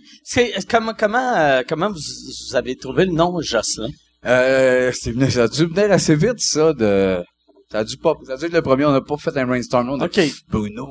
Comment, 0.70 0.94
comment, 0.98 1.36
euh, 1.38 1.62
comment 1.68 1.90
vous, 1.92 2.00
vous 2.50 2.56
avez 2.56 2.76
trouvé 2.76 3.06
le 3.06 3.12
nom 3.12 3.40
Jocelyn? 3.42 3.90
Euh, 4.26 4.92
c'est 5.00 5.12
venu, 5.12 5.30
ça 5.30 5.44
a 5.44 5.48
dû 5.48 5.66
venir 5.68 5.92
assez 5.92 6.16
vite, 6.16 6.40
ça, 6.40 6.74
de... 6.74 7.24
Ça 7.72 7.80
a 7.80 7.84
dû 7.84 7.98
pas, 7.98 8.14
ça 8.26 8.34
a 8.34 8.38
dû 8.38 8.46
être 8.46 8.54
le 8.54 8.62
premier, 8.62 8.86
on 8.86 8.92
n'a 8.94 9.02
pas 9.02 9.18
fait 9.18 9.36
un 9.38 9.46
brainstorm, 9.46 9.90
on 9.90 10.00
a 10.00 10.06
OK. 10.06 10.20
Bruno, 10.50 10.88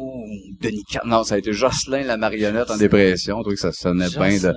Denis 0.60 0.82
Car- 0.90 1.06
Non, 1.06 1.24
ça 1.24 1.36
a 1.36 1.38
été 1.38 1.52
Jocelyn, 1.52 2.02
la 2.04 2.16
marionnette 2.18 2.70
en 2.70 2.76
dépression. 2.76 3.38
On 3.38 3.40
trouvait 3.40 3.54
que 3.56 3.60
ça 3.62 3.72
sonnait 3.72 4.08
bien 4.10 4.38
de... 4.52 4.54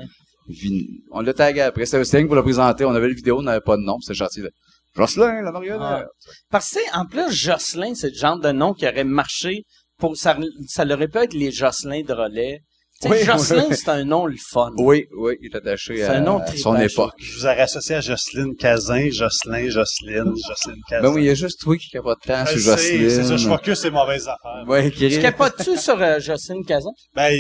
On 1.12 1.22
l'a 1.22 1.34
tagué 1.34 1.62
après. 1.62 1.86
C'était 1.86 2.22
que 2.24 2.28
pour 2.28 2.36
le 2.36 2.42
présenter. 2.44 2.84
On 2.84 2.92
avait 2.96 3.08
le 3.08 3.14
vidéo, 3.14 3.38
on 3.40 3.44
n'avait 3.44 3.62
pas 3.62 3.78
de 3.78 3.84
nom. 3.84 4.00
C'était 4.02 4.16
gentil. 4.18 4.42
de- 4.42 4.52
Jocelyn, 4.96 5.42
la 5.44 5.52
marionnette. 5.52 6.08
Parce 6.50 6.72
que, 6.72 6.98
en 6.98 7.06
plus, 7.06 7.32
Jocelyn, 7.32 7.94
c'est 7.96 8.10
le 8.10 8.16
genre 8.16 8.40
de 8.40 8.52
nom 8.52 8.74
qui 8.74 8.88
aurait 8.88 9.04
marché 9.04 9.64
pour, 10.00 10.18
ça, 10.18 10.36
ça 10.68 10.86
aurait 10.86 11.08
pu 11.08 11.20
être 11.20 11.34
les 11.34 11.52
Jocelyn 11.52 12.02
de 12.02 12.14
relais. 12.14 12.62
Oui, 13.06 13.24
Jocelyn, 13.24 13.68
oui. 13.70 13.76
c'est 13.78 13.88
un 13.90 14.04
nom 14.04 14.26
le 14.26 14.36
fun. 14.38 14.72
Oui, 14.78 15.08
oui, 15.18 15.38
il 15.42 15.46
est 15.46 15.56
attaché 15.56 15.98
C'est 15.98 16.04
à, 16.04 16.18
un 16.18 16.20
nom 16.20 16.40
à 16.40 16.42
trippant, 16.42 16.76
son 16.76 16.82
époque. 16.82 17.14
Je 17.18 17.34
vous 17.34 17.46
aurais 17.46 17.62
associé 17.62 17.96
à 17.96 18.02
Jocelyne 18.02 18.56
Cazin, 18.58 19.10
Jocelyn, 19.10 19.70
Jocelyne, 19.70 20.34
Jocelyne 20.48 20.82
Cazin. 20.90 21.04
Ben 21.04 21.14
oui, 21.14 21.24
il 21.24 21.28
y 21.28 21.30
a 21.30 21.34
juste 21.34 21.62
toi 21.62 21.78
qui 21.78 21.90
capote 21.90 22.20
tant 22.26 22.46
sur 22.46 22.58
Jocelyne. 22.58 23.10
C'est 23.10 23.24
ça, 23.24 23.38
je 23.38 23.48
focus 23.48 23.80
ces 23.80 23.90
mauvaises 23.90 24.28
affaires. 24.28 24.68
Ouais, 24.68 24.92
qui 24.92 25.08
Tu 25.10 25.22
capotes-tu 25.22 25.78
sur 25.80 26.02
euh, 26.02 26.20
Jocelyne 26.20 26.66
Cazan? 26.66 26.92
Ben, 27.16 27.34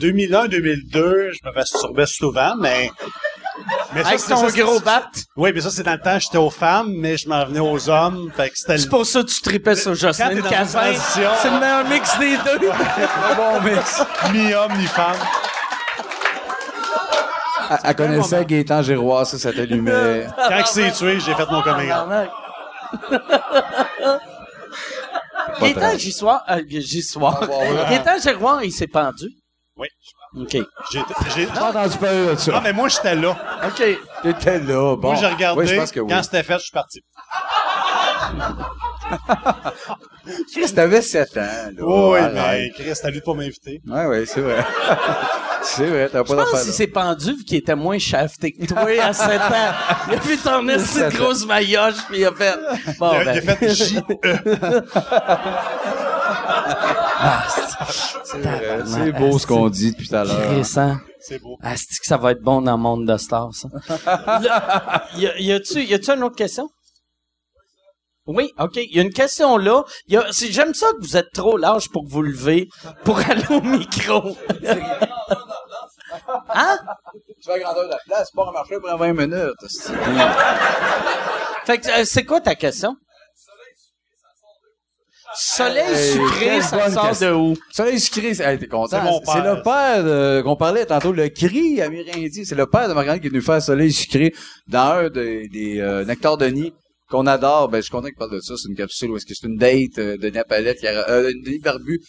2001, 0.00 0.48
2002, 0.48 1.32
je 1.32 1.38
me 1.46 1.54
masturbais 1.54 2.06
souvent, 2.06 2.54
mais... 2.58 2.90
mais 3.94 4.02
ça, 4.02 4.08
Avec 4.08 4.20
c'est- 4.20 4.28
ton 4.30 4.48
ça, 4.48 4.62
gros 4.62 4.80
bat. 4.80 5.02
Oui, 5.36 5.50
mais 5.54 5.60
ça, 5.60 5.70
c'est 5.70 5.82
dans 5.82 5.92
le 5.92 6.00
temps, 6.00 6.18
j'étais 6.18 6.38
aux 6.38 6.50
femmes, 6.50 6.92
mais 6.96 7.16
je 7.16 7.28
m'en 7.28 7.44
venais 7.44 7.60
aux 7.60 7.88
hommes. 7.88 8.30
Fait 8.36 8.48
que 8.50 8.56
c'était 8.56 8.78
C'est 8.78 8.88
pour 8.88 9.04
ça 9.04 9.22
que 9.22 9.26
tu 9.28 9.40
tripais 9.42 9.74
sur 9.76 9.94
Jocelyne 9.94 10.42
transition- 10.42 11.30
C'est 11.40 11.50
le 11.50 11.58
meilleur 11.60 11.84
mix 11.88 12.18
des 12.18 12.36
deux. 12.38 12.68
bon 13.36 13.60
mix. 13.62 14.02
Mi-homme, 14.32 14.72
mi-femme. 14.76 15.16
Elle, 17.70 17.78
elle 17.84 17.96
connaissait 17.96 18.44
Gaétan 18.44 18.82
Giroir, 18.82 19.26
ça, 19.26 19.38
ça 19.38 19.52
t'allumait. 19.52 20.26
Quand 20.36 20.58
il 20.58 20.66
s'est 20.66 20.92
tué, 20.92 21.20
j'ai 21.20 21.34
fait 21.34 21.46
mon 21.50 21.62
coming 21.62 21.90
out. 21.90 22.28
Gaétan 25.60 25.96
Gissoir, 25.98 26.42
euh, 26.50 26.60
Gissoir. 26.68 27.40
Gaétan 27.88 28.18
Giroir, 28.22 28.64
il 28.64 28.72
s'est 28.72 28.86
pendu. 28.86 29.28
Oui. 29.76 29.88
OK. 30.36 30.48
J'ai... 30.50 30.62
j'ai... 30.92 31.00
J'ai 31.34 31.48
entendu 31.60 31.96
parler 31.98 32.26
de 32.26 32.30
Non, 32.32 32.36
ça. 32.38 32.60
mais 32.62 32.72
moi, 32.72 32.88
j'étais 32.88 33.14
là. 33.14 33.36
OK. 33.66 33.82
T'étais 34.22 34.58
là, 34.60 34.96
bon. 34.96 35.08
Moi, 35.08 35.14
j'ai 35.16 35.26
regardé. 35.26 35.60
Oui, 35.60 35.66
je 35.68 35.76
pense 35.76 35.92
que 35.92 36.00
oui. 36.00 36.10
Quand 36.12 36.22
c'était 36.22 36.42
fait, 36.42 36.54
je 36.54 36.58
suis 36.62 36.72
parti. 36.72 37.02
Chris, 40.52 40.72
t'avais 40.74 41.02
7 41.02 41.36
ans, 41.36 41.40
là. 41.40 41.70
oui, 41.84 42.18
Arrête. 42.18 42.34
mais 42.34 42.70
Chris, 42.84 42.92
t'as 43.02 43.10
lui 43.10 43.20
pour 43.20 43.34
m'inviter. 43.34 43.82
Ouais, 43.86 44.06
ouais, 44.06 44.24
c'est 44.24 44.40
vrai. 44.40 44.64
c'est 45.62 45.86
vrai, 45.86 46.08
t'as 46.10 46.22
pas 46.22 46.28
Je 46.30 46.34
pense 46.34 46.44
d'affaire. 46.46 46.62
qu'il 46.62 46.72
s'est 46.72 46.86
pendu 46.86 47.32
vu 47.34 47.44
qu'il 47.44 47.58
était 47.58 47.74
moins 47.74 47.98
shafté 47.98 48.52
que 48.52 48.64
toi 48.64 48.86
à 49.02 49.12
7 49.12 49.28
ans. 49.40 49.44
Il 50.08 50.14
a 50.14 50.18
vu 50.20 50.38
ton 50.38 50.66
esti 50.68 51.00
de 51.00 51.10
grosse 51.16 51.44
maillotche 51.46 51.96
puis 52.08 52.20
il 52.20 52.24
a 52.26 52.32
fait... 52.32 52.54
Bon, 52.98 53.10
il, 53.12 53.20
a, 53.20 53.24
ben, 53.24 53.40
il 53.44 53.50
a 53.50 53.56
fait 53.56 53.74
J. 53.74 53.98
C'est 58.24 58.38
vrai. 58.38 58.80
C'est 58.86 59.12
beau 59.12 59.38
ce 59.38 59.46
qu'on 59.46 59.68
dit 59.68 59.92
depuis 59.92 60.08
tout 60.08 60.14
à 60.16 60.24
l'heure. 60.24 60.50
Récent. 60.50 60.96
C'est 61.20 61.38
beau. 61.40 61.56
Ah, 61.62 61.76
c'est 61.76 61.86
que 62.00 62.06
ça 62.06 62.16
va 62.16 62.32
être 62.32 62.42
bon 62.42 62.62
dans 62.62 62.72
le 62.76 62.82
monde 62.82 63.06
de 63.06 63.16
stars, 63.16 63.50
ça? 63.54 63.68
Y, 65.16 65.26
a, 65.26 65.38
y 65.38 65.52
a-tu, 65.52 65.82
y 65.84 65.94
a-tu 65.94 66.10
une 66.10 66.22
autre 66.24 66.36
question? 66.36 66.68
Oui, 68.26 68.52
OK. 68.58 68.76
Il 68.76 68.96
y 68.96 68.98
a 69.00 69.02
une 69.02 69.12
question 69.12 69.56
là. 69.56 69.82
Y 70.08 70.16
a, 70.16 70.24
c'est- 70.32 70.52
j'aime 70.52 70.74
ça 70.74 70.86
que 70.92 71.00
vous 71.06 71.16
êtes 71.16 71.32
trop 71.32 71.56
large 71.56 71.88
pour 71.90 72.06
vous 72.06 72.22
lever, 72.22 72.68
pour 73.04 73.18
aller 73.18 73.44
au 73.50 73.60
micro. 73.60 74.36
hein? 76.54 76.78
Tu 77.42 77.60
grandeur 77.60 77.84
de 77.84 77.90
la 77.90 77.98
place, 78.06 78.30
pas 78.34 78.44
remarcher 78.44 78.76
pendant 78.80 78.96
20 78.96 79.12
minutes. 79.12 79.54
c'est- 79.68 79.92
Fait 81.66 81.78
que, 81.78 82.00
euh, 82.00 82.04
c'est 82.04 82.24
quoi 82.24 82.40
ta 82.40 82.54
question? 82.54 82.96
Soleil 85.34 85.82
Hey, 85.94 86.12
sucré, 86.12 86.44
quelle 86.46 86.62
ça 86.62 86.90
sort 86.90 87.08
question. 87.08 87.28
de 87.30 87.34
où? 87.34 87.56
Soleil 87.72 88.00
sucré, 88.00 88.34
c'est, 88.34 88.44
hey, 88.44 88.58
t'es 88.58 88.66
content? 88.68 89.20
C'est 89.24 89.40
le 89.40 89.62
père 89.62 90.04
de- 90.04 90.42
qu'on 90.42 90.56
parlait 90.56 90.84
tantôt, 90.86 91.12
le 91.12 91.28
cri 91.28 91.80
amérindien. 91.80 92.42
C'est 92.44 92.54
le 92.54 92.66
père 92.66 92.88
de 92.88 92.94
Marianne 92.94 93.20
qui 93.20 93.26
est 93.26 93.30
venu 93.30 93.40
faire 93.42 93.62
Soleil 93.62 93.92
sucré 93.92 94.34
dans 94.68 94.98
un 95.04 95.10
des, 95.10 95.48
des 95.48 95.80
euh, 95.80 96.04
Nectar 96.04 96.36
Denis 96.36 96.72
qu'on 97.08 97.26
adore. 97.26 97.68
Ben, 97.68 97.78
je 97.78 97.82
suis 97.82 97.90
content 97.92 98.08
qu'il 98.08 98.16
parle 98.16 98.32
de 98.32 98.40
ça. 98.40 98.54
C'est 98.56 98.68
une 98.68 98.76
capsule 98.76 99.10
où 99.10 99.16
est-ce 99.16 99.26
que 99.26 99.34
c'est 99.34 99.46
une 99.46 99.56
date 99.56 99.98
euh, 99.98 100.16
de 100.16 100.22
Denis 100.28 100.38
à 100.38 100.44
Palette, 100.44 100.78
qui 100.78 100.86
a, 100.86 101.08
euh, 101.08 101.32
Denis 101.44 101.60
Barbu 101.60 102.00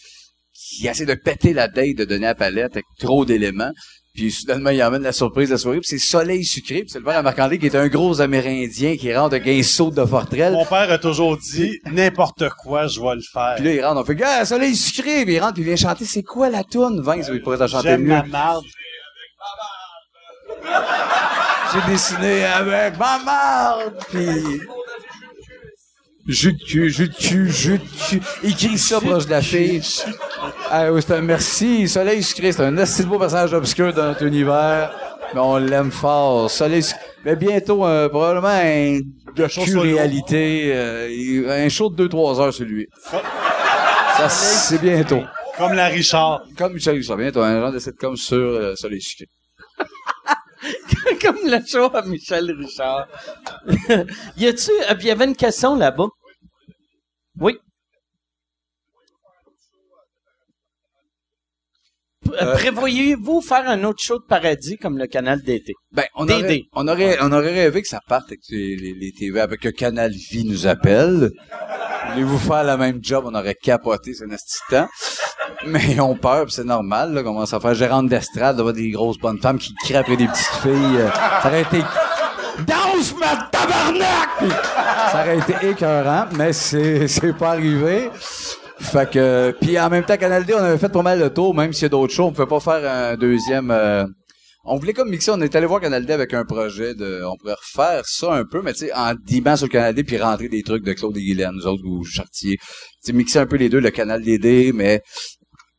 qui 0.52 0.86
essaie 0.86 1.06
de 1.06 1.14
péter 1.14 1.52
la 1.52 1.68
date 1.68 1.96
de 1.96 2.04
Denis 2.04 2.26
Palette 2.38 2.72
avec 2.72 2.84
trop 2.98 3.24
d'éléments. 3.24 3.72
Puis 4.14 4.30
soudainement, 4.30 4.70
il 4.70 4.80
emmène 4.80 5.02
la 5.02 5.12
surprise 5.12 5.48
de 5.48 5.54
la 5.54 5.58
soirée, 5.58 5.80
puis 5.80 5.88
c'est 5.88 5.98
Soleil 5.98 6.44
Sucré, 6.44 6.82
puis 6.82 6.90
c'est 6.90 6.98
le 7.00 7.04
père 7.04 7.18
à 7.18 7.22
Marc-André 7.22 7.58
qui 7.58 7.66
est 7.66 7.74
un 7.74 7.88
gros 7.88 8.20
Amérindien 8.20 8.96
qui 8.96 9.12
rentre 9.12 9.34
avec 9.34 9.48
un 9.48 9.60
saut 9.64 9.90
de 9.90 10.04
forterelle. 10.04 10.52
Mon 10.52 10.64
père 10.64 10.88
a 10.92 10.98
toujours 10.98 11.36
dit, 11.36 11.80
n'importe 11.90 12.48
quoi, 12.50 12.86
je 12.86 13.00
vais 13.00 13.16
le 13.16 13.22
faire. 13.22 13.54
Puis 13.56 13.64
là, 13.64 13.72
il 13.72 13.84
rentre, 13.84 14.00
on 14.00 14.04
fait, 14.04 14.14
gars, 14.14 14.44
Soleil 14.44 14.76
Sucré, 14.76 15.24
puis 15.24 15.34
il 15.34 15.40
rentre, 15.40 15.54
puis 15.54 15.62
il 15.62 15.66
vient 15.66 15.74
chanter, 15.74 16.04
c'est 16.04 16.22
quoi 16.22 16.48
la 16.48 16.62
toune? 16.62 17.00
Vince, 17.02 17.28
il 17.32 17.42
pourrait 17.42 17.58
t'en 17.58 17.66
chanter 17.66 17.88
J'aime 17.88 18.02
mieux. 18.02 18.08
ma 18.10 18.22
marde. 18.22 18.64
J'ai 21.72 21.92
dessiné 21.92 22.44
avec 22.44 22.96
ma 22.96 23.18
marde, 23.18 23.94
puis... 24.10 24.60
Jus 26.26 26.52
de 26.54 26.58
cul, 26.64 26.90
jus 26.90 27.08
de 27.08 27.14
cul, 27.14 27.50
jus 27.50 27.78
de 27.78 28.52
cul. 28.56 28.78
Ça 28.78 29.00
proche 29.00 29.26
de 29.26 29.30
la 29.30 29.42
fille? 29.42 29.82
Ah 30.70 30.90
oui, 30.90 31.02
c'est 31.06 31.14
un 31.14 31.20
merci. 31.20 31.86
Soleil 31.88 32.22
sucré, 32.22 32.52
c'est 32.52 32.62
un 32.64 32.76
assez 32.78 33.04
beau 33.04 33.18
passage 33.18 33.52
obscur 33.52 33.92
dans 33.92 34.04
notre 34.06 34.22
univers. 34.24 34.90
Mais 35.34 35.40
on 35.40 35.56
l'aime 35.58 35.90
fort. 35.90 36.50
Soleil 36.50 36.82
sucré. 36.82 37.00
Mais 37.24 37.36
bientôt, 37.36 37.84
euh, 37.86 38.08
probablement 38.08 38.48
un 38.48 39.48
show 39.48 39.62
cul 39.64 39.78
réalité. 39.78 40.72
euh, 40.74 41.64
un 41.64 41.68
show 41.68 41.90
de 41.90 42.06
2-3 42.06 42.40
heures, 42.40 42.54
celui. 42.54 42.86
Ça, 44.16 44.28
c'est 44.28 44.80
bientôt. 44.80 45.22
Comme 45.58 45.74
la 45.74 45.86
Richard. 45.88 46.42
Comme 46.56 46.72
Michel 46.74 46.96
Richard, 46.96 47.16
bientôt. 47.16 47.42
Un 47.42 47.60
genre 47.60 47.72
de 47.72 47.78
sitcom 47.78 48.16
sur 48.16 48.36
euh, 48.36 48.74
Soleil 48.76 49.00
sucré. 49.00 49.26
Comme 51.22 51.38
le 51.44 51.64
show 51.66 51.94
à 51.94 52.02
Michel 52.02 52.50
Richard. 52.52 53.08
y 54.36 54.46
a-tu, 54.46 54.70
euh, 54.70 54.94
il 55.00 55.06
y 55.06 55.10
avait 55.10 55.24
une 55.26 55.36
question 55.36 55.76
là-bas. 55.76 56.08
Oui. 57.40 57.58
Euh, 62.40 62.54
Prévoyez-vous 62.54 63.40
faire 63.42 63.68
un 63.68 63.84
autre 63.84 64.02
show 64.02 64.18
de 64.18 64.24
paradis 64.24 64.78
comme 64.78 64.96
le 64.96 65.06
canal 65.06 65.42
d'été? 65.42 65.74
Ben, 65.92 66.04
on 66.14 66.28
aurait, 66.28 66.62
on 66.72 66.88
aurait, 66.88 67.18
on 67.20 67.32
aurait 67.32 67.52
rêvé 67.52 67.82
que 67.82 67.88
ça 67.88 68.00
parte 68.08 68.26
avec 68.28 68.40
les, 68.48 68.76
les, 68.76 68.94
les 68.94 69.12
TV, 69.12 69.40
avec 69.40 69.60
que 69.60 69.68
Canal 69.68 70.10
Vie 70.12 70.44
nous 70.44 70.66
appelle. 70.66 71.30
Voulez-vous 72.10 72.38
faire 72.38 72.64
le 72.64 72.76
même 72.76 73.00
job? 73.02 73.24
On 73.26 73.34
aurait 73.34 73.54
capoté, 73.54 74.12
de 74.12 74.36
temps. 74.70 74.88
Mais 75.66 75.80
ils 75.90 76.00
ont 76.00 76.14
peur, 76.14 76.46
c'est 76.48 76.64
normal, 76.64 77.12
là, 77.14 77.22
commence 77.22 77.52
à 77.52 77.60
faire 77.60 77.74
gérante 77.74 78.08
d'estrade, 78.08 78.56
d'avoir 78.56 78.74
des 78.74 78.90
grosses 78.90 79.18
bonnes 79.18 79.38
femmes 79.38 79.58
qui 79.58 79.74
crient 79.74 79.96
après 79.96 80.16
des 80.16 80.26
petites 80.26 80.62
filles. 80.62 80.98
euh, 80.98 81.08
ça 81.42 81.48
aurait 81.48 81.62
été... 81.62 81.78
Danse, 82.66 83.14
ma 83.18 83.48
tabarnak! 83.50 84.54
Ça 85.10 85.20
aurait 85.22 85.38
été 85.38 85.54
écœurant, 85.68 86.26
mais 86.36 86.52
c'est, 86.52 87.08
c'est 87.08 87.32
pas 87.32 87.50
arrivé. 87.50 88.10
Fait 88.78 89.10
que, 89.10 89.54
puis 89.60 89.78
en 89.78 89.88
même 89.88 90.04
temps, 90.04 90.16
Canal 90.16 90.44
on 90.54 90.58
avait 90.58 90.78
fait 90.78 90.88
pas 90.88 91.02
mal 91.02 91.18
le 91.18 91.30
tour, 91.30 91.54
même 91.54 91.72
s'il 91.72 91.84
y 91.84 91.86
a 91.86 91.88
d'autres 91.88 92.12
shows, 92.12 92.26
on 92.26 92.32
pouvait 92.32 92.46
pas 92.46 92.60
faire 92.60 92.90
un 93.12 93.16
deuxième, 93.16 93.70
euh, 93.70 94.04
on 94.64 94.76
voulait 94.78 94.92
comme 94.94 95.10
mixer, 95.10 95.30
on 95.30 95.40
est 95.42 95.54
allé 95.54 95.66
voir 95.66 95.80
Canal 95.80 96.06
D 96.06 96.12
avec 96.12 96.32
un 96.34 96.44
projet 96.44 96.94
de, 96.94 97.22
on 97.24 97.36
pourrait 97.36 97.54
refaire 97.54 98.02
ça 98.06 98.32
un 98.34 98.44
peu, 98.44 98.62
mais 98.62 98.72
tu 98.72 98.86
sais, 98.86 98.92
en 98.94 99.14
dimant 99.14 99.56
sur 99.56 99.66
le 99.66 99.72
Canal 99.72 99.94
D 99.94 100.04
puis 100.04 100.16
rentrer 100.18 100.48
des 100.48 100.62
trucs 100.62 100.84
de 100.84 100.92
Claude 100.94 101.16
et 101.16 101.20
Guylaine, 101.20 101.52
nous 101.54 101.66
autres, 101.66 101.82
ou 101.84 102.02
Chartier. 102.04 102.56
Tu 102.56 102.66
sais, 103.00 103.12
mixer 103.12 103.38
un 103.40 103.46
peu 103.46 103.56
les 103.56 103.68
deux, 103.68 103.80
le 103.80 103.90
Canal 103.90 104.22
DD, 104.22 104.72
mais, 104.74 105.02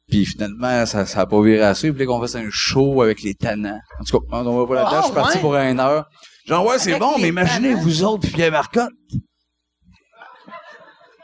puis 0.07 0.25
finalement, 0.25 0.85
ça, 0.85 1.05
ça 1.05 1.21
a 1.21 1.25
pas 1.25 1.41
viré 1.41 1.61
assez. 1.61 1.87
Ils 1.87 1.93
voulaient 1.93 2.05
qu'on 2.05 2.21
fasse 2.21 2.35
un 2.35 2.47
show 2.51 3.01
avec 3.01 3.23
les 3.23 3.33
tannants? 3.33 3.79
En 3.99 4.03
tout 4.03 4.19
cas, 4.19 4.25
on 4.31 4.57
va 4.59 4.67
pas 4.67 4.75
là-dedans, 4.75 4.97
Ah, 4.97 5.01
je 5.01 5.05
suis 5.05 5.15
parti 5.15 5.35
ouais? 5.37 5.41
pour 5.41 5.55
une 5.55 5.79
heure. 5.79 6.05
Genre, 6.45 6.65
ouais, 6.67 6.77
c'est 6.77 6.99
bon, 6.99 7.17
mais 7.19 7.29
imaginez 7.29 7.69
tannants? 7.71 7.81
vous 7.81 8.03
autres 8.03 8.21
puis 8.21 8.31
Pierre 8.31 8.51
Marcotte. 8.51 8.91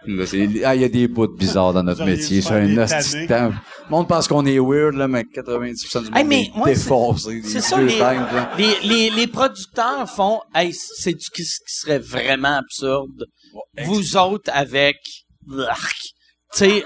Là, 0.07 0.25
c'est- 0.25 0.63
ah, 0.63 0.75
il 0.75 0.81
y 0.81 0.83
a 0.83 0.89
des 0.89 1.07
bouts 1.07 1.27
bizarres 1.27 1.73
dans 1.73 1.83
notre 1.83 2.03
métier. 2.05 2.41
C'est 2.41 2.53
un 2.53 2.77
hostie 2.77 3.27
temps. 3.27 3.49
Le 3.49 3.89
monde 3.97 4.07
pense 4.07 4.27
qu'on 4.27 4.45
est 4.45 4.57
weird, 4.59 4.95
là, 4.95 5.07
mais 5.07 5.23
90% 5.25 5.99
du 6.01 6.05
monde 6.09 6.17
Hey, 6.17 6.23
mais 6.25 6.43
est 6.45 6.51
moi, 6.55 6.67
c'est- 6.67 6.73
défoncé. 6.75 7.41
C'est 7.43 7.53
des 7.55 7.61
ça, 7.61 7.81
les, 7.81 7.99
les, 8.57 8.87
les, 8.87 9.09
les 9.11 9.27
producteurs 9.27 10.09
font, 10.09 10.39
hey, 10.55 10.73
c'est 10.73 11.13
du 11.13 11.29
qui, 11.33 11.43
qui 11.43 11.49
serait 11.67 11.99
vraiment 11.99 12.57
absurde. 12.57 13.25
Vous 13.85 14.17
autres 14.17 14.49
avec, 14.53 14.97
Arc. 15.67 15.97
Tu 16.53 16.59
sais, 16.59 16.83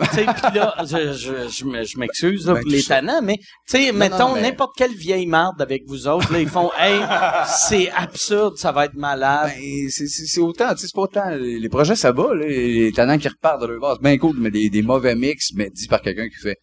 tu 0.00 0.14
sais, 0.14 0.26
pis 0.26 0.54
là, 0.56 0.74
je, 0.84 1.12
je, 1.12 1.48
je, 1.48 1.64
me- 1.64 1.82
je 1.84 1.98
m'excuse 1.98 2.46
là, 2.46 2.54
Ben, 2.54 2.60
pour 2.62 2.70
les 2.70 2.82
tannants, 2.84 3.20
mais 3.22 3.36
tu 3.36 3.76
sais, 3.78 3.92
mettons 3.92 4.34
mais- 4.34 4.42
n'importe 4.42 4.76
quelle 4.76 4.94
vieille 4.94 5.26
marde 5.26 5.60
avec 5.60 5.82
vous 5.86 6.06
autres, 6.06 6.32
là, 6.32 6.40
ils 6.40 6.48
font, 6.48 6.70
hey, 6.78 7.00
c'est 7.66 7.90
absurde, 7.90 8.56
ça 8.56 8.70
va 8.72 8.84
être 8.84 8.94
malade. 8.94 9.50
Ben, 9.56 9.88
c'est, 9.90 10.06
c'est, 10.06 10.26
c'est 10.26 10.40
autant, 10.40 10.70
tu 10.74 10.80
sais, 10.82 10.86
c'est 10.86 10.94
pas 10.94 11.02
autant. 11.02 11.30
Les, 11.30 11.58
les 11.58 11.68
projets, 11.68 11.96
ça 11.96 12.12
va, 12.12 12.32
là, 12.34 12.46
les, 12.46 12.92
talents 12.92 13.18
qui 13.18 13.28
repartent 13.28 13.62
de 13.62 13.66
leur 13.66 13.80
base. 13.80 13.98
Ben 14.00 14.16
cool, 14.18 14.36
mais 14.38 14.50
des, 14.50 14.70
des 14.70 14.82
mauvais 14.82 15.14
mix, 15.16 15.48
mais 15.54 15.68
dit 15.70 15.88
par 15.88 16.00
quelqu'un 16.00 16.28
qui 16.28 16.36
fait. 16.40 16.56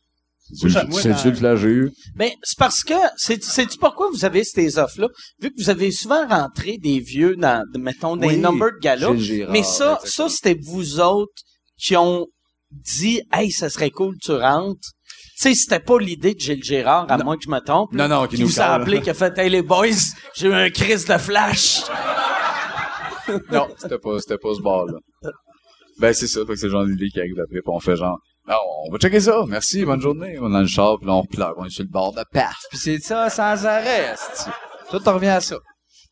C'est 0.54 0.68
dans- 0.72 0.84
le 0.84 1.34
flash 1.34 1.60
j'ai 1.60 1.68
eu. 1.70 1.92
Ben, 2.16 2.30
c'est 2.44 2.60
parce 2.60 2.84
que, 2.84 2.94
c'est, 3.18 3.44
c'est-tu 3.44 3.78
pourquoi 3.80 4.10
vous 4.12 4.26
avez 4.26 4.44
ces 4.44 4.78
offres-là? 4.78 5.08
Vu 5.42 5.50
que 5.50 5.56
vous 5.58 5.72
avez 5.72 5.90
souvent 5.92 6.26
rentré 6.28 6.78
des 6.78 7.00
vieux 7.00 7.36
dans, 7.36 7.64
mettons, 7.80 8.16
des 8.16 8.28
Oui, 8.28 8.38
number 8.38 8.70
de 8.74 8.80
galas. 8.80 9.12
Mais 9.50 9.64
ça, 9.64 10.00
ça, 10.06 10.30
c'était 10.30 10.56
vous 10.62 11.00
autres 11.00 11.34
qui 11.78 11.98
ont 11.98 12.28
dit, 12.76 13.22
hey, 13.34 13.52
ça 13.52 13.70
serait 13.70 13.92
cool, 13.92 14.16
tu 14.22 14.32
rentres. 14.32 14.90
Tu 15.38 15.50
sais, 15.50 15.56
c'était 15.56 15.80
pas 15.80 16.00
l'idée 16.00 16.34
de 16.34 16.40
Gilles 16.40 16.64
Gérard, 16.64 17.12
à 17.12 17.18
moins 17.18 17.36
que 17.36 17.44
je 17.44 17.50
me 17.50 17.60
trompe. 17.60 17.92
Non, 17.92 18.08
non, 18.08 18.26
qui 18.28 18.40
nous 18.40 18.48
vous 18.48 18.62
a 18.62 18.66
appelé, 18.66 19.02
qui 19.02 19.10
a 19.10 19.14
fait, 19.14 19.38
hey, 19.38 19.50
les 19.50 19.62
boys, 19.62 19.88
j'ai 20.34 20.48
eu 20.48 20.54
un 20.54 20.70
crise 20.70 21.06
de 21.06 21.18
flash. 21.18 21.82
Non, 23.52 23.68
c'était 23.76 23.98
pas, 23.98 24.20
c'était 24.20 24.38
pas 24.38 24.54
ce 24.54 24.62
bar-là. 24.62 25.00
Ben, 26.00 26.14
c'est 26.14 26.28
ça, 26.28 26.42
fait 26.42 26.54
que 26.54 26.56
c'est 26.58 26.68
le 26.68 26.72
genre 26.74 26.86
d'idée 26.86 27.10
qui 27.10 27.20
arrive 27.20 27.40
après, 27.40 27.56
pis 27.56 27.64
on 27.66 27.80
fait 27.80 27.96
genre, 27.96 28.20
non, 28.48 28.58
on 28.86 28.92
va 28.92 29.00
checker 29.00 29.20
ça, 29.20 29.44
merci, 29.48 29.84
bonne 29.84 30.00
journée. 30.00 30.38
On 30.40 30.50
est 30.50 30.54
dans 30.54 30.60
le 30.60 30.68
char, 30.68 31.00
pis 31.00 31.08
là, 31.08 31.16
on 31.16 31.26
pleure, 31.26 31.54
on 31.58 31.66
est 31.66 31.70
sur 31.72 31.84
le 31.84 31.90
bord 31.90 32.14
de 32.14 32.24
paf. 32.32 32.56
Pis 32.70 32.78
c'est 32.78 33.00
ça 33.00 33.30
sans 33.30 33.66
arrêt. 33.66 34.14
Tout 34.92 35.10
en 35.10 35.14
revient 35.14 35.30
à 35.30 35.42
ça. 35.42 35.58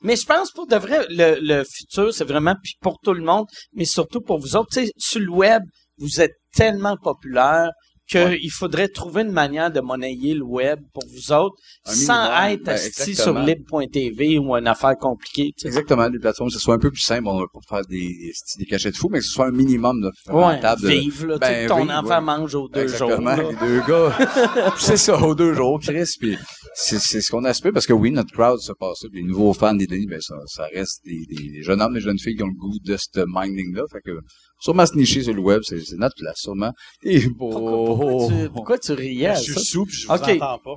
Mais 0.01 0.15
je 0.15 0.25
pense 0.25 0.51
pour 0.51 0.67
de 0.67 0.75
vrai, 0.75 1.05
le, 1.09 1.37
le 1.39 1.63
futur, 1.63 2.13
c'est 2.13 2.25
vraiment 2.25 2.55
puis 2.61 2.73
pour 2.81 2.97
tout 2.99 3.13
le 3.13 3.23
monde, 3.23 3.45
mais 3.73 3.85
surtout 3.85 4.21
pour 4.21 4.39
vous 4.39 4.55
autres. 4.55 4.69
Tu 4.73 4.85
sais, 4.85 4.91
sur 4.97 5.21
le 5.21 5.29
web, 5.29 5.61
vous 5.97 6.21
êtes 6.21 6.33
tellement 6.55 6.97
populaire 7.01 7.69
qu'il 8.05 8.51
faudrait 8.51 8.89
trouver 8.89 9.21
une 9.21 9.31
manière 9.31 9.71
de 9.71 9.79
monnayer 9.79 10.33
le 10.33 10.43
web 10.43 10.79
pour 10.93 11.03
vous 11.07 11.31
autres 11.31 11.55
Un 11.85 11.93
sans 11.93 12.23
minimum, 12.25 12.49
être 12.51 12.63
ben, 12.65 12.73
assis 12.73 13.15
sur 13.15 13.37
exactement. 13.37 13.45
libre.tv 13.45 14.37
ou 14.39 14.55
une 14.57 14.67
affaire 14.67 14.95
compliquée. 14.99 15.53
Exactement, 15.63 16.09
des 16.09 16.19
plateformes, 16.19 16.49
que 16.49 16.53
ce 16.53 16.59
soit 16.59 16.75
un 16.75 16.79
peu 16.79 16.91
plus 16.91 16.99
simple, 17.01 17.23
pas 17.23 17.77
faire 17.77 17.85
des, 17.87 18.33
des, 18.57 18.65
de 18.91 18.95
fou, 18.97 19.07
mais 19.09 19.19
que 19.19 19.25
ce 19.25 19.31
soit 19.31 19.47
un 19.47 19.51
minimum 19.51 20.01
de 20.01 20.11
Ouais, 20.33 20.59
vivre, 20.83 21.27
là, 21.27 21.37
Ben, 21.37 21.67
ton 21.67 21.89
enfant 21.89 22.09
ouais. 22.19 22.21
mange 22.21 22.53
aux 22.55 22.67
deux 22.67 22.81
Exactement, 22.81 23.35
jours. 23.37 23.51
là. 23.53 23.57
les 23.61 23.67
deux 23.67 23.81
gars. 23.87 24.73
c'est 24.79 24.97
ça, 24.97 25.17
aux 25.23 25.33
deux 25.33 25.53
jours, 25.53 25.79
Chris. 25.79 26.09
Puis 26.19 26.37
c'est, 26.75 26.99
c'est 26.99 27.21
ce 27.21 27.31
qu'on 27.31 27.45
aspire 27.45 27.71
parce 27.71 27.87
que 27.87 27.93
oui, 27.93 28.11
notre 28.11 28.33
crowd 28.33 28.59
se 28.59 28.73
passe 28.73 28.99
puis 29.11 29.21
Les 29.21 29.27
nouveaux 29.27 29.53
fans 29.53 29.73
des 29.75 29.87
Denis, 29.87 30.07
ben 30.07 30.19
ça, 30.19 30.35
ça 30.47 30.65
reste 30.73 30.99
des, 31.05 31.25
des 31.29 31.63
jeunes 31.63 31.81
hommes 31.81 31.95
et 31.95 32.01
jeunes 32.01 32.19
filles 32.19 32.35
qui 32.35 32.43
ont 32.43 32.47
le 32.47 32.53
goût 32.59 32.77
de 32.83 32.97
ce 32.97 33.23
minding-là. 33.25 33.83
Fait 33.91 34.01
que 34.01 34.19
sûrement 34.63 34.85
se 34.85 34.95
nicher 34.95 35.21
sur 35.23 35.33
le 35.33 35.41
web, 35.41 35.61
c'est, 35.63 35.81
notre 35.97 36.15
place, 36.15 36.37
sûrement. 36.37 36.71
Et 37.03 37.21
Pourquoi, 37.37 38.27
tu, 38.29 38.49
pourquoi 38.53 38.77
tu 38.77 38.93
riais 38.93 39.27
à 39.27 39.33
Je 39.35 39.59
suis 39.59 39.83
puis 39.85 39.97
je 39.97 40.07
vous 40.07 40.13
entends 40.13 40.59
pas. 40.59 40.75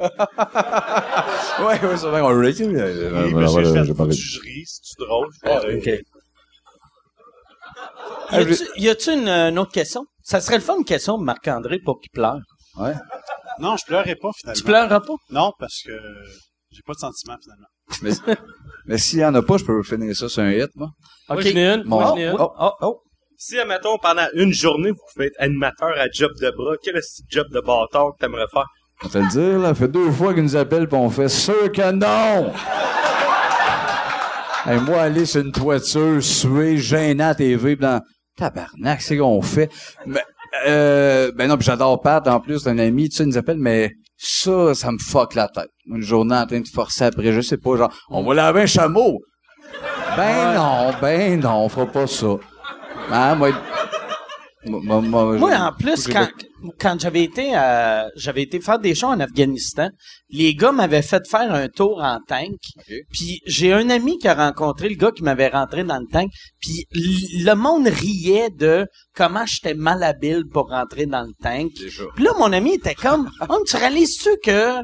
Ouais, 1.64 1.80
ouais, 1.80 1.96
sûrement. 1.96 2.26
On 2.26 2.32
le 2.32 2.52
dit. 2.52 2.64
Oui, 2.64 2.74
parce 3.32 3.54
que 3.54 3.64
je 3.64 3.72
fais 3.72 3.94
faut 3.94 4.06
que 4.06 4.12
je 4.12 4.40
ris, 4.40 4.64
c'est 4.66 4.98
drôle. 4.98 5.28
Ah, 5.44 5.60
Euh, 5.64 5.78
ok. 5.78 5.88
Y 8.76 8.88
a-tu, 8.88 9.10
une, 9.12 9.28
une 9.28 9.58
autre 9.58 9.72
question? 9.72 10.04
Ça 10.22 10.40
serait 10.40 10.56
le 10.56 10.62
fun 10.62 10.78
une 10.78 10.84
question 10.84 11.16
de 11.18 11.22
Marc-André 11.22 11.78
pour 11.78 12.00
qu'il 12.00 12.10
pleure. 12.10 12.40
Ouais. 12.76 12.94
Non, 13.60 13.76
je 13.76 13.84
pleurais 13.86 14.16
pas 14.16 14.30
finalement. 14.36 14.56
Tu 14.58 14.64
pleureras 14.64 15.00
pas? 15.00 15.14
Non, 15.30 15.52
parce 15.58 15.80
que 15.86 15.92
j'ai 16.72 16.82
pas 16.84 16.94
de 16.94 16.98
sentiments 16.98 17.36
finalement. 17.40 17.68
Mais, 18.02 18.34
mais 18.86 18.98
s'il 18.98 19.20
y 19.20 19.24
en 19.24 19.34
a 19.34 19.42
pas, 19.42 19.56
je 19.58 19.64
peux 19.64 19.80
finir 19.84 20.14
ça 20.16 20.28
sur 20.28 20.42
un 20.42 20.50
hit, 20.50 20.70
moi. 20.74 20.90
Ok. 21.28 21.36
Moi, 21.36 21.42
j'en 21.44 21.56
ai 21.56 21.74
une. 21.74 21.82
Bon. 21.84 21.88
Moi, 22.00 22.04
j'en 22.04 22.16
ai 22.16 22.24
une. 22.26 22.36
Oh, 22.38 22.52
oh, 22.58 22.72
oh. 22.80 23.00
Si, 23.38 23.58
admettons, 23.58 23.98
pendant 23.98 24.26
une 24.32 24.52
journée, 24.54 24.92
vous 24.92 25.00
pouvez 25.12 25.26
être 25.26 25.36
animateur 25.38 25.90
à 25.90 26.06
job 26.10 26.30
de 26.40 26.50
bras, 26.56 26.74
quel 26.82 26.96
est 26.96 27.02
ce 27.02 27.20
job 27.28 27.46
de 27.52 27.60
bâtard 27.60 28.14
que 28.14 28.20
t'aimerais 28.20 28.46
faire? 28.50 28.64
On 29.02 29.08
va 29.08 29.12
te 29.12 29.18
le 29.18 29.28
dire, 29.28 29.58
là. 29.58 29.68
Ça 29.68 29.74
fait 29.74 29.88
deux 29.88 30.10
fois 30.10 30.32
qu'ils 30.32 30.44
nous 30.44 30.56
appellent 30.56 30.88
pis 30.88 30.94
on 30.94 31.10
fait 31.10 31.28
sûr 31.28 31.70
que 31.70 31.92
non! 31.92 32.50
hey, 34.64 34.80
moi, 34.80 35.02
aller 35.02 35.26
sur 35.26 35.42
une 35.42 35.52
toiture, 35.52 36.22
suer, 36.22 36.78
gênant 36.78 37.28
à 37.28 37.34
TV, 37.34 37.76
pis 37.76 37.82
dans, 37.82 38.00
tabarnak, 38.38 39.02
c'est 39.02 39.18
qu'on 39.18 39.42
fait. 39.42 39.70
Mais, 40.06 40.22
euh, 40.66 41.30
ben 41.36 41.48
non, 41.48 41.58
pis 41.58 41.66
j'adore 41.66 42.00
Pat, 42.00 42.26
en 42.28 42.40
plus, 42.40 42.66
un 42.66 42.78
ami, 42.78 43.10
tu 43.10 43.16
sais, 43.16 43.24
il 43.24 43.28
nous 43.28 43.36
appelle, 43.36 43.58
mais 43.58 43.92
ça, 44.16 44.74
ça 44.74 44.90
me 44.90 44.98
fuck 44.98 45.34
la 45.34 45.48
tête. 45.48 45.68
Une 45.84 46.00
journée 46.00 46.36
en 46.36 46.46
train 46.46 46.60
de 46.60 46.68
forcer 46.68 47.04
après, 47.04 47.32
je 47.34 47.42
sais 47.42 47.58
pas, 47.58 47.76
genre, 47.76 47.92
on 48.08 48.22
va 48.22 48.32
laver 48.32 48.62
un 48.62 48.66
chameau! 48.66 49.20
Ben 50.16 50.54
non, 50.54 50.94
ben 51.02 51.38
non, 51.38 51.64
on 51.64 51.68
fera 51.68 51.84
pas 51.84 52.06
ça. 52.06 52.38
Hein, 53.10 53.35
moi, 53.36 53.51
moi, 54.68 55.01
moi, 55.01 55.56
en 55.56 55.73
plus, 55.73 56.09
quand, 56.09 56.28
quand 56.81 57.01
j'avais 57.01 57.23
été 57.23 57.55
à, 57.55 58.09
j'avais 58.16 58.43
été 58.43 58.60
faire 58.60 58.78
des 58.78 58.94
shows 58.94 59.09
en 59.09 59.20
Afghanistan, 59.20 59.90
les 60.31 60.55
gars 60.55 60.73
m'avaient 60.73 61.02
fait 61.02 61.27
faire 61.28 61.52
un 61.52 61.68
tour 61.68 62.01
en 62.02 62.18
tank. 62.27 62.56
Ok. 62.77 62.94
Puis 63.12 63.40
j'ai 63.47 63.73
un 63.73 63.90
ami 63.90 64.18
qui 64.18 64.28
a 64.28 64.35
rencontré 64.35 64.89
le 64.89 64.97
gars 64.97 65.12
qui 65.12 65.23
m'avait 65.23 65.48
rentré 65.48 65.85
dans 65.85 65.98
le 65.98 66.06
tank. 66.10 66.31
Puis 66.60 66.86
le 66.90 67.55
monde 67.55 67.86
riait 67.86 68.51
de 68.51 68.86
comment 69.14 69.47
j'étais 69.47 69.74
malhabile 69.74 70.44
pour 70.52 70.68
rentrer 70.70 71.06
dans 71.06 71.23
le 71.23 71.32
tank. 71.40 71.70
Puis 72.14 72.24
là, 72.24 72.32
mon 72.39 72.52
ami 72.52 72.74
était 72.74 72.94
comme, 72.94 73.31
oh, 73.48 73.62
tu 73.66 73.77
réalises-tu 73.77 74.31
que, 74.43 74.82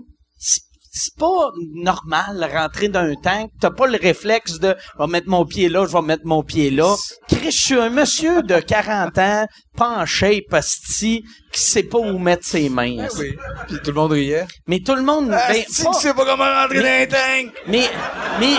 c'est- 0.92 1.16
pas 1.18 1.50
normal 1.74 2.38
de 2.38 2.56
rentrer 2.56 2.88
dans 2.88 3.00
un 3.00 3.14
tank. 3.14 3.50
T'as 3.60 3.70
pas 3.70 3.86
le 3.86 3.98
réflexe 4.00 4.58
de 4.58 4.74
je 4.94 5.02
vais 5.02 5.10
mettre 5.10 5.28
mon 5.28 5.44
pied 5.44 5.68
là, 5.68 5.86
je 5.86 5.92
vais 5.92 6.02
mettre 6.02 6.26
mon 6.26 6.42
pied 6.42 6.70
là. 6.70 6.94
Chris, 7.28 7.50
je 7.50 7.64
suis 7.64 7.74
un 7.78 7.90
monsieur 7.90 8.42
de 8.42 8.58
40 8.60 9.18
ans, 9.18 9.46
pas 9.76 9.88
en 9.88 10.06
shape, 10.06 10.52
asti, 10.52 11.24
qui 11.52 11.60
sait 11.60 11.82
pas 11.82 11.98
où 11.98 12.18
mettre 12.18 12.46
ses 12.46 12.68
mains. 12.68 12.98
asti. 13.04 13.18
Oui. 13.20 13.36
Puis 13.68 13.76
tout 13.82 13.90
le 13.90 13.94
monde 13.94 14.12
riait. 14.12 14.46
Mais 14.66 14.80
tout 14.80 14.94
le 14.94 15.02
monde. 15.02 15.28
ben, 15.30 15.36
Asti, 15.36 15.82
pas- 15.84 15.90
tu 15.92 16.00
sais 16.00 16.14
pas 16.14 16.24
comment 16.24 16.44
rentrer 16.44 16.80
dans 16.80 16.86
un 16.86 17.06
tank! 17.06 17.52
mais, 17.66 17.84
mais, 18.40 18.52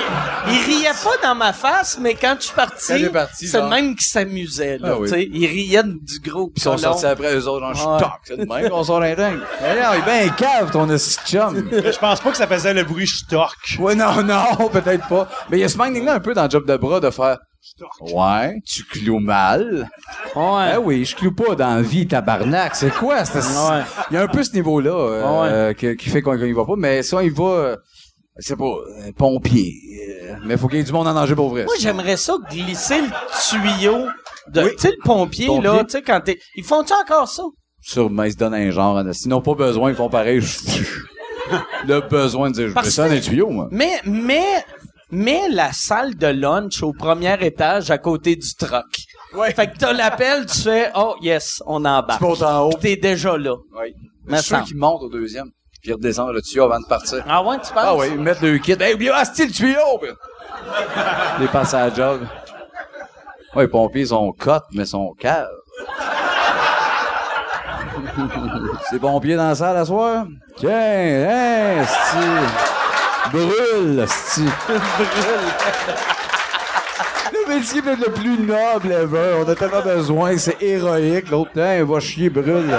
il 0.48 0.58
riait 0.66 0.90
pas 1.04 1.28
dans 1.28 1.36
ma 1.36 1.54
face, 1.54 1.98
mais 2.00 2.16
quand 2.16 2.36
je 2.40 2.46
suis 2.46 2.54
parti, 2.56 3.48
c'est 3.48 3.62
le 3.62 3.68
même 3.70 3.96
qui 3.96 4.06
s'amusait, 4.06 4.78
là, 4.80 4.90
Ah 4.94 5.00
oui. 5.00 5.08
tu 5.10 5.16
sais. 5.16 5.30
Il 5.32 5.46
riait 5.46 5.84
du 5.84 6.20
gros 6.30 6.48
Puis 6.48 6.56
ils 6.58 6.64
sont 6.64 6.78
sortis 6.78 7.06
après 7.06 7.36
eux 7.36 7.48
autres, 7.48 7.74
genre, 7.76 7.94
Ouais. 8.00 8.08
je 8.24 8.28
c'est 8.30 8.38
de 8.38 8.46
même 8.46 8.70
qu'on 8.70 8.84
sort 8.84 9.00
d'un 9.00 9.16
tank. 9.16 9.40
Mais 9.62 9.82
non, 9.82 9.90
il 9.94 10.00
est 10.00 10.02
bien 10.26 10.30
cave, 10.34 10.72
ton 10.72 10.90
esti 10.90 11.18
de 11.24 11.30
chum. 11.40 11.70
Je 11.72 11.98
pense 12.00 12.20
pas 12.22 12.32
que 12.32 12.38
ça 12.38 12.48
faisait 12.48 12.74
le 12.74 12.84
bruit 12.84 13.08
stock. 13.08 13.54
Ouais, 13.80 13.96
non, 13.96 14.24
non, 14.24 14.68
peut-être 14.72 15.08
pas. 15.08 15.30
Mais 15.50 15.58
il 15.58 15.62
y 15.62 15.64
a 15.64 15.70
ce 15.70 15.78
minding-là 15.78 16.16
un 16.16 16.20
peu 16.20 16.34
dans 16.34 16.44
le 16.46 16.50
job 16.50 16.66
de 16.68 16.76
bras 16.78 17.00
de 17.00 17.10
faire, 17.10 17.38
ouais, 18.14 18.60
tu 18.66 18.84
cloues 18.84 19.20
mal. 19.20 19.90
Ouais. 20.36 20.72
Ben 20.74 20.80
oui, 20.84 21.06
je 21.06 21.16
cloue 21.16 21.34
pas 21.34 21.56
dans 21.56 21.76
la 21.76 21.82
vie, 21.82 22.08
tabarnak. 22.08 22.76
C'est 22.76 22.94
quoi, 22.94 23.20
Ouais. 23.22 23.82
Il 24.12 24.14
y 24.14 24.18
a 24.18 24.22
un 24.24 24.28
peu 24.28 24.44
ce 24.44 24.54
niveau-là, 24.54 24.92
euh, 24.92 25.74
que- 25.74 25.94
qui 25.94 26.10
fait 26.10 26.22
qu'on 26.22 26.36
y 26.36 26.52
va 26.54 26.66
pas. 26.66 26.76
Mais 26.78 27.04
si 27.04 27.14
on 27.14 27.20
y 27.22 27.30
va, 27.30 27.44
euh, 27.44 27.76
c'est 28.38 28.58
pas, 28.58 28.66
euh, 28.66 29.12
pompier. 29.18 29.74
euh, 30.24 30.36
mais 30.46 30.58
faut 30.58 30.68
qu'il 30.68 30.78
y 30.80 30.82
ait 30.82 30.86
du 30.86 30.92
monde 30.92 31.08
en 31.08 31.14
danger 31.14 31.36
pour 31.36 31.50
vrai. 31.50 31.66
Moi, 31.66 31.76
j'aimerais 31.80 32.18
ça 32.18 32.36
glisser 32.50 33.02
le 33.02 33.08
tuyau 33.50 34.08
de, 34.50 34.64
Oui. 34.64 34.70
tu 34.76 34.82
sais, 34.82 34.90
le 34.92 35.04
pompier, 35.04 35.48
Pompier. 35.48 35.64
là, 35.70 35.84
tu 35.84 35.92
sais, 35.92 36.02
quand 36.02 36.22
t'es, 36.22 36.40
ils 36.56 36.64
font-tu 36.64 36.94
encore 36.94 37.28
ça? 37.28 37.44
Sûrement, 37.82 38.24
ils 38.24 38.32
se 38.34 38.38
donnent 38.38 38.54
un 38.54 38.72
genre. 38.72 38.98
hein. 38.98 39.12
S'ils 39.14 39.30
n'ont 39.30 39.42
pas 39.42 39.56
besoin, 39.56 39.90
ils 39.90 39.96
font 39.96 40.10
pareil. 40.10 40.42
Le 41.88 42.00
besoin 42.08 42.50
de 42.50 42.56
dire, 42.56 42.70
je 42.84 42.90
ça 42.90 43.04
dans 43.04 43.14
que- 43.14 43.18
un 43.18 43.22
tuyau, 43.22 43.50
moi. 43.50 43.68
Mais, 43.72 44.00
mais, 44.06 44.64
mais 45.14 45.48
la 45.50 45.72
salle 45.72 46.16
de 46.16 46.28
lunch 46.28 46.82
au 46.82 46.92
premier 46.92 47.38
étage 47.46 47.92
à 47.92 48.00
côté 48.00 48.36
du 48.36 48.56
truck. 48.56 48.86
Ouais. 49.36 49.54
Fait 49.54 49.68
que 49.68 49.78
t'as 49.78 49.94
l'appel, 49.94 50.48
tu 50.48 50.62
fais, 50.62 50.90
oh, 50.96 51.16
yes, 51.22 51.62
on 51.68 51.86
embarque. 51.86 52.20
Tu 52.20 52.26
montes 52.26 52.42
en 52.42 52.68
haut. 52.68 52.74
T'es 52.74 52.96
déjà 52.96 53.38
là. 53.38 53.56
Oui. 53.80 53.94
Sûr 54.30 54.44
semble. 54.44 54.64
qu'ils 54.66 54.78
montent 54.78 55.04
au 55.04 55.10
deuxième. 55.10 55.52
Puis 55.82 55.92
ils 55.92 55.94
redescendent 55.94 56.34
le 56.34 56.42
tuyau 56.42 56.64
avant 56.64 56.80
de 56.80 56.86
partir. 56.86 57.24
Ah 57.28 57.44
ouais, 57.44 57.58
tu 57.58 57.74
penses? 57.74 57.84
Ah 57.84 57.96
oui, 57.96 58.08
ils 58.12 58.20
mettent 58.20 58.42
le 58.42 58.58
kit. 58.58 58.76
Hey, 58.80 58.96
oubliez 58.96 59.12
pas, 59.12 59.26
c'est 59.26 59.46
le 59.46 59.52
tuyau! 59.52 60.00
Les 61.40 61.48
passent 61.48 61.74
à 61.74 61.90
la 61.90 61.94
job. 61.94 62.22
Ouais, 63.56 63.64
les 63.64 63.68
pompiers 63.70 64.08
sont 64.08 64.32
cotes, 64.32 64.66
mais 64.72 64.86
sont 64.86 65.14
caves. 65.20 65.48
c'est 68.90 69.00
pompiers 69.00 69.36
dans 69.36 69.50
la 69.50 69.56
salle 69.56 69.78
à 69.78 69.86
soir? 69.86 70.26
Tiens, 70.58 70.70
hein, 70.72 71.86
sti. 71.86 72.73
Brûle, 73.34 74.06
sti. 74.08 74.44
Brûle. 74.68 74.78
Le 77.34 77.56
métier 77.56 77.82
le 77.82 78.12
plus 78.12 78.38
noble 78.38 78.92
ever. 78.92 79.44
On 79.44 79.50
a 79.50 79.56
tellement 79.56 79.82
besoin, 79.82 80.38
c'est 80.38 80.62
héroïque. 80.62 81.30
L'autre, 81.32 81.52
hein, 81.58 81.84
va 81.84 82.00
chier, 82.00 82.30
brûle. 82.30 82.78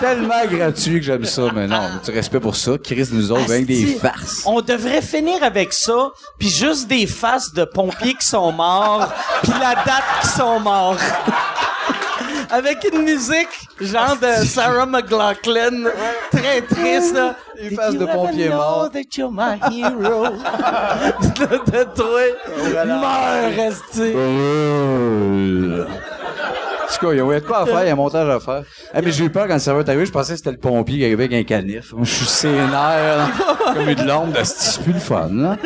Tellement 0.00 0.44
gratuit 0.50 0.98
que 0.98 1.06
j'aime 1.06 1.24
ça, 1.24 1.42
mais 1.54 1.68
non, 1.68 1.82
du 2.04 2.10
respect 2.10 2.40
pour 2.40 2.56
ça. 2.56 2.72
Chris 2.82 3.08
nous 3.12 3.30
autres, 3.30 3.50
avec 3.50 3.66
des 3.66 3.86
farces. 3.94 4.42
On 4.44 4.60
devrait 4.60 5.02
finir 5.02 5.42
avec 5.42 5.72
ça, 5.72 6.10
puis 6.38 6.48
juste 6.48 6.88
des 6.88 7.06
faces 7.06 7.54
de 7.54 7.64
pompiers 7.64 8.14
qui 8.14 8.26
sont 8.26 8.50
morts, 8.50 9.12
puis 9.42 9.52
la 9.52 9.74
date 9.76 10.04
qui 10.22 10.28
sont 10.28 10.58
morts. 10.58 10.96
avec 12.52 12.86
une 12.92 13.02
musique 13.02 13.48
genre 13.80 14.16
de 14.20 14.44
Sarah 14.44 14.86
McLachlan, 14.86 15.84
très 16.30 16.60
triste. 16.62 17.14
là. 17.14 17.34
Faces 17.76 17.94
you 17.94 18.00
de 18.00 18.06
know 18.06 18.56
morts. 18.56 18.90
that 18.92 19.16
you're 19.16 19.30
my 19.32 19.56
hero? 19.70 20.24
de, 20.28 21.46
de 21.70 21.84
toi. 21.94 22.22
Meurs, 22.84 23.58
esti. 23.58 24.12
Brûle. 24.12 25.86
En 25.88 26.94
tout 26.94 27.06
cas, 27.06 27.12
il 27.14 27.16
y 27.16 27.20
a 27.20 27.40
de 27.40 27.46
quoi 27.46 27.60
à 27.60 27.66
faire, 27.66 27.82
il 27.82 27.86
y 27.86 27.88
a 27.88 27.92
un 27.92 27.96
montage 27.96 28.28
à 28.28 28.38
faire. 28.38 28.62
Eh, 28.94 29.00
mais 29.00 29.10
j'ai 29.12 29.24
eu 29.24 29.30
peur 29.30 29.46
quand 29.48 29.54
le 29.54 29.60
serveur 29.60 29.82
est 29.84 29.88
arrivé, 29.88 30.04
je 30.04 30.12
pensais 30.12 30.32
que 30.32 30.36
c'était 30.38 30.50
le 30.50 30.58
pompier 30.58 30.98
qui 30.98 31.04
arrivait 31.06 31.24
avec 31.24 31.32
un 31.40 31.42
canif. 31.44 31.94
Je 32.02 32.04
suis 32.04 32.26
sénère, 32.26 32.68
là, 32.70 33.28
comme 33.72 33.88
eu 33.88 33.94
de 33.94 34.02
l'ombre, 34.06 34.38
de 34.38 34.44
c'est 34.44 34.82
plus 34.82 34.92
le 34.92 34.98
fun, 35.00 35.28
là. 35.32 35.56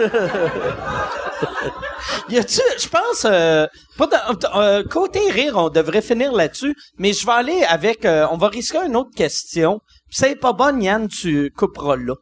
Y 2.29 2.39
a-tu, 2.39 2.61
je 2.81 2.89
pense, 2.89 3.25
euh, 3.25 3.67
pas 3.99 4.07
dans- 4.07 4.61
euh, 4.61 4.83
côté 4.85 5.31
rire, 5.31 5.55
on 5.57 5.69
devrait 5.71 6.03
finir 6.03 6.33
là-dessus, 6.33 6.75
mais 6.99 7.13
je 7.13 7.25
vais 7.27 7.33
aller 7.33 7.63
avec, 7.65 8.05
euh, 8.05 8.27
on 8.31 8.37
va 8.37 8.49
risquer 8.49 8.79
une 8.85 8.97
autre 8.97 9.15
question. 9.17 9.81
C'est 10.11 10.37
pas 10.37 10.53
bon, 10.53 10.81
Yann, 10.81 11.09
tu 11.09 11.51
couperas 11.57 11.97
là. 11.97 12.15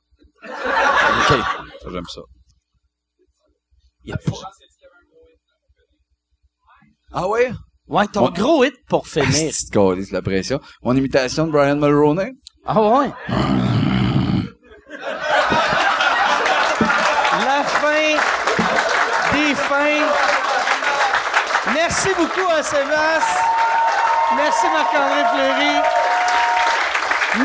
OK. 0.44 1.28
Ça, 1.82 1.88
j'aime 1.90 2.04
ça. 2.12 2.20
Y 4.04 4.12
a 4.12 4.16
pas. 4.16 4.32
Ah 7.12 7.28
ouais? 7.28 7.52
Ouais, 7.86 8.06
ton 8.08 8.26
On- 8.26 8.30
gros 8.30 8.64
hit 8.64 8.74
pour 8.88 9.06
finir. 9.06 9.52
Calice, 9.72 10.10
la 10.10 10.20
pression. 10.22 10.60
Mon 10.82 10.96
imitation 10.96 11.46
de 11.46 11.52
Brian 11.52 11.76
Mulroney. 11.76 12.32
ah 12.66 12.80
ouais? 13.00 13.10
La 17.44 17.62
fin 17.64 18.16
des 19.32 19.54
fins. 19.54 20.06
Merci 21.94 22.10
beaucoup 22.18 22.50
à 22.50 22.60
Sébastien. 22.60 23.44
Merci 24.36 24.66
Marc-André 24.72 25.22
Fleury. 25.32 25.74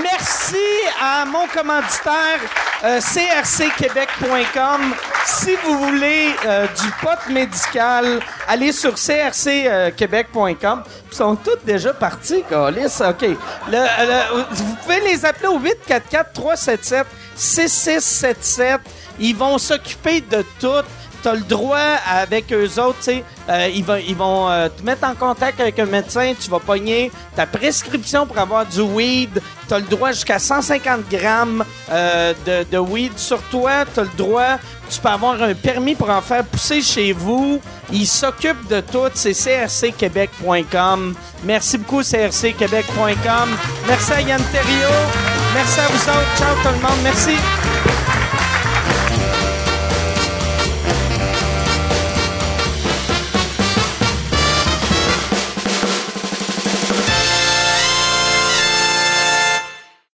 Merci 0.02 0.66
à 1.00 1.24
mon 1.26 1.46
commanditaire 1.48 2.40
euh, 2.84 3.00
crcquebec.com. 3.00 4.96
Si 5.24 5.56
vous 5.64 5.78
voulez 5.78 6.34
euh, 6.48 6.66
du 6.66 6.90
pot 7.00 7.20
médical, 7.30 8.22
allez 8.48 8.72
sur 8.72 8.96
crcquebec.com. 8.96 10.84
Ils 11.12 11.16
sont 11.16 11.36
tous 11.36 11.60
déjà 11.64 11.94
partis, 11.94 12.44
Calis. 12.50 13.04
OK. 13.08 13.26
Vous 14.52 14.76
pouvez 14.82 15.02
les 15.02 15.26
appeler 15.26 15.50
au 15.50 15.60
844-377-6677. 17.38 18.80
Ils 19.20 19.36
vont 19.36 19.60
s'occuper 19.60 20.22
de 20.22 20.44
tout. 20.60 20.84
T'as 21.22 21.34
le 21.34 21.42
droit 21.42 21.78
avec 22.08 22.52
eux 22.54 22.80
autres, 22.80 23.00
tu 23.00 23.04
sais, 23.04 23.24
euh, 23.50 23.70
ils 23.74 23.84
vont, 23.84 23.98
ils 23.98 24.16
vont 24.16 24.50
euh, 24.50 24.70
te 24.70 24.84
mettre 24.84 25.06
en 25.06 25.16
contact 25.16 25.60
avec 25.60 25.78
un 25.80 25.86
médecin, 25.86 26.34
tu 26.40 26.50
vas 26.50 26.60
pogner 26.60 27.12
ta 27.36 27.46
prescription 27.46 28.26
pour 28.26 28.38
avoir 28.38 28.66
du 28.66 28.80
weed, 28.80 29.42
t'as 29.68 29.80
le 29.80 29.86
droit 29.86 30.12
jusqu'à 30.12 30.40
150 30.40 31.10
grammes 31.10 31.66
euh, 31.92 32.34
de, 32.46 32.64
de 32.72 32.78
weed 32.78 33.18
sur 33.18 33.42
toi, 33.50 33.86
t'as 33.94 34.04
le 34.04 34.18
droit, 34.18 34.60
tu 34.90 35.00
peux 35.00 35.10
avoir 35.10 35.42
un 35.42 35.54
permis 35.54 35.96
pour 35.96 36.10
en 36.10 36.22
faire 36.22 36.46
pousser 36.46 36.82
chez 36.82 37.12
vous, 37.12 37.60
ils 37.92 38.08
s'occupent 38.08 38.68
de 38.70 38.80
tout, 38.82 39.10
c'est 39.14 39.34
crcquebec.com. 39.34 41.16
Merci 41.44 41.78
beaucoup 41.80 42.02
crcquebec.com. 42.02 43.50
Merci 43.88 44.14
à 44.14 44.22
Yann 44.22 44.42
Terriot, 44.52 45.06
merci 45.54 45.80
à 45.80 45.88
vous 45.88 46.10
autres, 46.10 46.38
ciao 46.38 46.56
tout 46.64 46.70
le 46.70 46.82
monde, 46.82 47.00
merci. 47.04 47.99